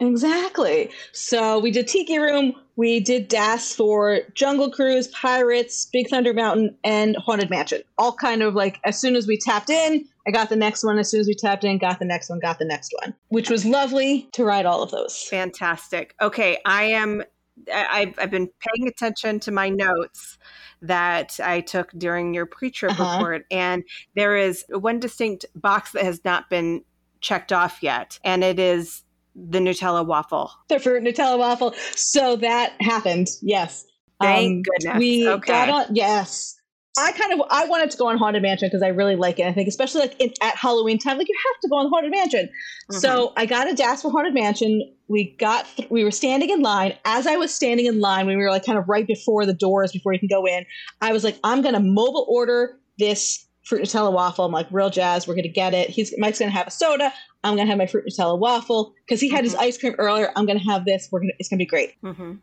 Exactly. 0.00 0.90
So 1.12 1.58
we 1.58 1.70
did 1.70 1.86
Tiki 1.86 2.18
Room, 2.18 2.54
we 2.76 3.00
did 3.00 3.28
DAS 3.28 3.74
for 3.74 4.20
Jungle 4.34 4.70
Cruise, 4.70 5.08
Pirates, 5.08 5.86
Big 5.92 6.08
Thunder 6.08 6.32
Mountain, 6.32 6.74
and 6.82 7.14
Haunted 7.16 7.50
Mansion. 7.50 7.82
All 7.98 8.12
kind 8.12 8.42
of 8.42 8.54
like 8.54 8.80
as 8.84 8.98
soon 8.98 9.14
as 9.14 9.26
we 9.26 9.36
tapped 9.36 9.68
in, 9.68 10.06
I 10.26 10.30
got 10.30 10.48
the 10.48 10.56
next 10.56 10.82
one. 10.82 10.98
As 10.98 11.10
soon 11.10 11.20
as 11.20 11.26
we 11.26 11.34
tapped 11.34 11.64
in, 11.64 11.76
got 11.76 11.98
the 11.98 12.06
next 12.06 12.30
one, 12.30 12.38
got 12.38 12.58
the 12.58 12.64
next 12.64 12.94
one, 13.02 13.14
which 13.28 13.50
was 13.50 13.66
lovely 13.66 14.28
to 14.32 14.44
ride 14.44 14.64
all 14.64 14.82
of 14.82 14.90
those. 14.90 15.22
Fantastic. 15.24 16.14
Okay, 16.22 16.58
I 16.64 16.84
am. 16.84 17.22
I've, 17.70 18.18
I've 18.18 18.30
been 18.30 18.48
paying 18.60 18.88
attention 18.88 19.38
to 19.40 19.50
my 19.50 19.68
notes 19.68 20.38
that 20.80 21.38
I 21.44 21.60
took 21.60 21.90
during 21.92 22.32
your 22.32 22.46
pre-trip 22.46 22.92
uh-huh. 22.92 23.18
report, 23.18 23.44
and 23.50 23.84
there 24.16 24.38
is 24.38 24.64
one 24.70 24.98
distinct 24.98 25.44
box 25.54 25.92
that 25.92 26.04
has 26.04 26.24
not 26.24 26.48
been 26.48 26.84
checked 27.20 27.52
off 27.52 27.82
yet, 27.82 28.18
and 28.24 28.42
it 28.42 28.58
is 28.58 29.02
the 29.48 29.58
Nutella 29.58 30.04
waffle. 30.06 30.52
The 30.68 30.78
fruit 30.78 31.02
Nutella 31.02 31.38
waffle. 31.38 31.74
So 31.94 32.36
that 32.36 32.74
happened. 32.80 33.28
Yes. 33.42 33.86
Thank 34.20 34.58
um, 34.58 34.62
goodness. 34.62 34.98
We 34.98 35.28
okay. 35.28 35.52
got 35.52 35.68
on. 35.68 35.94
Yes. 35.94 36.56
I 36.98 37.12
kind 37.12 37.32
of 37.32 37.46
I 37.50 37.66
wanted 37.66 37.90
to 37.92 37.96
go 37.96 38.08
on 38.08 38.18
Haunted 38.18 38.42
Mansion 38.42 38.66
because 38.66 38.82
I 38.82 38.88
really 38.88 39.16
like 39.16 39.38
it. 39.38 39.46
I 39.46 39.52
think 39.52 39.68
especially 39.68 40.00
like 40.02 40.16
in, 40.20 40.32
at 40.42 40.56
Halloween 40.56 40.98
time, 40.98 41.18
like 41.18 41.28
you 41.28 41.36
have 41.52 41.60
to 41.60 41.68
go 41.68 41.76
on 41.76 41.88
Haunted 41.88 42.10
Mansion. 42.10 42.46
Mm-hmm. 42.46 42.98
So 42.98 43.32
I 43.36 43.46
got 43.46 43.70
a 43.70 43.74
DAS 43.74 44.02
for 44.02 44.10
Haunted 44.10 44.34
Mansion. 44.34 44.82
We 45.08 45.36
got 45.38 45.66
th- 45.76 45.88
we 45.88 46.02
were 46.02 46.10
standing 46.10 46.50
in 46.50 46.62
line. 46.62 46.94
As 47.04 47.26
I 47.26 47.36
was 47.36 47.54
standing 47.54 47.86
in 47.86 48.00
line, 48.00 48.26
when 48.26 48.36
we 48.36 48.42
were 48.42 48.50
like 48.50 48.66
kind 48.66 48.76
of 48.76 48.88
right 48.88 49.06
before 49.06 49.46
the 49.46 49.54
doors 49.54 49.92
before 49.92 50.12
you 50.12 50.18
can 50.18 50.28
go 50.28 50.46
in, 50.46 50.66
I 51.00 51.12
was 51.12 51.22
like, 51.22 51.38
I'm 51.44 51.62
gonna 51.62 51.80
mobile 51.80 52.26
order 52.28 52.76
this 52.98 53.46
fruit 53.62 53.82
Nutella 53.82 54.12
waffle. 54.12 54.44
I'm 54.44 54.52
like, 54.52 54.66
real 54.70 54.90
jazz. 54.90 55.28
We're 55.28 55.36
gonna 55.36 55.48
get 55.48 55.74
it. 55.74 55.90
He's 55.90 56.12
Mike's 56.18 56.40
gonna 56.40 56.50
have 56.50 56.66
a 56.66 56.72
soda. 56.72 57.12
I'm 57.42 57.56
gonna 57.56 57.68
have 57.68 57.78
my 57.78 57.86
fruit 57.86 58.04
Nutella 58.06 58.38
waffle 58.38 58.94
because 59.06 59.20
he 59.20 59.30
had 59.30 59.38
mm-hmm. 59.38 59.44
his 59.44 59.54
ice 59.54 59.78
cream 59.78 59.94
earlier. 59.98 60.30
I'm 60.36 60.46
gonna 60.46 60.58
have 60.58 60.84
this. 60.84 61.08
We're 61.10 61.20
gonna 61.20 61.32
it's 61.38 61.48
gonna 61.48 61.58
be 61.58 61.66
great. 61.66 61.94
Mm-hmm. 62.02 62.34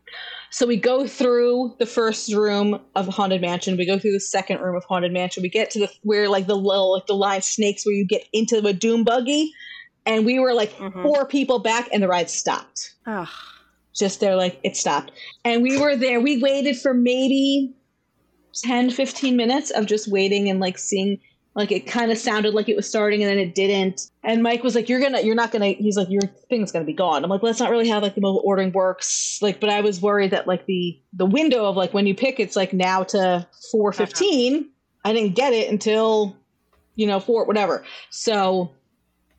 So 0.50 0.66
we 0.66 0.76
go 0.76 1.06
through 1.06 1.76
the 1.78 1.86
first 1.86 2.32
room 2.32 2.80
of 2.96 3.06
Haunted 3.06 3.40
Mansion. 3.40 3.76
We 3.76 3.86
go 3.86 3.98
through 3.98 4.12
the 4.12 4.20
second 4.20 4.60
room 4.60 4.76
of 4.76 4.84
Haunted 4.84 5.12
Mansion. 5.12 5.42
We 5.42 5.50
get 5.50 5.70
to 5.72 5.80
the 5.80 5.90
where 6.02 6.28
like 6.28 6.46
the 6.46 6.56
little 6.56 6.94
like 6.94 7.06
the 7.06 7.14
live 7.14 7.44
snakes 7.44 7.86
where 7.86 7.94
you 7.94 8.06
get 8.06 8.26
into 8.32 8.60
the 8.60 8.72
doom 8.72 9.04
buggy, 9.04 9.52
and 10.04 10.26
we 10.26 10.40
were 10.40 10.52
like 10.52 10.72
mm-hmm. 10.72 11.02
four 11.02 11.26
people 11.26 11.60
back, 11.60 11.88
and 11.92 12.02
the 12.02 12.08
ride 12.08 12.30
stopped. 12.30 12.94
Ugh. 13.06 13.28
Just 13.94 14.20
there, 14.20 14.36
like 14.36 14.58
it 14.64 14.76
stopped, 14.76 15.12
and 15.44 15.62
we 15.62 15.78
were 15.78 15.96
there. 15.96 16.20
We 16.20 16.42
waited 16.42 16.76
for 16.76 16.92
maybe 16.92 17.74
10 18.54 18.90
15 18.90 19.36
minutes 19.36 19.70
of 19.70 19.86
just 19.86 20.10
waiting 20.10 20.48
and 20.48 20.60
like 20.60 20.78
seeing 20.78 21.18
like 21.58 21.72
it 21.72 21.88
kind 21.88 22.12
of 22.12 22.16
sounded 22.16 22.54
like 22.54 22.68
it 22.68 22.76
was 22.76 22.88
starting 22.88 23.20
and 23.20 23.28
then 23.28 23.36
it 23.36 23.52
didn't. 23.52 24.12
And 24.22 24.44
mike 24.44 24.62
was 24.62 24.76
like 24.76 24.88
you're 24.88 25.00
gonna 25.00 25.22
you're 25.22 25.34
not 25.34 25.50
gonna 25.50 25.72
he's 25.72 25.96
like 25.96 26.08
your 26.08 26.22
thing's 26.48 26.70
gonna 26.70 26.84
be 26.84 26.92
gone. 26.92 27.24
I'm 27.24 27.30
like 27.30 27.42
that's 27.42 27.58
not 27.58 27.70
really 27.70 27.88
how 27.88 28.00
like 28.00 28.14
the 28.14 28.20
mobile 28.20 28.42
ordering 28.44 28.70
works. 28.70 29.40
Like 29.42 29.58
but 29.58 29.68
i 29.68 29.80
was 29.80 30.00
worried 30.00 30.30
that 30.30 30.46
like 30.46 30.66
the 30.66 30.96
the 31.12 31.26
window 31.26 31.64
of 31.64 31.76
like 31.76 31.92
when 31.92 32.06
you 32.06 32.14
pick 32.14 32.38
it's 32.38 32.54
like 32.54 32.72
now 32.72 33.02
to 33.02 33.44
415 33.72 34.54
uh-huh. 34.54 34.64
i 35.04 35.12
didn't 35.12 35.34
get 35.34 35.52
it 35.52 35.68
until 35.68 36.36
you 36.94 37.08
know 37.08 37.18
four 37.18 37.44
whatever. 37.44 37.84
So 38.10 38.70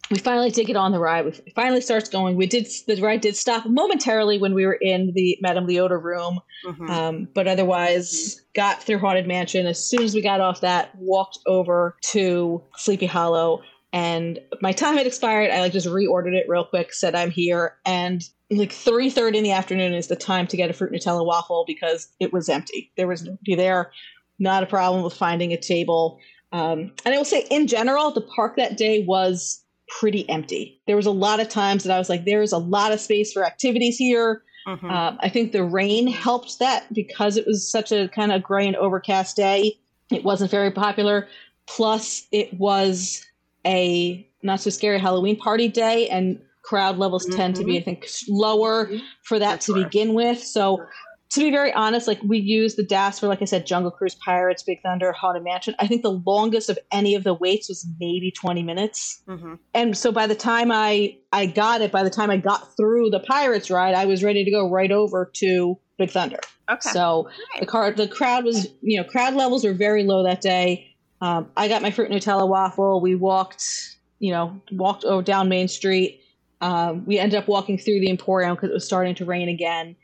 we 0.10 0.18
finally 0.18 0.50
did 0.50 0.68
get 0.68 0.76
on 0.76 0.92
the 0.92 1.00
ride. 1.00 1.26
We 1.26 1.32
finally 1.56 1.82
starts 1.82 2.10
going. 2.10 2.36
We 2.36 2.48
did 2.48 2.68
the 2.88 3.00
ride 3.02 3.22
did 3.22 3.36
stop 3.36 3.66
momentarily 3.66 4.40
when 4.40 4.54
we 4.54 4.66
were 4.66 4.78
in 4.82 5.14
the 5.14 5.38
Madame 5.42 5.68
Leota 5.68 6.02
room, 6.02 6.40
mm-hmm. 6.66 6.90
um, 6.90 7.28
but 7.34 7.48
otherwise 7.48 8.42
got 8.56 8.82
through 8.82 9.00
Haunted 9.00 9.28
Mansion. 9.28 9.68
As 9.68 9.84
soon 9.84 10.04
as 10.04 10.16
we 10.16 10.22
got 10.22 10.42
off 10.42 10.62
that, 10.62 10.96
walked 10.96 11.40
over 11.46 11.96
to 12.02 12.62
Sleepy 12.76 13.06
Hollow, 13.06 13.62
and 13.94 14.40
my 14.62 14.72
time 14.72 14.98
had 14.98 15.06
expired. 15.06 15.52
I 15.52 15.62
like 15.62 15.74
just 15.74 15.88
reordered 15.88 16.34
it 16.34 16.50
real 16.50 16.66
quick. 16.66 16.94
Said 16.94 17.14
I'm 17.14 17.32
here, 17.32 17.76
and 17.86 18.24
like 18.50 18.72
three 18.72 19.12
thirty 19.12 19.38
in 19.38 19.44
the 19.44 19.52
afternoon 19.52 19.94
is 19.94 20.08
the 20.08 20.16
time 20.16 20.48
to 20.48 20.58
get 20.58 20.70
a 20.70 20.74
fruit 20.74 20.92
Nutella 20.92 21.26
waffle 21.26 21.66
because 21.68 22.08
it 22.20 22.34
was 22.34 22.50
empty. 22.50 22.92
There 22.98 23.08
was 23.08 23.24
nobody 23.24 23.56
there. 23.56 23.92
Not 24.40 24.64
a 24.64 24.68
problem 24.68 25.04
with 25.04 25.14
finding 25.14 25.52
a 25.52 25.58
table. 25.58 26.20
Um, 26.52 26.94
and 27.06 27.14
I 27.14 27.18
will 27.18 27.26
say, 27.26 27.46
in 27.52 27.68
general, 27.68 28.10
the 28.10 28.22
park 28.22 28.56
that 28.56 28.78
day 28.78 29.04
was 29.06 29.64
pretty 30.00 30.30
empty. 30.30 30.82
There 30.88 30.96
was 30.96 31.06
a 31.06 31.12
lot 31.12 31.40
of 31.40 31.50
times 31.50 31.84
that 31.84 31.94
I 31.94 31.98
was 31.98 32.10
like, 32.10 32.26
there's 32.26 32.52
a 32.52 32.58
lot 32.58 32.92
of 32.92 33.00
space 33.00 33.34
for 33.34 33.46
activities 33.46 33.98
here. 33.98 34.44
Mm-hmm. 34.68 34.90
Uh, 34.90 35.16
I 35.20 35.30
think 35.30 35.52
the 35.52 35.64
rain 35.64 36.08
helped 36.08 36.60
that 36.60 36.92
because 36.94 37.38
it 37.38 37.46
was 37.48 37.70
such 37.70 37.92
a 37.92 38.08
kind 38.10 38.32
of 38.32 38.44
gray 38.44 38.68
and 38.68 38.76
overcast 38.76 39.36
day. 39.36 39.78
It 40.12 40.24
wasn't 40.24 40.52
very 40.52 40.72
popular. 40.72 41.28
Plus, 41.68 42.28
it 42.32 42.54
was 42.54 43.26
a 43.66 44.28
not 44.42 44.60
so 44.60 44.70
scary 44.70 45.00
Halloween 45.00 45.38
party 45.38 45.68
day, 45.68 46.08
and 46.10 46.40
crowd 46.64 46.98
levels 46.98 47.26
mm-hmm. 47.26 47.38
tend 47.38 47.56
to 47.56 47.64
be, 47.64 47.74
mm-hmm. 47.74 47.82
I 47.82 47.84
think, 47.84 48.08
lower 48.28 48.86
mm-hmm. 48.86 48.98
for 49.24 49.40
that 49.40 49.54
That's 49.54 49.66
to 49.68 49.74
begin 49.74 50.14
with. 50.14 50.44
So 50.44 50.86
to 51.32 51.42
be 51.42 51.52
very 51.52 51.72
honest, 51.72 52.08
like 52.08 52.20
we 52.24 52.40
used 52.40 52.76
the 52.76 52.84
DAS 52.84 53.20
for, 53.20 53.28
like 53.28 53.42
I 53.42 53.46
said, 53.46 53.68
Jungle 53.68 53.92
Cruise, 53.92 54.16
Pirates, 54.16 54.64
Big 54.64 54.82
Thunder, 54.82 55.12
Haunted 55.12 55.44
Mansion. 55.44 55.76
I 55.78 55.86
think 55.86 56.02
the 56.02 56.20
longest 56.26 56.70
of 56.70 56.80
any 56.92 57.14
of 57.14 57.24
the 57.24 57.36
waits 57.36 57.70
was 57.70 57.86
maybe 58.00 58.32
20 58.32 58.64
minutes. 58.64 59.22
Mm-hmm. 59.28 59.56
And 59.76 59.96
so 59.96 60.12
by 60.12 60.26
the 60.26 60.36
time 60.36 60.72
I 60.72 61.18
I 61.32 61.46
got 61.46 61.82
it, 61.82 61.92
by 61.92 62.04
the 62.04 62.10
time 62.10 62.32
I 62.32 62.38
got 62.38 62.76
through 62.76 63.12
the 63.12 63.20
Pirates 63.20 63.70
ride, 63.70 63.94
I 63.94 64.06
was 64.06 64.24
ready 64.24 64.44
to 64.44 64.50
go 64.50 64.70
right 64.70 64.92
over 64.92 65.30
to 65.36 65.78
Big 66.00 66.10
Thunder. 66.10 66.40
Okay. 66.68 66.90
So 66.90 67.26
right. 67.26 67.60
the 67.60 67.66
car, 67.68 67.92
the 67.92 68.08
crowd 68.08 68.44
was, 68.44 68.68
you 68.82 68.98
know, 68.98 69.04
crowd 69.04 69.36
levels 69.36 69.64
were 69.64 69.74
very 69.74 70.04
low 70.04 70.24
that 70.24 70.42
day. 70.42 70.96
Um, 71.22 71.52
I 71.56 71.68
got 71.68 71.84
my 71.84 71.92
fruit 71.92 72.10
Nutella 72.10 72.48
waffle. 72.48 73.02
We 73.02 73.14
walked, 73.14 73.98
you 74.18 74.32
know, 74.32 74.60
walked 74.72 75.04
over 75.04 75.22
down 75.22 75.48
Main 75.48 75.68
Street. 75.68 76.22
Um, 76.62 77.06
we 77.06 77.20
ended 77.20 77.38
up 77.38 77.48
walking 77.48 77.78
through 77.78 78.00
the 78.00 78.10
Emporium 78.10 78.56
because 78.56 78.72
it 78.72 78.74
was 78.74 78.86
starting 78.86 79.14
to 79.16 79.26
rain 79.26 79.48
again 79.48 79.96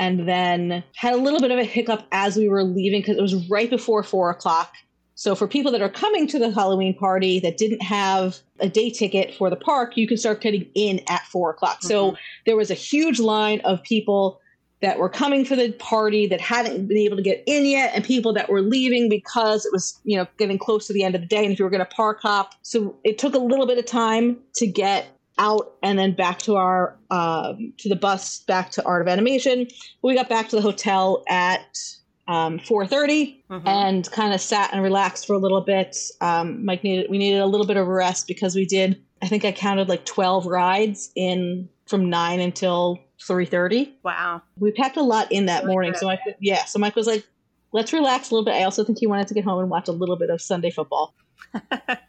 and 0.00 0.26
then 0.26 0.82
had 0.96 1.12
a 1.12 1.18
little 1.18 1.40
bit 1.40 1.50
of 1.50 1.58
a 1.58 1.64
hiccup 1.64 2.06
as 2.10 2.34
we 2.34 2.48
were 2.48 2.64
leaving 2.64 3.02
because 3.02 3.18
it 3.18 3.22
was 3.22 3.34
right 3.50 3.68
before 3.68 4.02
four 4.02 4.30
o'clock. 4.30 4.72
So 5.14 5.34
for 5.34 5.46
people 5.46 5.70
that 5.72 5.82
are 5.82 5.90
coming 5.90 6.26
to 6.28 6.38
the 6.38 6.50
Halloween 6.50 6.96
party 6.96 7.38
that 7.40 7.58
didn't 7.58 7.82
have 7.82 8.38
a 8.60 8.68
day 8.70 8.88
ticket 8.88 9.34
for 9.34 9.50
the 9.50 9.56
park, 9.56 9.98
you 9.98 10.08
can 10.08 10.16
start 10.16 10.40
getting 10.40 10.66
in 10.74 11.02
at 11.10 11.26
four 11.26 11.50
o'clock. 11.50 11.80
Mm-hmm. 11.80 11.88
So 11.88 12.16
there 12.46 12.56
was 12.56 12.70
a 12.70 12.74
huge 12.74 13.20
line 13.20 13.60
of 13.60 13.82
people 13.82 14.40
that 14.80 14.98
were 14.98 15.10
coming 15.10 15.44
for 15.44 15.54
the 15.54 15.72
party 15.72 16.26
that 16.28 16.40
hadn't 16.40 16.88
been 16.88 16.96
able 16.96 17.18
to 17.18 17.22
get 17.22 17.42
in 17.46 17.66
yet 17.66 17.92
and 17.94 18.02
people 18.02 18.32
that 18.32 18.48
were 18.48 18.62
leaving 18.62 19.10
because 19.10 19.66
it 19.66 19.72
was 19.72 20.00
you 20.04 20.16
know 20.16 20.26
getting 20.38 20.56
close 20.56 20.86
to 20.86 20.94
the 20.94 21.04
end 21.04 21.14
of 21.14 21.20
the 21.20 21.26
day 21.26 21.44
and 21.44 21.52
if 21.52 21.58
you 21.58 21.64
were 21.66 21.70
going 21.70 21.84
to 21.84 21.94
park 21.94 22.20
hop 22.22 22.54
so 22.62 22.96
it 23.04 23.18
took 23.18 23.34
a 23.34 23.38
little 23.38 23.66
bit 23.66 23.76
of 23.76 23.84
time 23.84 24.38
to 24.54 24.66
get 24.66 25.19
out 25.40 25.72
and 25.82 25.98
then 25.98 26.12
back 26.12 26.38
to 26.40 26.56
our 26.56 26.96
um, 27.10 27.72
to 27.78 27.88
the 27.88 27.96
bus 27.96 28.40
back 28.40 28.70
to 28.72 28.84
art 28.84 29.02
of 29.02 29.08
animation. 29.08 29.66
We 30.02 30.14
got 30.14 30.28
back 30.28 30.48
to 30.50 30.56
the 30.56 30.62
hotel 30.62 31.24
at 31.28 31.78
um, 32.28 32.60
4.30 32.60 33.42
mm-hmm. 33.50 33.66
and 33.66 34.10
kind 34.12 34.32
of 34.32 34.40
sat 34.40 34.72
and 34.72 34.82
relaxed 34.82 35.26
for 35.26 35.32
a 35.32 35.38
little 35.38 35.62
bit. 35.62 35.96
Um, 36.20 36.64
mike 36.64 36.84
needed 36.84 37.10
we 37.10 37.18
needed 37.18 37.40
a 37.40 37.46
little 37.46 37.66
bit 37.66 37.76
of 37.76 37.88
rest 37.88 38.28
because 38.28 38.54
we 38.54 38.66
did 38.66 39.02
i 39.22 39.26
think 39.26 39.44
i 39.44 39.50
counted 39.50 39.88
like 39.88 40.04
12 40.04 40.46
rides 40.46 41.10
in 41.16 41.68
from 41.86 42.08
9 42.08 42.38
until 42.38 43.00
3.30 43.20 43.92
wow. 44.04 44.42
We 44.58 44.70
packed 44.70 44.96
a 44.96 45.02
lot 45.02 45.32
in 45.32 45.46
that 45.46 45.66
morning 45.66 45.94
so 45.94 46.08
i 46.08 46.18
yeah 46.38 46.64
so 46.66 46.78
mike 46.78 46.94
was 46.94 47.06
like 47.06 47.26
let's 47.72 47.92
relax 47.92 48.30
a 48.30 48.34
little 48.34 48.44
bit. 48.44 48.54
I 48.54 48.64
also 48.64 48.84
think 48.84 48.98
he 48.98 49.06
wanted 49.06 49.28
to 49.28 49.34
get 49.34 49.44
home 49.44 49.60
and 49.60 49.70
watch 49.70 49.88
a 49.88 49.92
little 49.92 50.16
bit 50.16 50.30
of 50.30 50.40
sunday 50.40 50.70
football. 50.70 51.14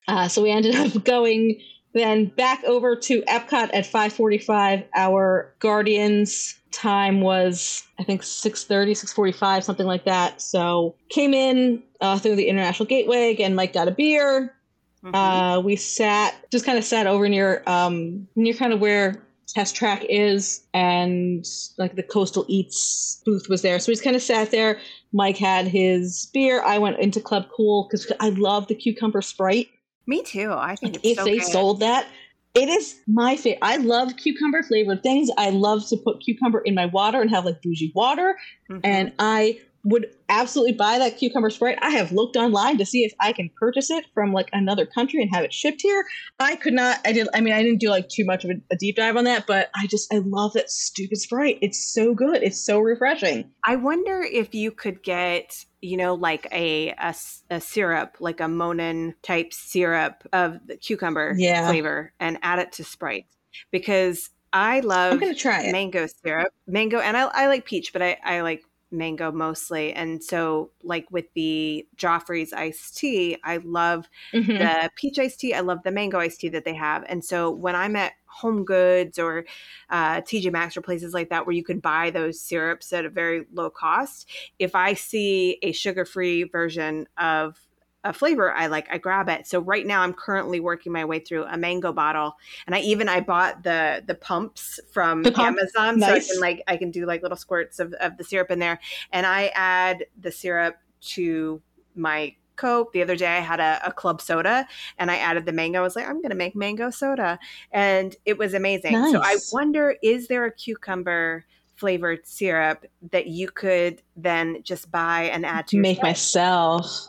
Uh, 0.07 0.27
so 0.27 0.41
we 0.41 0.51
ended 0.51 0.75
up 0.75 1.03
going 1.05 1.61
then 1.93 2.25
back 2.25 2.63
over 2.63 2.95
to 2.95 3.21
epcot 3.23 3.69
at 3.73 3.85
5.45 3.85 4.85
our 4.95 5.53
guardians 5.59 6.61
time 6.71 7.21
was 7.21 7.83
i 7.99 8.03
think 8.03 8.21
6.30 8.21 8.91
6.45 8.91 9.63
something 9.63 9.85
like 9.85 10.05
that. 10.05 10.41
So 10.41 10.95
came 11.09 11.33
in 11.33 11.83
uh, 11.99 12.17
through 12.17 12.35
the 12.35 12.47
international 12.47 12.87
gateway. 12.87 13.31
Again 13.31 13.55
mike 13.55 13.73
got 13.73 13.87
a 13.87 13.91
beer. 13.91 14.55
Mm-hmm. 15.03 15.15
uh, 15.15 15.59
we 15.59 15.75
sat 15.75 16.35
just 16.51 16.63
kind 16.63 16.77
of 16.77 16.83
sat 16.83 17.07
over 17.07 17.27
near 17.27 17.63
um, 17.65 18.27
near 18.35 18.53
kind 18.53 18.71
of 18.71 18.79
where 18.79 19.21
test 19.47 19.75
track 19.75 20.05
is 20.07 20.61
and 20.73 21.45
like 21.77 21.95
the 21.95 22.03
coastal 22.03 22.45
eats 22.47 23.21
booth 23.25 23.49
was 23.49 23.63
there. 23.63 23.79
So 23.79 23.89
we 23.89 23.95
just 23.95 24.03
kind 24.03 24.15
of 24.15 24.21
sat 24.21 24.51
there. 24.51 24.79
Mike 25.11 25.37
had 25.37 25.67
his 25.67 26.29
beer. 26.33 26.61
I 26.61 26.77
went 26.77 26.99
into 26.99 27.19
club 27.19 27.47
cool 27.55 27.87
because 27.89 28.11
i 28.19 28.29
love 28.29 28.67
the 28.67 28.75
cucumber 28.75 29.21
sprite 29.21 29.69
me 30.07 30.23
too 30.23 30.51
i 30.51 30.75
think 30.75 30.95
like 30.95 31.05
if 31.05 31.17
so 31.17 31.23
they 31.25 31.37
good. 31.37 31.47
sold 31.47 31.79
that 31.79 32.07
it 32.53 32.69
is 32.69 32.99
my 33.07 33.35
favorite 33.35 33.59
i 33.61 33.77
love 33.77 34.15
cucumber 34.17 34.63
flavored 34.63 35.01
things 35.03 35.29
i 35.37 35.49
love 35.49 35.87
to 35.87 35.97
put 35.97 36.19
cucumber 36.21 36.59
in 36.59 36.75
my 36.75 36.85
water 36.87 37.21
and 37.21 37.29
have 37.29 37.45
like 37.45 37.61
bougie 37.61 37.91
water 37.95 38.37
mm-hmm. 38.69 38.79
and 38.83 39.13
i 39.19 39.59
would 39.83 40.07
absolutely 40.29 40.73
buy 40.73 40.97
that 40.99 41.17
cucumber 41.17 41.49
sprite. 41.49 41.77
I 41.81 41.89
have 41.91 42.11
looked 42.11 42.35
online 42.35 42.77
to 42.77 42.85
see 42.85 43.03
if 43.03 43.13
I 43.19 43.33
can 43.33 43.49
purchase 43.57 43.89
it 43.89 44.05
from 44.13 44.31
like 44.31 44.49
another 44.53 44.85
country 44.85 45.21
and 45.21 45.33
have 45.33 45.43
it 45.43 45.53
shipped 45.53 45.81
here. 45.81 46.05
I 46.39 46.55
could 46.55 46.73
not. 46.73 46.99
I 47.05 47.11
did. 47.11 47.27
I 47.33 47.41
mean, 47.41 47.53
I 47.53 47.63
didn't 47.63 47.79
do 47.79 47.89
like 47.89 48.09
too 48.09 48.25
much 48.25 48.43
of 48.43 48.51
a, 48.51 48.53
a, 48.71 48.75
deep 48.75 48.95
dive 48.95 49.17
on 49.17 49.23
that, 49.25 49.47
but 49.47 49.69
I 49.75 49.87
just 49.87 50.13
I 50.13 50.19
love 50.19 50.53
that 50.53 50.69
stupid 50.69 51.17
sprite. 51.17 51.57
It's 51.61 51.93
so 51.93 52.13
good. 52.13 52.43
It's 52.43 52.63
so 52.63 52.79
refreshing. 52.79 53.51
I 53.65 53.75
wonder 53.75 54.21
if 54.21 54.53
you 54.53 54.71
could 54.71 55.03
get 55.03 55.65
you 55.81 55.97
know 55.97 56.13
like 56.13 56.47
a 56.51 56.89
a, 56.89 57.15
a 57.49 57.59
syrup 57.59 58.17
like 58.19 58.39
a 58.39 58.47
Monin 58.47 59.15
type 59.23 59.53
syrup 59.53 60.27
of 60.31 60.59
the 60.67 60.77
cucumber 60.77 61.33
yeah. 61.37 61.67
flavor 61.67 62.13
and 62.19 62.37
add 62.43 62.59
it 62.59 62.71
to 62.73 62.83
Sprite 62.83 63.25
because 63.71 64.29
I 64.53 64.81
love 64.81 65.13
I'm 65.13 65.19
gonna 65.19 65.33
try 65.33 65.63
it. 65.63 65.71
mango 65.71 66.07
syrup, 66.07 66.53
mango, 66.67 66.99
and 66.99 67.15
I, 67.15 67.23
I 67.23 67.47
like 67.47 67.65
peach, 67.65 67.93
but 67.93 68.01
I, 68.01 68.17
I 68.23 68.41
like 68.41 68.63
mango 68.91 69.31
mostly. 69.31 69.93
And 69.93 70.23
so, 70.23 70.71
like 70.83 71.09
with 71.11 71.25
the 71.33 71.87
Joffrey's 71.95 72.53
iced 72.53 72.97
tea, 72.97 73.37
I 73.43 73.57
love 73.57 74.09
mm-hmm. 74.33 74.51
the 74.51 74.91
peach 74.95 75.19
iced 75.19 75.39
tea. 75.39 75.53
I 75.53 75.61
love 75.61 75.79
the 75.83 75.91
mango 75.91 76.19
iced 76.19 76.41
tea 76.41 76.49
that 76.49 76.65
they 76.65 76.73
have. 76.73 77.03
And 77.07 77.23
so, 77.23 77.49
when 77.49 77.75
I'm 77.75 77.95
at 77.95 78.13
Home 78.25 78.63
Goods 78.63 79.19
or 79.19 79.45
uh, 79.89 80.21
TJ 80.21 80.51
Maxx 80.51 80.77
or 80.77 80.81
places 80.81 81.13
like 81.13 81.29
that 81.29 81.45
where 81.45 81.55
you 81.55 81.63
can 81.63 81.79
buy 81.79 82.09
those 82.09 82.39
syrups 82.39 82.93
at 82.93 83.05
a 83.05 83.09
very 83.09 83.45
low 83.53 83.69
cost, 83.69 84.29
if 84.59 84.75
I 84.75 84.93
see 84.93 85.57
a 85.61 85.71
sugar 85.71 86.05
free 86.05 86.43
version 86.43 87.07
of 87.17 87.57
a 88.03 88.13
flavor 88.13 88.51
I 88.51 88.67
like, 88.67 88.87
I 88.91 88.97
grab 88.97 89.29
it. 89.29 89.47
So 89.47 89.59
right 89.59 89.85
now 89.85 90.01
I'm 90.01 90.13
currently 90.13 90.59
working 90.59 90.91
my 90.91 91.05
way 91.05 91.19
through 91.19 91.45
a 91.45 91.57
mango 91.57 91.93
bottle. 91.93 92.37
And 92.65 92.75
I 92.75 92.79
even 92.79 93.07
I 93.07 93.21
bought 93.21 93.63
the 93.63 94.03
the 94.05 94.15
pumps 94.15 94.79
from 94.91 95.23
the 95.23 95.31
pump. 95.31 95.59
Amazon. 95.59 95.99
Nice. 95.99 96.27
So 96.27 96.31
I 96.31 96.33
can 96.33 96.41
like 96.41 96.63
I 96.67 96.77
can 96.77 96.91
do 96.91 97.05
like 97.05 97.21
little 97.21 97.37
squirts 97.37 97.79
of, 97.79 97.93
of 97.93 98.17
the 98.17 98.23
syrup 98.23 98.49
in 98.51 98.59
there. 98.59 98.79
And 99.11 99.25
I 99.25 99.51
add 99.53 100.05
the 100.19 100.31
syrup 100.31 100.77
to 101.01 101.61
my 101.95 102.35
Coke. 102.55 102.91
The 102.93 103.01
other 103.01 103.15
day 103.15 103.37
I 103.37 103.39
had 103.39 103.59
a, 103.59 103.81
a, 103.83 103.91
club 103.91 104.21
soda 104.21 104.67
and 104.99 105.09
I 105.09 105.17
added 105.17 105.45
the 105.45 105.51
mango. 105.51 105.79
I 105.79 105.81
was 105.81 105.95
like, 105.95 106.07
I'm 106.07 106.21
gonna 106.21 106.35
make 106.35 106.55
mango 106.55 106.91
soda. 106.91 107.39
And 107.71 108.15
it 108.25 108.37
was 108.37 108.53
amazing. 108.53 108.93
Nice. 108.93 109.13
So 109.13 109.21
I 109.23 109.37
wonder, 109.51 109.95
is 110.03 110.27
there 110.27 110.45
a 110.45 110.51
cucumber 110.51 111.45
flavored 111.75 112.27
syrup 112.27 112.85
that 113.11 113.25
you 113.25 113.49
could 113.49 114.03
then 114.15 114.61
just 114.61 114.91
buy 114.91 115.23
and 115.23 115.43
add 115.43 115.65
to 115.67 115.77
make 115.79 116.03
myself 116.03 117.07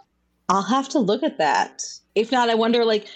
I'll 0.52 0.62
have 0.62 0.88
to 0.90 0.98
look 0.98 1.22
at 1.22 1.38
that. 1.38 1.82
If 2.14 2.30
not, 2.30 2.50
I 2.50 2.54
wonder 2.54 2.84
like 2.84 3.06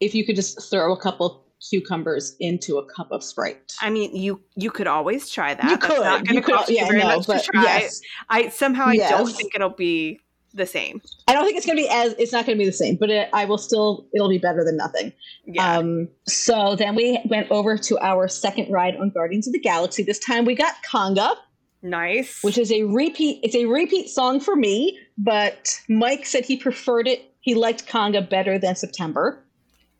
if 0.00 0.14
you 0.14 0.26
could 0.26 0.34
just 0.34 0.70
throw 0.70 0.92
a 0.92 1.00
couple 1.00 1.46
cucumbers 1.70 2.34
into 2.40 2.78
a 2.78 2.84
cup 2.84 3.12
of 3.12 3.22
Sprite. 3.22 3.72
I 3.80 3.90
mean, 3.90 4.14
you 4.16 4.42
you 4.56 4.72
could 4.72 4.88
always 4.88 5.30
try 5.30 5.54
that. 5.54 5.62
You 5.62 5.70
That's 5.76 5.86
could. 5.86 6.02
not 6.02 6.26
going 6.26 6.42
to 6.42 6.50
cost 6.50 6.68
yeah, 6.68 6.82
you 6.82 6.86
very 6.88 7.00
no, 7.00 7.16
much 7.16 7.26
to 7.26 7.40
try. 7.52 7.62
Yes. 7.62 8.00
I 8.28 8.48
somehow 8.48 8.86
I 8.86 8.94
yes. 8.94 9.10
don't 9.10 9.30
think 9.30 9.54
it'll 9.54 9.70
be 9.70 10.18
the 10.52 10.66
same. 10.66 11.00
I 11.28 11.32
don't 11.32 11.44
think 11.44 11.58
it's 11.58 11.66
going 11.66 11.78
to 11.78 11.82
be 11.84 11.88
as 11.88 12.14
it's 12.14 12.32
not 12.32 12.44
going 12.44 12.58
to 12.58 12.60
be 12.60 12.66
the 12.66 12.72
same, 12.72 12.96
but 12.96 13.08
it, 13.08 13.28
I 13.32 13.44
will 13.44 13.58
still 13.58 14.08
it'll 14.12 14.28
be 14.28 14.38
better 14.38 14.64
than 14.64 14.76
nothing. 14.76 15.12
Yeah. 15.46 15.76
Um, 15.76 16.08
so 16.26 16.74
then 16.74 16.96
we 16.96 17.20
went 17.26 17.52
over 17.52 17.78
to 17.78 17.98
our 18.00 18.26
second 18.26 18.72
ride 18.72 18.96
on 18.96 19.10
Guardians 19.10 19.46
of 19.46 19.52
the 19.52 19.60
Galaxy. 19.60 20.02
This 20.02 20.18
time 20.18 20.44
we 20.44 20.56
got 20.56 20.74
Conga. 20.90 21.36
Nice. 21.82 22.42
Which 22.42 22.58
is 22.58 22.70
a 22.70 22.82
repeat. 22.84 23.40
It's 23.42 23.54
a 23.54 23.64
repeat 23.64 24.10
song 24.10 24.40
for 24.40 24.54
me, 24.54 24.98
but 25.16 25.80
Mike 25.88 26.26
said 26.26 26.44
he 26.44 26.56
preferred 26.56 27.08
it. 27.08 27.32
He 27.40 27.54
liked 27.54 27.86
Conga 27.86 28.28
better 28.28 28.58
than 28.58 28.76
September 28.76 29.42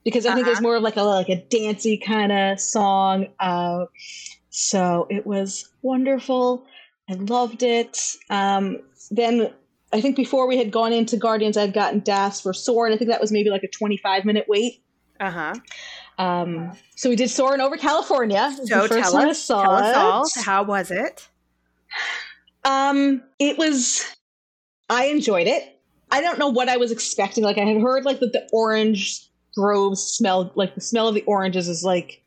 because 0.04 0.26
I 0.26 0.30
uh-huh. 0.30 0.36
think 0.36 0.48
it's 0.48 0.60
more 0.60 0.76
of 0.76 0.82
like 0.82 0.96
a 0.96 1.02
like 1.02 1.28
a 1.28 1.42
dancey 1.48 1.96
kind 1.96 2.32
of 2.32 2.60
song. 2.60 3.28
Uh, 3.38 3.86
so 4.50 5.06
it 5.08 5.26
was 5.26 5.70
wonderful. 5.82 6.66
I 7.08 7.14
loved 7.14 7.62
it. 7.62 7.98
Um, 8.28 8.78
then 9.10 9.52
I 9.92 10.00
think 10.00 10.16
before 10.16 10.46
we 10.46 10.58
had 10.58 10.70
gone 10.70 10.92
into 10.92 11.16
Guardians, 11.16 11.56
I'd 11.56 11.72
gotten 11.72 12.00
DAS 12.00 12.40
for 12.40 12.52
Soarin'. 12.52 12.92
I 12.92 12.96
think 12.96 13.10
that 13.10 13.20
was 13.20 13.32
maybe 13.32 13.50
like 13.50 13.64
a 13.64 13.68
25 13.68 14.24
minute 14.24 14.46
wait. 14.48 14.82
Uh 15.18 15.30
huh. 15.30 15.54
Um, 16.18 16.72
so 16.94 17.08
we 17.08 17.16
did 17.16 17.30
Soarin' 17.30 17.60
over 17.60 17.76
California. 17.76 18.54
So 18.66 18.86
tell 18.86 19.16
us, 19.16 19.46
tell 19.46 19.70
us 19.70 19.96
all. 19.96 20.26
How 20.44 20.62
was 20.62 20.90
it? 20.90 21.28
Um, 22.64 23.22
it 23.38 23.58
was. 23.58 24.04
I 24.88 25.06
enjoyed 25.06 25.46
it. 25.46 25.80
I 26.10 26.20
don't 26.20 26.38
know 26.38 26.48
what 26.48 26.68
I 26.68 26.76
was 26.76 26.90
expecting. 26.90 27.44
Like 27.44 27.58
I 27.58 27.64
had 27.64 27.80
heard 27.80 28.04
like 28.04 28.20
that 28.20 28.32
the 28.32 28.48
orange 28.52 29.28
groves 29.54 30.02
smell 30.02 30.52
like 30.54 30.74
the 30.74 30.80
smell 30.80 31.08
of 31.08 31.14
the 31.14 31.22
oranges 31.22 31.68
is 31.68 31.84
like 31.84 32.22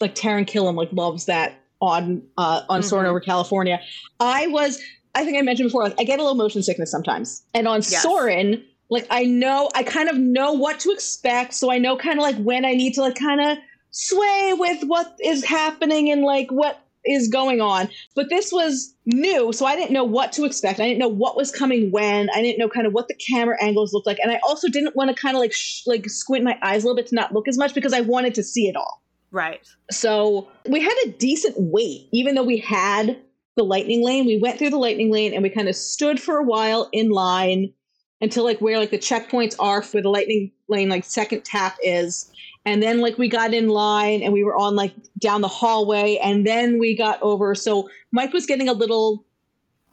like 0.00 0.14
Taran 0.14 0.46
Killam 0.46 0.74
like 0.74 0.92
loves 0.92 1.26
that 1.26 1.60
on 1.80 2.22
uh 2.36 2.62
on 2.68 2.80
mm-hmm. 2.80 2.88
Soarin' 2.88 3.06
over 3.06 3.20
California. 3.20 3.80
I 4.20 4.46
was 4.48 4.80
I 5.14 5.24
think 5.24 5.36
I 5.36 5.42
mentioned 5.42 5.68
before, 5.68 5.82
like 5.84 5.94
I 5.98 6.04
get 6.04 6.20
a 6.20 6.22
little 6.22 6.36
motion 6.36 6.62
sickness 6.62 6.90
sometimes. 6.90 7.42
And 7.54 7.66
on 7.66 7.78
yes. 7.78 8.02
Soarin', 8.02 8.62
like 8.90 9.06
I 9.10 9.24
know 9.24 9.68
I 9.74 9.82
kind 9.82 10.08
of 10.08 10.16
know 10.16 10.52
what 10.52 10.78
to 10.80 10.90
expect. 10.90 11.54
So 11.54 11.72
I 11.72 11.78
know 11.78 11.96
kind 11.96 12.18
of 12.18 12.22
like 12.22 12.36
when 12.36 12.64
I 12.64 12.72
need 12.72 12.94
to 12.94 13.02
like 13.02 13.16
kind 13.16 13.40
of 13.40 13.58
sway 13.90 14.54
with 14.56 14.84
what 14.84 15.18
is 15.22 15.44
happening 15.44 16.10
and 16.10 16.22
like 16.22 16.50
what 16.50 16.80
is 17.08 17.28
going 17.28 17.60
on. 17.60 17.88
But 18.14 18.28
this 18.28 18.52
was 18.52 18.94
new, 19.06 19.52
so 19.52 19.66
I 19.66 19.76
didn't 19.76 19.92
know 19.92 20.04
what 20.04 20.32
to 20.32 20.44
expect. 20.44 20.80
I 20.80 20.84
didn't 20.84 20.98
know 20.98 21.08
what 21.08 21.36
was 21.36 21.50
coming 21.50 21.90
when. 21.90 22.28
I 22.30 22.42
didn't 22.42 22.58
know 22.58 22.68
kind 22.68 22.86
of 22.86 22.92
what 22.92 23.08
the 23.08 23.14
camera 23.14 23.56
angles 23.62 23.92
looked 23.92 24.06
like, 24.06 24.18
and 24.22 24.30
I 24.30 24.40
also 24.46 24.68
didn't 24.68 24.94
want 24.94 25.14
to 25.14 25.20
kind 25.20 25.36
of 25.36 25.40
like 25.40 25.52
sh- 25.52 25.82
like 25.86 26.08
squint 26.08 26.44
my 26.44 26.58
eyes 26.62 26.84
a 26.84 26.86
little 26.86 26.96
bit 26.96 27.08
to 27.08 27.14
not 27.14 27.32
look 27.32 27.48
as 27.48 27.58
much 27.58 27.74
because 27.74 27.92
I 27.92 28.00
wanted 28.00 28.34
to 28.36 28.42
see 28.42 28.68
it 28.68 28.76
all. 28.76 29.02
Right. 29.30 29.66
So 29.90 30.48
we 30.68 30.80
had 30.80 30.94
a 31.04 31.10
decent 31.10 31.54
wait, 31.58 32.08
even 32.12 32.34
though 32.34 32.44
we 32.44 32.58
had 32.58 33.18
the 33.56 33.64
lightning 33.64 34.02
lane. 34.02 34.24
We 34.24 34.38
went 34.38 34.58
through 34.58 34.70
the 34.70 34.78
lightning 34.78 35.10
lane 35.10 35.34
and 35.34 35.42
we 35.42 35.50
kind 35.50 35.68
of 35.68 35.76
stood 35.76 36.20
for 36.20 36.36
a 36.38 36.44
while 36.44 36.88
in 36.92 37.10
line 37.10 37.74
until 38.20 38.44
like 38.44 38.60
where 38.60 38.78
like 38.78 38.90
the 38.90 38.98
checkpoints 38.98 39.54
are 39.58 39.82
for 39.82 40.00
the 40.00 40.08
lightning 40.08 40.52
lane, 40.68 40.88
like 40.88 41.04
second 41.04 41.44
tap 41.44 41.76
is 41.82 42.30
and 42.68 42.82
then 42.82 43.00
like 43.00 43.16
we 43.16 43.28
got 43.28 43.54
in 43.54 43.68
line 43.68 44.22
and 44.22 44.32
we 44.32 44.44
were 44.44 44.54
on 44.54 44.76
like 44.76 44.92
down 45.18 45.40
the 45.40 45.48
hallway 45.48 46.18
and 46.22 46.46
then 46.46 46.78
we 46.78 46.94
got 46.94 47.20
over 47.22 47.54
so 47.54 47.88
mike 48.12 48.32
was 48.32 48.44
getting 48.44 48.68
a 48.68 48.72
little 48.72 49.24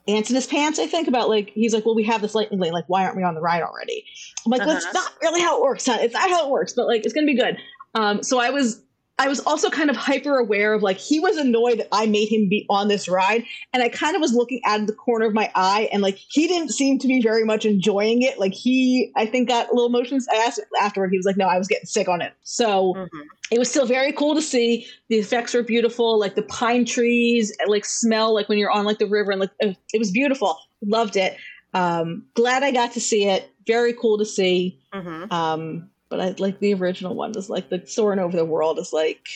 ants 0.07 0.30
in 0.30 0.36
his 0.36 0.45
pants 0.45 0.78
i 0.78 0.86
think 0.86 1.07
about 1.07 1.30
like 1.30 1.49
he's 1.51 1.73
like 1.73 1.86
well 1.86 1.95
we 1.95 2.03
have 2.03 2.21
this 2.21 2.36
lightning 2.36 2.59
lane 2.59 2.73
like 2.73 2.86
why 2.88 3.03
aren't 3.05 3.15
we 3.15 3.23
on 3.23 3.34
the 3.34 3.41
ride 3.41 3.63
already 3.63 4.05
i'm 4.45 4.51
like 4.51 4.61
uh-huh. 4.61 4.73
that's 4.73 4.93
not 4.93 5.13
really 5.21 5.41
how 5.41 5.57
it 5.57 5.63
works 5.63 5.86
huh? 5.86 5.97
it's 6.01 6.13
not 6.13 6.30
how 6.30 6.45
it 6.45 6.51
works 6.51 6.73
but 6.73 6.86
like 6.86 7.05
it's 7.05 7.13
gonna 7.13 7.26
be 7.26 7.36
good 7.36 7.57
um, 7.95 8.21
so 8.21 8.39
i 8.39 8.49
was 8.49 8.82
I 9.18 9.30
was 9.30 9.39
also 9.41 9.70
kind 9.70 9.89
of 9.89 9.95
hyper 9.95 10.38
aware 10.38 10.74
of 10.74 10.84
like 10.84 10.97
he 10.97 11.22
was 11.22 11.38
annoyed 11.38 11.80
that 11.80 11.88
I 11.93 12.05
made 12.05 12.28
him 12.28 12.49
be 12.49 12.66
on 12.70 12.89
this 12.89 13.07
ride, 13.07 13.45
and 13.74 13.82
I 13.82 13.88
kind 13.88 14.13
of 14.13 14.22
was 14.22 14.34
looking 14.34 14.61
out 14.66 14.82
of 14.82 14.88
the 14.88 14.93
corner 14.93 15.26
of 15.26 15.34
my 15.34 15.49
eye, 15.55 15.88
and 15.93 16.01
like 16.01 16.18
he 16.18 16.47
didn't 16.47 16.72
seem 16.72 16.99
to 16.99 17.07
be 17.07 17.22
very 17.22 17.45
much 17.45 17.66
enjoying 17.66 18.24
it. 18.24 18.39
Like 18.39 18.53
he, 18.53 19.13
I 19.16 19.26
think, 19.26 19.47
got 19.47 19.70
a 19.70 19.74
little 19.74 19.88
emotions. 19.88 20.28
I 20.30 20.36
asked 20.36 20.59
afterward, 20.82 21.11
he 21.11 21.18
was 21.18 21.26
like, 21.26 21.38
"No, 21.38 21.45
I 21.45 21.57
was 21.57 21.68
getting 21.68 21.86
sick 21.86 22.09
on 22.09 22.22
it." 22.22 22.34
So 22.43 22.93
mm-hmm. 22.93 23.20
it 23.51 23.59
was 23.59 23.70
still 23.70 23.86
very 23.86 24.11
cool 24.11 24.36
to 24.36 24.41
see. 24.41 24.86
The 25.07 25.16
effects 25.16 25.53
were 25.53 25.63
beautiful, 25.63 26.20
like 26.20 26.36
the 26.36 26.43
pine 26.43 26.84
trees, 26.84 27.55
like 27.68 27.86
smell 27.86 28.34
like 28.34 28.49
when 28.49 28.57
you're 28.57 28.72
on 28.72 28.84
like 28.84 28.99
the 28.99 29.07
river, 29.07 29.32
and 29.32 29.39
like 29.39 29.51
it 29.61 29.97
was 29.97 30.11
beautiful. 30.11 30.57
Loved 30.82 31.16
it. 31.16 31.38
Um, 31.74 32.26
glad 32.34 32.63
I 32.63 32.72
got 32.72 32.93
to 32.93 33.01
see 33.01 33.28
it. 33.28 33.49
Very 33.66 33.93
cool 33.93 34.18
to 34.18 34.26
see. 34.26 34.80
Mm-hmm. 34.93 35.32
Um, 35.32 35.89
but 36.09 36.21
I 36.21 36.35
like 36.37 36.59
the 36.59 36.73
original 36.73 37.15
one 37.15 37.35
is 37.37 37.49
like 37.49 37.69
the 37.69 37.85
Soarin' 37.85 38.19
over 38.19 38.35
the 38.35 38.45
world 38.45 38.79
is 38.79 38.93
like 38.93 39.27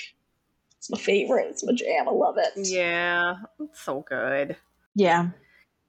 it's 0.77 0.89
my 0.89 0.97
favorite. 0.97 1.47
It's 1.49 1.65
my 1.65 1.73
jam. 1.73 2.07
I 2.07 2.11
love 2.11 2.37
it. 2.37 2.51
Yeah, 2.55 3.35
it's 3.59 3.81
so 3.81 4.01
good. 4.01 4.55
Yeah. 4.95 5.29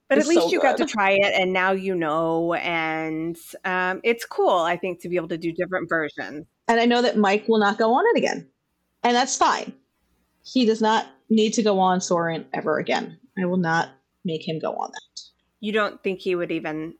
But 0.08 0.18
it's 0.18 0.26
at 0.26 0.30
least 0.30 0.42
so 0.42 0.50
you 0.50 0.60
good. 0.60 0.76
got 0.76 0.76
to 0.78 0.86
try 0.86 1.12
it 1.12 1.32
and 1.40 1.52
now 1.52 1.70
you 1.70 1.94
know 1.94 2.54
and 2.54 3.36
um, 3.64 4.00
it's 4.02 4.24
cool 4.24 4.58
I 4.58 4.76
think 4.76 5.00
to 5.02 5.08
be 5.08 5.14
able 5.14 5.28
to 5.28 5.38
do 5.38 5.52
different 5.52 5.88
versions. 5.88 6.46
And 6.66 6.80
I 6.80 6.84
know 6.84 7.02
that 7.02 7.16
Mike 7.16 7.46
will 7.46 7.60
not 7.60 7.78
go 7.78 7.94
on 7.94 8.04
it 8.14 8.18
again. 8.18 8.48
And 9.04 9.14
that's 9.14 9.36
fine. 9.36 9.72
He 10.44 10.66
does 10.66 10.80
not 10.80 11.06
need 11.28 11.54
to 11.54 11.62
go 11.62 11.78
on 11.78 12.00
Soarin' 12.00 12.46
ever 12.52 12.78
again. 12.78 13.18
I 13.40 13.46
will 13.46 13.56
not 13.56 13.90
make 14.24 14.46
him 14.46 14.58
go 14.58 14.72
on 14.72 14.90
that. 14.90 15.22
You 15.60 15.72
don't 15.72 16.02
think 16.02 16.20
he 16.20 16.34
would 16.34 16.50
even 16.50 16.94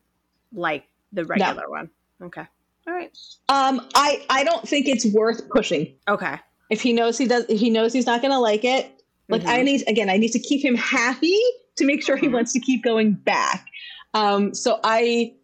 like 0.52 0.84
the 1.12 1.24
regular 1.24 1.64
no. 1.64 1.70
one? 1.70 1.90
Okay. 2.22 2.46
All 2.86 2.94
right. 2.94 3.16
Um, 3.48 3.86
I 3.94 4.24
I 4.28 4.44
don't 4.44 4.66
think 4.66 4.88
it's 4.88 5.06
worth 5.06 5.48
pushing. 5.50 5.94
Okay. 6.08 6.36
If 6.70 6.80
he 6.80 6.92
knows 6.92 7.18
he 7.18 7.26
does, 7.26 7.44
if 7.48 7.58
he 7.58 7.70
knows 7.70 7.92
he's 7.92 8.06
not 8.06 8.22
going 8.22 8.32
to 8.32 8.38
like 8.38 8.64
it. 8.64 8.90
Like 9.28 9.42
mm-hmm. 9.42 9.50
I 9.50 9.62
need 9.62 9.84
again, 9.88 10.10
I 10.10 10.16
need 10.16 10.32
to 10.32 10.38
keep 10.38 10.64
him 10.64 10.76
happy 10.76 11.38
to 11.76 11.84
make 11.84 12.02
sure 12.04 12.16
mm-hmm. 12.16 12.26
he 12.26 12.32
wants 12.32 12.52
to 12.52 12.60
keep 12.60 12.82
going 12.82 13.12
back. 13.12 13.66
Um, 14.14 14.54
so 14.54 14.80
I 14.82 15.34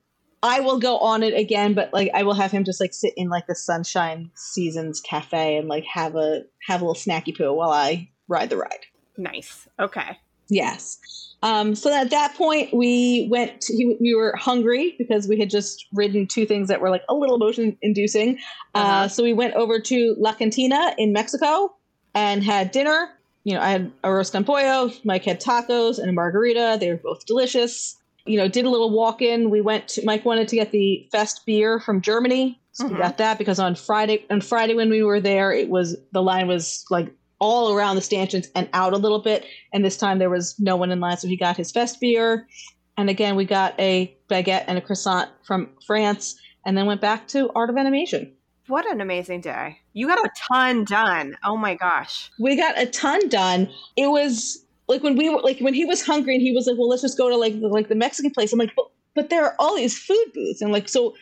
I 0.42 0.60
will 0.60 0.78
go 0.78 0.98
on 0.98 1.22
it 1.22 1.34
again, 1.34 1.74
but 1.74 1.92
like 1.92 2.10
I 2.14 2.22
will 2.22 2.34
have 2.34 2.50
him 2.50 2.64
just 2.64 2.80
like 2.80 2.94
sit 2.94 3.14
in 3.16 3.28
like 3.28 3.46
the 3.46 3.54
Sunshine 3.54 4.30
Seasons 4.34 5.00
cafe 5.00 5.56
and 5.56 5.68
like 5.68 5.84
have 5.84 6.14
a 6.16 6.42
have 6.66 6.82
a 6.82 6.84
little 6.84 7.00
snacky 7.00 7.36
poo 7.36 7.52
while 7.52 7.70
I 7.70 8.10
ride 8.28 8.50
the 8.50 8.56
ride. 8.56 8.86
Nice. 9.16 9.68
Okay. 9.80 10.18
Yes. 10.48 10.98
Um, 11.42 11.74
so 11.74 11.92
at 11.92 12.10
that 12.10 12.34
point, 12.34 12.72
we 12.72 13.28
went. 13.30 13.60
To, 13.62 13.96
we 14.00 14.14
were 14.14 14.34
hungry 14.36 14.94
because 14.98 15.28
we 15.28 15.38
had 15.38 15.50
just 15.50 15.86
ridden 15.92 16.26
two 16.26 16.46
things 16.46 16.68
that 16.68 16.80
were 16.80 16.90
like 16.90 17.04
a 17.08 17.14
little 17.14 17.38
motion 17.38 17.76
inducing. 17.82 18.38
Uh, 18.74 18.78
uh-huh. 18.78 18.92
Uh, 18.92 19.08
so 19.08 19.22
we 19.22 19.32
went 19.32 19.54
over 19.54 19.78
to 19.80 20.16
La 20.18 20.32
Cantina 20.32 20.94
in 20.98 21.12
Mexico 21.12 21.74
and 22.14 22.42
had 22.42 22.70
dinner. 22.70 23.10
You 23.44 23.54
know, 23.54 23.60
I 23.60 23.68
had 23.68 23.92
arroz 24.02 24.32
con 24.32 24.44
pollo. 24.44 24.90
Mike 25.04 25.24
had 25.24 25.40
tacos 25.40 25.98
and 25.98 26.08
a 26.08 26.12
margarita. 26.12 26.78
They 26.80 26.90
were 26.90 26.96
both 26.96 27.26
delicious. 27.26 27.96
You 28.24 28.38
know, 28.38 28.48
did 28.48 28.64
a 28.64 28.70
little 28.70 28.90
walk 28.90 29.22
in. 29.22 29.50
We 29.50 29.60
went. 29.60 29.88
To, 29.88 30.04
Mike 30.04 30.24
wanted 30.24 30.48
to 30.48 30.56
get 30.56 30.72
the 30.72 31.06
Fest 31.12 31.46
beer 31.46 31.78
from 31.78 32.00
Germany. 32.00 32.58
So 32.72 32.84
we 32.84 32.90
mm-hmm. 32.90 33.02
got 33.02 33.18
that 33.18 33.38
because 33.38 33.58
on 33.58 33.74
Friday 33.74 34.24
on 34.30 34.40
Friday 34.40 34.74
when 34.74 34.90
we 34.90 35.02
were 35.02 35.20
there, 35.20 35.52
it 35.52 35.68
was 35.68 35.96
the 36.12 36.22
line 36.22 36.48
was 36.48 36.84
like 36.90 37.12
all 37.38 37.72
around 37.72 37.96
the 37.96 38.02
stanchions 38.02 38.48
and 38.54 38.68
out 38.72 38.92
a 38.92 38.98
little 38.98 39.20
bit. 39.20 39.44
And 39.72 39.84
this 39.84 39.96
time 39.96 40.18
there 40.18 40.30
was 40.30 40.58
no 40.58 40.76
one 40.76 40.90
in 40.90 41.00
line, 41.00 41.16
so 41.16 41.28
he 41.28 41.36
got 41.36 41.56
his 41.56 41.70
fest 41.70 42.00
beer. 42.00 42.46
And 42.96 43.10
again, 43.10 43.36
we 43.36 43.44
got 43.44 43.78
a 43.78 44.16
baguette 44.28 44.64
and 44.66 44.78
a 44.78 44.80
croissant 44.80 45.30
from 45.44 45.70
France, 45.86 46.40
and 46.64 46.76
then 46.76 46.86
went 46.86 47.00
back 47.00 47.28
to 47.28 47.50
Art 47.54 47.70
of 47.70 47.76
Animation. 47.76 48.32
What 48.68 48.90
an 48.90 49.00
amazing 49.00 49.42
day! 49.42 49.78
You 49.92 50.08
got 50.08 50.18
a 50.18 50.30
ton 50.48 50.84
done. 50.84 51.36
Oh 51.44 51.56
my 51.56 51.74
gosh, 51.74 52.30
we 52.40 52.56
got 52.56 52.80
a 52.80 52.86
ton 52.86 53.28
done. 53.28 53.68
It 53.96 54.08
was 54.08 54.64
like 54.88 55.02
when 55.02 55.16
we 55.16 55.28
were 55.28 55.40
like 55.40 55.60
when 55.60 55.74
he 55.74 55.84
was 55.84 56.04
hungry 56.04 56.34
and 56.34 56.42
he 56.42 56.52
was 56.52 56.66
like, 56.66 56.76
"Well, 56.76 56.88
let's 56.88 57.02
just 57.02 57.18
go 57.18 57.28
to 57.28 57.36
like 57.36 57.60
the, 57.60 57.68
like 57.68 57.88
the 57.88 57.94
Mexican 57.94 58.32
place." 58.32 58.52
I'm 58.52 58.58
like, 58.58 58.74
but, 58.74 58.86
but 59.14 59.30
there 59.30 59.44
are 59.44 59.54
all 59.58 59.76
these 59.76 59.96
food 59.96 60.26
booths, 60.34 60.62
and 60.62 60.72
like 60.72 60.88
so. 60.88 61.14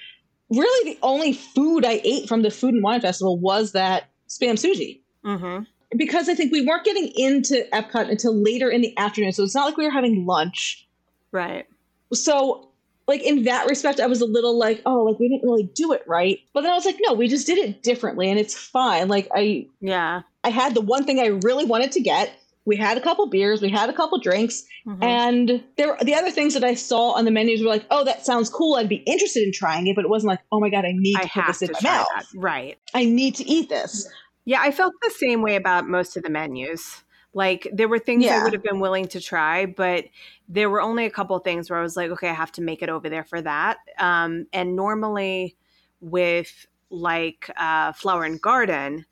Really, 0.51 0.93
the 0.93 0.99
only 1.03 1.33
food 1.33 1.87
I 1.87 2.03
ate 2.05 2.29
from 2.29 2.43
the 2.43 2.51
Food 2.51 2.75
and 2.75 2.83
Wine 2.83 3.01
Festival 3.01 3.39
was 3.39 3.73
that 3.73 4.11
spam 4.29 4.53
sushi. 4.53 5.01
Mm-hmm 5.25 5.65
because 5.97 6.29
I 6.29 6.35
think 6.35 6.53
we 6.53 6.65
weren't 6.65 6.85
getting 6.85 7.13
into 7.17 7.67
Epcot 7.73 8.11
until 8.11 8.35
later 8.35 8.71
in 8.71 8.81
the 8.81 8.97
afternoon. 8.99 9.33
So 9.33 9.43
it's 9.43 9.55
not 9.55 9.67
like 9.67 9.77
we 9.77 9.85
were 9.85 9.91
having 9.91 10.27
lunch. 10.27 10.87
Right. 11.33 11.67
So 12.13 12.69
like 13.07 13.23
in 13.23 13.45
that 13.45 13.69
respect, 13.69 14.01
I 14.01 14.07
was 14.07 14.21
a 14.21 14.27
little 14.27 14.59
like, 14.59 14.83
oh, 14.87 15.05
like 15.05 15.19
we 15.19 15.29
didn't 15.29 15.49
really 15.49 15.71
do 15.75 15.93
it 15.93 16.03
right. 16.07 16.41
But 16.53 16.63
then 16.63 16.73
I 16.73 16.75
was 16.75 16.85
like, 16.85 16.99
no, 17.01 17.13
we 17.13 17.29
just 17.29 17.47
did 17.47 17.59
it 17.59 17.83
differently 17.83 18.31
and 18.31 18.39
it's 18.39 18.55
fine. 18.55 19.09
Like 19.09 19.29
I 19.35 19.67
Yeah. 19.81 20.23
I 20.43 20.51
had 20.51 20.75
the 20.75 20.81
one 20.81 21.05
thing 21.05 21.21
I 21.21 21.39
really 21.43 21.65
wanted 21.65 21.93
to 21.93 22.01
get. 22.01 22.33
We 22.67 22.77
had 22.77 22.97
a 22.97 23.01
couple 23.03 23.27
beers, 23.27 23.61
we 23.61 23.69
had 23.69 23.91
a 23.91 23.93
couple 23.93 24.19
drinks, 24.19 24.65
mm-hmm. 24.87 25.03
and 25.03 25.63
there 25.77 25.99
the 26.01 26.15
other 26.15 26.31
things 26.31 26.55
that 26.55 26.65
I 26.65 26.73
saw 26.73 27.11
on 27.11 27.27
the 27.27 27.31
menus 27.31 27.61
were 27.61 27.69
like, 27.69 27.85
oh, 27.91 28.05
that 28.05 28.25
sounds 28.25 28.49
cool. 28.49 28.77
I'd 28.77 28.89
be 28.89 29.03
interested 29.07 29.43
in 29.43 29.53
trying 29.53 29.87
it, 29.87 29.95
but 29.95 30.07
it 30.07 30.09
wasn't 30.09 30.31
like, 30.31 30.41
oh 30.51 30.61
my 30.61 30.71
god, 30.71 30.87
I 30.87 30.93
need 30.93 31.17
to 31.17 31.25
I 31.25 31.29
put 31.29 31.47
this 31.47 31.61
in 31.61 31.71
my 31.73 31.91
mouth. 31.91 32.07
That. 32.15 32.25
Right. 32.35 32.79
I 32.95 33.05
need 33.05 33.35
to 33.35 33.45
eat 33.45 33.69
this. 33.69 34.09
Yeah, 34.45 34.61
I 34.61 34.71
felt 34.71 34.93
the 35.03 35.11
same 35.11 35.43
way 35.43 35.57
about 35.57 35.89
most 35.89 36.17
of 36.17 36.23
the 36.23 36.31
menus. 36.31 37.03
Like 37.33 37.69
there 37.73 37.89
were 37.89 37.99
things 37.99 38.25
yeah. 38.25 38.41
I 38.41 38.45
would 38.45 38.53
have 38.53 38.63
been 38.63 38.79
willing 38.79 39.09
to 39.09 39.21
try, 39.21 39.67
but 39.67 40.05
there 40.49 40.71
were 40.71 40.81
only 40.81 41.05
a 41.05 41.11
couple 41.11 41.37
things 41.41 41.69
where 41.69 41.79
I 41.79 41.83
was 41.83 41.97
like, 41.97 42.11
okay, 42.13 42.29
I 42.29 42.35
have 42.35 42.53
to 42.53 42.63
make 42.63 42.83
it 42.83 42.89
over 42.89 43.09
there 43.09 43.25
for 43.25 43.43
that. 43.43 43.79
Um, 43.99 44.47
and 44.53 44.77
normally 44.77 45.57
with 46.01 46.67
like 46.91 47.51
uh, 47.57 47.93
Flower 47.93 48.25
and 48.25 48.41
Garden, 48.41 49.05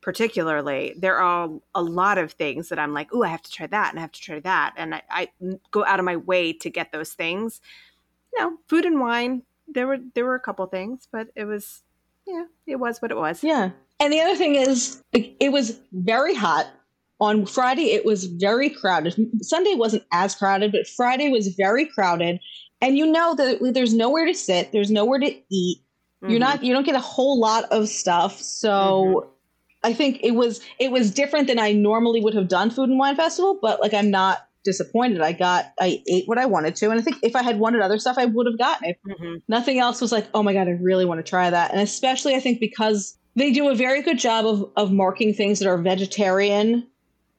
particularly, 0.00 0.94
there 0.96 1.18
are 1.18 1.50
a 1.74 1.82
lot 1.82 2.16
of 2.16 2.32
things 2.32 2.70
that 2.70 2.78
I'm 2.78 2.94
like, 2.94 3.08
oh, 3.12 3.24
I 3.24 3.28
have 3.28 3.42
to 3.42 3.50
try 3.50 3.66
that 3.66 3.90
and 3.90 3.98
I 3.98 4.02
have 4.02 4.12
to 4.12 4.20
try 4.20 4.40
that. 4.40 4.72
And 4.76 4.94
I, 4.94 5.02
I 5.10 5.28
go 5.70 5.84
out 5.84 5.98
of 5.98 6.04
my 6.04 6.16
way 6.16 6.52
to 6.54 6.70
get 6.70 6.92
those 6.92 7.12
things. 7.12 7.60
You 8.32 8.40
know, 8.40 8.56
food 8.68 8.86
and 8.86 9.00
wine, 9.00 9.42
there 9.68 9.86
were 9.86 9.98
there 10.14 10.24
were 10.24 10.34
a 10.34 10.40
couple 10.40 10.64
things, 10.66 11.08
but 11.10 11.28
it 11.34 11.44
was 11.44 11.82
yeah, 12.26 12.44
it 12.66 12.76
was 12.76 13.02
what 13.02 13.10
it 13.10 13.16
was. 13.16 13.42
Yeah. 13.42 13.70
And 13.98 14.12
the 14.12 14.20
other 14.20 14.36
thing 14.36 14.56
is, 14.56 15.02
it 15.12 15.52
was 15.52 15.78
very 15.92 16.34
hot. 16.34 16.66
On 17.18 17.46
Friday, 17.46 17.92
it 17.92 18.04
was 18.04 18.24
very 18.26 18.68
crowded. 18.68 19.16
Sunday 19.40 19.74
wasn't 19.74 20.04
as 20.12 20.34
crowded, 20.34 20.72
but 20.72 20.86
Friday 20.86 21.30
was 21.30 21.48
very 21.48 21.86
crowded. 21.86 22.40
And 22.82 22.98
you 22.98 23.06
know 23.06 23.34
that 23.34 23.72
there's 23.72 23.94
nowhere 23.94 24.26
to 24.26 24.34
sit, 24.34 24.70
there's 24.72 24.90
nowhere 24.90 25.18
to 25.20 25.34
eat. 25.50 25.78
Mm-hmm. 26.22 26.30
You're 26.30 26.40
not, 26.40 26.62
you 26.62 26.74
don't 26.74 26.84
get 26.84 26.94
a 26.94 27.00
whole 27.00 27.40
lot 27.40 27.64
of 27.72 27.88
stuff. 27.88 28.38
So 28.38 28.70
mm-hmm. 28.70 29.28
I 29.82 29.94
think 29.94 30.20
it 30.22 30.32
was, 30.32 30.60
it 30.78 30.90
was 30.90 31.10
different 31.10 31.46
than 31.46 31.58
I 31.58 31.72
normally 31.72 32.20
would 32.20 32.34
have 32.34 32.48
done 32.48 32.68
Food 32.70 32.90
and 32.90 32.98
Wine 32.98 33.16
Festival, 33.16 33.58
but 33.62 33.80
like 33.80 33.94
I'm 33.94 34.10
not 34.10 34.46
disappointed. 34.62 35.22
I 35.22 35.32
got, 35.32 35.72
I 35.80 36.02
ate 36.06 36.28
what 36.28 36.36
I 36.36 36.44
wanted 36.44 36.76
to. 36.76 36.90
And 36.90 37.00
I 37.00 37.02
think 37.02 37.16
if 37.22 37.34
I 37.34 37.42
had 37.42 37.58
wanted 37.58 37.80
other 37.80 37.98
stuff, 37.98 38.18
I 38.18 38.26
would 38.26 38.46
have 38.46 38.58
gotten 38.58 38.90
it. 38.90 38.98
Mm-hmm. 39.08 39.36
Nothing 39.48 39.78
else 39.78 40.02
was 40.02 40.12
like, 40.12 40.26
oh 40.34 40.42
my 40.42 40.52
God, 40.52 40.68
I 40.68 40.72
really 40.72 41.06
want 41.06 41.24
to 41.24 41.30
try 41.30 41.48
that. 41.48 41.70
And 41.70 41.80
especially, 41.80 42.34
I 42.34 42.40
think 42.40 42.60
because 42.60 43.16
they 43.36 43.52
do 43.52 43.68
a 43.68 43.74
very 43.74 44.02
good 44.02 44.18
job 44.18 44.46
of, 44.46 44.70
of 44.76 44.92
marking 44.92 45.32
things 45.32 45.58
that 45.60 45.68
are 45.68 45.78
vegetarian 45.78 46.86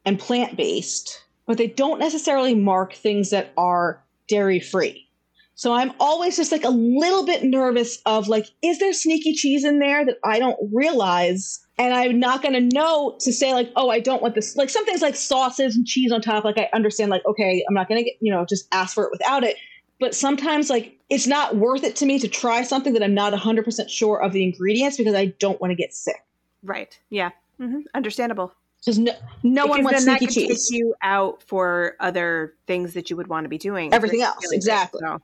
and 0.05 0.19
plant 0.19 0.55
based, 0.55 1.23
but 1.45 1.57
they 1.57 1.67
don't 1.67 1.99
necessarily 1.99 2.55
mark 2.55 2.93
things 2.93 3.31
that 3.31 3.51
are 3.57 4.01
dairy 4.29 4.59
free. 4.59 5.03
So 5.55 5.73
I'm 5.73 5.91
always 5.99 6.37
just 6.37 6.51
like 6.51 6.63
a 6.63 6.69
little 6.69 7.25
bit 7.25 7.43
nervous 7.43 7.99
of 8.05 8.27
like, 8.27 8.45
is 8.61 8.77
there 8.77 8.93
sneaky 8.93 9.33
cheese 9.33 9.63
in 9.65 9.79
there 9.79 10.05
that 10.05 10.17
I 10.23 10.37
don't 10.37 10.57
realize? 10.71 11.65
And 11.79 11.95
I'm 11.95 12.19
not 12.19 12.43
going 12.43 12.53
to 12.53 12.75
know 12.75 13.17
to 13.21 13.33
say 13.33 13.53
like, 13.53 13.71
oh, 13.75 13.89
I 13.89 13.99
don't 13.99 14.21
want 14.21 14.35
this. 14.35 14.55
Like 14.55 14.69
some 14.69 14.85
things 14.85 15.01
like 15.01 15.15
sauces 15.15 15.75
and 15.75 15.85
cheese 15.87 16.11
on 16.11 16.21
top. 16.21 16.43
Like 16.43 16.59
I 16.59 16.69
understand 16.73 17.09
like, 17.09 17.25
okay, 17.25 17.63
I'm 17.67 17.73
not 17.73 17.87
going 17.87 17.99
to 17.99 18.03
get, 18.03 18.17
you 18.21 18.31
know, 18.31 18.45
just 18.45 18.67
ask 18.71 18.93
for 18.93 19.05
it 19.05 19.11
without 19.11 19.43
it 19.43 19.57
but 19.99 20.15
sometimes 20.15 20.69
like 20.69 20.97
it's 21.09 21.27
not 21.27 21.55
worth 21.55 21.83
it 21.83 21.95
to 21.97 22.05
me 22.05 22.19
to 22.19 22.27
try 22.27 22.63
something 22.63 22.93
that 22.93 23.03
I'm 23.03 23.13
not 23.13 23.33
100% 23.33 23.89
sure 23.89 24.21
of 24.21 24.33
the 24.33 24.43
ingredients 24.43 24.97
because 24.97 25.15
I 25.15 25.27
don't 25.39 25.59
want 25.61 25.71
to 25.71 25.75
get 25.75 25.93
sick. 25.93 26.23
Right. 26.63 26.97
Yeah. 27.09 27.29
Mm-hmm. 27.59 27.81
Understandable. 27.93 28.53
Because 28.79 28.99
no, 28.99 29.13
no 29.43 29.63
because 29.63 29.69
one 29.69 29.83
wants 29.83 30.03
sneaky 30.03 30.25
that 30.25 30.27
could 30.27 30.33
cheese. 30.33 30.69
Take 30.69 30.77
you 30.77 30.95
out 31.01 31.41
for 31.43 31.95
other 31.99 32.53
things 32.67 32.93
that 32.93 33.09
you 33.09 33.15
would 33.15 33.27
want 33.27 33.45
to 33.45 33.49
be 33.49 33.57
doing. 33.57 33.93
Everything 33.93 34.21
else, 34.21 34.37
really 34.43 34.57
exactly. 34.57 34.99
so. 35.03 35.19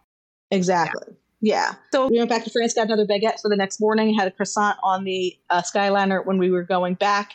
Exactly. 0.52 1.16
Yeah. 1.42 1.72
yeah. 1.72 1.76
So 1.92 2.08
we 2.08 2.18
went 2.18 2.30
back 2.30 2.44
to 2.46 2.50
France, 2.50 2.74
got 2.74 2.88
another 2.88 3.06
baguette 3.06 3.42
for 3.42 3.50
the 3.50 3.56
next 3.56 3.80
morning, 3.80 4.14
had 4.14 4.28
a 4.28 4.32
croissant 4.32 4.78
on 4.84 5.04
the 5.04 5.38
uh, 5.50 5.62
Skyliner 5.62 6.26
when 6.26 6.38
we 6.38 6.50
were 6.50 6.64
going 6.64 6.96
back, 6.96 7.34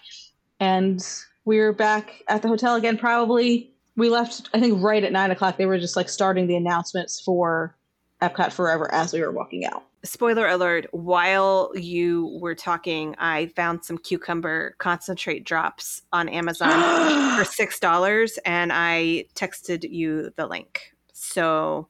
and 0.58 1.06
we 1.44 1.58
were 1.58 1.72
back 1.72 2.22
at 2.28 2.42
the 2.42 2.48
hotel 2.48 2.74
again 2.74 2.98
probably 2.98 3.70
we 3.98 4.08
left 4.08 4.48
i 4.54 4.60
think 4.60 4.82
right 4.82 5.04
at 5.04 5.12
nine 5.12 5.30
o'clock 5.30 5.58
they 5.58 5.66
were 5.66 5.78
just 5.78 5.96
like 5.96 6.08
starting 6.08 6.46
the 6.46 6.56
announcements 6.56 7.20
for 7.20 7.76
epcot 8.22 8.52
forever 8.52 8.92
as 8.94 9.12
we 9.12 9.20
were 9.20 9.32
walking 9.32 9.64
out 9.66 9.84
spoiler 10.04 10.48
alert 10.48 10.86
while 10.92 11.70
you 11.74 12.38
were 12.40 12.54
talking 12.54 13.14
i 13.18 13.46
found 13.48 13.84
some 13.84 13.98
cucumber 13.98 14.74
concentrate 14.78 15.44
drops 15.44 16.02
on 16.12 16.28
amazon 16.28 17.36
for 17.36 17.44
six 17.44 17.78
dollars 17.78 18.38
and 18.46 18.72
i 18.72 19.24
texted 19.34 19.88
you 19.90 20.32
the 20.36 20.46
link 20.46 20.94
so 21.12 21.88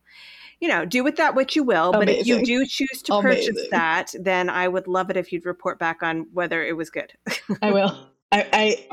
you 0.60 0.66
know, 0.66 0.84
do 0.84 1.04
with 1.04 1.16
that 1.16 1.36
what 1.36 1.54
you 1.54 1.62
will. 1.62 1.90
Amazing. 1.90 2.00
But 2.00 2.08
if 2.08 2.26
you 2.26 2.44
do 2.44 2.66
choose 2.66 3.00
to 3.02 3.20
purchase 3.20 3.48
Amazing. 3.48 3.70
that, 3.70 4.14
then 4.18 4.50
I 4.50 4.66
would 4.66 4.88
love 4.88 5.08
it 5.08 5.16
if 5.16 5.32
you'd 5.32 5.46
report 5.46 5.78
back 5.78 6.02
on 6.02 6.26
whether 6.32 6.64
it 6.64 6.76
was 6.76 6.90
good. 6.90 7.12
I 7.62 7.70
will. 7.70 8.08
I, 8.30 8.46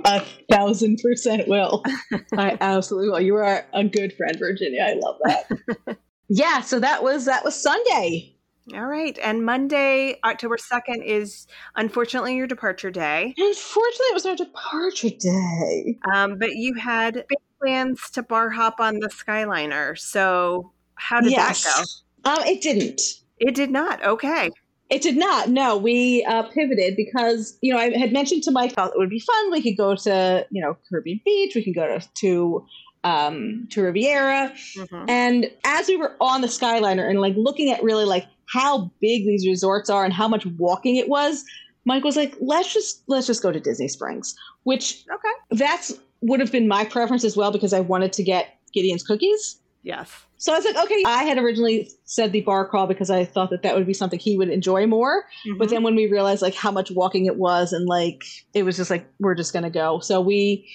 I 0.06 0.16
a 0.18 0.26
thousand 0.54 1.00
percent 1.04 1.48
will. 1.48 1.84
I 2.38 2.58
absolutely 2.62 3.10
will. 3.10 3.22
You 3.22 3.36
are 3.36 3.66
a 3.74 3.84
good 3.84 4.14
friend, 4.14 4.38
Virginia. 4.40 4.82
I 4.82 4.94
love 4.94 5.18
that. 5.24 5.98
yeah, 6.30 6.62
so 6.62 6.80
that 6.80 7.04
was 7.04 7.26
that 7.26 7.44
was 7.44 7.62
Sunday. 7.62 8.36
All 8.74 8.86
right. 8.88 9.18
And 9.22 9.46
Monday, 9.46 10.20
October 10.24 10.58
2nd, 10.58 11.06
is 11.06 11.46
unfortunately 11.76 12.36
your 12.36 12.48
departure 12.48 12.90
day. 12.90 13.36
Unfortunately, 13.38 14.08
it 14.08 14.14
was 14.16 14.26
our 14.26 14.36
departure 14.36 15.12
day. 15.12 16.00
Um, 16.12 16.40
but 16.40 16.56
you 16.56 16.74
had 16.74 17.14
big 17.14 17.38
plans 17.62 18.10
to 18.12 18.24
bar 18.24 18.50
hop 18.50 18.80
on 18.80 19.00
the 19.00 19.10
Skyliner. 19.10 19.98
So, 20.00 20.72
how 20.96 21.22
did 21.22 21.34
yes. 21.34 21.64
that 21.64 21.86
go? 22.24 22.42
Um, 22.42 22.48
it 22.48 22.62
didn't. 22.62 23.02
It 23.38 23.54
did 23.54 23.70
not. 23.70 24.04
Okay. 24.04 24.50
It 24.90 25.02
did 25.02 25.18
not. 25.18 25.50
No, 25.50 25.78
we 25.78 26.24
uh, 26.26 26.44
pivoted 26.44 26.96
because 26.96 27.58
you 27.62 27.74
know 27.74 27.80
I 27.80 27.98
had 27.98 28.14
mentioned 28.14 28.44
to 28.44 28.52
Mike 28.52 28.74
thought 28.74 28.92
it 28.94 28.98
would 28.98 29.10
be 29.10 29.20
fun. 29.20 29.52
We 29.52 29.62
could 29.62 29.78
go 29.78 29.96
to 29.96 30.46
you 30.52 30.62
know 30.62 30.78
Caribbean 30.88 31.22
Beach. 31.26 31.56
We 31.56 31.64
can 31.64 31.74
go 31.74 31.88
to 31.88 32.08
to 32.22 32.66
um, 33.04 33.68
to 33.72 33.82
Riviera. 33.84 34.54
Mm-hmm. 34.76 35.06
And 35.08 35.52
as 35.64 35.88
we 35.88 35.98
were 35.98 36.16
on 36.20 36.42
the 36.42 36.48
Skyliner 36.48 37.10
and 37.10 37.20
like 37.20 37.36
looking 37.36 37.72
at 37.72 37.84
really 37.84 38.06
like 38.06 38.26
how 38.48 38.92
big 39.00 39.26
these 39.26 39.48
resorts 39.48 39.90
are 39.90 40.04
and 40.04 40.14
how 40.14 40.28
much 40.28 40.46
walking 40.58 40.98
it 40.98 41.10
was, 41.10 41.44
Mike 41.86 42.04
was 42.04 42.16
like, 42.16 42.36
"Let's 42.40 42.74
just 42.74 43.04
let's 43.08 43.28
just 43.28 43.42
go 43.42 43.52
to 43.52 43.60
Disney 43.60 43.88
Springs," 43.88 44.36
which 44.64 45.04
okay, 45.12 45.58
that's 45.58 45.94
would 46.22 46.40
have 46.40 46.52
been 46.52 46.68
my 46.68 46.86
preference 46.86 47.24
as 47.24 47.38
well 47.38 47.52
because 47.52 47.74
I 47.74 47.80
wanted 47.80 48.14
to 48.14 48.24
get 48.24 48.58
Gideon's 48.74 49.04
cookies. 49.04 49.60
Yes. 49.86 50.26
So 50.38 50.52
I 50.52 50.56
was 50.58 50.66
like, 50.66 50.76
okay, 50.76 51.04
I 51.06 51.26
had 51.26 51.38
originally 51.38 51.92
said 52.06 52.32
the 52.32 52.42
bar 52.42 52.68
crawl 52.68 52.88
because 52.88 53.12
I 53.12 53.24
thought 53.24 53.52
that 53.52 53.62
that 53.62 53.76
would 53.76 53.86
be 53.86 53.94
something 53.94 54.20
he 54.20 54.36
would 54.36 54.50
enjoy 54.50 54.88
more. 54.88 55.26
Mm-hmm. 55.48 55.60
But 55.60 55.70
then 55.70 55.84
when 55.84 55.96
we 55.96 56.08
realized 56.08 56.42
like 56.42 56.56
how 56.56 56.72
much 56.72 56.90
walking 56.90 57.28
it 57.28 57.38
was 57.38 57.72
and 57.72 57.86
like 57.86 58.24
it 58.56 58.64
was 58.64 58.78
just 58.78 58.90
like 58.90 59.08
we're 59.20 59.36
just 59.36 59.54
gonna 59.54 59.70
go. 59.70 60.00
So 60.00 60.22
we 60.22 60.68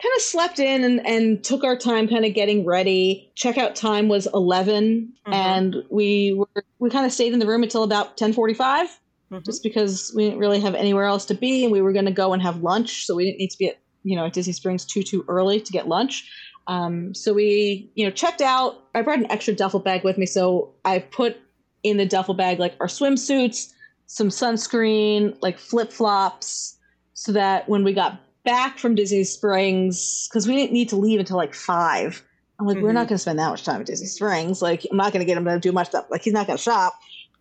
kind 0.00 0.12
of 0.14 0.22
slept 0.22 0.58
in 0.58 0.84
and, 0.84 1.06
and 1.06 1.42
took 1.42 1.64
our 1.64 1.76
time 1.76 2.06
kind 2.06 2.26
of 2.26 2.34
getting 2.34 2.66
ready. 2.66 3.32
Checkout 3.34 3.74
time 3.74 4.08
was 4.08 4.28
11 4.34 5.14
mm-hmm. 5.26 5.32
and 5.32 5.76
we 5.90 6.34
were 6.34 6.64
we 6.78 6.90
kind 6.90 7.06
of 7.06 7.12
stayed 7.12 7.32
in 7.32 7.38
the 7.38 7.46
room 7.46 7.62
until 7.62 7.82
about 7.82 8.18
10:45 8.18 8.56
mm-hmm. 8.56 9.38
just 9.42 9.62
because 9.62 10.12
we 10.14 10.24
didn't 10.24 10.38
really 10.38 10.60
have 10.60 10.74
anywhere 10.74 11.04
else 11.04 11.24
to 11.26 11.34
be 11.34 11.64
and 11.64 11.72
we 11.72 11.80
were 11.80 11.94
going 11.94 12.04
to 12.04 12.12
go 12.12 12.34
and 12.34 12.42
have 12.42 12.62
lunch, 12.62 13.06
so 13.06 13.16
we 13.16 13.24
didn't 13.24 13.38
need 13.38 13.50
to 13.50 13.58
be 13.58 13.68
at, 13.68 13.78
you 14.02 14.16
know, 14.16 14.26
at 14.26 14.34
Disney 14.34 14.52
Springs 14.52 14.84
too 14.84 15.02
too 15.02 15.24
early 15.28 15.62
to 15.62 15.72
get 15.72 15.88
lunch. 15.88 16.30
Um, 16.66 17.14
so 17.14 17.32
we, 17.32 17.90
you 17.94 18.04
know, 18.04 18.10
checked 18.10 18.40
out. 18.40 18.84
I 18.94 19.02
brought 19.02 19.18
an 19.18 19.30
extra 19.30 19.54
duffel 19.54 19.80
bag 19.80 20.04
with 20.04 20.18
me, 20.18 20.26
so 20.26 20.72
I 20.84 21.00
put 21.00 21.36
in 21.82 21.96
the 21.96 22.06
duffel 22.06 22.34
bag 22.34 22.58
like 22.58 22.74
our 22.80 22.86
swimsuits, 22.86 23.72
some 24.06 24.28
sunscreen, 24.28 25.36
like 25.40 25.58
flip 25.58 25.92
flops, 25.92 26.78
so 27.14 27.32
that 27.32 27.68
when 27.68 27.84
we 27.84 27.92
got 27.92 28.20
back 28.44 28.78
from 28.78 28.94
Disney 28.94 29.24
Springs 29.24 30.28
because 30.28 30.46
we 30.46 30.54
didn't 30.54 30.72
need 30.72 30.88
to 30.90 30.96
leave 30.96 31.20
until 31.20 31.36
like 31.36 31.54
five. 31.54 32.24
I'm 32.58 32.66
like, 32.66 32.76
mm-hmm. 32.76 32.84
we're 32.84 32.92
not 32.92 33.02
mm-hmm. 33.02 33.08
going 33.08 33.16
to 33.16 33.18
spend 33.18 33.38
that 33.38 33.48
much 33.48 33.64
time 33.64 33.80
at 33.80 33.86
Disney 33.86 34.06
Springs. 34.06 34.60
Like, 34.60 34.86
I'm 34.90 34.96
not 34.96 35.12
going 35.12 35.20
to 35.20 35.26
get 35.26 35.38
him 35.38 35.46
to 35.46 35.58
do 35.58 35.72
much 35.72 35.88
stuff. 35.88 36.06
Like, 36.10 36.22
he's 36.22 36.34
not 36.34 36.46
going 36.46 36.58
to 36.58 36.62
shop. 36.62 36.94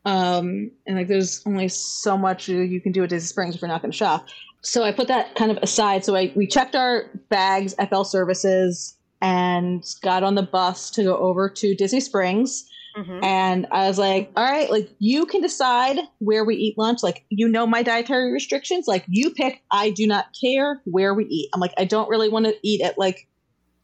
Um, 0.05 0.71
and 0.87 0.97
like, 0.97 1.09
there's 1.09 1.41
only 1.45 1.67
so 1.67 2.17
much 2.17 2.47
you 2.47 2.79
can 2.79 2.93
do 2.93 3.03
at 3.03 3.09
Disney 3.09 3.27
Springs 3.27 3.55
if 3.55 3.61
you're 3.61 3.67
not 3.67 3.81
going 3.81 3.91
to 3.91 3.97
shop. 3.97 4.27
So 4.61 4.83
I 4.83 4.91
put 4.91 5.07
that 5.07 5.35
kind 5.35 5.51
of 5.51 5.57
aside. 5.57 6.03
So 6.05 6.15
I 6.15 6.31
we 6.35 6.47
checked 6.47 6.75
our 6.75 7.05
bags, 7.29 7.75
FL 7.89 8.03
services, 8.03 8.97
and 9.21 9.83
got 10.01 10.23
on 10.23 10.35
the 10.35 10.43
bus 10.43 10.89
to 10.91 11.03
go 11.03 11.17
over 11.17 11.49
to 11.49 11.75
Disney 11.75 11.99
Springs. 11.99 12.69
Mm-hmm. 12.97 13.23
And 13.23 13.67
I 13.71 13.87
was 13.87 13.99
like, 13.99 14.31
all 14.35 14.43
right, 14.43 14.69
like 14.69 14.89
you 14.99 15.25
can 15.25 15.41
decide 15.41 15.97
where 16.17 16.43
we 16.43 16.55
eat 16.55 16.77
lunch. 16.77 17.03
Like, 17.03 17.23
you 17.29 17.47
know, 17.47 17.67
my 17.67 17.83
dietary 17.83 18.31
restrictions. 18.31 18.87
Like, 18.87 19.05
you 19.07 19.29
pick. 19.29 19.61
I 19.71 19.91
do 19.91 20.07
not 20.07 20.27
care 20.41 20.81
where 20.85 21.13
we 21.13 21.25
eat. 21.25 21.49
I'm 21.53 21.59
like, 21.59 21.73
I 21.77 21.85
don't 21.85 22.09
really 22.09 22.29
want 22.29 22.45
to 22.47 22.55
eat 22.63 22.81
at 22.81 22.97
like, 22.97 23.27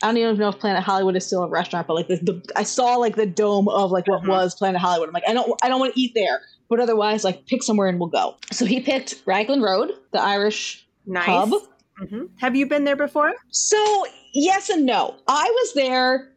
I 0.02 0.08
don't 0.08 0.18
even 0.18 0.38
know 0.38 0.50
if 0.50 0.60
Planet 0.60 0.84
Hollywood 0.84 1.16
is 1.16 1.26
still 1.26 1.44
a 1.44 1.50
restaurant, 1.50 1.88
but 1.88 1.94
like 1.94 2.08
the, 2.08 2.18
the 2.18 2.42
I 2.56 2.64
saw 2.64 2.96
like 2.96 3.16
the 3.16 3.26
dome 3.26 3.70
of 3.70 3.92
like 3.92 4.08
what 4.08 4.22
mm-hmm. 4.22 4.32
was 4.32 4.56
Planet 4.56 4.82
Hollywood. 4.82 5.10
I'm 5.10 5.14
like, 5.14 5.24
I 5.28 5.34
don't, 5.34 5.54
I 5.64 5.70
don't 5.70 5.80
want 5.80 5.94
to 5.94 6.00
eat 6.00 6.14
there. 6.16 6.42
But 6.68 6.80
otherwise, 6.80 7.24
like, 7.24 7.46
pick 7.46 7.62
somewhere 7.62 7.88
and 7.88 8.00
we'll 8.00 8.10
go. 8.10 8.38
So 8.52 8.66
he 8.66 8.82
picked 8.82 9.22
Raglan 9.28 9.62
Road, 9.62 9.92
the 10.12 10.20
Irish 10.20 10.84
nice. 11.06 11.28
pub. 11.28 11.52
Mm-hmm. 12.02 12.24
Have 12.40 12.56
you 12.56 12.66
been 12.66 12.86
there 12.86 12.96
before? 12.96 13.34
So 13.52 14.06
yes 14.36 14.70
and 14.70 14.86
no. 14.86 15.16
I 15.28 15.44
was 15.44 15.74
there 15.74 16.32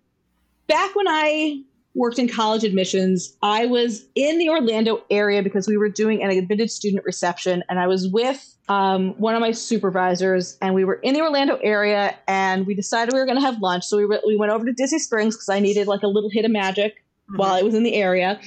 back 0.68 0.94
when 0.94 1.08
I 1.08 1.62
worked 1.94 2.18
in 2.18 2.28
college 2.28 2.64
admissions. 2.64 3.36
I 3.42 3.66
was 3.66 4.06
in 4.14 4.38
the 4.38 4.48
Orlando 4.48 5.02
area 5.10 5.42
because 5.42 5.66
we 5.66 5.76
were 5.76 5.88
doing 5.88 6.22
an 6.22 6.30
admitted 6.30 6.70
student 6.70 7.04
reception, 7.04 7.64
and 7.68 7.78
I 7.78 7.86
was 7.86 8.08
with 8.08 8.54
um, 8.68 9.14
one 9.14 9.34
of 9.34 9.40
my 9.40 9.50
supervisors, 9.50 10.56
and 10.62 10.74
we 10.74 10.84
were 10.84 10.94
in 10.94 11.14
the 11.14 11.20
Orlando 11.20 11.56
area, 11.56 12.16
and 12.28 12.66
we 12.66 12.74
decided 12.74 13.12
we 13.12 13.18
were 13.18 13.26
going 13.26 13.38
to 13.38 13.44
have 13.44 13.60
lunch. 13.60 13.84
So 13.84 13.96
we, 13.96 14.06
we 14.06 14.36
went 14.36 14.52
over 14.52 14.64
to 14.64 14.72
Disney 14.72 14.98
Springs 15.00 15.34
because 15.34 15.48
I 15.48 15.58
needed 15.58 15.88
like 15.88 16.02
a 16.02 16.08
little 16.08 16.30
hit 16.30 16.44
of 16.44 16.50
magic 16.50 16.94
mm-hmm. 16.94 17.36
while 17.36 17.52
I 17.52 17.62
was 17.62 17.74
in 17.74 17.82
the 17.82 17.94
area. 17.94 18.40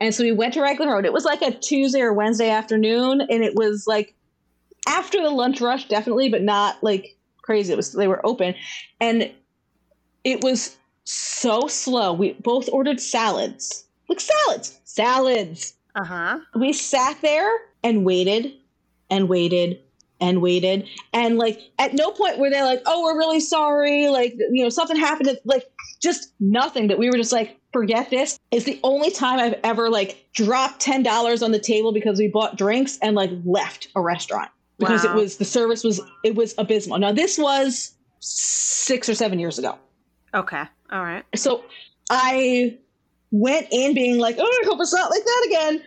And 0.00 0.14
so 0.14 0.24
we 0.24 0.32
went 0.32 0.54
to 0.54 0.62
Raglan 0.62 0.88
Road. 0.88 1.04
It 1.04 1.12
was 1.12 1.24
like 1.24 1.42
a 1.42 1.52
Tuesday 1.52 2.00
or 2.00 2.12
Wednesday 2.12 2.50
afternoon, 2.50 3.20
and 3.20 3.44
it 3.44 3.54
was 3.54 3.86
like 3.86 4.14
after 4.86 5.22
the 5.22 5.30
lunch 5.30 5.60
rush, 5.60 5.88
definitely, 5.88 6.28
but 6.28 6.42
not 6.42 6.82
like 6.82 7.13
crazy. 7.44 7.72
It 7.72 7.76
was 7.76 7.92
they 7.92 8.08
were 8.08 8.24
open, 8.24 8.54
and 9.00 9.30
it 10.24 10.42
was 10.42 10.76
so 11.04 11.68
slow. 11.68 12.12
We 12.12 12.32
both 12.32 12.68
ordered 12.72 13.00
salads. 13.00 13.84
Like 14.08 14.20
salads. 14.20 14.80
Salads. 14.84 15.74
Uh-huh. 15.94 16.40
We 16.54 16.72
sat 16.72 17.20
there 17.22 17.50
and 17.82 18.04
waited 18.04 18.52
and 19.10 19.28
waited 19.28 19.78
and 20.20 20.40
waited. 20.40 20.88
And 21.12 21.38
like 21.38 21.60
at 21.78 21.94
no 21.94 22.10
point 22.10 22.38
were 22.38 22.50
they 22.50 22.62
like, 22.62 22.82
oh, 22.86 23.02
we're 23.02 23.18
really 23.18 23.40
sorry. 23.40 24.08
Like, 24.08 24.34
you 24.50 24.62
know, 24.62 24.68
something 24.70 24.96
happened. 24.96 25.38
Like 25.44 25.70
just 26.00 26.32
nothing 26.40 26.88
that 26.88 26.98
we 26.98 27.10
were 27.10 27.16
just 27.16 27.32
like, 27.32 27.58
forget 27.72 28.10
this. 28.10 28.38
It's 28.50 28.64
the 28.64 28.80
only 28.82 29.10
time 29.10 29.38
I've 29.38 29.58
ever 29.64 29.90
like 29.90 30.26
dropped 30.32 30.84
$10 30.84 31.42
on 31.42 31.52
the 31.52 31.58
table 31.58 31.92
because 31.92 32.18
we 32.18 32.28
bought 32.28 32.56
drinks 32.56 32.98
and 33.02 33.14
like 33.14 33.30
left 33.44 33.88
a 33.94 34.00
restaurant 34.00 34.50
because 34.78 35.04
wow. 35.04 35.12
it 35.12 35.16
was 35.16 35.36
the 35.36 35.44
service 35.44 35.84
was 35.84 36.00
it 36.24 36.34
was 36.34 36.54
abysmal. 36.58 36.98
Now 36.98 37.12
this 37.12 37.38
was 37.38 37.92
six 38.20 39.08
or 39.08 39.14
seven 39.14 39.38
years 39.38 39.58
ago. 39.58 39.78
Okay. 40.34 40.62
All 40.90 41.02
right. 41.02 41.24
So 41.36 41.64
I 42.10 42.78
went 43.30 43.68
in 43.70 43.94
being 43.94 44.18
like, 44.18 44.36
oh, 44.38 44.44
I 44.44 44.66
hope 44.66 44.80
it's 44.80 44.94
not 44.94 45.10
like 45.10 45.24
that 45.24 45.46
again. 45.48 45.82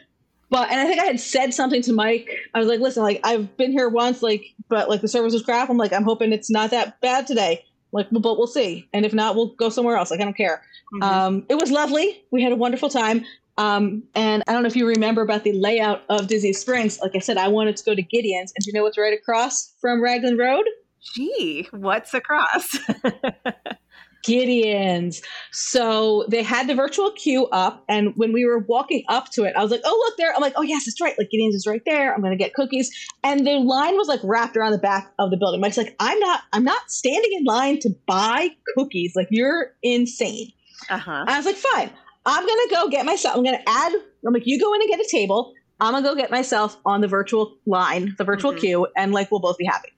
But 0.49 0.71
and 0.71 0.79
I 0.79 0.85
think 0.85 1.01
I 1.01 1.05
had 1.05 1.19
said 1.19 1.53
something 1.53 1.81
to 1.83 1.93
Mike. 1.93 2.29
I 2.53 2.59
was 2.59 2.67
like, 2.67 2.79
listen, 2.79 3.03
like 3.03 3.19
I've 3.23 3.57
been 3.57 3.71
here 3.71 3.89
once, 3.89 4.21
like, 4.21 4.45
but 4.69 4.87
like 4.89 5.01
the 5.01 5.07
service 5.07 5.33
was 5.33 5.43
crap. 5.43 5.69
I'm 5.69 5.77
like, 5.77 5.91
I'm 5.91 6.03
hoping 6.03 6.31
it's 6.31 6.49
not 6.49 6.71
that 6.71 7.01
bad 7.01 7.27
today. 7.27 7.65
Like, 7.91 8.07
but 8.11 8.37
we'll 8.37 8.47
see. 8.47 8.87
And 8.93 9.05
if 9.05 9.13
not, 9.13 9.35
we'll 9.35 9.47
go 9.55 9.69
somewhere 9.69 9.95
else. 9.95 10.11
Like, 10.11 10.19
I 10.19 10.23
don't 10.23 10.37
care. 10.37 10.61
Mm-hmm. 10.93 11.03
Um, 11.03 11.45
it 11.49 11.55
was 11.55 11.71
lovely. 11.71 12.23
We 12.31 12.43
had 12.43 12.51
a 12.51 12.55
wonderful 12.55 12.89
time. 12.89 13.25
Um, 13.57 14.03
and 14.13 14.43
I 14.47 14.53
don't 14.53 14.63
know 14.63 14.67
if 14.67 14.75
you 14.75 14.87
remember 14.87 15.21
about 15.21 15.43
the 15.43 15.53
layout 15.53 16.03
of 16.09 16.27
Disney 16.27 16.53
Springs. 16.53 16.99
Like 17.01 17.15
I 17.15 17.19
said, 17.19 17.37
I 17.37 17.47
wanted 17.47 17.77
to 17.77 17.83
go 17.83 17.95
to 17.95 18.01
Gideon's, 18.01 18.53
and 18.55 18.63
do 18.63 18.69
you 18.69 18.73
know 18.73 18.83
what's 18.83 18.97
right 18.97 19.13
across 19.13 19.73
from 19.81 20.01
Raglan 20.01 20.37
Road? 20.37 20.65
Gee, 21.15 21.67
what's 21.71 22.13
across? 22.13 22.77
Gideon's. 24.23 25.21
So 25.51 26.25
they 26.29 26.43
had 26.43 26.67
the 26.67 26.75
virtual 26.75 27.11
queue 27.11 27.47
up, 27.47 27.83
and 27.87 28.13
when 28.15 28.33
we 28.33 28.45
were 28.45 28.59
walking 28.59 29.03
up 29.07 29.31
to 29.31 29.43
it, 29.45 29.55
I 29.55 29.63
was 29.63 29.71
like, 29.71 29.81
"Oh, 29.85 30.03
look 30.05 30.17
there!" 30.17 30.35
I'm 30.35 30.41
like, 30.41 30.53
"Oh, 30.57 30.63
yes, 30.63 30.87
it's 30.87 30.99
right. 30.99 31.17
Like 31.17 31.29
Gideon's 31.31 31.55
is 31.55 31.65
right 31.65 31.81
there. 31.85 32.13
I'm 32.13 32.21
gonna 32.21 32.35
get 32.35 32.53
cookies." 32.53 32.91
And 33.23 33.47
the 33.47 33.53
line 33.53 33.95
was 33.95 34.07
like 34.07 34.19
wrapped 34.23 34.57
around 34.57 34.73
the 34.73 34.79
back 34.79 35.13
of 35.17 35.31
the 35.31 35.37
building. 35.37 35.61
Mike's 35.61 35.77
like, 35.77 35.95
"I'm 35.99 36.19
not. 36.19 36.41
I'm 36.51 36.63
not 36.63 36.91
standing 36.91 37.31
in 37.37 37.45
line 37.45 37.79
to 37.79 37.89
buy 38.05 38.49
cookies. 38.75 39.13
Like 39.15 39.27
you're 39.31 39.71
insane." 39.81 40.51
Uh-huh. 40.89 41.25
I 41.27 41.37
was 41.37 41.45
like, 41.45 41.55
"Fine. 41.55 41.91
I'm 42.27 42.45
gonna 42.45 42.69
go 42.69 42.89
get 42.89 43.05
myself. 43.05 43.37
I'm 43.37 43.43
gonna 43.43 43.63
add. 43.65 43.93
I'm 44.25 44.33
like, 44.33 44.45
you 44.45 44.59
go 44.59 44.73
in 44.73 44.81
and 44.81 44.89
get 44.89 44.99
a 44.99 45.07
table. 45.09 45.53
I'm 45.79 45.93
gonna 45.93 46.07
go 46.07 46.13
get 46.13 46.29
myself 46.29 46.77
on 46.85 46.99
the 46.99 47.07
virtual 47.07 47.57
line, 47.65 48.15
the 48.17 48.25
virtual 48.25 48.51
mm-hmm. 48.51 48.59
queue, 48.59 48.87
and 48.97 49.13
like 49.13 49.31
we'll 49.31 49.39
both 49.39 49.57
be 49.57 49.65
happy." 49.65 49.89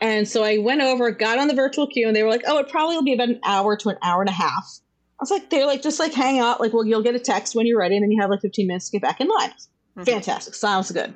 And 0.00 0.28
so 0.28 0.44
I 0.44 0.58
went 0.58 0.82
over, 0.82 1.10
got 1.10 1.38
on 1.38 1.48
the 1.48 1.54
virtual 1.54 1.88
queue, 1.88 2.06
and 2.06 2.14
they 2.14 2.22
were 2.22 2.30
like, 2.30 2.44
"Oh, 2.46 2.58
it 2.58 2.68
probably 2.68 2.94
will 2.94 3.02
be 3.02 3.12
about 3.12 3.28
an 3.28 3.40
hour 3.44 3.76
to 3.76 3.88
an 3.88 3.96
hour 4.02 4.22
and 4.22 4.28
a 4.28 4.32
half." 4.32 4.80
I 5.18 5.22
was 5.22 5.32
like, 5.32 5.50
"They're 5.50 5.66
like, 5.66 5.82
just 5.82 5.98
like 5.98 6.12
hang 6.12 6.38
out. 6.38 6.60
Like, 6.60 6.72
well, 6.72 6.86
you'll 6.86 7.02
get 7.02 7.16
a 7.16 7.20
text 7.20 7.56
when 7.56 7.66
you're 7.66 7.78
ready, 7.78 7.96
and 7.96 8.04
then 8.04 8.12
you 8.12 8.20
have 8.20 8.30
like 8.30 8.40
15 8.40 8.68
minutes 8.68 8.90
to 8.90 8.92
get 8.92 9.02
back 9.02 9.20
in 9.20 9.28
line." 9.28 9.50
Mm-hmm. 9.50 10.04
Fantastic, 10.04 10.54
sounds 10.54 10.92
good. 10.92 11.12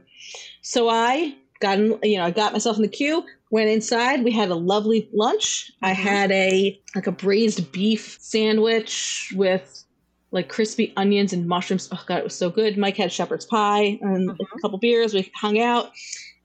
So 0.63 0.89
I 0.89 1.37
got 1.61 1.79
in, 1.79 1.99
you 2.03 2.19
know, 2.19 2.25
I 2.25 2.31
got 2.33 2.53
myself 2.53 2.77
in 2.77 2.83
the 2.83 2.89
queue, 2.89 3.25
went 3.53 3.71
inside. 3.71 4.25
We 4.25 4.33
had 4.33 4.51
a 4.51 4.57
lovely 4.57 5.09
lunch. 5.13 5.71
Mm-hmm. 5.77 5.85
I 5.85 5.93
had 5.93 6.33
a 6.33 6.81
like 6.97 7.07
a 7.07 7.13
braised 7.13 7.71
beef 7.71 8.19
sandwich 8.21 9.33
with 9.37 9.85
like 10.31 10.49
crispy 10.49 10.93
onions 10.97 11.33
and 11.33 11.47
mushrooms. 11.47 11.89
Oh 11.93 12.03
god, 12.07 12.19
it 12.19 12.25
was 12.25 12.35
so 12.35 12.51
good. 12.51 12.77
Mike 12.77 12.97
had 12.97 13.13
shepherd's 13.13 13.47
pie 13.47 13.99
and 14.01 14.31
mm-hmm. 14.31 14.59
a 14.59 14.61
couple 14.61 14.79
beers. 14.79 15.15
We 15.15 15.31
hung 15.35 15.61
out, 15.61 15.93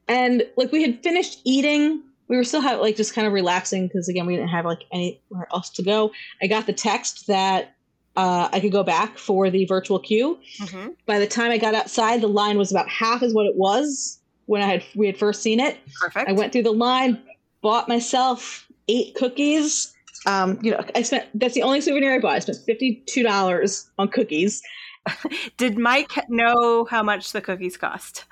and 0.07 0.43
like 0.55 0.71
we 0.71 0.81
had 0.81 1.01
finished 1.03 1.41
eating 1.43 2.03
we 2.27 2.37
were 2.37 2.43
still 2.43 2.61
have, 2.61 2.79
like 2.79 2.95
just 2.95 3.13
kind 3.13 3.27
of 3.27 3.33
relaxing 3.33 3.87
because 3.87 4.07
again 4.07 4.25
we 4.25 4.35
didn't 4.35 4.49
have 4.49 4.65
like 4.65 4.83
anywhere 4.91 5.47
else 5.53 5.69
to 5.71 5.83
go. 5.83 6.11
I 6.41 6.47
got 6.47 6.65
the 6.65 6.73
text 6.73 7.27
that 7.27 7.75
uh, 8.15 8.49
I 8.51 8.59
could 8.59 8.71
go 8.71 8.83
back 8.83 9.17
for 9.17 9.49
the 9.49 9.65
virtual 9.65 9.99
queue. 9.99 10.39
Mm-hmm. 10.59 10.89
By 11.05 11.19
the 11.19 11.27
time 11.27 11.51
I 11.51 11.57
got 11.57 11.75
outside, 11.75 12.21
the 12.21 12.27
line 12.27 12.57
was 12.57 12.71
about 12.71 12.87
half 12.89 13.23
as 13.23 13.33
what 13.33 13.45
it 13.45 13.55
was 13.55 14.19
when 14.45 14.61
I 14.61 14.65
had 14.65 14.83
we 14.95 15.07
had 15.07 15.17
first 15.17 15.41
seen 15.41 15.59
it. 15.59 15.77
Perfect. 15.99 16.29
I 16.29 16.33
went 16.33 16.53
through 16.53 16.63
the 16.63 16.71
line, 16.71 17.21
bought 17.61 17.87
myself 17.87 18.67
eight 18.87 19.15
cookies. 19.15 19.93
Um, 20.25 20.57
you 20.61 20.71
know, 20.71 20.83
I 20.95 21.01
spent 21.01 21.25
that's 21.33 21.53
the 21.53 21.63
only 21.63 21.81
souvenir 21.81 22.13
I 22.15 22.19
bought. 22.19 22.35
I 22.35 22.39
spent 22.39 22.59
fifty 22.65 23.03
two 23.07 23.23
dollars 23.23 23.89
on 23.97 24.07
cookies. 24.09 24.61
Did 25.57 25.77
Mike 25.77 26.11
know 26.29 26.85
how 26.85 27.03
much 27.03 27.31
the 27.33 27.41
cookies 27.41 27.75
cost? 27.77 28.25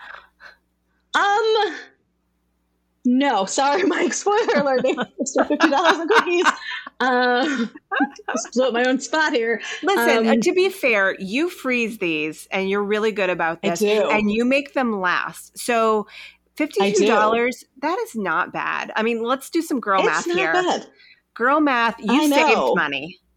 Um, 1.13 1.76
no, 3.03 3.45
sorry, 3.45 3.84
Mike. 3.84 4.13
Spoiler 4.22 4.55
alert. 4.61 4.84
They 4.84 4.93
spent 5.26 5.47
fifty 5.49 5.69
dollars 5.69 5.97
on 5.99 6.07
cookies. 6.07 6.45
Um, 7.01 7.72
just 8.31 8.53
blew 8.53 8.68
up 8.68 8.73
my 8.73 8.85
own 8.85 8.99
spot 8.99 9.34
here. 9.34 9.59
Listen, 9.84 10.27
uh, 10.27 10.31
Um, 10.34 10.41
to 10.41 10.53
be 10.53 10.69
fair, 10.69 11.15
you 11.19 11.49
freeze 11.49 11.97
these, 11.97 12.47
and 12.51 12.69
you're 12.69 12.84
really 12.84 13.11
good 13.11 13.30
about 13.30 13.59
I 13.63 13.72
this, 13.72 13.80
do. 13.80 14.09
and 14.09 14.31
you 14.31 14.45
make 14.45 14.73
them 14.73 14.99
last. 15.01 15.57
So. 15.57 16.07
Fifty-two 16.57 17.07
dollars. 17.07 17.63
That 17.81 17.97
is 17.99 18.13
not 18.13 18.51
bad. 18.53 18.91
I 18.95 19.01
mean, 19.03 19.23
let's 19.23 19.49
do 19.49 19.61
some 19.61 19.80
girl 19.80 20.01
it's 20.01 20.07
math 20.07 20.27
not 20.27 20.38
here. 20.38 20.53
bad. 20.53 20.85
Girl 21.33 21.59
math. 21.59 21.95
You 21.99 22.27
saved 22.29 22.75
money. 22.75 23.19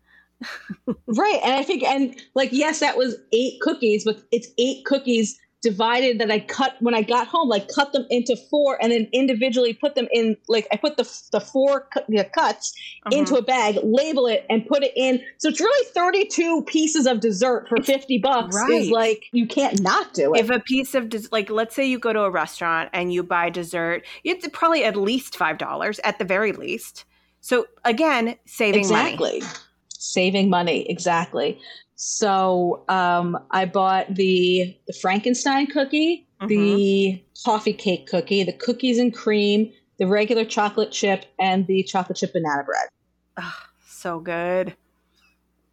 Right. 1.06 1.40
And 1.42 1.54
I 1.54 1.62
think, 1.62 1.82
and 1.84 2.20
like, 2.34 2.50
yes, 2.52 2.80
that 2.80 2.96
was 2.98 3.16
eight 3.32 3.60
cookies, 3.62 4.04
but 4.04 4.20
it's 4.30 4.48
eight 4.58 4.84
cookies 4.84 5.38
divided 5.62 6.18
that 6.18 6.30
I 6.30 6.40
cut 6.40 6.74
when 6.80 6.94
I 6.94 7.00
got 7.00 7.26
home, 7.26 7.48
like 7.48 7.68
cut 7.74 7.94
them 7.94 8.04
into 8.10 8.36
four 8.50 8.76
and 8.82 8.92
then 8.92 9.08
individually 9.14 9.72
put 9.72 9.94
them 9.94 10.06
in, 10.12 10.36
like, 10.48 10.66
I 10.70 10.76
put 10.76 10.98
the, 10.98 11.04
the 11.32 11.40
four 11.40 11.88
yeah, 12.08 12.24
cuts 12.24 12.74
Uh-huh. 13.06 13.16
into 13.18 13.36
a 13.36 13.42
bag, 13.42 13.78
label 13.82 14.26
it, 14.26 14.44
and 14.50 14.66
put 14.66 14.82
it 14.82 14.92
in. 14.96 15.22
So 15.38 15.48
it's 15.48 15.60
really 15.60 15.86
32 15.94 16.64
pieces 16.64 17.06
of 17.06 17.20
dessert 17.20 17.66
for 17.70 17.82
50 17.82 18.18
bucks. 18.18 18.54
right. 18.54 18.82
Is 18.82 18.90
like, 18.90 19.24
you 19.32 19.46
can't 19.46 19.80
not 19.80 20.12
do 20.12 20.34
it. 20.34 20.40
if 20.40 20.50
a 20.50 20.60
piece 20.60 20.94
of 20.94 21.08
des- 21.08 21.28
like 21.32 21.48
let's 21.48 21.74
say 21.74 21.86
you 21.86 21.98
go 21.98 22.12
to 22.12 22.20
a 22.22 22.30
restaurant 22.30 22.90
and 22.92 23.12
you 23.14 23.22
buy 23.22 23.48
dessert 23.48 24.04
it's 24.24 24.46
probably 24.52 24.84
at 24.84 24.96
least 24.96 25.36
five 25.36 25.56
dollars 25.56 26.00
at 26.04 26.18
the 26.18 26.24
very 26.26 26.52
least 26.52 27.04
so 27.44 27.66
again 27.84 28.36
saving 28.46 28.88
money 28.88 29.12
exactly. 29.12 29.42
Saving 29.90 30.48
money. 30.48 30.88
Exactly. 30.88 31.58
So 31.94 32.84
um, 32.88 33.38
I 33.50 33.66
bought 33.66 34.14
the, 34.14 34.76
the 34.86 34.92
Frankenstein 34.94 35.66
cookie, 35.66 36.26
Mm-hmm. 36.40 36.48
the 36.48 37.24
coffee 37.44 37.72
cake 37.72 38.06
cookie, 38.06 38.42
the 38.44 38.52
cookies 38.52 38.98
and 38.98 39.14
cream, 39.14 39.72
the 39.98 40.06
regular 40.06 40.44
chocolate 40.44 40.90
chip, 40.90 41.26
and 41.38 41.66
the 41.66 41.82
chocolate 41.84 42.18
chip 42.18 42.32
banana 42.32 42.64
bread. 42.64 42.88
Ugh, 43.36 43.52
so 43.86 44.18
good 44.20 44.74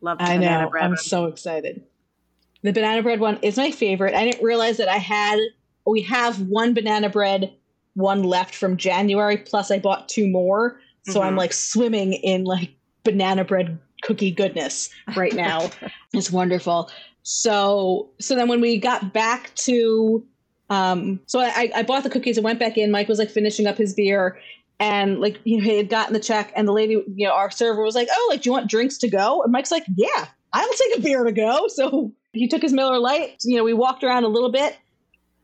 love 0.01 0.17
the 0.17 0.25
I 0.25 0.37
banana 0.37 0.63
know. 0.65 0.69
bread 0.69 0.83
I'm 0.83 0.97
so 0.97 1.25
excited. 1.25 1.83
The 2.63 2.73
banana 2.73 3.01
bread 3.01 3.19
one 3.19 3.39
is 3.41 3.57
my 3.57 3.71
favorite. 3.71 4.13
I 4.13 4.25
didn't 4.25 4.43
realize 4.43 4.77
that 4.77 4.87
I 4.87 4.97
had, 4.97 5.39
we 5.85 6.01
have 6.03 6.41
one 6.41 6.73
banana 6.73 7.09
bread, 7.09 7.53
one 7.95 8.23
left 8.23 8.53
from 8.55 8.77
January, 8.77 9.37
plus 9.37 9.71
I 9.71 9.79
bought 9.79 10.09
two 10.09 10.27
more. 10.27 10.79
So 11.07 11.21
I'm 11.21 11.33
Mhm. 11.33 11.37
like 11.37 11.53
swimming 11.53 12.13
in 12.13 12.43
like 12.43 12.71
banana 13.03 13.43
bread 13.43 13.79
cookie 14.03 14.31
goodness 14.31 14.89
right 15.15 15.33
now. 15.33 15.69
it's 16.13 16.31
wonderful. 16.31 16.89
So, 17.23 18.09
so 18.19 18.35
then 18.35 18.47
when 18.47 18.61
we 18.61 18.77
got 18.77 19.13
back 19.13 19.53
to, 19.55 20.25
um, 20.69 21.19
so 21.27 21.39
I, 21.39 21.71
I 21.75 21.83
bought 21.83 22.03
the 22.03 22.09
cookies 22.09 22.37
and 22.37 22.43
went 22.43 22.59
back 22.59 22.77
in. 22.77 22.91
Mike 22.91 23.07
was 23.07 23.19
like 23.19 23.29
finishing 23.29 23.67
up 23.67 23.77
his 23.77 23.93
beer 23.93 24.39
and 24.79 25.19
like, 25.19 25.39
you 25.43 25.57
know, 25.57 25.63
he 25.63 25.77
had 25.77 25.89
gotten 25.89 26.13
the 26.13 26.19
check 26.19 26.51
and 26.55 26.67
the 26.67 26.71
lady, 26.71 26.93
you 27.15 27.27
know, 27.27 27.33
our 27.33 27.51
server 27.51 27.83
was 27.83 27.93
like, 27.95 28.07
oh, 28.11 28.27
like, 28.31 28.41
do 28.41 28.49
you 28.49 28.53
want 28.53 28.69
drinks 28.69 28.97
to 28.99 29.09
go? 29.09 29.43
And 29.43 29.51
Mike's 29.51 29.71
like, 29.71 29.85
yeah, 29.95 30.25
I'll 30.53 30.69
take 30.73 30.97
a 30.97 31.01
beer 31.01 31.23
to 31.23 31.31
go. 31.31 31.67
So 31.67 32.11
he 32.33 32.47
took 32.47 32.61
his 32.61 32.73
Miller 32.73 32.97
Lite. 32.97 33.37
You 33.43 33.57
know, 33.57 33.63
we 33.63 33.73
walked 33.73 34.03
around 34.03 34.23
a 34.23 34.29
little 34.29 34.51
bit 34.51 34.77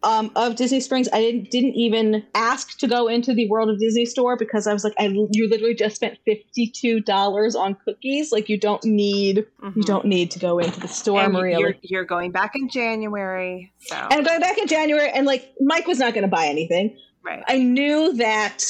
um, 0.03 0.32
of 0.36 0.56
Disney 0.56 0.80
Springs. 0.80 1.10
I 1.11 1.19
didn't 1.19 1.49
didn't 1.52 1.74
even 1.76 2.24
ask 2.36 2.78
to 2.80 2.88
go 2.88 3.07
into 3.07 3.34
the 3.34 3.49
World 3.49 3.69
of 3.69 3.80
Disney 3.80 4.06
store 4.06 4.38
because 4.38 4.68
I 4.68 4.74
was 4.74 4.84
like, 4.84 4.94
I 4.99 5.07
you 5.07 5.49
literally 5.49 5.74
just 5.76 5.95
spent 5.95 6.18
fifty 6.26 6.68
two 6.68 6.99
dollars 7.02 7.56
on 7.56 7.76
cookies. 7.86 8.32
Like 8.32 8.48
you 8.49 8.60
don't 8.60 8.84
need 8.84 9.38
you 9.38 9.44
Mhm. 9.84 9.86
don't 9.86 10.06
need 10.06 10.32
to 10.32 10.40
go 10.40 10.60
into 10.60 10.80
the 10.80 10.88
store, 10.88 11.24
and 11.24 11.34
Maria. 11.34 11.60
you're, 11.60 11.76
you're 11.82 12.06
going 12.06 12.32
back 12.32 12.56
in 12.56 12.69
january 12.69 13.72
so 13.80 13.95
and 13.95 14.14
I'm 14.14 14.24
going 14.24 14.40
back 14.40 14.57
in 14.57 14.68
January, 14.68 15.10
and 15.10 15.26
like 15.26 15.52
Mike 15.60 15.88
was 15.88 15.99
not 15.99 16.14
going 16.14 16.24
to 16.24 16.30
buy 16.30 16.45
anything. 16.48 16.98
right 17.24 17.44
I 17.48 17.57
knew 17.57 18.14
that 18.14 18.64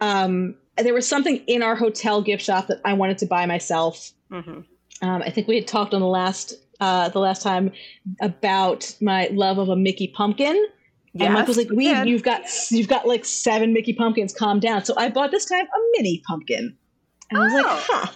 um, 0.00 0.56
there 0.76 0.94
was 0.94 1.06
something 1.08 1.36
in 1.46 1.62
our 1.62 1.76
hotel 1.76 2.22
gift 2.22 2.42
shop 2.42 2.66
that 2.68 2.80
I 2.84 2.94
wanted 2.94 3.18
to 3.18 3.26
buy 3.26 3.46
myself. 3.46 4.12
hmm 4.30 4.60
Um, 5.02 5.22
I 5.22 5.30
think 5.30 5.48
we 5.48 5.56
had 5.56 5.66
talked 5.66 5.94
on 5.94 6.00
the 6.00 6.06
last 6.06 6.54
uh, 6.84 7.08
the 7.16 7.20
last 7.26 7.42
time 7.42 7.70
about 8.20 8.80
my 9.00 9.20
love 9.32 9.58
of 9.64 9.68
a 9.68 9.76
Mickey 9.76 10.08
pumpkin. 10.08 10.56
and 11.20 11.34
Mike 11.34 11.46
was 11.48 11.56
like, 11.62 11.70
"We, 11.80 11.86
you've 12.10 12.22
got 12.30 12.42
you've 12.76 12.88
got 12.94 13.06
like 13.06 13.24
seven 13.24 13.72
Mickey 13.76 13.92
pumpkins. 14.02 14.32
Calm 14.42 14.58
down." 14.60 14.84
So 14.88 14.94
I 14.96 15.06
bought 15.16 15.30
this 15.30 15.44
time 15.52 15.66
a 15.78 15.78
mini 15.96 16.22
pumpkin, 16.28 16.64
and 17.30 17.38
I 17.38 17.42
was 17.44 17.54
like, 17.58 17.64
Oh. 17.68 17.80
"Huh." 17.90 18.12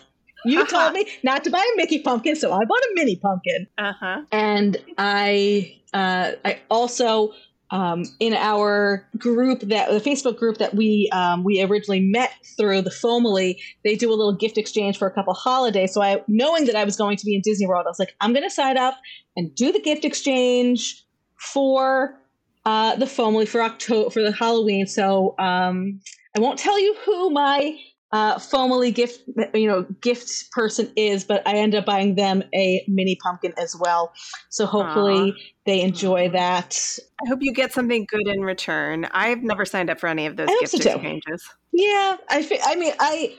You 0.52 0.60
Uh-huh. 0.60 0.70
told 0.76 0.92
me 0.98 1.02
not 1.28 1.42
to 1.44 1.50
buy 1.50 1.64
a 1.72 1.76
Mickey 1.76 1.98
pumpkin, 2.08 2.36
so 2.36 2.52
I 2.52 2.64
bought 2.70 2.84
a 2.90 2.92
mini 2.94 3.16
pumpkin. 3.16 3.66
uh-huh 3.78 4.22
And 4.32 4.76
I, 4.98 5.76
uh, 5.92 6.32
I 6.44 6.60
also 6.70 7.32
um, 7.70 8.04
in 8.20 8.34
our 8.34 9.06
group 9.18 9.60
that 9.60 9.90
the 9.90 10.00
Facebook 10.00 10.38
group 10.38 10.58
that 10.58 10.74
we 10.74 11.10
um, 11.12 11.42
we 11.42 11.62
originally 11.62 12.00
met 12.00 12.32
through 12.56 12.82
the 12.82 12.90
Fomily, 12.90 13.56
they 13.84 13.96
do 13.96 14.10
a 14.10 14.14
little 14.14 14.34
gift 14.34 14.56
exchange 14.56 14.98
for 14.98 15.08
a 15.08 15.10
couple 15.10 15.34
holidays. 15.34 15.92
So 15.92 16.02
I, 16.02 16.22
knowing 16.28 16.66
that 16.66 16.76
I 16.76 16.84
was 16.84 16.96
going 16.96 17.16
to 17.16 17.24
be 17.24 17.34
in 17.34 17.40
Disney 17.42 17.66
World, 17.66 17.86
I 17.86 17.90
was 17.90 17.98
like, 17.98 18.14
I'm 18.20 18.32
going 18.32 18.44
to 18.44 18.50
sign 18.50 18.76
up 18.76 18.94
and 19.36 19.54
do 19.54 19.72
the 19.72 19.80
gift 19.80 20.04
exchange 20.04 21.04
for 21.36 22.20
uh, 22.64 22.96
the 22.96 23.06
Fomily 23.06 23.48
for 23.48 23.62
October 23.62 24.10
for 24.10 24.22
the 24.22 24.32
Halloween. 24.32 24.86
So 24.86 25.34
um, 25.38 26.00
I 26.36 26.40
won't 26.40 26.58
tell 26.58 26.78
you 26.78 26.94
who 27.04 27.30
my 27.30 27.76
uh, 28.16 28.38
Fomily 28.38 28.94
gift 28.94 29.20
you 29.54 29.66
know 29.68 29.82
gift 30.00 30.50
person 30.52 30.90
is, 30.96 31.24
but 31.24 31.46
I 31.46 31.56
end 31.56 31.74
up 31.74 31.84
buying 31.84 32.14
them 32.14 32.42
a 32.54 32.82
mini 32.88 33.16
pumpkin 33.22 33.52
as 33.58 33.76
well. 33.78 34.12
So 34.48 34.64
hopefully 34.66 35.34
they 35.66 35.80
enjoy 35.82 36.30
that. 36.30 36.98
i 37.24 37.28
hope 37.28 37.40
you 37.42 37.52
get 37.52 37.72
something 37.72 38.06
good 38.08 38.26
in 38.28 38.40
return 38.40 39.06
i've 39.12 39.42
never 39.42 39.64
signed 39.64 39.90
up 39.90 39.98
for 39.98 40.06
any 40.06 40.26
of 40.26 40.36
those 40.36 40.48
gift 40.60 40.74
exchanges 40.74 41.42
Yeah, 41.72 42.16
I 42.30 42.60
I 42.64 42.76
mean 42.76 42.92
I 43.00 43.36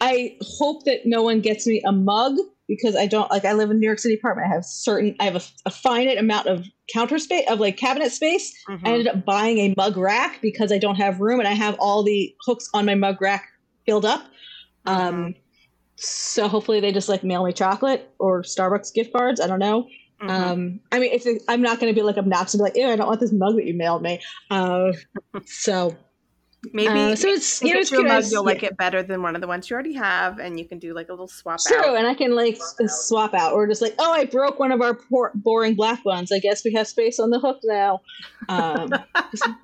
I 0.00 0.36
hope 0.58 0.84
that 0.84 1.00
no 1.04 1.22
one 1.22 1.40
gets 1.40 1.66
me 1.66 1.82
a 1.86 1.92
mug 1.92 2.36
because 2.68 2.96
I 2.96 3.06
don't 3.06 3.30
like 3.30 3.44
I 3.44 3.52
live 3.52 3.70
in 3.70 3.78
New 3.80 3.86
York 3.86 3.98
City 3.98 4.14
apartment. 4.14 4.48
I 4.50 4.54
have 4.54 4.64
certain 4.64 5.14
I 5.20 5.24
have 5.24 5.36
a, 5.36 5.42
a 5.66 5.70
finite 5.70 6.18
amount 6.18 6.46
of 6.46 6.66
counter 6.92 7.18
space 7.18 7.44
of 7.50 7.60
like 7.60 7.76
cabinet 7.76 8.12
space. 8.12 8.52
Mhm. 8.68 8.80
I 8.84 8.90
ended 8.92 9.08
up 9.08 9.24
buying 9.24 9.58
a 9.58 9.74
mug 9.76 9.96
rack 9.96 10.40
because 10.42 10.72
I 10.72 10.78
don't 10.78 10.96
have 10.96 11.20
room 11.20 11.38
and 11.40 11.48
I 11.48 11.52
have 11.52 11.76
all 11.78 12.02
the 12.02 12.34
hooks 12.46 12.68
on 12.74 12.86
my 12.86 12.94
mug 12.94 13.20
rack 13.20 13.48
filled 13.86 14.04
up. 14.04 14.22
Um 14.86 15.34
so 15.96 16.48
hopefully 16.48 16.80
they 16.80 16.92
just 16.92 17.08
like 17.08 17.22
mail 17.22 17.44
me 17.44 17.52
chocolate 17.52 18.10
or 18.18 18.42
Starbucks 18.42 18.92
gift 18.92 19.12
cards. 19.12 19.40
I 19.40 19.46
don't 19.46 19.60
know. 19.60 19.88
Mhm. 20.20 20.30
Um, 20.30 20.80
I 20.92 20.98
mean, 20.98 21.12
if 21.12 21.26
it, 21.26 21.42
I'm 21.48 21.60
not 21.60 21.80
going 21.80 21.92
to 21.92 21.98
be 21.98 22.02
like 22.02 22.16
obnoxious, 22.16 22.54
and 22.54 22.60
be 22.60 22.64
like, 22.64 22.76
"Ew, 22.76 22.88
I 22.88 22.96
don't 22.96 23.08
want 23.08 23.20
this 23.20 23.32
mug 23.32 23.56
that 23.56 23.64
you 23.64 23.74
mailed 23.74 24.02
me." 24.02 24.20
Uh, 24.50 24.92
so 25.44 25.96
maybe 26.72 27.12
uh, 27.12 27.16
so 27.16 27.28
it's 27.28 27.62
you 27.62 27.74
know 27.74 27.80
it's 27.80 27.90
your 27.90 28.04
mug, 28.04 28.24
you'll 28.24 28.42
yeah. 28.42 28.54
like 28.54 28.62
it 28.62 28.76
better 28.76 29.02
than 29.02 29.22
one 29.22 29.34
of 29.34 29.40
the 29.40 29.46
ones 29.46 29.68
you 29.68 29.74
already 29.74 29.94
have, 29.94 30.38
and 30.38 30.58
you 30.58 30.64
can 30.64 30.78
do 30.78 30.94
like 30.94 31.08
a 31.08 31.12
little 31.12 31.28
swap 31.28 31.60
True, 31.66 31.76
out. 31.78 31.96
and 31.96 32.06
I 32.06 32.14
can 32.14 32.34
like 32.34 32.56
s- 32.56 33.06
swap 33.06 33.34
out, 33.34 33.52
or 33.52 33.66
just 33.66 33.82
like, 33.82 33.94
oh, 33.98 34.12
I 34.12 34.24
broke 34.24 34.58
one 34.58 34.72
of 34.72 34.80
our 34.80 34.94
poor, 34.94 35.30
boring 35.34 35.74
black 35.74 36.04
ones. 36.04 36.32
I 36.32 36.38
guess 36.38 36.64
we 36.64 36.72
have 36.74 36.86
space 36.86 37.18
on 37.18 37.30
the 37.30 37.38
hook 37.38 37.58
now. 37.64 38.00
Um, 38.48 38.90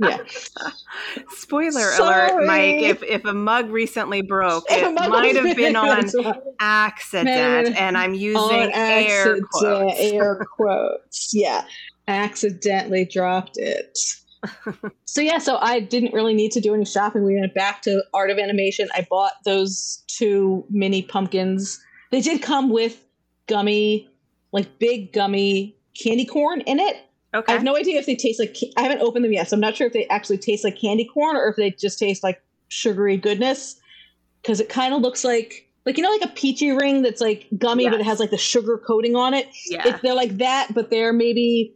yeah, 0.00 0.18
Spoiler 1.30 1.80
Sorry. 1.92 2.30
alert, 2.30 2.46
Mike! 2.46 2.82
If 2.82 3.02
if 3.02 3.24
a 3.24 3.32
mug 3.34 3.70
recently 3.70 4.22
broke, 4.22 4.64
If 4.70 4.82
it 4.82 5.08
might 5.10 5.36
have 5.36 5.56
been 5.56 5.76
on 5.76 5.90
on 6.14 6.34
accident, 6.60 7.76
and 7.76 7.96
I'm 7.96 8.14
using 8.14 8.70
air 8.74 9.38
quotes. 9.52 9.94
air 9.98 10.46
quotes. 10.56 11.30
Yeah, 11.34 11.64
accidentally 12.08 13.04
dropped 13.04 13.56
it. 13.58 13.98
So 15.04 15.20
yeah, 15.20 15.38
so 15.38 15.58
I 15.58 15.80
didn't 15.80 16.14
really 16.14 16.34
need 16.34 16.52
to 16.52 16.60
do 16.60 16.74
any 16.74 16.84
shopping. 16.84 17.24
We 17.24 17.38
went 17.38 17.54
back 17.54 17.82
to 17.82 18.02
Art 18.14 18.30
of 18.30 18.38
Animation. 18.38 18.88
I 18.94 19.06
bought 19.08 19.32
those 19.44 20.02
two 20.06 20.64
mini 20.70 21.02
pumpkins. 21.02 21.80
They 22.10 22.20
did 22.20 22.42
come 22.42 22.70
with 22.70 23.04
gummy, 23.46 24.08
like 24.52 24.78
big 24.78 25.12
gummy 25.12 25.76
candy 26.00 26.24
corn 26.24 26.60
in 26.62 26.78
it. 26.78 26.96
Okay. 27.32 27.52
I 27.52 27.54
have 27.54 27.62
no 27.62 27.76
idea 27.76 27.98
if 27.98 28.06
they 28.06 28.16
taste 28.16 28.40
like. 28.40 28.56
I 28.76 28.82
haven't 28.82 29.00
opened 29.02 29.24
them 29.24 29.32
yet, 29.32 29.48
so 29.48 29.56
I'm 29.56 29.60
not 29.60 29.76
sure 29.76 29.86
if 29.86 29.92
they 29.92 30.06
actually 30.08 30.38
taste 30.38 30.64
like 30.64 30.80
candy 30.80 31.04
corn 31.04 31.36
or 31.36 31.48
if 31.48 31.56
they 31.56 31.70
just 31.70 31.98
taste 31.98 32.22
like 32.22 32.42
sugary 32.68 33.16
goodness. 33.16 33.76
Because 34.42 34.58
it 34.58 34.70
kind 34.70 34.94
of 34.94 35.02
looks 35.02 35.22
like, 35.22 35.68
like 35.84 35.98
you 35.98 36.02
know, 36.02 36.10
like 36.10 36.22
a 36.22 36.32
peachy 36.34 36.70
ring 36.72 37.02
that's 37.02 37.20
like 37.20 37.46
gummy, 37.58 37.88
but 37.88 38.00
it 38.00 38.06
has 38.06 38.18
like 38.18 38.30
the 38.30 38.38
sugar 38.38 38.78
coating 38.78 39.14
on 39.14 39.34
it. 39.34 39.48
yeah, 39.66 39.86
It, 39.86 40.02
they're 40.02 40.14
like 40.14 40.38
that, 40.38 40.72
but 40.74 40.88
they're 40.88 41.12
maybe 41.12 41.74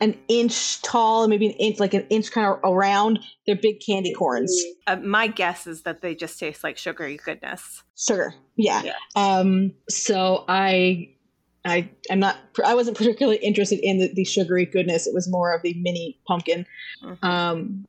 an 0.00 0.14
inch 0.28 0.82
tall, 0.82 1.26
maybe 1.26 1.46
an 1.46 1.52
inch, 1.52 1.80
like 1.80 1.94
an 1.94 2.06
inch 2.10 2.30
kind 2.30 2.46
of 2.46 2.58
around. 2.70 3.18
They're 3.46 3.56
big 3.56 3.80
candy 3.84 4.12
corns. 4.12 4.54
uh, 4.86 4.96
my 4.96 5.26
guess 5.26 5.66
is 5.66 5.82
that 5.82 6.02
they 6.02 6.14
just 6.14 6.38
taste 6.38 6.62
like 6.62 6.76
sugary 6.78 7.16
goodness. 7.16 7.82
Sugar, 7.96 8.34
yeah. 8.56 8.82
Yeah. 8.82 8.92
Um. 9.14 9.72
So 9.88 10.44
I, 10.48 11.10
I, 11.64 11.88
I'm 12.10 12.18
not. 12.20 12.36
I 12.64 12.74
wasn't 12.74 12.96
particularly 12.98 13.38
interested 13.38 13.78
in 13.80 13.98
the, 13.98 14.12
the 14.12 14.24
sugary 14.24 14.66
goodness. 14.66 15.06
It 15.06 15.14
was 15.14 15.30
more 15.30 15.54
of 15.54 15.62
the 15.62 15.74
mini 15.80 16.18
pumpkin. 16.26 16.66
Mhm. 17.02 17.24
Um, 17.24 17.86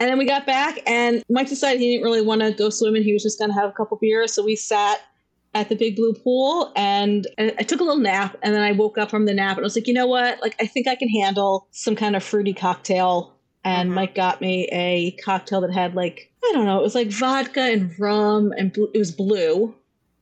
And 0.00 0.10
then 0.10 0.18
we 0.18 0.24
got 0.26 0.46
back, 0.46 0.80
and 0.86 1.22
Mike 1.30 1.48
decided 1.48 1.80
he 1.80 1.92
didn't 1.92 2.02
really 2.04 2.22
want 2.22 2.40
to 2.42 2.50
go 2.52 2.70
swimming. 2.70 3.04
He 3.04 3.12
was 3.12 3.22
just 3.22 3.38
going 3.38 3.50
to 3.50 3.54
have 3.54 3.70
a 3.70 3.72
couple 3.72 3.96
beers. 3.98 4.32
So 4.34 4.44
we 4.44 4.56
sat 4.56 5.00
at 5.54 5.68
the 5.68 5.76
big 5.76 5.96
blue 5.96 6.14
pool 6.14 6.72
and 6.76 7.26
I 7.38 7.62
took 7.62 7.80
a 7.80 7.84
little 7.84 8.00
nap. 8.00 8.36
And 8.42 8.54
then 8.54 8.62
I 8.62 8.72
woke 8.72 8.96
up 8.96 9.10
from 9.10 9.26
the 9.26 9.34
nap 9.34 9.56
and 9.56 9.64
I 9.64 9.66
was 9.66 9.76
like, 9.76 9.86
you 9.86 9.94
know 9.94 10.06
what? 10.06 10.40
Like, 10.40 10.56
I 10.60 10.66
think 10.66 10.88
I 10.88 10.94
can 10.94 11.08
handle 11.08 11.68
some 11.72 11.94
kind 11.94 12.16
of 12.16 12.22
fruity 12.22 12.54
cocktail. 12.54 13.34
And 13.64 13.88
mm-hmm. 13.88 13.96
Mike 13.96 14.14
got 14.14 14.40
me 14.40 14.68
a 14.72 15.12
cocktail 15.22 15.60
that 15.60 15.72
had 15.72 15.94
like, 15.94 16.32
I 16.44 16.52
don't 16.54 16.64
know, 16.64 16.78
it 16.78 16.82
was 16.82 16.94
like 16.94 17.08
vodka 17.08 17.60
and 17.60 17.94
rum, 17.98 18.52
and 18.56 18.76
it 18.76 18.98
was 18.98 19.12
blue, 19.12 19.74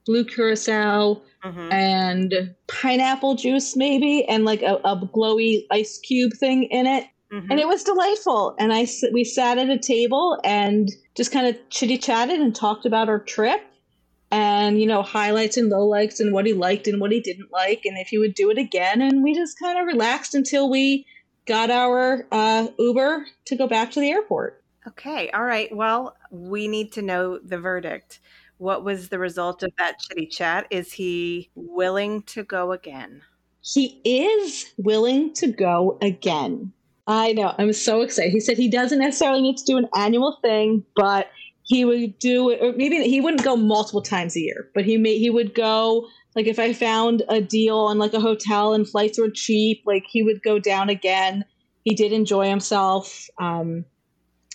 blue 0.07 0.25
curacao. 0.25 1.23
Mm-hmm. 1.43 1.73
and 1.73 2.55
pineapple 2.67 3.35
juice 3.35 3.75
maybe 3.75 4.27
and 4.27 4.45
like 4.45 4.61
a, 4.61 4.75
a 4.85 4.95
glowy 4.95 5.65
ice 5.71 5.97
cube 5.97 6.35
thing 6.35 6.65
in 6.65 6.87
it 6.87 7.07
Mm-hmm. 7.33 7.51
And 7.51 7.61
it 7.61 7.69
was 7.69 7.85
delightful. 7.85 8.57
And 8.59 8.73
I 8.73 8.87
we 9.13 9.25
sat 9.25 9.59
at 9.59 9.71
a 9.71 9.79
table 9.79 10.39
and 10.45 10.91
just 11.17 11.31
kind 11.31 11.47
of 11.47 11.57
chitty 11.71 11.97
chatted 11.97 12.41
and 12.41 12.55
talked 12.55 12.87
about 12.87 13.09
our 13.09 13.21
trip 13.21 13.61
and 14.31 14.81
you 14.81 14.87
know 14.87 15.03
highlights 15.03 15.57
and 15.57 15.71
lowlights 15.71 16.21
and 16.21 16.33
what 16.33 16.47
he 16.47 16.53
liked 16.53 16.87
and 16.87 17.01
what 17.01 17.13
he 17.13 17.21
didn't 17.21 17.51
like 17.53 17.85
and 17.85 17.99
if 17.99 18.09
he 18.09 18.19
would 18.19 18.35
do 18.35 18.51
it 18.51 18.59
again 18.59 19.01
and 19.01 19.23
we 19.23 19.35
just 19.35 19.59
kind 19.59 19.79
of 19.79 19.87
relaxed 19.87 20.35
until 20.35 20.71
we 20.71 21.05
got 21.47 21.71
our 21.71 22.27
uh, 22.31 22.69
uber 22.79 23.27
to 23.45 23.57
go 23.57 23.67
back 23.67 23.91
to 23.91 24.01
the 24.01 24.11
airport 24.11 24.63
okay 24.87 25.31
all 25.31 25.45
right 25.45 25.75
well 25.75 26.17
we 26.31 26.69
need 26.69 26.93
to 26.93 27.03
know 27.03 27.39
the 27.39 27.59
verdict 27.59 28.21
what 28.59 28.85
was 28.85 29.09
the 29.09 29.19
result 29.19 29.63
of 29.63 29.71
that 29.79 29.99
chitty 29.99 30.27
chat 30.27 30.67
is 30.71 30.93
he 30.93 31.51
willing 31.55 32.23
to 32.23 32.45
go 32.45 32.73
again 32.73 33.23
he 33.63 34.01
is 34.05 34.73
willing 34.79 35.33
to 35.35 35.49
go 35.49 35.99
again 36.01 36.73
I 37.07 37.33
know. 37.33 37.53
I'm 37.59 37.73
so 37.73 38.03
excited. 38.03 38.31
He 38.31 38.39
said 38.39 38.57
he 38.57 38.71
doesn't 38.71 39.01
necessarily 39.01 39.43
need 39.43 39.57
to 39.57 39.65
do 39.65 39.79
an 39.79 39.89
annual 39.97 40.39
thing, 40.43 40.85
but 40.95 41.29
he 41.71 41.85
would 41.85 42.19
do 42.19 42.51
it, 42.51 42.59
or 42.61 42.73
maybe 42.73 43.01
he 43.05 43.21
wouldn't 43.21 43.45
go 43.45 43.55
multiple 43.55 44.03
times 44.03 44.35
a 44.35 44.41
year, 44.41 44.69
but 44.75 44.85
he 44.85 44.99
may 44.99 45.17
he 45.19 45.31
would 45.31 45.55
go 45.55 46.09
like 46.35 46.49
if 46.49 46.59
I 46.59 46.73
found 46.73 47.23
a 47.29 47.41
deal 47.41 47.79
on 47.79 47.97
like 47.97 48.13
a 48.13 48.19
hotel 48.19 48.75
and 48.75 48.89
flights 48.89 49.21
were 49.21 49.31
cheap, 49.31 49.85
like 49.87 50.03
he 50.11 50.25
would 50.25 50.43
go 50.43 50.59
down 50.59 50.89
again. 50.89 51.45
He 51.85 51.95
did 51.95 52.13
enjoy 52.13 52.49
himself. 52.49 53.29
Um, 53.39 53.85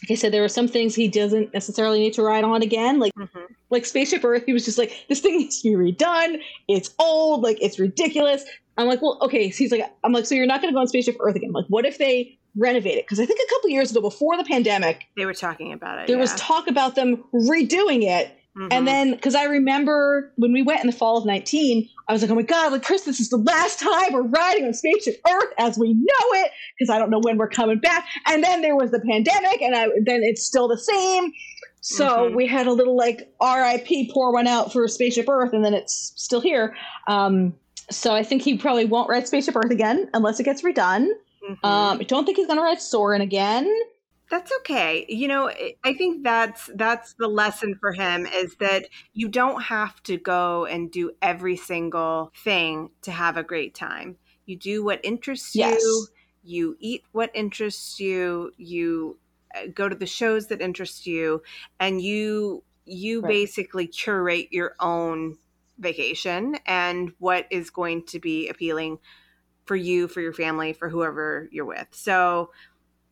like 0.04 0.12
I 0.12 0.16
said, 0.16 0.34
there 0.34 0.42
were 0.42 0.50
some 0.50 0.68
things 0.68 0.94
he 0.94 1.08
doesn't 1.08 1.54
necessarily 1.54 2.00
need 2.00 2.12
to 2.16 2.22
ride 2.22 2.44
on 2.44 2.62
again. 2.62 3.00
Like 3.00 3.14
mm-hmm. 3.14 3.54
like 3.70 3.86
Spaceship 3.86 4.26
Earth, 4.26 4.44
he 4.46 4.52
was 4.52 4.66
just 4.66 4.78
like, 4.78 5.06
this 5.08 5.22
thing 5.22 5.38
needs 5.38 5.62
to 5.62 5.70
be 5.70 5.94
redone. 5.94 6.42
It's 6.68 6.94
old, 7.00 7.44
like 7.44 7.60
it's 7.62 7.80
ridiculous. 7.80 8.44
I'm 8.78 8.88
like, 8.88 9.02
well, 9.02 9.20
okay. 9.22 9.52
So 9.52 9.60
he's 9.60 9.72
like, 9.72 9.90
I'm 10.04 10.12
like, 10.12 10.26
so 10.26 10.36
you're 10.36 10.46
not 10.46 10.62
going 10.62 10.74
to 10.74 10.76
go 10.76 10.82
on 10.82 10.88
Spaceship 10.90 11.16
Earth 11.22 11.38
again? 11.38 11.52
I'm 11.52 11.54
like, 11.54 11.68
what 11.70 11.86
if 11.86 11.98
they 11.98 12.38
renovate 12.58 12.98
it? 12.98 13.06
Because 13.06 13.20
I 13.20 13.26
think 13.26 13.40
a 13.40 13.50
couple 13.54 13.70
years 13.70 13.92
ago, 13.92 14.02
before 14.02 14.38
the 14.38 14.44
pandemic, 14.44 15.06
they 15.18 15.26
were 15.26 15.34
talking 15.34 15.74
about 15.74 16.00
it. 16.00 16.08
There 16.08 16.16
yeah. 16.16 16.22
was 16.22 16.34
talk 16.36 16.68
about 16.68 16.96
them 16.96 17.24
redoing 17.34 18.04
it. 18.04 18.38
Mm-hmm. 18.58 18.68
And 18.72 18.88
then, 18.88 19.12
because 19.12 19.36
I 19.36 19.44
remember 19.46 20.32
when 20.38 20.54
we 20.54 20.62
went 20.62 20.80
in 20.80 20.88
the 20.88 20.96
fall 20.96 21.18
of 21.18 21.26
19, 21.26 21.90
I 22.08 22.14
was 22.14 22.22
like, 22.22 22.32
oh 22.32 22.36
my 22.36 22.42
God, 22.42 22.72
like, 22.72 22.84
Chris, 22.84 23.02
this 23.02 23.20
is 23.20 23.30
the 23.30 23.38
last 23.38 23.80
time 23.80 24.14
we're 24.14 24.22
riding 24.22 24.66
on 24.66 24.74
Spaceship 24.74 25.20
Earth 25.30 25.54
as 25.58 25.78
we 25.78 25.94
know 25.94 26.40
it, 26.40 26.52
because 26.78 26.90
I 26.90 26.98
don't 26.98 27.10
know 27.10 27.20
when 27.20 27.38
we're 27.38 27.50
coming 27.50 27.80
back. 27.80 28.08
And 28.28 28.42
then 28.42 28.62
there 28.62 28.76
was 28.76 28.92
the 28.92 29.02
pandemic, 29.02 29.62
and 29.62 29.76
I, 29.76 29.88
then 30.06 30.22
it's 30.24 30.46
still 30.46 30.70
the 30.70 30.78
same. 30.78 31.34
So 31.82 32.08
mm-hmm. 32.08 32.36
we 32.36 32.48
had 32.48 32.66
a 32.66 32.72
little 32.72 32.96
like 32.96 33.30
RIP 33.44 34.10
pour 34.12 34.32
one 34.32 34.48
out 34.48 34.72
for 34.72 34.88
Spaceship 34.88 35.28
Earth, 35.28 35.52
and 35.52 35.64
then 35.64 35.74
it's 35.74 36.14
still 36.16 36.42
here. 36.42 36.76
Um, 37.08 37.54
so 37.92 38.14
I 38.16 38.24
think 38.24 38.42
he 38.42 38.58
probably 38.58 38.86
won't 38.86 39.10
ride 39.10 39.28
Spaceship 39.28 39.56
Earth 39.56 39.70
again 39.70 40.10
unless 40.14 40.40
it 40.40 40.44
gets 40.44 40.62
redone. 40.62 41.10
Mm-hmm. 41.50 41.66
Um, 41.66 42.00
I 42.00 42.04
don't 42.04 42.26
think 42.26 42.38
he's 42.38 42.48
going 42.48 42.60
to 42.60 42.64
ride 42.64 42.82
Soarin' 42.82 43.22
again. 43.22 43.72
That's 44.30 44.52
okay. 44.62 45.06
You 45.08 45.28
know, 45.28 45.52
I 45.84 45.94
think 45.94 46.24
that's 46.24 46.70
that's 46.74 47.14
the 47.14 47.28
lesson 47.28 47.76
for 47.76 47.94
him 47.94 48.26
is 48.26 48.56
that 48.56 48.88
you 49.14 49.28
don't 49.28 49.62
have 49.62 50.02
to 50.04 50.18
go 50.18 50.66
and 50.66 50.92
do 50.92 51.12
every 51.22 51.56
single 51.56 52.32
thing 52.44 52.90
to 53.04 53.12
have 53.12 53.38
a 53.38 53.44
great 53.44 53.76
time. 53.76 54.18
You 54.48 54.58
do 54.58 54.84
what 54.84 55.00
interests 55.04 55.56
yes. 55.56 55.80
you. 55.80 56.08
You 56.44 56.78
eat 56.80 57.04
what 57.12 57.30
interests 57.36 58.00
you. 58.00 58.52
You 58.58 59.20
uh, 59.56 59.68
go 59.74 59.88
to 59.88 59.96
the 59.96 60.08
shows 60.08 60.48
that 60.48 60.62
interest 60.62 61.06
you, 61.06 61.44
and 61.80 62.02
you 62.02 62.64
you 62.86 63.22
right. 63.22 63.30
basically 63.30 63.88
curate 63.88 64.48
your 64.52 64.76
own 64.80 65.38
vacation 65.78 66.56
and 66.66 67.12
what 67.20 67.46
is 67.52 67.70
going 67.70 68.06
to 68.06 68.20
be 68.20 68.48
appealing 68.48 68.98
for 69.66 69.76
you, 69.76 70.08
for 70.08 70.22
your 70.22 70.34
family, 70.34 70.74
for 70.74 70.90
whoever 70.90 71.50
you're 71.52 71.66
with. 71.66 71.88
So 71.92 72.52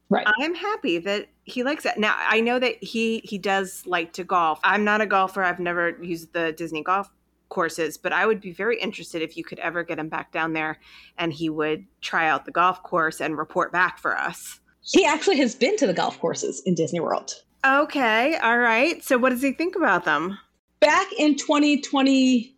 right. 0.09 0.27
I'm 0.39 0.55
happy 0.55 0.99
that 0.99 1.29
he 1.43 1.63
likes 1.63 1.85
it. 1.85 1.97
Now 1.97 2.15
I 2.17 2.39
know 2.41 2.59
that 2.59 2.81
he 2.83 3.21
he 3.23 3.37
does 3.37 3.83
like 3.85 4.13
to 4.13 4.23
golf. 4.23 4.59
I'm 4.63 4.83
not 4.83 5.01
a 5.01 5.05
golfer. 5.05 5.43
I've 5.43 5.59
never 5.59 5.97
used 6.01 6.33
the 6.33 6.53
Disney 6.53 6.83
golf 6.83 7.09
courses, 7.49 7.97
but 7.97 8.11
I 8.11 8.25
would 8.25 8.41
be 8.41 8.51
very 8.51 8.79
interested 8.79 9.21
if 9.21 9.37
you 9.37 9.43
could 9.43 9.59
ever 9.59 9.83
get 9.83 9.99
him 9.99 10.09
back 10.09 10.31
down 10.31 10.53
there 10.53 10.79
and 11.17 11.31
he 11.31 11.49
would 11.49 11.85
try 12.01 12.27
out 12.27 12.45
the 12.45 12.51
golf 12.51 12.81
course 12.83 13.21
and 13.21 13.37
report 13.37 13.71
back 13.71 13.99
for 13.99 14.17
us. 14.17 14.59
He 14.81 15.05
actually 15.05 15.37
has 15.37 15.55
been 15.55 15.77
to 15.77 15.87
the 15.87 15.93
golf 15.93 16.19
courses 16.19 16.61
in 16.65 16.75
Disney 16.75 16.99
World. 16.99 17.43
Okay, 17.65 18.35
all 18.37 18.57
right. 18.57 19.01
So 19.03 19.17
what 19.17 19.29
does 19.29 19.41
he 19.41 19.53
think 19.53 19.77
about 19.77 20.03
them? 20.03 20.37
Back 20.81 21.07
in 21.17 21.37
2022, 21.37 22.51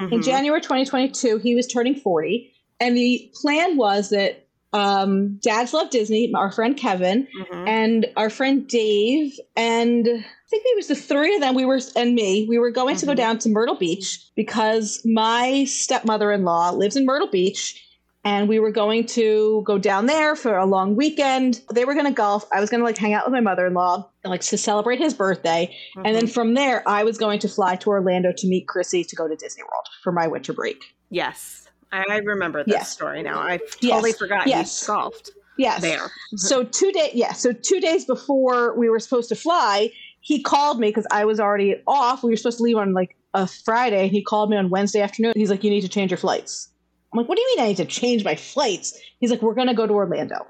mm-hmm. 0.00 0.12
in 0.12 0.22
January 0.22 0.62
2022, 0.62 1.38
he 1.38 1.54
was 1.54 1.66
turning 1.66 1.94
40 1.94 2.50
and 2.80 2.96
the 2.96 3.30
plan 3.40 3.76
was 3.76 4.10
that 4.10 4.48
um, 4.72 5.36
Dads 5.36 5.72
Love 5.72 5.90
Disney, 5.90 6.32
our 6.34 6.52
friend 6.52 6.76
Kevin, 6.76 7.26
mm-hmm. 7.26 7.68
and 7.68 8.06
our 8.16 8.30
friend 8.30 8.66
Dave, 8.68 9.38
and 9.56 10.06
I 10.06 10.50
think 10.50 10.62
it 10.66 10.76
was 10.76 10.88
the 10.88 10.94
three 10.94 11.34
of 11.34 11.40
them. 11.40 11.54
We 11.54 11.64
were 11.64 11.80
and 11.96 12.14
me. 12.14 12.46
We 12.48 12.58
were 12.58 12.70
going 12.70 12.96
mm-hmm. 12.96 13.00
to 13.00 13.06
go 13.06 13.12
mm-hmm. 13.12 13.16
down 13.16 13.38
to 13.38 13.48
Myrtle 13.48 13.76
Beach 13.76 14.30
because 14.36 15.02
my 15.04 15.64
stepmother-in-law 15.64 16.72
lives 16.72 16.96
in 16.96 17.06
Myrtle 17.06 17.30
Beach, 17.30 17.82
and 18.24 18.46
we 18.46 18.58
were 18.58 18.70
going 18.70 19.06
to 19.06 19.62
go 19.66 19.78
down 19.78 20.04
there 20.04 20.36
for 20.36 20.58
a 20.58 20.66
long 20.66 20.96
weekend. 20.96 21.62
They 21.72 21.86
were 21.86 21.94
going 21.94 22.06
to 22.06 22.12
golf. 22.12 22.46
I 22.52 22.60
was 22.60 22.68
going 22.68 22.80
to 22.80 22.84
like 22.84 22.98
hang 22.98 23.14
out 23.14 23.24
with 23.24 23.32
my 23.32 23.40
mother-in-law, 23.40 24.06
like 24.24 24.42
to 24.42 24.58
celebrate 24.58 24.98
his 24.98 25.14
birthday, 25.14 25.74
mm-hmm. 25.96 26.06
and 26.06 26.14
then 26.14 26.24
mm-hmm. 26.24 26.32
from 26.32 26.52
there, 26.52 26.86
I 26.86 27.04
was 27.04 27.16
going 27.16 27.38
to 27.40 27.48
fly 27.48 27.76
to 27.76 27.88
Orlando 27.88 28.32
to 28.36 28.46
meet 28.46 28.68
Chrissy 28.68 29.02
to 29.04 29.16
go 29.16 29.28
to 29.28 29.34
Disney 29.34 29.62
World 29.62 29.86
for 30.02 30.12
my 30.12 30.26
winter 30.26 30.52
break. 30.52 30.94
Yes. 31.08 31.67
I 31.92 32.18
remember 32.18 32.64
this 32.64 32.72
yes. 32.72 32.90
story 32.90 33.22
now. 33.22 33.40
I 33.40 33.58
totally 33.58 34.10
yes. 34.10 34.18
forgot 34.18 34.46
yes. 34.46 34.82
you 34.82 34.86
golfed. 34.86 35.30
Yes. 35.56 35.82
There. 35.82 36.10
so 36.36 36.62
two 36.62 36.92
days. 36.92 37.10
Yeah. 37.14 37.32
So 37.32 37.52
two 37.52 37.80
days 37.80 38.04
before 38.04 38.78
we 38.78 38.88
were 38.88 39.00
supposed 39.00 39.28
to 39.30 39.34
fly, 39.34 39.90
he 40.20 40.42
called 40.42 40.78
me 40.78 40.88
because 40.88 41.06
I 41.10 41.24
was 41.24 41.40
already 41.40 41.82
off. 41.86 42.22
We 42.22 42.30
were 42.30 42.36
supposed 42.36 42.58
to 42.58 42.64
leave 42.64 42.76
on 42.76 42.92
like 42.92 43.16
a 43.34 43.46
Friday. 43.46 44.08
He 44.08 44.22
called 44.22 44.50
me 44.50 44.56
on 44.56 44.70
Wednesday 44.70 45.00
afternoon. 45.00 45.32
He's 45.34 45.50
like, 45.50 45.64
"You 45.64 45.70
need 45.70 45.80
to 45.82 45.88
change 45.88 46.10
your 46.10 46.18
flights." 46.18 46.68
I'm 47.12 47.18
like, 47.18 47.28
"What 47.28 47.36
do 47.36 47.42
you 47.42 47.48
mean 47.56 47.64
I 47.64 47.68
need 47.68 47.78
to 47.78 47.86
change 47.86 48.24
my 48.24 48.36
flights?" 48.36 48.98
He's 49.20 49.30
like, 49.30 49.42
"We're 49.42 49.54
gonna 49.54 49.74
go 49.74 49.86
to 49.86 49.92
Orlando." 49.92 50.46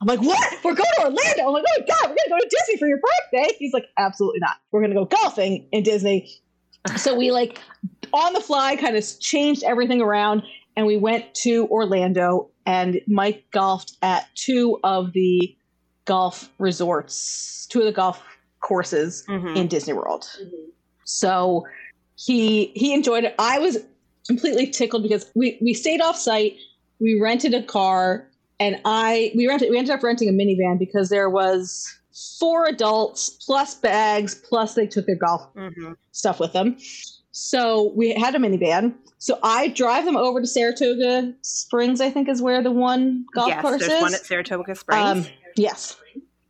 I'm 0.00 0.08
like, 0.08 0.20
"What? 0.20 0.52
We're 0.64 0.74
going 0.74 0.90
to 0.96 1.02
Orlando?" 1.02 1.46
I'm 1.46 1.52
like, 1.52 1.64
"Oh 1.66 1.80
my 1.80 1.86
god, 1.86 2.10
we're 2.10 2.16
gonna 2.16 2.30
go 2.30 2.38
to 2.38 2.48
Disney 2.50 2.78
for 2.78 2.88
your 2.88 2.98
birthday?" 2.98 3.54
He's 3.58 3.72
like, 3.72 3.86
"Absolutely 3.96 4.40
not. 4.40 4.56
We're 4.70 4.82
gonna 4.82 4.94
go 4.94 5.04
golfing 5.04 5.68
in 5.72 5.82
Disney." 5.82 6.28
so 6.96 7.14
we 7.14 7.30
like 7.30 7.60
on 8.12 8.32
the 8.32 8.40
fly 8.40 8.76
kind 8.76 8.96
of 8.96 9.04
changed 9.20 9.62
everything 9.62 10.02
around 10.02 10.42
and 10.76 10.86
we 10.86 10.96
went 10.96 11.34
to 11.36 11.66
Orlando, 11.68 12.50
and 12.66 13.00
Mike 13.06 13.44
golfed 13.50 13.96
at 14.02 14.26
two 14.34 14.78
of 14.84 15.12
the 15.12 15.56
golf 16.04 16.50
resorts, 16.58 17.66
two 17.70 17.80
of 17.80 17.86
the 17.86 17.92
golf 17.92 18.22
courses 18.60 19.24
mm-hmm. 19.28 19.56
in 19.56 19.68
Disney 19.68 19.92
World. 19.92 20.28
Mm-hmm. 20.40 20.70
So 21.04 21.66
he 22.16 22.66
he 22.74 22.94
enjoyed 22.94 23.24
it. 23.24 23.34
I 23.38 23.58
was 23.58 23.78
completely 24.26 24.68
tickled 24.68 25.02
because 25.02 25.30
we 25.34 25.58
we 25.60 25.74
stayed 25.74 26.00
off 26.00 26.16
site. 26.16 26.56
We 27.00 27.20
rented 27.20 27.54
a 27.54 27.62
car, 27.62 28.28
and 28.60 28.80
I 28.84 29.32
we 29.34 29.48
rented 29.48 29.70
we 29.70 29.78
ended 29.78 29.94
up 29.94 30.02
renting 30.02 30.28
a 30.28 30.32
minivan 30.32 30.78
because 30.78 31.08
there 31.08 31.28
was 31.28 31.98
four 32.38 32.66
adults 32.66 33.30
plus 33.30 33.74
bags 33.74 34.34
plus 34.34 34.74
they 34.74 34.86
took 34.86 35.06
their 35.06 35.16
golf 35.16 35.52
mm-hmm. 35.54 35.92
stuff 36.12 36.38
with 36.38 36.52
them. 36.52 36.76
So 37.32 37.92
we 37.96 38.14
had 38.14 38.34
a 38.34 38.38
minivan. 38.38 38.94
So 39.18 39.38
I 39.42 39.68
drive 39.68 40.04
them 40.04 40.16
over 40.16 40.40
to 40.40 40.46
Saratoga 40.46 41.32
Springs, 41.42 42.00
I 42.00 42.10
think 42.10 42.28
is 42.28 42.42
where 42.42 42.62
the 42.62 42.70
one 42.70 43.24
golf 43.34 43.48
yes, 43.48 43.62
course 43.62 43.80
there's 43.80 43.92
is. 43.92 44.02
one 44.02 44.14
at 44.14 44.24
Saratoga 44.24 44.74
Springs. 44.74 45.26
Um, 45.26 45.32
yes. 45.56 45.96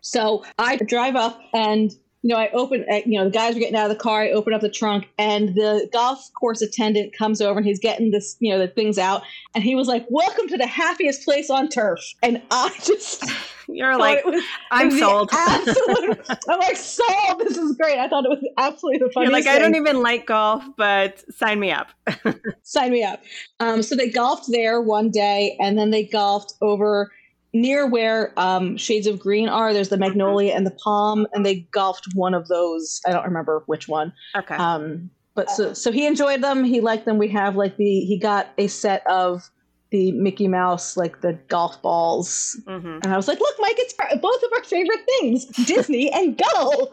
So 0.01 0.45
I 0.59 0.77
drive 0.77 1.15
up 1.15 1.41
and 1.55 1.93
you 2.23 2.28
know, 2.28 2.36
I 2.36 2.51
open, 2.53 2.86
uh, 2.90 3.01
you 3.05 3.19
know, 3.19 3.24
the 3.24 3.31
guys 3.31 3.57
are 3.57 3.59
getting 3.59 3.74
out 3.74 3.90
of 3.90 3.97
the 3.97 4.01
car. 4.03 4.23
I 4.23 4.31
open 4.31 4.55
up 4.55 4.61
the 4.61 4.70
trunk, 4.70 5.09
and 5.19 5.57
the 5.57 5.89
golf 5.93 6.31
course 6.39 6.62
attendant 6.62 7.16
comes 7.16 7.40
over 7.40 7.59
and 7.59 7.66
he's 7.66 7.81
getting 7.81 8.12
this, 8.12 8.36
you 8.39 8.53
know, 8.53 8.61
the 8.61 8.69
things 8.69 8.97
out. 8.97 9.23
And 9.57 9.65
he 9.65 9.74
was 9.74 9.89
like, 9.89 10.07
"Welcome 10.09 10.47
to 10.49 10.57
the 10.57 10.66
happiest 10.66 11.24
place 11.24 11.51
on 11.51 11.69
turf." 11.69 11.99
And 12.23 12.40
I 12.53 12.73
just, 12.85 13.24
you're 13.66 13.99
like, 13.99 14.24
was, 14.24 14.43
I'm 14.70 14.93
sold. 14.93 15.31
Absolute, 15.32 16.20
I'm 16.49 16.61
like 16.61 16.77
sold. 16.77 17.40
This 17.40 17.59
is 17.59 17.77
great. 17.77 17.99
I 17.99 18.09
thought 18.09 18.24
it 18.24 18.31
was 18.31 18.49
absolutely 18.57 18.99
the 18.99 19.12
funniest. 19.12 19.44
You're 19.44 19.53
like. 19.53 19.57
I 19.57 19.59
don't 19.59 19.74
even 19.74 20.01
like 20.01 20.27
golf, 20.27 20.62
but 20.77 21.24
sign 21.35 21.59
me 21.59 21.73
up. 21.73 21.89
sign 22.62 22.93
me 22.93 23.03
up. 23.03 23.20
Um, 23.59 23.82
so 23.82 23.97
they 23.97 24.09
golfed 24.09 24.49
there 24.49 24.81
one 24.81 25.11
day, 25.11 25.57
and 25.61 25.77
then 25.77 25.90
they 25.90 26.05
golfed 26.05 26.55
over 26.61 27.11
near 27.53 27.87
where 27.87 28.33
um, 28.39 28.77
Shades 28.77 29.07
of 29.07 29.19
Green 29.19 29.49
are. 29.49 29.73
There's 29.73 29.89
the 29.89 29.97
Mm-hmm. 29.97 30.01
Magnolia 30.19 30.55
and 30.55 30.66
the 30.66 30.77
Palm, 30.83 31.27
and 31.33 31.45
they 31.47 31.61
golfed 31.73 32.09
one 32.15 32.35
of 32.35 32.49
those. 32.49 33.01
I 33.07 33.12
don't 33.12 33.24
remember 33.24 33.62
which 33.66 33.89
one. 33.89 34.12
Okay. 34.37 34.55
Um, 34.57 35.11
but 35.35 35.51
so 35.51 35.73
so 35.73 35.91
he 35.93 36.07
enjoyed 36.07 36.43
them. 36.43 36.62
He 36.65 36.81
liked 36.81 37.05
them. 37.07 37.16
We 37.19 37.29
have 37.29 37.57
like 37.57 37.77
the 37.77 38.01
he 38.01 38.19
got 38.19 38.49
a 38.59 38.66
set 38.66 39.07
of 39.07 39.51
the 39.91 40.11
Mickey 40.12 40.49
Mouse 40.49 40.97
like 40.97 41.20
the 41.20 41.35
golf 41.49 41.81
balls, 41.83 42.59
hmm 42.66 42.99
and 43.03 43.07
I 43.09 43.16
was 43.16 43.29
like, 43.29 43.39
look, 43.41 43.55
Mike, 43.59 43.74
it's 43.77 43.95
our- 43.99 44.16
both 44.19 44.43
of 44.43 44.51
our 44.57 44.65
favorite 44.65 45.01
things, 45.20 45.45
Disney 45.66 46.11
and 46.12 46.41
golf. 46.55 46.89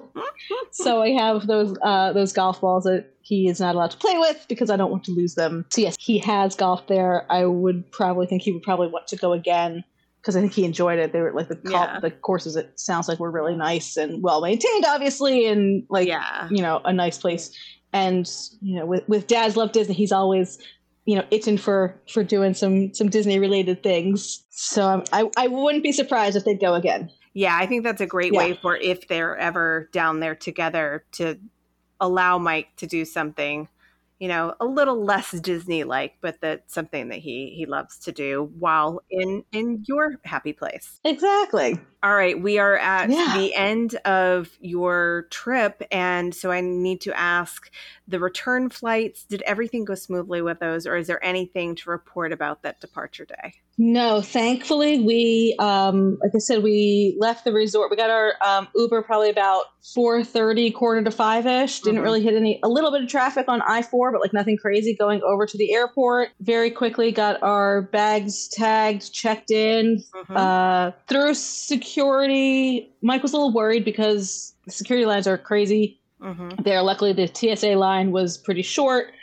so 0.71 1.01
I 1.01 1.09
have 1.11 1.47
those 1.47 1.77
uh, 1.81 2.11
those 2.13 2.33
golf 2.33 2.59
balls 2.61 2.83
that 2.83 3.05
he 3.21 3.47
is 3.47 3.59
not 3.59 3.75
allowed 3.75 3.91
to 3.91 3.97
play 3.97 4.17
with 4.17 4.45
because 4.49 4.69
I 4.69 4.75
don't 4.75 4.91
want 4.91 5.03
to 5.05 5.11
lose 5.11 5.35
them. 5.35 5.65
So 5.69 5.81
yes, 5.81 5.95
he 5.99 6.17
has 6.19 6.55
golf 6.55 6.87
there. 6.87 7.25
I 7.31 7.45
would 7.45 7.89
probably 7.91 8.25
think 8.27 8.41
he 8.41 8.51
would 8.51 8.63
probably 8.63 8.87
want 8.87 9.07
to 9.07 9.15
go 9.15 9.31
again 9.33 9.83
because 10.21 10.35
I 10.35 10.41
think 10.41 10.53
he 10.53 10.65
enjoyed 10.65 10.99
it. 10.99 11.13
They 11.13 11.21
were 11.21 11.31
like 11.33 11.47
the 11.47 11.59
Yeah. 11.69 11.99
the 11.99 12.11
courses. 12.11 12.55
It 12.55 12.79
sounds 12.79 13.07
like 13.07 13.19
were 13.19 13.31
really 13.31 13.55
nice 13.55 13.97
and 13.97 14.21
well 14.21 14.41
maintained, 14.41 14.85
obviously, 14.85 15.45
and 15.47 15.83
like 15.89 16.07
yeah. 16.07 16.47
you 16.51 16.61
know 16.61 16.81
a 16.85 16.93
nice 16.93 17.17
place. 17.17 17.51
And 17.93 18.29
you 18.61 18.75
know, 18.77 18.85
with 18.85 19.07
with 19.07 19.27
Dads 19.27 19.55
Love 19.57 19.71
Disney, 19.71 19.95
he's 19.95 20.11
always 20.11 20.59
you 21.05 21.15
know 21.15 21.25
itching 21.31 21.57
for 21.57 21.99
for 22.09 22.23
doing 22.23 22.53
some 22.53 22.93
some 22.93 23.09
Disney 23.09 23.39
related 23.39 23.81
things. 23.81 24.43
So 24.49 24.85
um, 24.85 25.03
I 25.13 25.29
I 25.37 25.47
wouldn't 25.47 25.83
be 25.83 25.91
surprised 25.91 26.35
if 26.35 26.45
they'd 26.45 26.59
go 26.59 26.73
again. 26.75 27.09
Yeah, 27.33 27.55
I 27.57 27.65
think 27.67 27.83
that's 27.83 28.01
a 28.01 28.07
great 28.07 28.33
Yeah. 28.33 28.39
way 28.39 28.53
for 28.61 28.75
if 28.75 29.07
they're 29.07 29.37
ever 29.37 29.89
down 29.93 30.19
there 30.19 30.35
together 30.35 31.05
to 31.13 31.39
allow 32.01 32.37
Mike 32.37 32.67
to 32.77 32.87
do 32.87 33.05
something, 33.05 33.67
you 34.19 34.27
know, 34.27 34.53
a 34.59 34.65
little 34.65 35.03
less 35.03 35.31
Disney 35.39 35.83
like, 35.83 36.15
but 36.21 36.41
that's 36.41 36.73
something 36.73 37.09
that 37.09 37.19
he 37.19 37.53
he 37.55 37.65
loves 37.65 37.97
to 37.99 38.11
do 38.11 38.51
while 38.59 39.01
in 39.09 39.43
in 39.51 39.83
your 39.87 40.15
happy 40.25 40.53
place. 40.53 41.01
Exactly. 41.03 41.79
All 42.01 42.15
right, 42.15 42.39
we 42.41 42.59
are 42.59 42.77
at 42.77 43.09
Yeah. 43.09 43.33
the 43.33 43.53
end 43.55 43.95
of 44.05 44.57
your 44.61 45.27
trip 45.31 45.83
and 45.91 46.33
so 46.33 46.49
I 46.49 46.61
need 46.61 47.01
to 47.01 47.17
ask 47.19 47.69
the 48.07 48.19
return 48.19 48.69
flights, 48.69 49.25
did 49.25 49.41
everything 49.41 49.83
go 49.83 49.95
smoothly 49.95 50.41
with 50.41 50.59
those 50.59 50.87
or 50.87 50.95
is 50.95 51.07
there 51.07 51.23
anything 51.23 51.75
to 51.75 51.89
report 51.89 52.31
about 52.31 52.63
that 52.63 52.79
departure 52.79 53.25
day? 53.25 53.55
No, 53.81 54.19
thankfully 54.21 54.99
we 54.99 55.55
um 55.57 56.17
like 56.21 56.31
I 56.35 56.39
said, 56.39 56.63
we 56.63 57.15
left 57.17 57.45
the 57.45 57.53
resort. 57.53 57.89
We 57.89 57.95
got 57.95 58.09
our 58.09 58.33
um, 58.45 58.67
Uber 58.75 59.01
probably 59.03 59.29
about 59.29 59.67
four 59.95 60.21
thirty, 60.21 60.69
quarter 60.69 61.01
to 61.01 61.09
five 61.11 61.47
ish. 61.47 61.79
Didn't 61.79 62.01
Mhm. 62.01 62.03
really 62.03 62.21
hit 62.21 62.33
any 62.33 62.59
a 62.61 62.67
little 62.67 62.91
bit 62.91 63.03
of 63.03 63.07
traffic 63.07 63.45
on 63.47 63.61
I 63.61 63.81
four, 63.81 64.11
but 64.11 64.19
like 64.19 64.33
nothing 64.33 64.57
crazy 64.57 64.93
going 64.93 65.21
over 65.23 65.45
to 65.45 65.57
the 65.57 65.73
airport. 65.73 66.29
Very 66.41 66.69
quickly 66.69 67.13
got 67.13 67.41
our 67.41 67.83
bags 67.83 68.49
tagged, 68.49 69.13
checked 69.13 69.49
in, 69.49 70.03
Mhm. 70.13 70.35
uh, 70.35 70.91
through 71.07 71.33
security. 71.35 72.91
Mike 73.01 73.23
was 73.23 73.31
a 73.31 73.37
little 73.37 73.53
worried 73.53 73.85
because 73.85 74.53
the 74.65 74.71
security 74.71 75.05
lines 75.05 75.25
are 75.25 75.37
crazy 75.37 76.01
Mhm. 76.21 76.65
there. 76.65 76.81
Luckily, 76.81 77.13
the 77.13 77.27
TSA 77.33 77.75
line 77.75 78.11
was 78.11 78.37
pretty 78.37 78.61
short, 78.61 79.13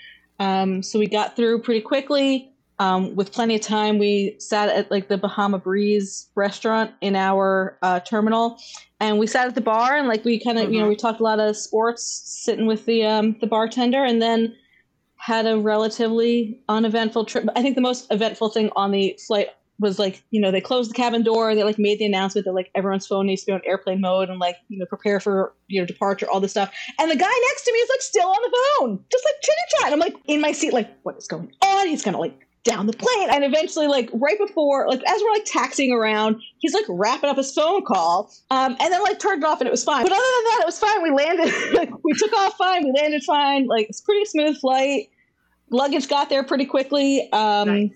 um, 0.41 0.83
so 0.83 0.99
we 0.99 1.07
got 1.07 1.37
through 1.37 1.61
pretty 1.61 1.83
quickly. 1.83 2.53
Um, 2.79 3.17
with 3.17 3.33
plenty 3.33 3.55
of 3.55 3.63
time, 3.63 3.99
we 3.99 4.37
sat 4.39 4.69
at 4.69 4.91
like 4.91 5.09
the 5.09 5.17
Bahama 5.17 5.59
Breeze 5.59 6.29
restaurant 6.35 6.91
in 7.01 7.17
our 7.17 7.79
uh, 7.83 8.01
terminal, 8.01 8.59
and 9.01 9.19
we 9.19 9.27
sat 9.27 9.47
at 9.49 9.55
the 9.55 9.63
bar 9.63 9.97
and 9.97 10.09
like 10.09 10.25
we 10.25 10.39
kind 10.39 10.59
of 10.59 10.71
you 10.73 10.81
know 10.81 10.87
Mhm. 10.87 10.91
we 10.91 10.97
talked 10.97 11.21
a 11.21 11.23
lot 11.23 11.41
of 11.41 11.57
sports, 11.57 12.05
sitting 12.45 12.67
with 12.67 12.85
the 12.85 13.05
um, 13.05 13.37
the 13.41 13.47
bartender, 13.47 14.05
and 14.05 14.21
then 14.21 14.55
had 15.19 15.47
a 15.47 15.59
relatively 15.59 16.61
uneventful 16.69 17.25
trip. 17.25 17.47
I 17.57 17.63
think 17.63 17.75
the 17.77 17.81
most 17.81 18.07
eventful 18.13 18.51
thing 18.51 18.71
on 18.77 18.91
the 18.91 19.19
flight 19.27 19.49
was 19.79 19.99
like 19.99 20.23
you 20.31 20.41
know 20.41 20.51
they 20.51 20.61
closed 20.61 20.91
the 20.91 20.95
cabin 20.95 21.23
door 21.23 21.55
they 21.55 21.63
like 21.63 21.79
made 21.79 21.99
the 21.99 22.05
announcement 22.07 22.47
that 22.47 22.53
like 22.55 22.71
everyone's 22.75 23.07
phone 23.07 23.27
needs 23.27 23.43
to 23.43 23.47
be 23.47 23.53
on 23.53 23.61
airplane 23.67 24.01
mode 24.01 24.31
and 24.31 24.39
like 24.39 24.57
you 24.69 24.79
know 24.79 24.87
prepare 24.87 25.21
for 25.21 25.53
you 25.69 25.79
know 25.79 25.85
departure 25.87 26.27
all 26.31 26.41
this 26.41 26.53
stuff 26.53 26.73
and 26.99 27.11
the 27.11 27.15
guy 27.17 27.31
next 27.49 27.65
to 27.65 27.73
me 27.75 27.79
is 27.79 27.89
like 27.91 28.01
still 28.01 28.27
on 28.27 28.39
the 28.43 28.59
phone 28.79 29.05
just 29.13 29.23
like 29.27 29.35
chit 29.43 29.55
chat 29.79 29.93
i'm 29.93 29.99
like 29.99 30.15
in 30.29 30.41
my 30.41 30.51
seat 30.51 30.73
like 30.73 30.89
what 31.03 31.15
is 31.19 31.27
going 31.29 31.53
on 31.63 31.87
he's 31.87 32.03
gonna 32.03 32.19
like 32.19 32.46
down 32.67 32.87
the 32.87 32.93
plane 32.93 33.29
and 33.31 33.45
eventually 33.45 33.87
like 33.87 34.11
right 34.13 34.39
before 34.39 34.89
like 34.89 35.01
as 35.07 35.23
we're 35.23 35.33
like 35.33 35.45
taxiing 35.45 35.93
around 35.93 36.43
he's 36.59 36.75
like 36.75 36.85
wrapping 36.89 37.31
up 37.31 37.37
his 37.37 37.53
phone 37.55 37.85
call 37.85 38.29
um 38.51 38.77
and 38.81 38.93
then 38.93 39.01
like 39.05 39.21
turned 39.21 39.45
it 39.45 39.47
off 39.47 39.61
and 39.61 39.69
it 39.69 39.71
was 39.71 39.85
fine. 39.85 40.03
But 40.03 40.11
other 40.11 40.21
than 40.21 40.45
that 40.45 40.59
it 40.63 40.67
was 40.67 40.79
fine. 40.79 41.01
We 41.03 41.11
landed 41.13 41.55
like 41.75 41.91
we 42.05 42.13
took 42.15 42.33
off 42.33 42.57
fine. 42.57 42.85
We 42.85 42.93
landed 43.01 43.23
fine. 43.23 43.67
Like 43.69 43.89
it's 43.89 44.01
pretty 44.01 44.25
smooth 44.25 44.59
flight. 44.59 45.11
Luggage 45.71 46.09
got 46.09 46.29
there 46.29 46.43
pretty 46.43 46.65
quickly 46.67 47.31
um 47.33 47.69
Nice. 47.69 47.91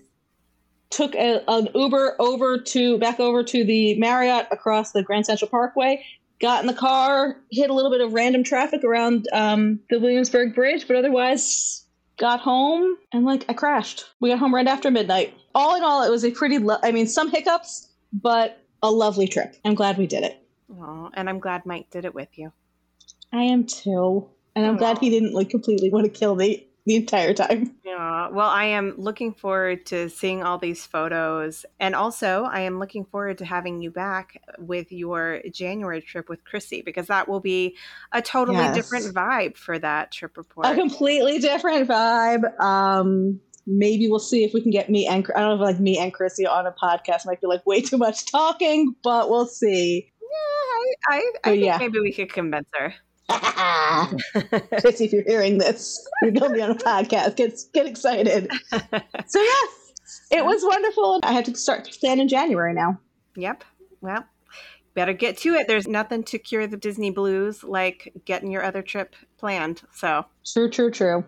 took 0.89 1.15
a, 1.15 1.43
an 1.49 1.67
Uber 1.75 2.15
over 2.19 2.57
to 2.57 2.97
back 2.97 3.19
over 3.19 3.43
to 3.43 3.65
the 3.65 3.99
Marriott 3.99 4.47
across 4.51 4.93
the 4.93 5.03
Grand 5.03 5.25
Central 5.25 5.49
Parkway. 5.49 6.01
Got 6.39 6.61
in 6.61 6.67
the 6.67 6.73
car, 6.73 7.35
hit 7.51 7.69
a 7.69 7.73
little 7.73 7.91
bit 7.91 7.99
of 8.01 8.13
random 8.13 8.43
traffic 8.43 8.83
around 8.85 9.27
um, 9.33 9.81
the 9.89 9.99
Williamsburg 9.99 10.55
Bridge, 10.55 10.87
but 10.87 10.95
otherwise 10.95 11.85
got 12.17 12.39
home 12.39 12.97
and 13.11 13.25
like 13.25 13.45
I 13.49 13.53
crashed. 13.53 14.05
We 14.19 14.29
got 14.29 14.39
home 14.39 14.53
right 14.53 14.67
after 14.67 14.91
midnight. 14.91 15.33
All 15.53 15.75
in 15.75 15.83
all, 15.83 16.03
it 16.03 16.09
was 16.09 16.23
a 16.23 16.31
pretty. 16.31 16.57
Lo- 16.59 16.77
I 16.83 16.91
mean, 16.91 17.07
some 17.07 17.29
hiccups, 17.29 17.89
but 18.13 18.59
a 18.83 18.91
lovely 18.91 19.27
trip. 19.27 19.55
I'm 19.65 19.75
glad 19.75 19.97
we 19.97 20.07
did 20.07 20.23
it. 20.23 20.43
Aw, 20.79 21.09
and 21.13 21.29
I'm 21.29 21.39
glad 21.39 21.65
Mike 21.65 21.89
did 21.91 22.05
it 22.05 22.15
with 22.15 22.29
you. 22.37 22.51
I 23.33 23.43
am 23.43 23.65
too, 23.65 24.29
and 24.55 24.65
I'm 24.65 24.77
glad 24.77 24.97
he 24.99 25.09
didn't 25.09 25.33
like 25.33 25.49
completely 25.49 25.89
want 25.89 26.05
to 26.05 26.11
kill 26.11 26.35
me 26.35 26.67
the 26.85 26.95
entire 26.95 27.33
time. 27.33 27.75
Yeah, 27.83 28.29
well, 28.29 28.49
I 28.49 28.65
am 28.65 28.95
looking 28.97 29.33
forward 29.33 29.85
to 29.87 30.09
seeing 30.09 30.43
all 30.43 30.57
these 30.57 30.85
photos. 30.85 31.65
And 31.79 31.93
also, 31.95 32.43
I 32.43 32.61
am 32.61 32.79
looking 32.79 33.05
forward 33.05 33.37
to 33.39 33.45
having 33.45 33.81
you 33.81 33.91
back 33.91 34.41
with 34.57 34.91
your 34.91 35.41
January 35.51 36.01
trip 36.01 36.27
with 36.29 36.43
Chrissy 36.43 36.81
because 36.81 37.07
that 37.07 37.27
will 37.27 37.39
be 37.39 37.77
a 38.11 38.21
totally 38.21 38.57
Yes. 38.57 38.75
different 38.75 39.13
vibe 39.13 39.57
for 39.57 39.77
that 39.79 40.11
trip 40.11 40.37
report. 40.37 40.65
a 40.65 40.75
completely 40.75 41.39
different 41.39 41.87
vibe. 41.87 42.59
Um, 42.59 43.39
maybe 43.67 44.07
we'll 44.09 44.19
see 44.19 44.43
if 44.43 44.53
we 44.53 44.61
can 44.61 44.71
get 44.71 44.89
me 44.89 45.05
and 45.05 45.25
I 45.35 45.39
don't 45.41 45.59
know 45.59 45.63
if 45.63 45.73
like 45.75 45.79
me 45.79 45.99
and 45.99 46.11
Chrissy 46.13 46.47
on 46.47 46.65
a 46.65 46.71
podcast 46.71 47.25
might 47.27 47.39
be 47.41 47.47
like 47.47 47.63
way 47.65 47.81
too 47.81 47.97
much 47.97 48.25
talking, 48.31 48.95
but 49.03 49.29
we'll 49.29 49.45
see. 49.45 50.11
Yeah, 50.19 50.27
I, 51.09 51.15
I, 51.15 51.31
I 51.43 51.49
think 51.51 51.63
yeah. 51.65 51.77
maybe 51.77 51.99
we 51.99 52.11
could 52.11 52.33
convince 52.33 52.67
her. 52.73 52.95
Chrissy, 54.81 55.05
if 55.05 55.13
you're 55.13 55.23
hearing 55.23 55.57
this, 55.57 56.07
you're 56.21 56.31
gonna 56.31 56.53
be 56.53 56.61
on 56.61 56.71
a 56.71 56.75
podcast. 56.75 57.35
Get 57.35 57.57
get 57.73 57.85
excited. 57.85 58.49
So 59.27 59.41
yes, 59.41 59.69
it 60.31 60.45
was 60.45 60.63
wonderful. 60.63 61.19
I 61.23 61.33
have 61.33 61.45
to 61.45 61.55
start 61.55 61.89
planning 61.99 62.27
January 62.27 62.73
now. 62.73 62.99
yep. 63.35 63.63
Well, 64.01 64.25
better 64.93 65.13
get 65.13 65.37
to 65.37 65.53
it. 65.55 65.67
There's 65.67 65.87
nothing 65.87 66.23
to 66.25 66.39
cure 66.39 66.67
the 66.67 66.77
Disney 66.77 67.11
blues 67.11 67.63
like 67.63 68.11
getting 68.25 68.51
your 68.51 68.63
other 68.63 68.81
trip 68.81 69.15
planned. 69.37 69.81
So. 69.93 70.25
True, 70.45 70.69
true, 70.69 70.91
true. 70.91 71.23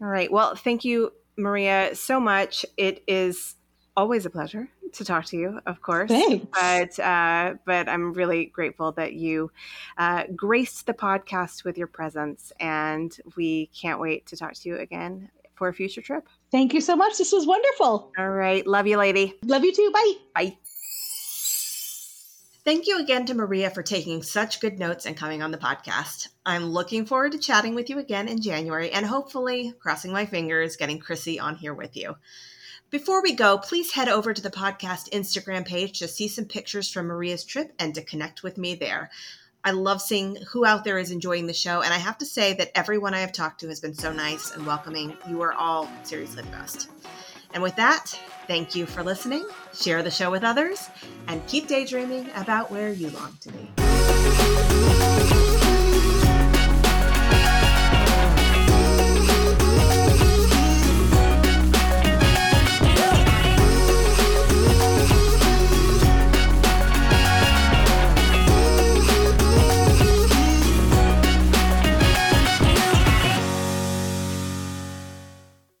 All 0.00 0.08
right. 0.08 0.30
Well, 0.30 0.54
thank 0.54 0.84
you, 0.84 1.12
Maria, 1.36 1.94
so 1.94 2.20
much. 2.20 2.66
It 2.76 3.02
is 3.06 3.54
always 3.98 4.24
a 4.24 4.30
pleasure 4.30 4.68
to 4.92 5.04
talk 5.04 5.24
to 5.26 5.36
you, 5.36 5.60
of 5.66 5.82
course. 5.82 6.08
Thanks. 6.08 6.46
But 6.52 6.98
uh, 7.00 7.54
but 7.66 7.88
I'm 7.88 8.12
really 8.12 8.46
grateful 8.46 8.92
that 8.92 9.14
you 9.14 9.50
uh, 9.98 10.24
graced 10.34 10.86
the 10.86 10.94
podcast 10.94 11.64
with 11.64 11.76
your 11.76 11.88
presence, 11.88 12.52
and 12.60 13.14
we 13.36 13.66
can't 13.66 14.00
wait 14.00 14.26
to 14.26 14.36
talk 14.36 14.54
to 14.54 14.68
you 14.68 14.76
again 14.76 15.30
for 15.56 15.66
a 15.66 15.74
future 15.74 16.00
trip. 16.00 16.28
Thank 16.52 16.72
you 16.72 16.80
so 16.80 16.94
much. 16.94 17.18
This 17.18 17.32
was 17.32 17.44
wonderful. 17.44 18.12
All 18.16 18.30
right. 18.30 18.64
Love 18.64 18.86
you, 18.86 18.96
lady. 18.96 19.34
Love 19.44 19.64
you 19.64 19.74
too. 19.74 19.90
Bye. 19.92 20.12
Bye. 20.34 20.56
Thank 22.64 22.86
you 22.86 23.00
again 23.00 23.26
to 23.26 23.34
Maria 23.34 23.70
for 23.70 23.82
taking 23.82 24.22
such 24.22 24.60
good 24.60 24.78
notes 24.78 25.06
and 25.06 25.16
coming 25.16 25.42
on 25.42 25.50
the 25.50 25.58
podcast. 25.58 26.28
I'm 26.46 26.66
looking 26.66 27.06
forward 27.06 27.32
to 27.32 27.38
chatting 27.38 27.74
with 27.74 27.90
you 27.90 27.98
again 27.98 28.28
in 28.28 28.42
January 28.42 28.90
and 28.90 29.04
hopefully, 29.04 29.72
crossing 29.80 30.12
my 30.12 30.26
fingers, 30.26 30.76
getting 30.76 31.00
Chrissy 31.00 31.40
on 31.40 31.56
here 31.56 31.74
with 31.74 31.96
you. 31.96 32.14
Before 32.90 33.22
we 33.22 33.34
go, 33.34 33.58
please 33.58 33.92
head 33.92 34.08
over 34.08 34.32
to 34.32 34.40
the 34.40 34.48
podcast 34.48 35.10
Instagram 35.10 35.66
page 35.66 35.98
to 35.98 36.08
see 36.08 36.26
some 36.26 36.46
pictures 36.46 36.90
from 36.90 37.06
Maria's 37.06 37.44
trip 37.44 37.74
and 37.78 37.94
to 37.94 38.02
connect 38.02 38.42
with 38.42 38.56
me 38.56 38.74
there. 38.74 39.10
I 39.62 39.72
love 39.72 40.00
seeing 40.00 40.36
who 40.52 40.64
out 40.64 40.84
there 40.84 40.96
is 40.96 41.10
enjoying 41.10 41.46
the 41.46 41.52
show, 41.52 41.82
and 41.82 41.92
I 41.92 41.98
have 41.98 42.16
to 42.18 42.24
say 42.24 42.54
that 42.54 42.70
everyone 42.74 43.12
I 43.12 43.20
have 43.20 43.32
talked 43.32 43.60
to 43.60 43.68
has 43.68 43.80
been 43.80 43.92
so 43.92 44.10
nice 44.10 44.52
and 44.52 44.64
welcoming. 44.64 45.14
You 45.28 45.42
are 45.42 45.52
all 45.52 45.86
seriously 46.02 46.42
the 46.42 46.48
best. 46.48 46.88
And 47.52 47.62
with 47.62 47.76
that, 47.76 48.18
thank 48.46 48.74
you 48.74 48.86
for 48.86 49.02
listening, 49.02 49.46
share 49.74 50.02
the 50.02 50.10
show 50.10 50.30
with 50.30 50.42
others, 50.42 50.88
and 51.26 51.46
keep 51.46 51.66
daydreaming 51.66 52.30
about 52.36 52.70
where 52.70 52.90
you 52.90 53.10
long 53.10 53.36
to 53.42 53.52
be. 53.52 54.97